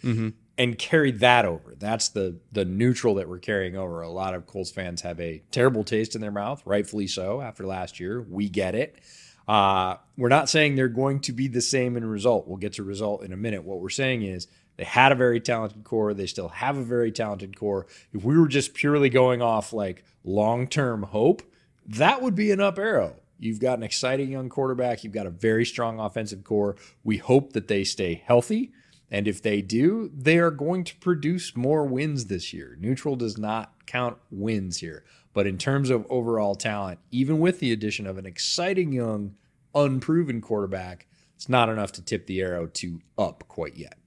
and 0.56 0.78
carry 0.78 1.10
that 1.10 1.44
over. 1.44 1.74
That's 1.78 2.08
the 2.08 2.38
the 2.52 2.64
neutral 2.64 3.16
that 3.16 3.28
we're 3.28 3.38
carrying 3.38 3.76
over. 3.76 4.00
A 4.00 4.08
lot 4.08 4.34
of 4.34 4.46
Colts 4.46 4.70
fans 4.70 5.02
have 5.02 5.20
a 5.20 5.42
terrible 5.50 5.84
taste 5.84 6.14
in 6.14 6.20
their 6.20 6.30
mouth, 6.30 6.62
rightfully 6.64 7.06
so, 7.06 7.40
after 7.40 7.66
last 7.66 8.00
year. 8.00 8.22
We 8.22 8.48
get 8.48 8.74
it. 8.74 8.98
Uh, 9.46 9.96
we're 10.16 10.30
not 10.30 10.48
saying 10.48 10.74
they're 10.74 10.88
going 10.88 11.20
to 11.20 11.32
be 11.32 11.48
the 11.48 11.60
same 11.60 11.98
in 11.98 12.04
result. 12.06 12.48
We'll 12.48 12.56
get 12.56 12.74
to 12.74 12.82
result 12.82 13.22
in 13.22 13.32
a 13.32 13.36
minute. 13.36 13.64
What 13.64 13.80
we're 13.80 13.90
saying 13.90 14.22
is 14.22 14.46
they 14.76 14.84
had 14.84 15.12
a 15.12 15.16
very 15.16 15.40
talented 15.40 15.84
core. 15.84 16.14
They 16.14 16.26
still 16.26 16.48
have 16.48 16.78
a 16.78 16.82
very 16.82 17.12
talented 17.12 17.56
core. 17.58 17.86
If 18.14 18.24
we 18.24 18.38
were 18.38 18.48
just 18.48 18.72
purely 18.72 19.10
going 19.10 19.42
off 19.42 19.72
like 19.74 20.04
long 20.24 20.66
term 20.66 21.02
hope, 21.02 21.42
that 21.86 22.22
would 22.22 22.34
be 22.34 22.50
an 22.50 22.60
up 22.60 22.78
arrow. 22.78 23.16
You've 23.38 23.60
got 23.60 23.78
an 23.78 23.84
exciting 23.84 24.30
young 24.30 24.48
quarterback. 24.48 25.04
You've 25.04 25.12
got 25.12 25.26
a 25.26 25.30
very 25.30 25.66
strong 25.66 25.98
offensive 25.98 26.44
core. 26.44 26.76
We 27.02 27.18
hope 27.18 27.52
that 27.52 27.68
they 27.68 27.84
stay 27.84 28.22
healthy. 28.24 28.72
And 29.10 29.28
if 29.28 29.42
they 29.42 29.60
do, 29.60 30.10
they 30.14 30.38
are 30.38 30.50
going 30.50 30.84
to 30.84 30.96
produce 30.96 31.56
more 31.56 31.84
wins 31.84 32.26
this 32.26 32.52
year. 32.52 32.76
Neutral 32.80 33.16
does 33.16 33.36
not 33.36 33.86
count 33.86 34.16
wins 34.30 34.78
here. 34.78 35.04
But 35.32 35.46
in 35.46 35.58
terms 35.58 35.90
of 35.90 36.06
overall 36.08 36.54
talent, 36.54 37.00
even 37.10 37.38
with 37.38 37.58
the 37.58 37.72
addition 37.72 38.06
of 38.06 38.18
an 38.18 38.26
exciting 38.26 38.92
young, 38.92 39.34
unproven 39.74 40.40
quarterback, 40.40 41.06
it's 41.34 41.48
not 41.48 41.68
enough 41.68 41.92
to 41.92 42.02
tip 42.02 42.26
the 42.26 42.40
arrow 42.40 42.66
to 42.66 43.02
up 43.18 43.44
quite 43.48 43.76
yet. 43.76 43.98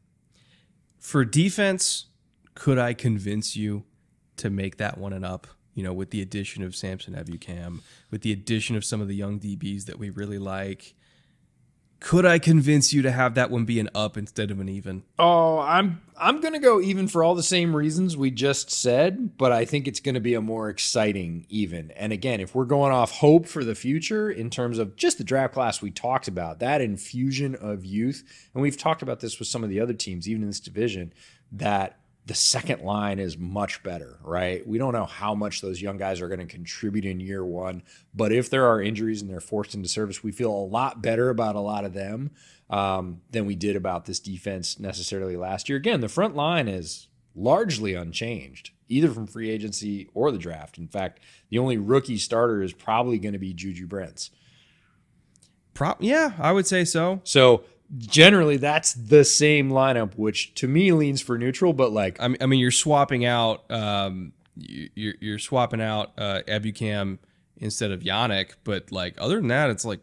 For 0.98 1.26
defense, 1.26 2.08
could 2.56 2.80
I 2.80 2.94
convince 2.94 3.56
you 3.56 3.84
to 4.38 4.50
make 4.50 4.78
that 4.78 4.98
one 4.98 5.14
an 5.14 5.24
up? 5.24 5.48
You 5.78 5.84
know, 5.84 5.94
with 5.94 6.10
the 6.10 6.24
addition 6.24 6.64
of 6.64 6.76
Samson 6.76 7.14
Ebukam, 7.14 7.82
with 8.10 8.24
the 8.24 8.32
addition 8.32 8.76
of 8.76 8.84
some 8.84 9.00
of 9.00 9.08
the 9.08 9.16
young 9.16 9.40
DBs 9.40 9.86
that 9.86 10.00
we 10.00 10.10
really 10.10 10.40
like, 10.40 10.96
could 12.00 12.26
I 12.26 12.40
convince 12.40 12.94
you 12.94 13.04
to 13.04 13.12
have 13.12 13.36
that 13.36 13.52
one 13.52 13.64
be 13.66 13.80
an 13.80 13.88
up 13.94 14.18
instead 14.18 14.50
of 14.50 14.60
an 14.60 14.70
even? 14.70 15.04
Oh, 15.20 15.60
I'm 15.60 16.02
I'm 16.18 16.42
gonna 16.42 16.60
go 16.60 16.82
even 16.82 17.08
for 17.08 17.24
all 17.24 17.36
the 17.36 17.44
same 17.44 17.76
reasons 17.76 18.18
we 18.18 18.32
just 18.32 18.72
said, 18.72 19.38
but 19.38 19.52
I 19.52 19.66
think 19.66 19.88
it's 19.88 20.00
gonna 20.00 20.20
be 20.20 20.34
a 20.34 20.42
more 20.42 20.68
exciting 20.68 21.46
even. 21.48 21.92
And 21.92 22.12
again, 22.12 22.40
if 22.40 22.56
we're 22.56 22.66
going 22.66 22.92
off 22.92 23.12
hope 23.12 23.46
for 23.46 23.64
the 23.64 23.76
future 23.76 24.32
in 24.32 24.50
terms 24.50 24.80
of 24.80 24.96
just 24.96 25.20
the 25.20 25.24
draft 25.24 25.54
class 25.54 25.80
we 25.80 25.92
talked 25.92 26.28
about, 26.28 26.58
that 26.58 26.82
infusion 26.82 27.54
of 27.54 27.86
youth, 27.86 28.24
and 28.56 28.64
we've 28.64 28.78
talked 28.78 29.04
about 29.04 29.20
this 29.20 29.38
with 29.38 29.48
some 29.48 29.64
of 29.64 29.70
the 29.70 29.80
other 29.80 29.94
teams, 29.94 30.28
even 30.28 30.42
in 30.42 30.50
this 30.50 30.60
division, 30.60 31.14
that 31.52 32.00
the 32.28 32.36
second 32.36 32.82
line 32.82 33.20
is 33.20 33.38
much 33.38 33.82
better, 33.84 34.20
right? 34.22 34.68
We 34.68 34.78
don't 34.78 34.92
know 34.92 35.06
how 35.06 35.34
much 35.34 35.62
those 35.62 35.82
young 35.82 35.96
guys 35.96 36.20
are 36.20 36.28
going 36.28 36.42
to 36.42 36.46
contribute 36.46 37.06
in 37.06 37.22
year 37.22 37.46
one, 37.46 37.84
but 38.14 38.34
if 38.34 38.50
there 38.50 38.68
are 38.68 38.82
injuries 38.82 39.22
and 39.22 39.32
they're 39.32 39.40
forced 39.40 39.74
into 39.74 39.88
service, 39.88 40.22
we 40.22 40.34
feel 40.34 40.52
a 40.52 40.68
lot 40.68 41.02
better 41.02 41.30
about 41.30 41.56
a 41.56 41.62
lot 41.62 41.86
of 41.86 41.94
them 41.94 42.32
um, 42.70 43.22
than 43.32 43.46
we 43.46 43.56
did 43.56 43.78
about 43.78 44.06
this 44.06 44.20
defense 44.20 44.78
necessarily 44.78 45.38
last 45.38 45.70
year. 45.70 45.78
Again, 45.78 46.02
the 46.02 46.10
front 46.10 46.36
line 46.36 46.68
is 46.68 47.08
largely 47.34 47.94
unchanged, 47.94 48.72
either 48.90 49.10
from 49.10 49.26
free 49.26 49.50
agency 49.50 50.10
or 50.14 50.30
the 50.30 50.38
draft. 50.38 50.78
In 50.78 50.90
fact, 50.90 51.22
the 51.50 51.60
only 51.60 51.78
rookie 51.78 52.18
starter 52.18 52.62
is 52.62 52.74
probably 52.74 53.20
going 53.20 53.34
to 53.34 53.40
be 53.40 53.54
Juju 53.54 53.88
Brents. 53.88 54.32
Prop, 55.74 56.00
yeah, 56.02 56.34
I 56.40 56.52
would 56.52 56.68
say 56.68 56.84
so. 56.84 57.22
So 57.24 57.64
generally, 57.98 58.58
that's 58.58 58.94
the 58.94 59.24
same 59.24 59.70
lineup, 59.70 60.14
which 60.16 60.54
to 60.56 60.68
me 60.68 60.92
leans 60.92 61.22
for 61.22 61.38
neutral, 61.38 61.74
but 61.74 61.92
like 61.92 62.18
I 62.22 62.28
mean, 62.28 62.38
I 62.42 62.46
mean, 62.46 62.60
you're 62.60 62.72
swapping 62.72 63.26
out, 63.26 63.70
um, 63.72 64.34
you- 64.56 64.90
you're 64.96 65.14
you're 65.22 65.40
swapping 65.40 65.82
out 65.82 66.12
uh, 66.18 66.42
Ebukam 66.48 67.20
instead 67.58 67.92
of 67.92 68.02
Yannick, 68.02 68.52
but 68.64 68.92
like 68.92 69.16
other 69.18 69.38
than 69.38 69.48
that, 69.48 69.70
it's 69.70 69.86
like, 69.86 70.00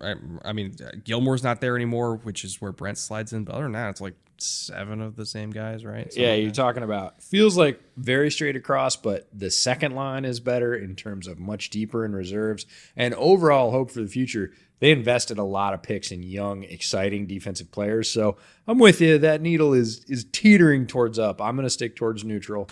I, 0.00 0.14
I 0.44 0.52
mean, 0.52 0.74
Gilmore's 1.04 1.42
not 1.42 1.60
there 1.60 1.76
anymore, 1.76 2.16
which 2.16 2.44
is 2.44 2.60
where 2.60 2.72
Brent 2.72 2.98
slides 2.98 3.32
in. 3.32 3.44
But 3.44 3.54
other 3.54 3.64
than 3.64 3.72
that, 3.72 3.90
it's 3.90 4.00
like 4.00 4.14
seven 4.38 5.00
of 5.00 5.16
the 5.16 5.24
same 5.24 5.50
guys, 5.50 5.82
right? 5.84 6.12
Something 6.12 6.22
Yeah, 6.22 6.34
you're 6.34 6.48
that. 6.50 6.54
talking 6.54 6.82
about 6.82 7.22
feels 7.22 7.56
like 7.56 7.80
very 7.96 8.30
straight 8.30 8.54
across, 8.56 8.94
but 8.94 9.26
the 9.32 9.50
second 9.50 9.94
line 9.94 10.24
is 10.26 10.40
better 10.40 10.74
in 10.74 10.94
terms 10.94 11.26
of 11.26 11.38
much 11.38 11.70
deeper 11.70 12.04
in 12.04 12.12
reserves 12.14 12.66
and 12.96 13.14
overall 13.14 13.70
hope 13.70 13.90
for 13.90 14.00
the 14.02 14.08
future. 14.08 14.52
They 14.78 14.90
invested 14.90 15.38
a 15.38 15.44
lot 15.44 15.72
of 15.72 15.82
picks 15.82 16.10
in 16.10 16.22
young, 16.22 16.62
exciting 16.64 17.26
defensive 17.26 17.70
players. 17.72 18.10
So 18.10 18.36
I'm 18.66 18.78
with 18.78 19.00
you. 19.00 19.18
That 19.18 19.40
needle 19.40 19.72
is 19.72 20.04
is 20.04 20.24
teetering 20.24 20.86
towards 20.86 21.18
up. 21.18 21.40
I'm 21.40 21.56
going 21.56 21.66
to 21.66 21.70
stick 21.70 21.96
towards 21.96 22.24
neutral. 22.24 22.68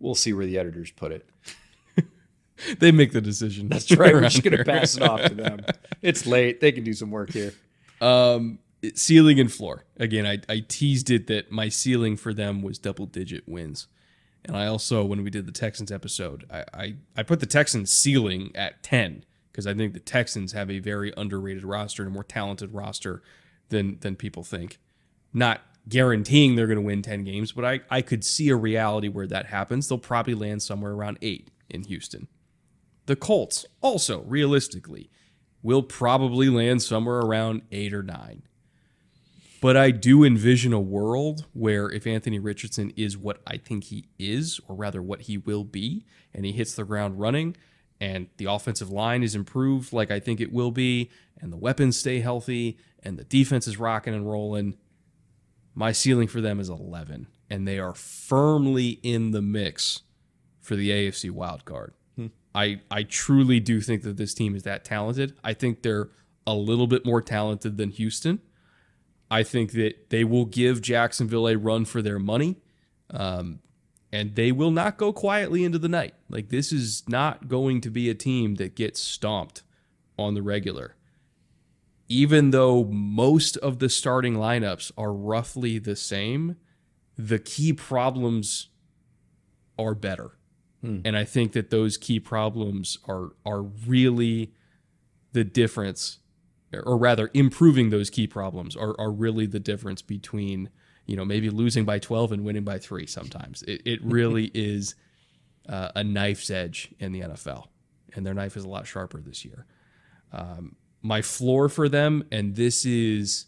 We'll 0.00 0.14
see 0.14 0.32
where 0.32 0.46
the 0.46 0.58
editors 0.58 0.90
put 0.90 1.12
it. 1.12 1.28
they 2.78 2.90
make 2.90 3.12
the 3.12 3.20
decision. 3.20 3.68
That's 3.68 3.90
right. 3.96 4.12
We're 4.12 4.22
just 4.22 4.42
going 4.42 4.56
to 4.56 4.64
pass 4.64 4.96
it 4.96 5.02
off 5.02 5.22
to 5.22 5.34
them. 5.34 5.64
It's 6.02 6.26
late. 6.26 6.60
They 6.60 6.72
can 6.72 6.84
do 6.84 6.92
some 6.92 7.10
work 7.10 7.30
here. 7.30 7.54
Um, 8.00 8.58
ceiling 8.94 9.40
and 9.40 9.50
floor. 9.50 9.84
Again, 9.96 10.26
I, 10.26 10.40
I 10.48 10.64
teased 10.66 11.10
it 11.10 11.28
that 11.28 11.50
my 11.50 11.68
ceiling 11.68 12.16
for 12.16 12.34
them 12.34 12.62
was 12.62 12.78
double 12.78 13.06
digit 13.06 13.48
wins. 13.48 13.86
And 14.44 14.56
I 14.56 14.66
also, 14.66 15.04
when 15.04 15.24
we 15.24 15.30
did 15.30 15.46
the 15.46 15.52
Texans 15.52 15.90
episode, 15.90 16.44
I, 16.50 16.64
I, 16.74 16.94
I 17.16 17.22
put 17.22 17.40
the 17.40 17.46
Texans 17.46 17.90
ceiling 17.90 18.50
at 18.54 18.82
10 18.82 19.24
because 19.54 19.68
I 19.68 19.74
think 19.74 19.94
the 19.94 20.00
Texans 20.00 20.50
have 20.50 20.68
a 20.68 20.80
very 20.80 21.14
underrated 21.16 21.62
roster 21.62 22.02
and 22.02 22.10
a 22.10 22.12
more 22.12 22.24
talented 22.24 22.74
roster 22.74 23.22
than, 23.68 23.98
than 24.00 24.16
people 24.16 24.42
think. 24.42 24.80
Not 25.32 25.60
guaranteeing 25.88 26.56
they're 26.56 26.66
going 26.66 26.76
to 26.76 26.82
win 26.82 27.02
10 27.02 27.22
games, 27.22 27.52
but 27.52 27.64
I, 27.64 27.80
I 27.88 28.02
could 28.02 28.24
see 28.24 28.48
a 28.48 28.56
reality 28.56 29.06
where 29.06 29.28
that 29.28 29.46
happens. 29.46 29.88
They'll 29.88 29.98
probably 29.98 30.34
land 30.34 30.60
somewhere 30.64 30.90
around 30.90 31.18
eight 31.22 31.52
in 31.70 31.84
Houston. 31.84 32.26
The 33.06 33.14
Colts, 33.14 33.64
also 33.80 34.22
realistically, 34.22 35.08
will 35.62 35.84
probably 35.84 36.48
land 36.48 36.82
somewhere 36.82 37.20
around 37.20 37.62
eight 37.70 37.94
or 37.94 38.02
nine. 38.02 38.42
But 39.60 39.76
I 39.76 39.92
do 39.92 40.24
envision 40.24 40.72
a 40.72 40.80
world 40.80 41.46
where 41.52 41.88
if 41.88 42.08
Anthony 42.08 42.40
Richardson 42.40 42.92
is 42.96 43.16
what 43.16 43.40
I 43.46 43.58
think 43.58 43.84
he 43.84 44.08
is, 44.18 44.60
or 44.66 44.74
rather 44.74 45.00
what 45.00 45.22
he 45.22 45.38
will 45.38 45.62
be, 45.62 46.06
and 46.34 46.44
he 46.44 46.50
hits 46.50 46.74
the 46.74 46.84
ground 46.84 47.20
running, 47.20 47.56
and 48.00 48.28
the 48.36 48.46
offensive 48.46 48.90
line 48.90 49.22
is 49.22 49.34
improved 49.34 49.92
like 49.92 50.10
I 50.10 50.20
think 50.20 50.40
it 50.40 50.52
will 50.52 50.70
be, 50.70 51.10
and 51.40 51.52
the 51.52 51.56
weapons 51.56 51.98
stay 51.98 52.20
healthy, 52.20 52.78
and 53.02 53.18
the 53.18 53.24
defense 53.24 53.66
is 53.66 53.78
rocking 53.78 54.14
and 54.14 54.30
rolling, 54.30 54.76
my 55.74 55.92
ceiling 55.92 56.28
for 56.28 56.40
them 56.40 56.60
is 56.60 56.68
11. 56.68 57.26
And 57.50 57.68
they 57.68 57.78
are 57.78 57.94
firmly 57.94 59.00
in 59.02 59.32
the 59.32 59.42
mix 59.42 60.02
for 60.60 60.76
the 60.76 60.90
AFC 60.90 61.30
wild 61.30 61.64
card. 61.64 61.92
I, 62.54 62.80
I 62.90 63.02
truly 63.02 63.58
do 63.58 63.80
think 63.80 64.02
that 64.02 64.16
this 64.16 64.32
team 64.32 64.54
is 64.54 64.62
that 64.62 64.84
talented. 64.84 65.36
I 65.42 65.54
think 65.54 65.82
they're 65.82 66.10
a 66.46 66.54
little 66.54 66.86
bit 66.86 67.04
more 67.04 67.20
talented 67.20 67.76
than 67.76 67.90
Houston. 67.90 68.40
I 69.30 69.42
think 69.42 69.72
that 69.72 70.10
they 70.10 70.22
will 70.22 70.44
give 70.44 70.80
Jacksonville 70.80 71.48
a 71.48 71.56
run 71.56 71.84
for 71.84 72.00
their 72.00 72.18
money. 72.18 72.56
Um, 73.10 73.58
and 74.14 74.36
they 74.36 74.52
will 74.52 74.70
not 74.70 74.96
go 74.96 75.12
quietly 75.12 75.64
into 75.64 75.76
the 75.76 75.88
night. 75.88 76.14
Like, 76.28 76.48
this 76.48 76.72
is 76.72 77.02
not 77.08 77.48
going 77.48 77.80
to 77.80 77.90
be 77.90 78.08
a 78.08 78.14
team 78.14 78.54
that 78.54 78.76
gets 78.76 79.00
stomped 79.00 79.64
on 80.16 80.34
the 80.34 80.42
regular. 80.42 80.94
Even 82.08 82.52
though 82.52 82.84
most 82.84 83.56
of 83.56 83.80
the 83.80 83.88
starting 83.88 84.34
lineups 84.34 84.92
are 84.96 85.12
roughly 85.12 85.80
the 85.80 85.96
same, 85.96 86.54
the 87.18 87.40
key 87.40 87.72
problems 87.72 88.68
are 89.76 89.96
better. 89.96 90.38
Hmm. 90.80 91.00
And 91.04 91.16
I 91.16 91.24
think 91.24 91.50
that 91.52 91.70
those 91.70 91.96
key 91.96 92.20
problems 92.20 92.98
are 93.08 93.30
are 93.44 93.62
really 93.62 94.52
the 95.32 95.42
difference 95.42 96.20
or 96.72 96.96
rather 96.96 97.30
improving 97.34 97.90
those 97.90 98.10
key 98.10 98.28
problems 98.28 98.76
are, 98.76 98.94
are 99.00 99.10
really 99.10 99.46
the 99.46 99.60
difference 99.60 100.02
between 100.02 100.70
you 101.06 101.16
know 101.16 101.24
maybe 101.24 101.50
losing 101.50 101.84
by 101.84 101.98
12 101.98 102.32
and 102.32 102.44
winning 102.44 102.64
by 102.64 102.78
three 102.78 103.06
sometimes. 103.06 103.62
It, 103.62 103.82
it 103.84 104.00
really 104.04 104.50
is 104.54 104.94
uh, 105.68 105.90
a 105.94 106.04
knife's 106.04 106.50
edge 106.50 106.94
in 106.98 107.12
the 107.12 107.20
nfl 107.20 107.66
and 108.14 108.24
their 108.24 108.34
knife 108.34 108.56
is 108.56 108.64
a 108.64 108.68
lot 108.68 108.86
sharper 108.86 109.20
this 109.20 109.44
year. 109.44 109.66
Um, 110.32 110.76
my 111.02 111.22
floor 111.22 111.68
for 111.68 111.88
them 111.88 112.24
and 112.30 112.54
this 112.56 112.84
is 112.84 113.46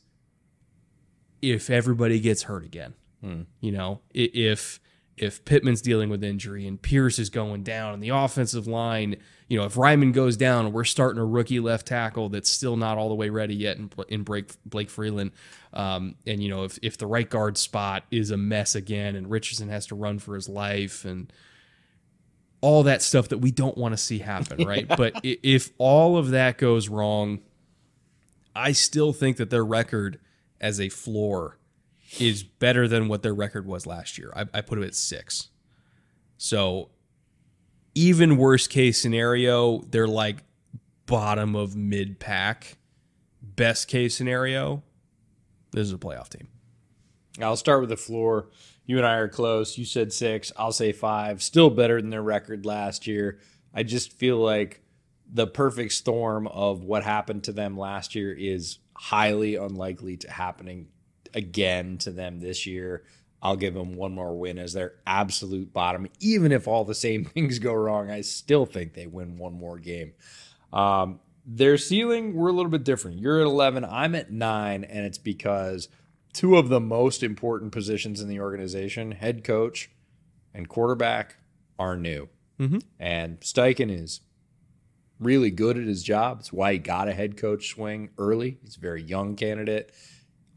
if 1.42 1.70
everybody 1.70 2.20
gets 2.20 2.44
hurt 2.44 2.64
again 2.64 2.94
you 3.60 3.72
know 3.72 4.00
if 4.14 4.80
if 5.16 5.44
Pittman's 5.44 5.80
dealing 5.80 6.10
with 6.10 6.22
injury 6.22 6.66
and 6.66 6.80
Pierce 6.80 7.18
is 7.18 7.30
going 7.30 7.62
down 7.62 7.94
and 7.94 8.02
the 8.02 8.10
offensive 8.10 8.66
line, 8.66 9.16
you 9.48 9.58
know, 9.58 9.64
if 9.64 9.74
Raimann 9.74 10.12
goes 10.12 10.36
down 10.36 10.66
and 10.66 10.74
we're 10.74 10.84
starting 10.84 11.20
a 11.20 11.24
rookie 11.24 11.60
left 11.60 11.86
tackle 11.86 12.28
that's 12.28 12.50
still 12.50 12.76
not 12.76 12.98
all 12.98 13.08
the 13.08 13.14
way 13.14 13.30
ready 13.30 13.54
yet 13.54 13.78
in, 13.78 13.90
in 14.08 14.22
Blake, 14.24 14.50
Blake 14.66 14.90
Freeland, 14.90 15.32
um, 15.72 16.16
and, 16.26 16.42
you 16.42 16.50
know, 16.50 16.64
if, 16.64 16.78
if 16.82 16.98
the 16.98 17.06
right 17.06 17.28
guard 17.28 17.56
spot 17.56 18.04
is 18.10 18.30
a 18.30 18.36
mess 18.36 18.74
again 18.74 19.16
and 19.16 19.30
Richardson 19.30 19.68
has 19.70 19.86
to 19.86 19.94
run 19.94 20.18
for 20.18 20.34
his 20.34 20.48
life 20.48 21.06
and 21.06 21.32
all 22.60 22.82
that 22.82 23.00
stuff 23.00 23.28
that 23.28 23.38
we 23.38 23.50
don't 23.50 23.78
want 23.78 23.92
to 23.92 23.98
see 23.98 24.18
happen, 24.18 24.66
right? 24.66 24.86
But 24.96 25.20
if 25.22 25.70
all 25.78 26.18
of 26.18 26.30
that 26.30 26.58
goes 26.58 26.88
wrong, 26.88 27.40
I 28.54 28.72
still 28.72 29.12
think 29.12 29.38
that 29.38 29.48
their 29.50 29.64
record 29.64 30.18
as 30.60 30.80
a 30.80 30.88
floor 30.88 31.58
is 32.18 32.42
better 32.42 32.88
than 32.88 33.08
what 33.08 33.22
their 33.22 33.34
record 33.34 33.66
was 33.66 33.86
last 33.86 34.18
year. 34.18 34.32
I, 34.34 34.46
I 34.54 34.60
put 34.60 34.78
it 34.78 34.84
at 34.84 34.94
six. 34.94 35.48
So 36.38 36.90
even 37.94 38.36
worst 38.36 38.70
case 38.70 39.00
scenario, 39.00 39.80
they're 39.90 40.06
like 40.06 40.44
bottom 41.06 41.54
of 41.54 41.76
mid 41.76 42.18
pack. 42.18 42.78
Best 43.42 43.88
case 43.88 44.14
scenario, 44.14 44.82
this 45.72 45.86
is 45.86 45.92
a 45.92 45.98
playoff 45.98 46.28
team. 46.28 46.48
I'll 47.40 47.56
start 47.56 47.80
with 47.80 47.90
the 47.90 47.96
floor. 47.96 48.48
You 48.86 48.98
and 48.98 49.06
I 49.06 49.14
are 49.14 49.28
close. 49.28 49.78
You 49.78 49.84
said 49.84 50.12
six. 50.12 50.52
I'll 50.56 50.72
say 50.72 50.92
five. 50.92 51.42
Still 51.42 51.70
better 51.70 52.00
than 52.00 52.10
their 52.10 52.22
record 52.22 52.66
last 52.66 53.06
year. 53.06 53.40
I 53.74 53.82
just 53.82 54.12
feel 54.12 54.38
like 54.38 54.82
the 55.30 55.46
perfect 55.46 55.92
storm 55.92 56.46
of 56.46 56.84
what 56.84 57.02
happened 57.02 57.44
to 57.44 57.52
them 57.52 57.76
last 57.76 58.14
year 58.14 58.32
is 58.32 58.78
highly 58.94 59.56
unlikely 59.56 60.16
to 60.18 60.30
happening 60.30 60.88
again 61.36 61.98
to 61.98 62.10
them 62.10 62.40
this 62.40 62.66
year. 62.66 63.04
I'll 63.42 63.56
give 63.56 63.74
them 63.74 63.94
one 63.94 64.12
more 64.12 64.36
win 64.36 64.58
as 64.58 64.72
their 64.72 64.94
absolute 65.06 65.72
bottom. 65.72 66.08
Even 66.18 66.50
if 66.50 66.66
all 66.66 66.84
the 66.84 66.94
same 66.94 67.24
things 67.34 67.60
go 67.60 67.74
wrong, 67.74 68.10
I 68.10 68.22
still 68.22 68.66
think 68.66 68.94
they 68.94 69.06
win 69.06 69.38
one 69.38 69.52
more 69.52 69.78
game. 69.78 70.14
Um, 70.72 71.20
their 71.44 71.78
ceiling, 71.78 72.34
we're 72.34 72.48
a 72.48 72.52
little 72.52 72.70
bit 72.70 72.82
different. 72.82 73.20
You're 73.20 73.40
at 73.40 73.46
11, 73.46 73.84
I'm 73.84 74.16
at 74.16 74.32
nine, 74.32 74.82
and 74.82 75.06
it's 75.06 75.18
because 75.18 75.88
two 76.32 76.56
of 76.56 76.68
the 76.68 76.80
most 76.80 77.22
important 77.22 77.70
positions 77.70 78.20
in 78.20 78.28
the 78.28 78.40
organization, 78.40 79.12
head 79.12 79.44
coach 79.44 79.90
and 80.52 80.68
quarterback, 80.68 81.36
are 81.78 81.96
new. 81.96 82.28
And 82.98 83.38
Steichen 83.40 83.90
is 83.90 84.22
really 85.20 85.50
good 85.50 85.78
at 85.78 85.84
his 85.84 86.02
job. 86.02 86.38
It's 86.40 86.52
why 86.52 86.72
he 86.72 86.78
got 86.78 87.08
a 87.08 87.12
head 87.12 87.36
coach 87.36 87.68
swing 87.68 88.10
early. 88.18 88.58
He's 88.62 88.76
a 88.76 88.80
very 88.80 89.02
young 89.02 89.36
candidate. 89.36 89.92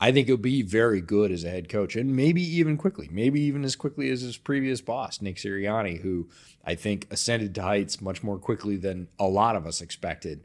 I 0.02 0.12
think 0.12 0.28
he'll 0.28 0.38
be 0.38 0.62
very 0.62 1.02
good 1.02 1.32
as 1.32 1.44
a 1.44 1.50
head 1.50 1.68
coach 1.68 1.96
and 1.96 2.16
maybe 2.16 2.42
even 2.42 2.78
quickly, 2.78 3.10
maybe 3.12 3.42
even 3.42 3.66
as 3.66 3.76
quickly 3.76 4.10
as 4.10 4.22
his 4.22 4.38
previous 4.38 4.80
boss, 4.80 5.22
Nick 5.22 5.36
Sirianni, 5.36 6.00
who 6.02 6.30
I 6.66 6.76
think 6.76 7.08
ascended 7.12 7.54
to 7.56 7.62
heights 7.64 8.00
much 8.00 8.24
more 8.24 8.38
quickly 8.38 8.78
than 8.78 9.10
a 9.20 9.26
lot 9.28 9.56
of 9.58 9.68
us 9.68 9.82
expected. 9.82 10.44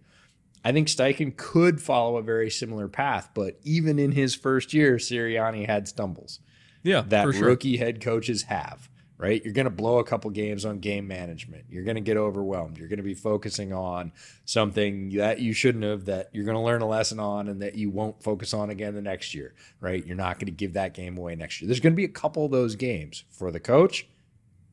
I 0.64 0.72
think 0.72 0.88
Steichen 0.88 1.36
could 1.36 1.80
follow 1.80 2.16
a 2.16 2.22
very 2.22 2.50
similar 2.50 2.88
path, 2.88 3.30
but 3.34 3.60
even 3.62 3.98
in 3.98 4.12
his 4.12 4.34
first 4.34 4.72
year, 4.72 4.96
Sirianni 4.96 5.66
had 5.66 5.86
stumbles 5.86 6.40
Yeah, 6.82 7.02
that 7.08 7.24
for 7.26 7.32
sure. 7.32 7.46
rookie 7.48 7.76
head 7.76 8.00
coaches 8.00 8.44
have, 8.44 8.88
right? 9.24 9.42
You're 9.42 9.54
going 9.54 9.64
to 9.64 9.70
blow 9.70 10.00
a 10.00 10.04
couple 10.04 10.30
games 10.30 10.66
on 10.66 10.80
game 10.80 11.08
management. 11.08 11.64
You're 11.70 11.82
going 11.82 11.94
to 11.94 12.02
get 12.02 12.18
overwhelmed. 12.18 12.76
You're 12.76 12.88
going 12.88 12.98
to 12.98 13.02
be 13.02 13.14
focusing 13.14 13.72
on 13.72 14.12
something 14.44 15.08
that 15.16 15.40
you 15.40 15.54
shouldn't 15.54 15.82
have, 15.82 16.04
that 16.04 16.28
you're 16.34 16.44
going 16.44 16.58
to 16.58 16.60
learn 16.60 16.82
a 16.82 16.86
lesson 16.86 17.18
on, 17.18 17.48
and 17.48 17.62
that 17.62 17.74
you 17.74 17.88
won't 17.88 18.22
focus 18.22 18.52
on 18.52 18.68
again 18.68 18.94
the 18.94 19.00
next 19.00 19.34
year, 19.34 19.54
right? 19.80 20.04
You're 20.04 20.14
not 20.14 20.38
going 20.38 20.48
to 20.48 20.52
give 20.52 20.74
that 20.74 20.92
game 20.92 21.16
away 21.16 21.36
next 21.36 21.58
year. 21.58 21.68
There's 21.68 21.80
going 21.80 21.94
to 21.94 21.96
be 21.96 22.04
a 22.04 22.08
couple 22.08 22.44
of 22.44 22.50
those 22.50 22.76
games 22.76 23.24
for 23.30 23.50
the 23.50 23.60
coach 23.60 24.06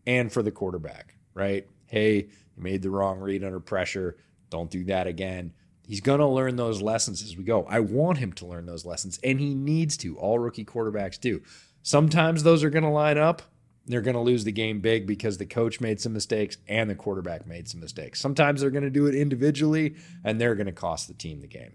and 0.06 0.30
for 0.30 0.44
the 0.44 0.52
quarterback, 0.52 1.16
right? 1.34 1.66
Hey, 1.86 2.16
you 2.18 2.62
made 2.62 2.82
the 2.82 2.90
wrong 2.90 3.20
read 3.20 3.46
under 3.46 3.62
pressure. 3.62 4.18
Don't 4.50 4.70
do 4.70 4.84
that 4.84 5.08
again. 5.08 5.54
He's 5.88 6.02
going 6.02 6.20
to 6.20 6.28
learn 6.28 6.58
those 6.58 6.82
lessons 6.82 7.24
as 7.24 7.38
we 7.38 7.46
go. 7.46 7.66
I 7.70 7.80
want 7.80 8.18
him 8.18 8.34
to 8.34 8.46
learn 8.46 8.66
those 8.66 8.86
lessons, 8.86 9.18
and 9.24 9.40
he 9.40 9.56
needs 9.56 9.96
to. 9.98 10.18
All 10.18 10.40
rookie 10.40 10.66
quarterbacks 10.66 11.18
do. 11.18 11.42
Sometimes 11.84 12.44
those 12.44 12.66
are 12.66 12.70
going 12.70 12.84
to 12.84 12.90
line 12.90 13.18
up. 13.18 13.44
They're 13.88 14.02
going 14.02 14.16
to 14.16 14.22
lose 14.22 14.44
the 14.44 14.52
game 14.52 14.80
big 14.80 15.08
because 15.08 15.38
the 15.38 15.46
coach 15.46 15.82
made 15.82 16.00
some 16.00 16.14
mistakes 16.14 16.58
and 16.68 16.90
the 16.90 16.96
quarterback 16.96 17.48
made 17.48 17.68
some 17.68 17.80
mistakes. 17.80 18.20
Sometimes 18.20 18.62
they're 18.62 18.70
going 18.70 18.84
to 18.84 18.90
do 18.90 19.08
it 19.08 19.16
individually, 19.16 19.96
and 20.24 20.40
they're 20.40 20.56
going 20.56 20.68
to 20.68 20.72
cost 20.72 21.08
the 21.08 21.14
team 21.14 21.42
the 21.42 21.48
game 21.48 21.74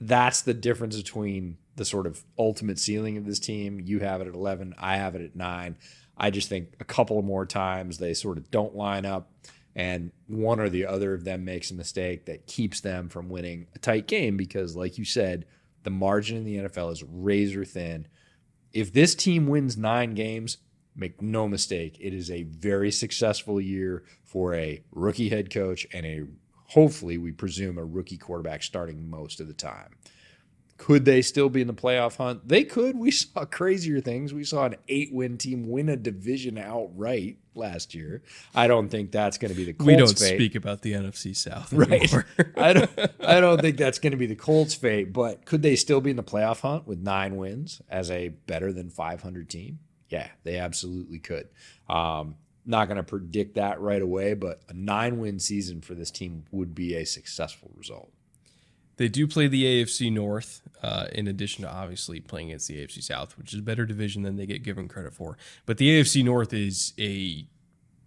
that's 0.00 0.42
the 0.42 0.54
difference 0.54 0.96
between 0.96 1.56
the 1.76 1.84
sort 1.84 2.06
of 2.06 2.24
ultimate 2.38 2.78
ceiling 2.78 3.16
of 3.16 3.24
this 3.24 3.38
team. 3.38 3.80
You 3.80 4.00
have 4.00 4.20
it 4.20 4.28
at 4.28 4.34
11, 4.34 4.74
I 4.78 4.96
have 4.96 5.14
it 5.14 5.22
at 5.22 5.36
9. 5.36 5.76
I 6.18 6.30
just 6.30 6.48
think 6.48 6.74
a 6.80 6.84
couple 6.84 7.20
more 7.22 7.46
times 7.46 7.98
they 7.98 8.14
sort 8.14 8.38
of 8.38 8.50
don't 8.50 8.74
line 8.74 9.04
up 9.04 9.30
and 9.74 10.10
one 10.26 10.58
or 10.58 10.70
the 10.70 10.86
other 10.86 11.12
of 11.12 11.24
them 11.24 11.44
makes 11.44 11.70
a 11.70 11.74
mistake 11.74 12.24
that 12.24 12.46
keeps 12.46 12.80
them 12.80 13.10
from 13.10 13.28
winning 13.28 13.66
a 13.74 13.78
tight 13.78 14.06
game 14.06 14.36
because 14.36 14.74
like 14.74 14.96
you 14.96 15.04
said, 15.04 15.44
the 15.82 15.90
margin 15.90 16.38
in 16.38 16.44
the 16.44 16.56
NFL 16.56 16.92
is 16.92 17.02
razor 17.02 17.64
thin. 17.64 18.06
If 18.72 18.92
this 18.92 19.14
team 19.14 19.46
wins 19.46 19.76
9 19.76 20.14
games, 20.14 20.58
make 20.96 21.20
no 21.20 21.48
mistake, 21.48 21.96
it 22.00 22.14
is 22.14 22.30
a 22.30 22.44
very 22.44 22.90
successful 22.90 23.60
year 23.60 24.04
for 24.24 24.54
a 24.54 24.82
rookie 24.92 25.28
head 25.28 25.50
coach 25.50 25.86
and 25.92 26.06
a 26.06 26.22
hopefully 26.68 27.18
we 27.18 27.32
presume 27.32 27.78
a 27.78 27.84
rookie 27.84 28.16
quarterback 28.18 28.62
starting 28.62 29.08
most 29.08 29.40
of 29.40 29.46
the 29.46 29.54
time. 29.54 29.94
Could 30.78 31.06
they 31.06 31.22
still 31.22 31.48
be 31.48 31.62
in 31.62 31.68
the 31.68 31.74
playoff 31.74 32.16
hunt? 32.16 32.46
They 32.46 32.62
could. 32.62 32.98
We 32.98 33.10
saw 33.10 33.44
crazier 33.46 34.00
things. 34.00 34.34
We 34.34 34.44
saw 34.44 34.66
an 34.66 34.76
eight-win 34.88 35.38
team 35.38 35.70
win 35.70 35.88
a 35.88 35.96
division 35.96 36.58
outright 36.58 37.38
last 37.54 37.94
year. 37.94 38.22
I 38.54 38.66
don't 38.66 38.90
think 38.90 39.10
that's 39.10 39.38
going 39.38 39.50
to 39.50 39.56
be 39.56 39.64
the 39.64 39.72
Colts' 39.72 39.86
we 39.86 39.96
don't 39.96 40.18
fate. 40.18 40.36
speak 40.36 40.54
about 40.54 40.82
the 40.82 40.92
NFC 40.92 41.34
South 41.34 41.72
Right. 41.72 42.12
I 42.56 42.74
don't. 42.74 42.90
I 43.20 43.40
don't 43.40 43.60
think 43.60 43.78
that's 43.78 43.98
going 43.98 44.10
to 44.10 44.18
be 44.18 44.26
the 44.26 44.36
Colts' 44.36 44.74
fate. 44.74 45.14
But 45.14 45.46
could 45.46 45.62
they 45.62 45.76
still 45.76 46.02
be 46.02 46.10
in 46.10 46.16
the 46.16 46.22
playoff 46.22 46.60
hunt 46.60 46.86
with 46.86 46.98
nine 46.98 47.36
wins 47.36 47.80
as 47.88 48.10
a 48.10 48.28
better 48.28 48.70
than 48.72 48.90
500 48.90 49.48
team? 49.48 49.78
Yeah, 50.08 50.28
they 50.44 50.58
absolutely 50.58 51.18
could. 51.18 51.48
Um, 51.88 52.36
not 52.64 52.86
going 52.88 52.96
to 52.96 53.02
predict 53.02 53.54
that 53.54 53.80
right 53.80 54.02
away, 54.02 54.34
but 54.34 54.60
a 54.68 54.74
nine-win 54.74 55.38
season 55.38 55.80
for 55.80 55.94
this 55.94 56.10
team 56.10 56.44
would 56.50 56.74
be 56.74 56.94
a 56.96 57.04
successful 57.04 57.70
result. 57.76 58.10
They 58.96 59.08
do 59.08 59.26
play 59.26 59.46
the 59.46 59.64
AFC 59.64 60.10
North, 60.12 60.62
uh, 60.82 61.06
in 61.12 61.28
addition 61.28 61.64
to 61.64 61.70
obviously 61.70 62.18
playing 62.20 62.48
against 62.48 62.68
the 62.68 62.84
AFC 62.84 63.02
South, 63.02 63.36
which 63.36 63.52
is 63.52 63.60
a 63.60 63.62
better 63.62 63.84
division 63.84 64.22
than 64.22 64.36
they 64.36 64.46
get 64.46 64.62
given 64.62 64.88
credit 64.88 65.12
for. 65.12 65.36
But 65.66 65.78
the 65.78 66.00
AFC 66.00 66.24
North 66.24 66.54
is 66.54 66.94
a 66.98 67.46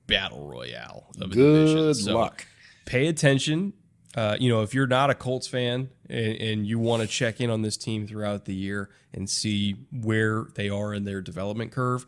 battle 0.07 0.47
royale 0.47 1.07
of 1.21 1.31
a 1.31 1.35
division. 1.35 1.77
Good 1.77 1.95
So 1.95 2.17
luck. 2.17 2.45
Pay 2.85 3.07
attention. 3.07 3.73
Uh, 4.15 4.35
you 4.39 4.49
know, 4.49 4.61
if 4.61 4.73
you're 4.73 4.87
not 4.87 5.09
a 5.09 5.15
Colts 5.15 5.47
fan 5.47 5.89
and, 6.09 6.35
and 6.37 6.67
you 6.67 6.79
want 6.79 7.01
to 7.01 7.07
check 7.07 7.39
in 7.39 7.49
on 7.49 7.61
this 7.61 7.77
team 7.77 8.07
throughout 8.07 8.45
the 8.45 8.55
year 8.55 8.89
and 9.13 9.29
see 9.29 9.75
where 9.91 10.47
they 10.55 10.69
are 10.69 10.93
in 10.93 11.03
their 11.03 11.21
development 11.21 11.71
curve, 11.71 12.05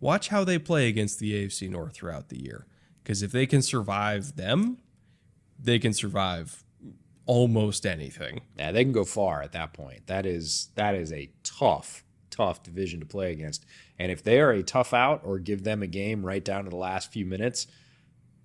watch 0.00 0.28
how 0.28 0.42
they 0.42 0.58
play 0.58 0.88
against 0.88 1.20
the 1.20 1.32
AFC 1.32 1.70
North 1.70 1.94
throughout 1.94 2.28
the 2.28 2.42
year. 2.42 2.66
Because 3.02 3.22
if 3.22 3.30
they 3.32 3.46
can 3.46 3.62
survive 3.62 4.36
them, 4.36 4.78
they 5.58 5.78
can 5.78 5.92
survive 5.92 6.64
almost 7.26 7.86
anything. 7.86 8.40
Yeah, 8.58 8.72
they 8.72 8.84
can 8.84 8.92
go 8.92 9.04
far 9.04 9.42
at 9.42 9.52
that 9.52 9.72
point. 9.72 10.06
That 10.06 10.26
is 10.26 10.70
that 10.74 10.94
is 10.94 11.12
a 11.12 11.30
tough, 11.42 12.04
tough 12.30 12.62
division 12.62 13.00
to 13.00 13.06
play 13.06 13.32
against. 13.32 13.64
And 13.98 14.10
if 14.10 14.22
they 14.22 14.40
are 14.40 14.50
a 14.50 14.62
tough 14.62 14.92
out 14.92 15.20
or 15.24 15.38
give 15.38 15.64
them 15.64 15.82
a 15.82 15.86
game 15.86 16.24
right 16.24 16.44
down 16.44 16.64
to 16.64 16.70
the 16.70 16.76
last 16.76 17.12
few 17.12 17.24
minutes, 17.24 17.66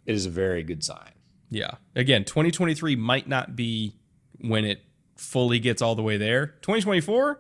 it 0.06 0.14
is 0.14 0.26
a 0.26 0.30
very 0.30 0.64
good 0.64 0.84
sign. 0.84 1.12
Yeah. 1.50 1.72
Again, 1.96 2.24
2023 2.26 2.96
might 2.96 3.28
not 3.28 3.56
be 3.56 3.96
when 4.40 4.66
it 4.66 4.82
fully 5.16 5.60
gets 5.60 5.82
all 5.82 5.96
the 5.96 6.04
way 6.04 6.18
there. 6.18 6.48
2024, 6.62 7.40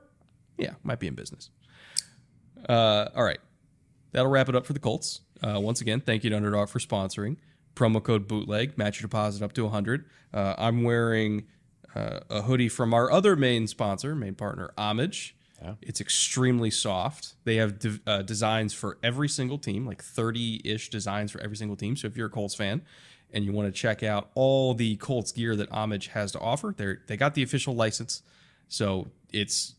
yeah, 0.57 0.71
might 0.83 0.99
be 0.99 1.07
in 1.07 1.15
business. 1.15 1.49
Uh, 2.67 3.09
all 3.15 3.23
right. 3.23 3.39
That'll 4.11 4.29
wrap 4.31 4.49
it 4.49 4.55
up 4.55 4.65
for 4.65 4.73
the 4.73 4.79
Colts. 4.79 5.21
Uh, 5.41 5.59
once 5.59 5.81
again, 5.81 6.01
thank 6.01 6.23
you 6.23 6.29
to 6.31 6.35
Underdog 6.35 6.69
for 6.69 6.79
sponsoring. 6.79 7.37
Promo 7.75 8.03
code 8.03 8.27
bootleg, 8.27 8.77
match 8.77 8.99
your 8.99 9.07
deposit 9.07 9.43
up 9.43 9.53
to 9.53 9.63
100. 9.63 10.05
Uh, 10.33 10.55
I'm 10.57 10.83
wearing 10.83 11.45
uh, 11.95 12.19
a 12.29 12.41
hoodie 12.41 12.67
from 12.69 12.93
our 12.93 13.11
other 13.11 13.35
main 13.35 13.67
sponsor, 13.67 14.15
main 14.15 14.35
partner, 14.35 14.71
Homage. 14.77 15.35
It's 15.81 15.99
extremely 15.99 16.71
soft. 16.71 17.33
They 17.43 17.57
have 17.57 17.79
de- 17.79 17.99
uh, 18.07 18.21
designs 18.21 18.73
for 18.73 18.97
every 19.03 19.27
single 19.27 19.57
team, 19.57 19.85
like 19.85 20.01
30 20.01 20.61
ish 20.63 20.89
designs 20.89 21.31
for 21.31 21.41
every 21.41 21.57
single 21.57 21.75
team. 21.75 21.97
So 21.97 22.07
if 22.07 22.15
you're 22.15 22.27
a 22.27 22.31
Colts 22.31 22.55
fan 22.55 22.81
and 23.33 23.45
you 23.45 23.51
want 23.51 23.67
to 23.67 23.71
check 23.71 24.01
out 24.03 24.29
all 24.35 24.73
the 24.73 24.95
Colts 24.97 25.31
gear 25.31 25.55
that 25.55 25.69
Homage 25.71 26.07
has 26.07 26.31
to 26.33 26.39
offer, 26.39 26.73
they 26.75 26.95
they 27.07 27.17
got 27.17 27.33
the 27.35 27.43
official 27.43 27.75
license, 27.75 28.21
so 28.67 29.07
it's 29.31 29.75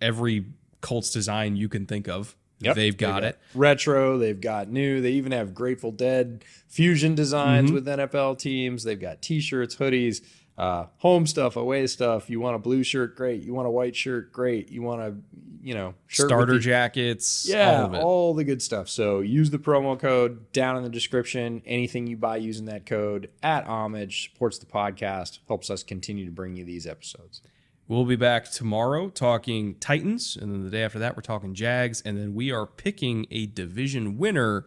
every 0.00 0.44
Colts 0.80 1.10
design 1.10 1.56
you 1.56 1.68
can 1.68 1.86
think 1.86 2.08
of. 2.08 2.36
Yep. 2.60 2.76
They've 2.76 2.96
got 2.96 3.24
it. 3.24 3.38
Retro, 3.54 4.16
they've 4.16 4.40
got 4.40 4.68
new. 4.70 5.00
They 5.02 5.10
even 5.12 5.32
have 5.32 5.54
Grateful 5.54 5.90
Dead 5.90 6.44
fusion 6.68 7.14
designs 7.14 7.70
Mm-hmm. 7.70 7.74
with 7.74 7.86
NFL 7.86 8.38
teams. 8.38 8.84
They've 8.84 8.98
got 9.00 9.20
t-shirts, 9.20 9.76
hoodies, 9.76 10.22
uh, 10.56 10.86
home 10.98 11.26
stuff, 11.26 11.56
away 11.56 11.86
stuff. 11.86 12.30
You 12.30 12.40
want 12.40 12.56
a 12.56 12.58
blue 12.58 12.82
shirt, 12.82 13.16
great. 13.16 13.42
You 13.42 13.54
want 13.54 13.66
a 13.66 13.70
white 13.70 13.96
shirt, 13.96 14.32
great. 14.32 14.70
You 14.70 14.82
want 14.82 15.00
a, 15.00 15.14
you 15.62 15.74
know, 15.74 15.94
shirt 16.06 16.28
Starter 16.28 16.52
the- 16.54 16.58
jackets, 16.60 17.46
Yeah, 17.48 17.78
all 17.80 17.86
of 17.86 17.94
it. 17.94 18.02
all 18.02 18.34
the 18.34 18.44
good 18.44 18.62
stuff. 18.62 18.88
So 18.88 19.20
use 19.20 19.50
the 19.50 19.58
promo 19.58 19.98
code 19.98 20.52
down 20.52 20.76
in 20.76 20.82
the 20.84 20.88
description. 20.90 21.62
Anything 21.66 22.06
you 22.06 22.16
buy 22.16 22.36
using 22.36 22.66
that 22.66 22.86
code 22.86 23.30
at 23.42 23.66
Homage 23.66 24.30
supports 24.32 24.58
the 24.58 24.66
podcast, 24.66 25.38
helps 25.48 25.70
us 25.70 25.82
continue 25.82 26.24
to 26.26 26.30
bring 26.32 26.54
you 26.56 26.64
these 26.64 26.86
episodes. 26.86 27.40
We'll 27.86 28.04
be 28.06 28.16
back 28.16 28.50
tomorrow 28.50 29.10
talking 29.10 29.74
Titans, 29.74 30.38
and 30.40 30.50
then 30.52 30.64
the 30.64 30.70
day 30.70 30.82
after 30.84 30.98
that, 31.00 31.16
we're 31.16 31.22
talking 31.22 31.52
Jags, 31.52 32.00
and 32.00 32.16
then 32.16 32.34
we 32.34 32.50
are 32.50 32.64
picking 32.66 33.26
a 33.30 33.44
division 33.46 34.16
winner 34.16 34.64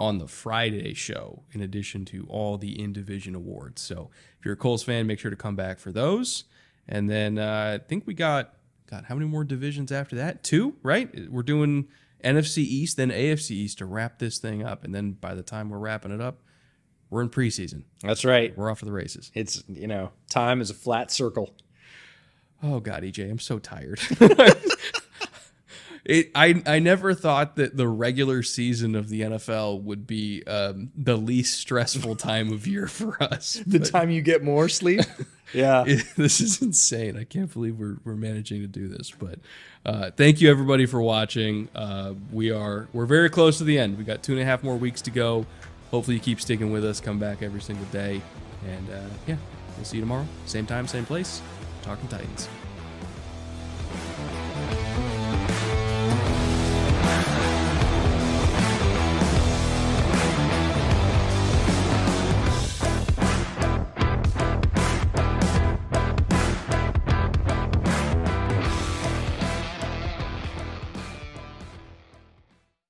on 0.00 0.18
the 0.18 0.26
Friday 0.26 0.92
show, 0.94 1.42
in 1.52 1.60
addition 1.60 2.04
to 2.06 2.26
all 2.28 2.56
the 2.58 2.80
in 2.82 2.92
division 2.92 3.34
awards. 3.34 3.82
So 3.82 4.10
if 4.44 4.46
you're 4.46 4.52
a 4.52 4.58
Colts 4.58 4.82
fan, 4.82 5.06
make 5.06 5.18
sure 5.18 5.30
to 5.30 5.38
come 5.38 5.56
back 5.56 5.78
for 5.78 5.90
those. 5.90 6.44
And 6.86 7.08
then 7.08 7.38
uh, 7.38 7.78
I 7.80 7.88
think 7.88 8.06
we 8.06 8.12
got, 8.12 8.52
God, 8.90 9.06
how 9.08 9.14
many 9.14 9.26
more 9.26 9.42
divisions 9.42 9.90
after 9.90 10.16
that? 10.16 10.44
Two, 10.44 10.76
right? 10.82 11.08
We're 11.30 11.42
doing 11.42 11.88
NFC 12.22 12.58
East, 12.58 12.98
then 12.98 13.08
AFC 13.08 13.52
East 13.52 13.78
to 13.78 13.86
wrap 13.86 14.18
this 14.18 14.36
thing 14.36 14.62
up. 14.62 14.84
And 14.84 14.94
then 14.94 15.12
by 15.12 15.34
the 15.34 15.42
time 15.42 15.70
we're 15.70 15.78
wrapping 15.78 16.12
it 16.12 16.20
up, 16.20 16.42
we're 17.08 17.22
in 17.22 17.30
preseason. 17.30 17.84
That's 18.02 18.22
right. 18.22 18.54
We're 18.54 18.70
off 18.70 18.80
to 18.80 18.84
the 18.84 18.92
races. 18.92 19.30
It's, 19.32 19.64
you 19.66 19.86
know, 19.86 20.10
time 20.28 20.60
is 20.60 20.68
a 20.68 20.74
flat 20.74 21.10
circle. 21.10 21.54
Oh 22.62 22.80
God, 22.80 23.02
EJ, 23.02 23.30
I'm 23.30 23.38
so 23.38 23.58
tired. 23.58 23.98
it, 26.04 26.30
I 26.34 26.62
I 26.66 26.78
never 26.80 27.14
thought 27.14 27.56
that 27.56 27.76
the 27.76 27.88
regular 27.88 28.42
season 28.42 28.94
of 28.94 29.08
the 29.08 29.22
NFL 29.22 29.82
would 29.82 30.06
be 30.06 30.42
um, 30.44 30.90
the 30.96 31.16
least 31.16 31.58
stressful 31.58 32.16
time 32.16 32.52
of 32.52 32.66
year 32.66 32.86
for 32.86 33.22
us. 33.22 33.62
The 33.66 33.78
time 33.78 34.10
you 34.10 34.20
get 34.22 34.42
more 34.44 34.68
sleep. 34.68 35.00
yeah. 35.54 35.84
It- 35.86 36.04
this 36.16 36.40
is 36.40 36.60
insane. 36.62 37.16
I 37.16 37.24
can't 37.24 37.52
believe 37.52 37.78
we're 37.78 37.96
we're 38.04 38.16
managing 38.16 38.60
to 38.60 38.66
do 38.66 38.88
this. 38.88 39.10
But 39.10 39.38
uh, 39.86 40.10
thank 40.10 40.40
you 40.40 40.50
everybody 40.50 40.86
for 40.86 41.00
watching. 41.00 41.68
Uh, 41.74 42.14
we 42.32 42.50
are 42.50 42.88
we're 42.92 43.06
very 43.06 43.30
close 43.30 43.58
to 43.58 43.64
the 43.64 43.78
end. 43.78 43.96
We 43.98 44.04
got 44.04 44.22
two 44.22 44.32
and 44.32 44.40
a 44.42 44.44
half 44.44 44.62
more 44.62 44.76
weeks 44.76 45.00
to 45.02 45.10
go. 45.10 45.46
Hopefully 45.90 46.16
you 46.16 46.22
keep 46.22 46.40
sticking 46.40 46.72
with 46.72 46.84
us. 46.84 47.00
Come 47.00 47.18
back 47.18 47.42
every 47.42 47.60
single 47.60 47.86
day. 47.86 48.20
And 48.66 48.90
uh, 48.90 49.08
yeah, 49.26 49.36
we'll 49.76 49.84
see 49.84 49.96
you 49.98 50.02
tomorrow. 50.02 50.26
Same 50.46 50.66
time, 50.66 50.86
same 50.86 51.04
place. 51.06 51.40
Talking 51.82 52.08
Titans. 52.08 52.48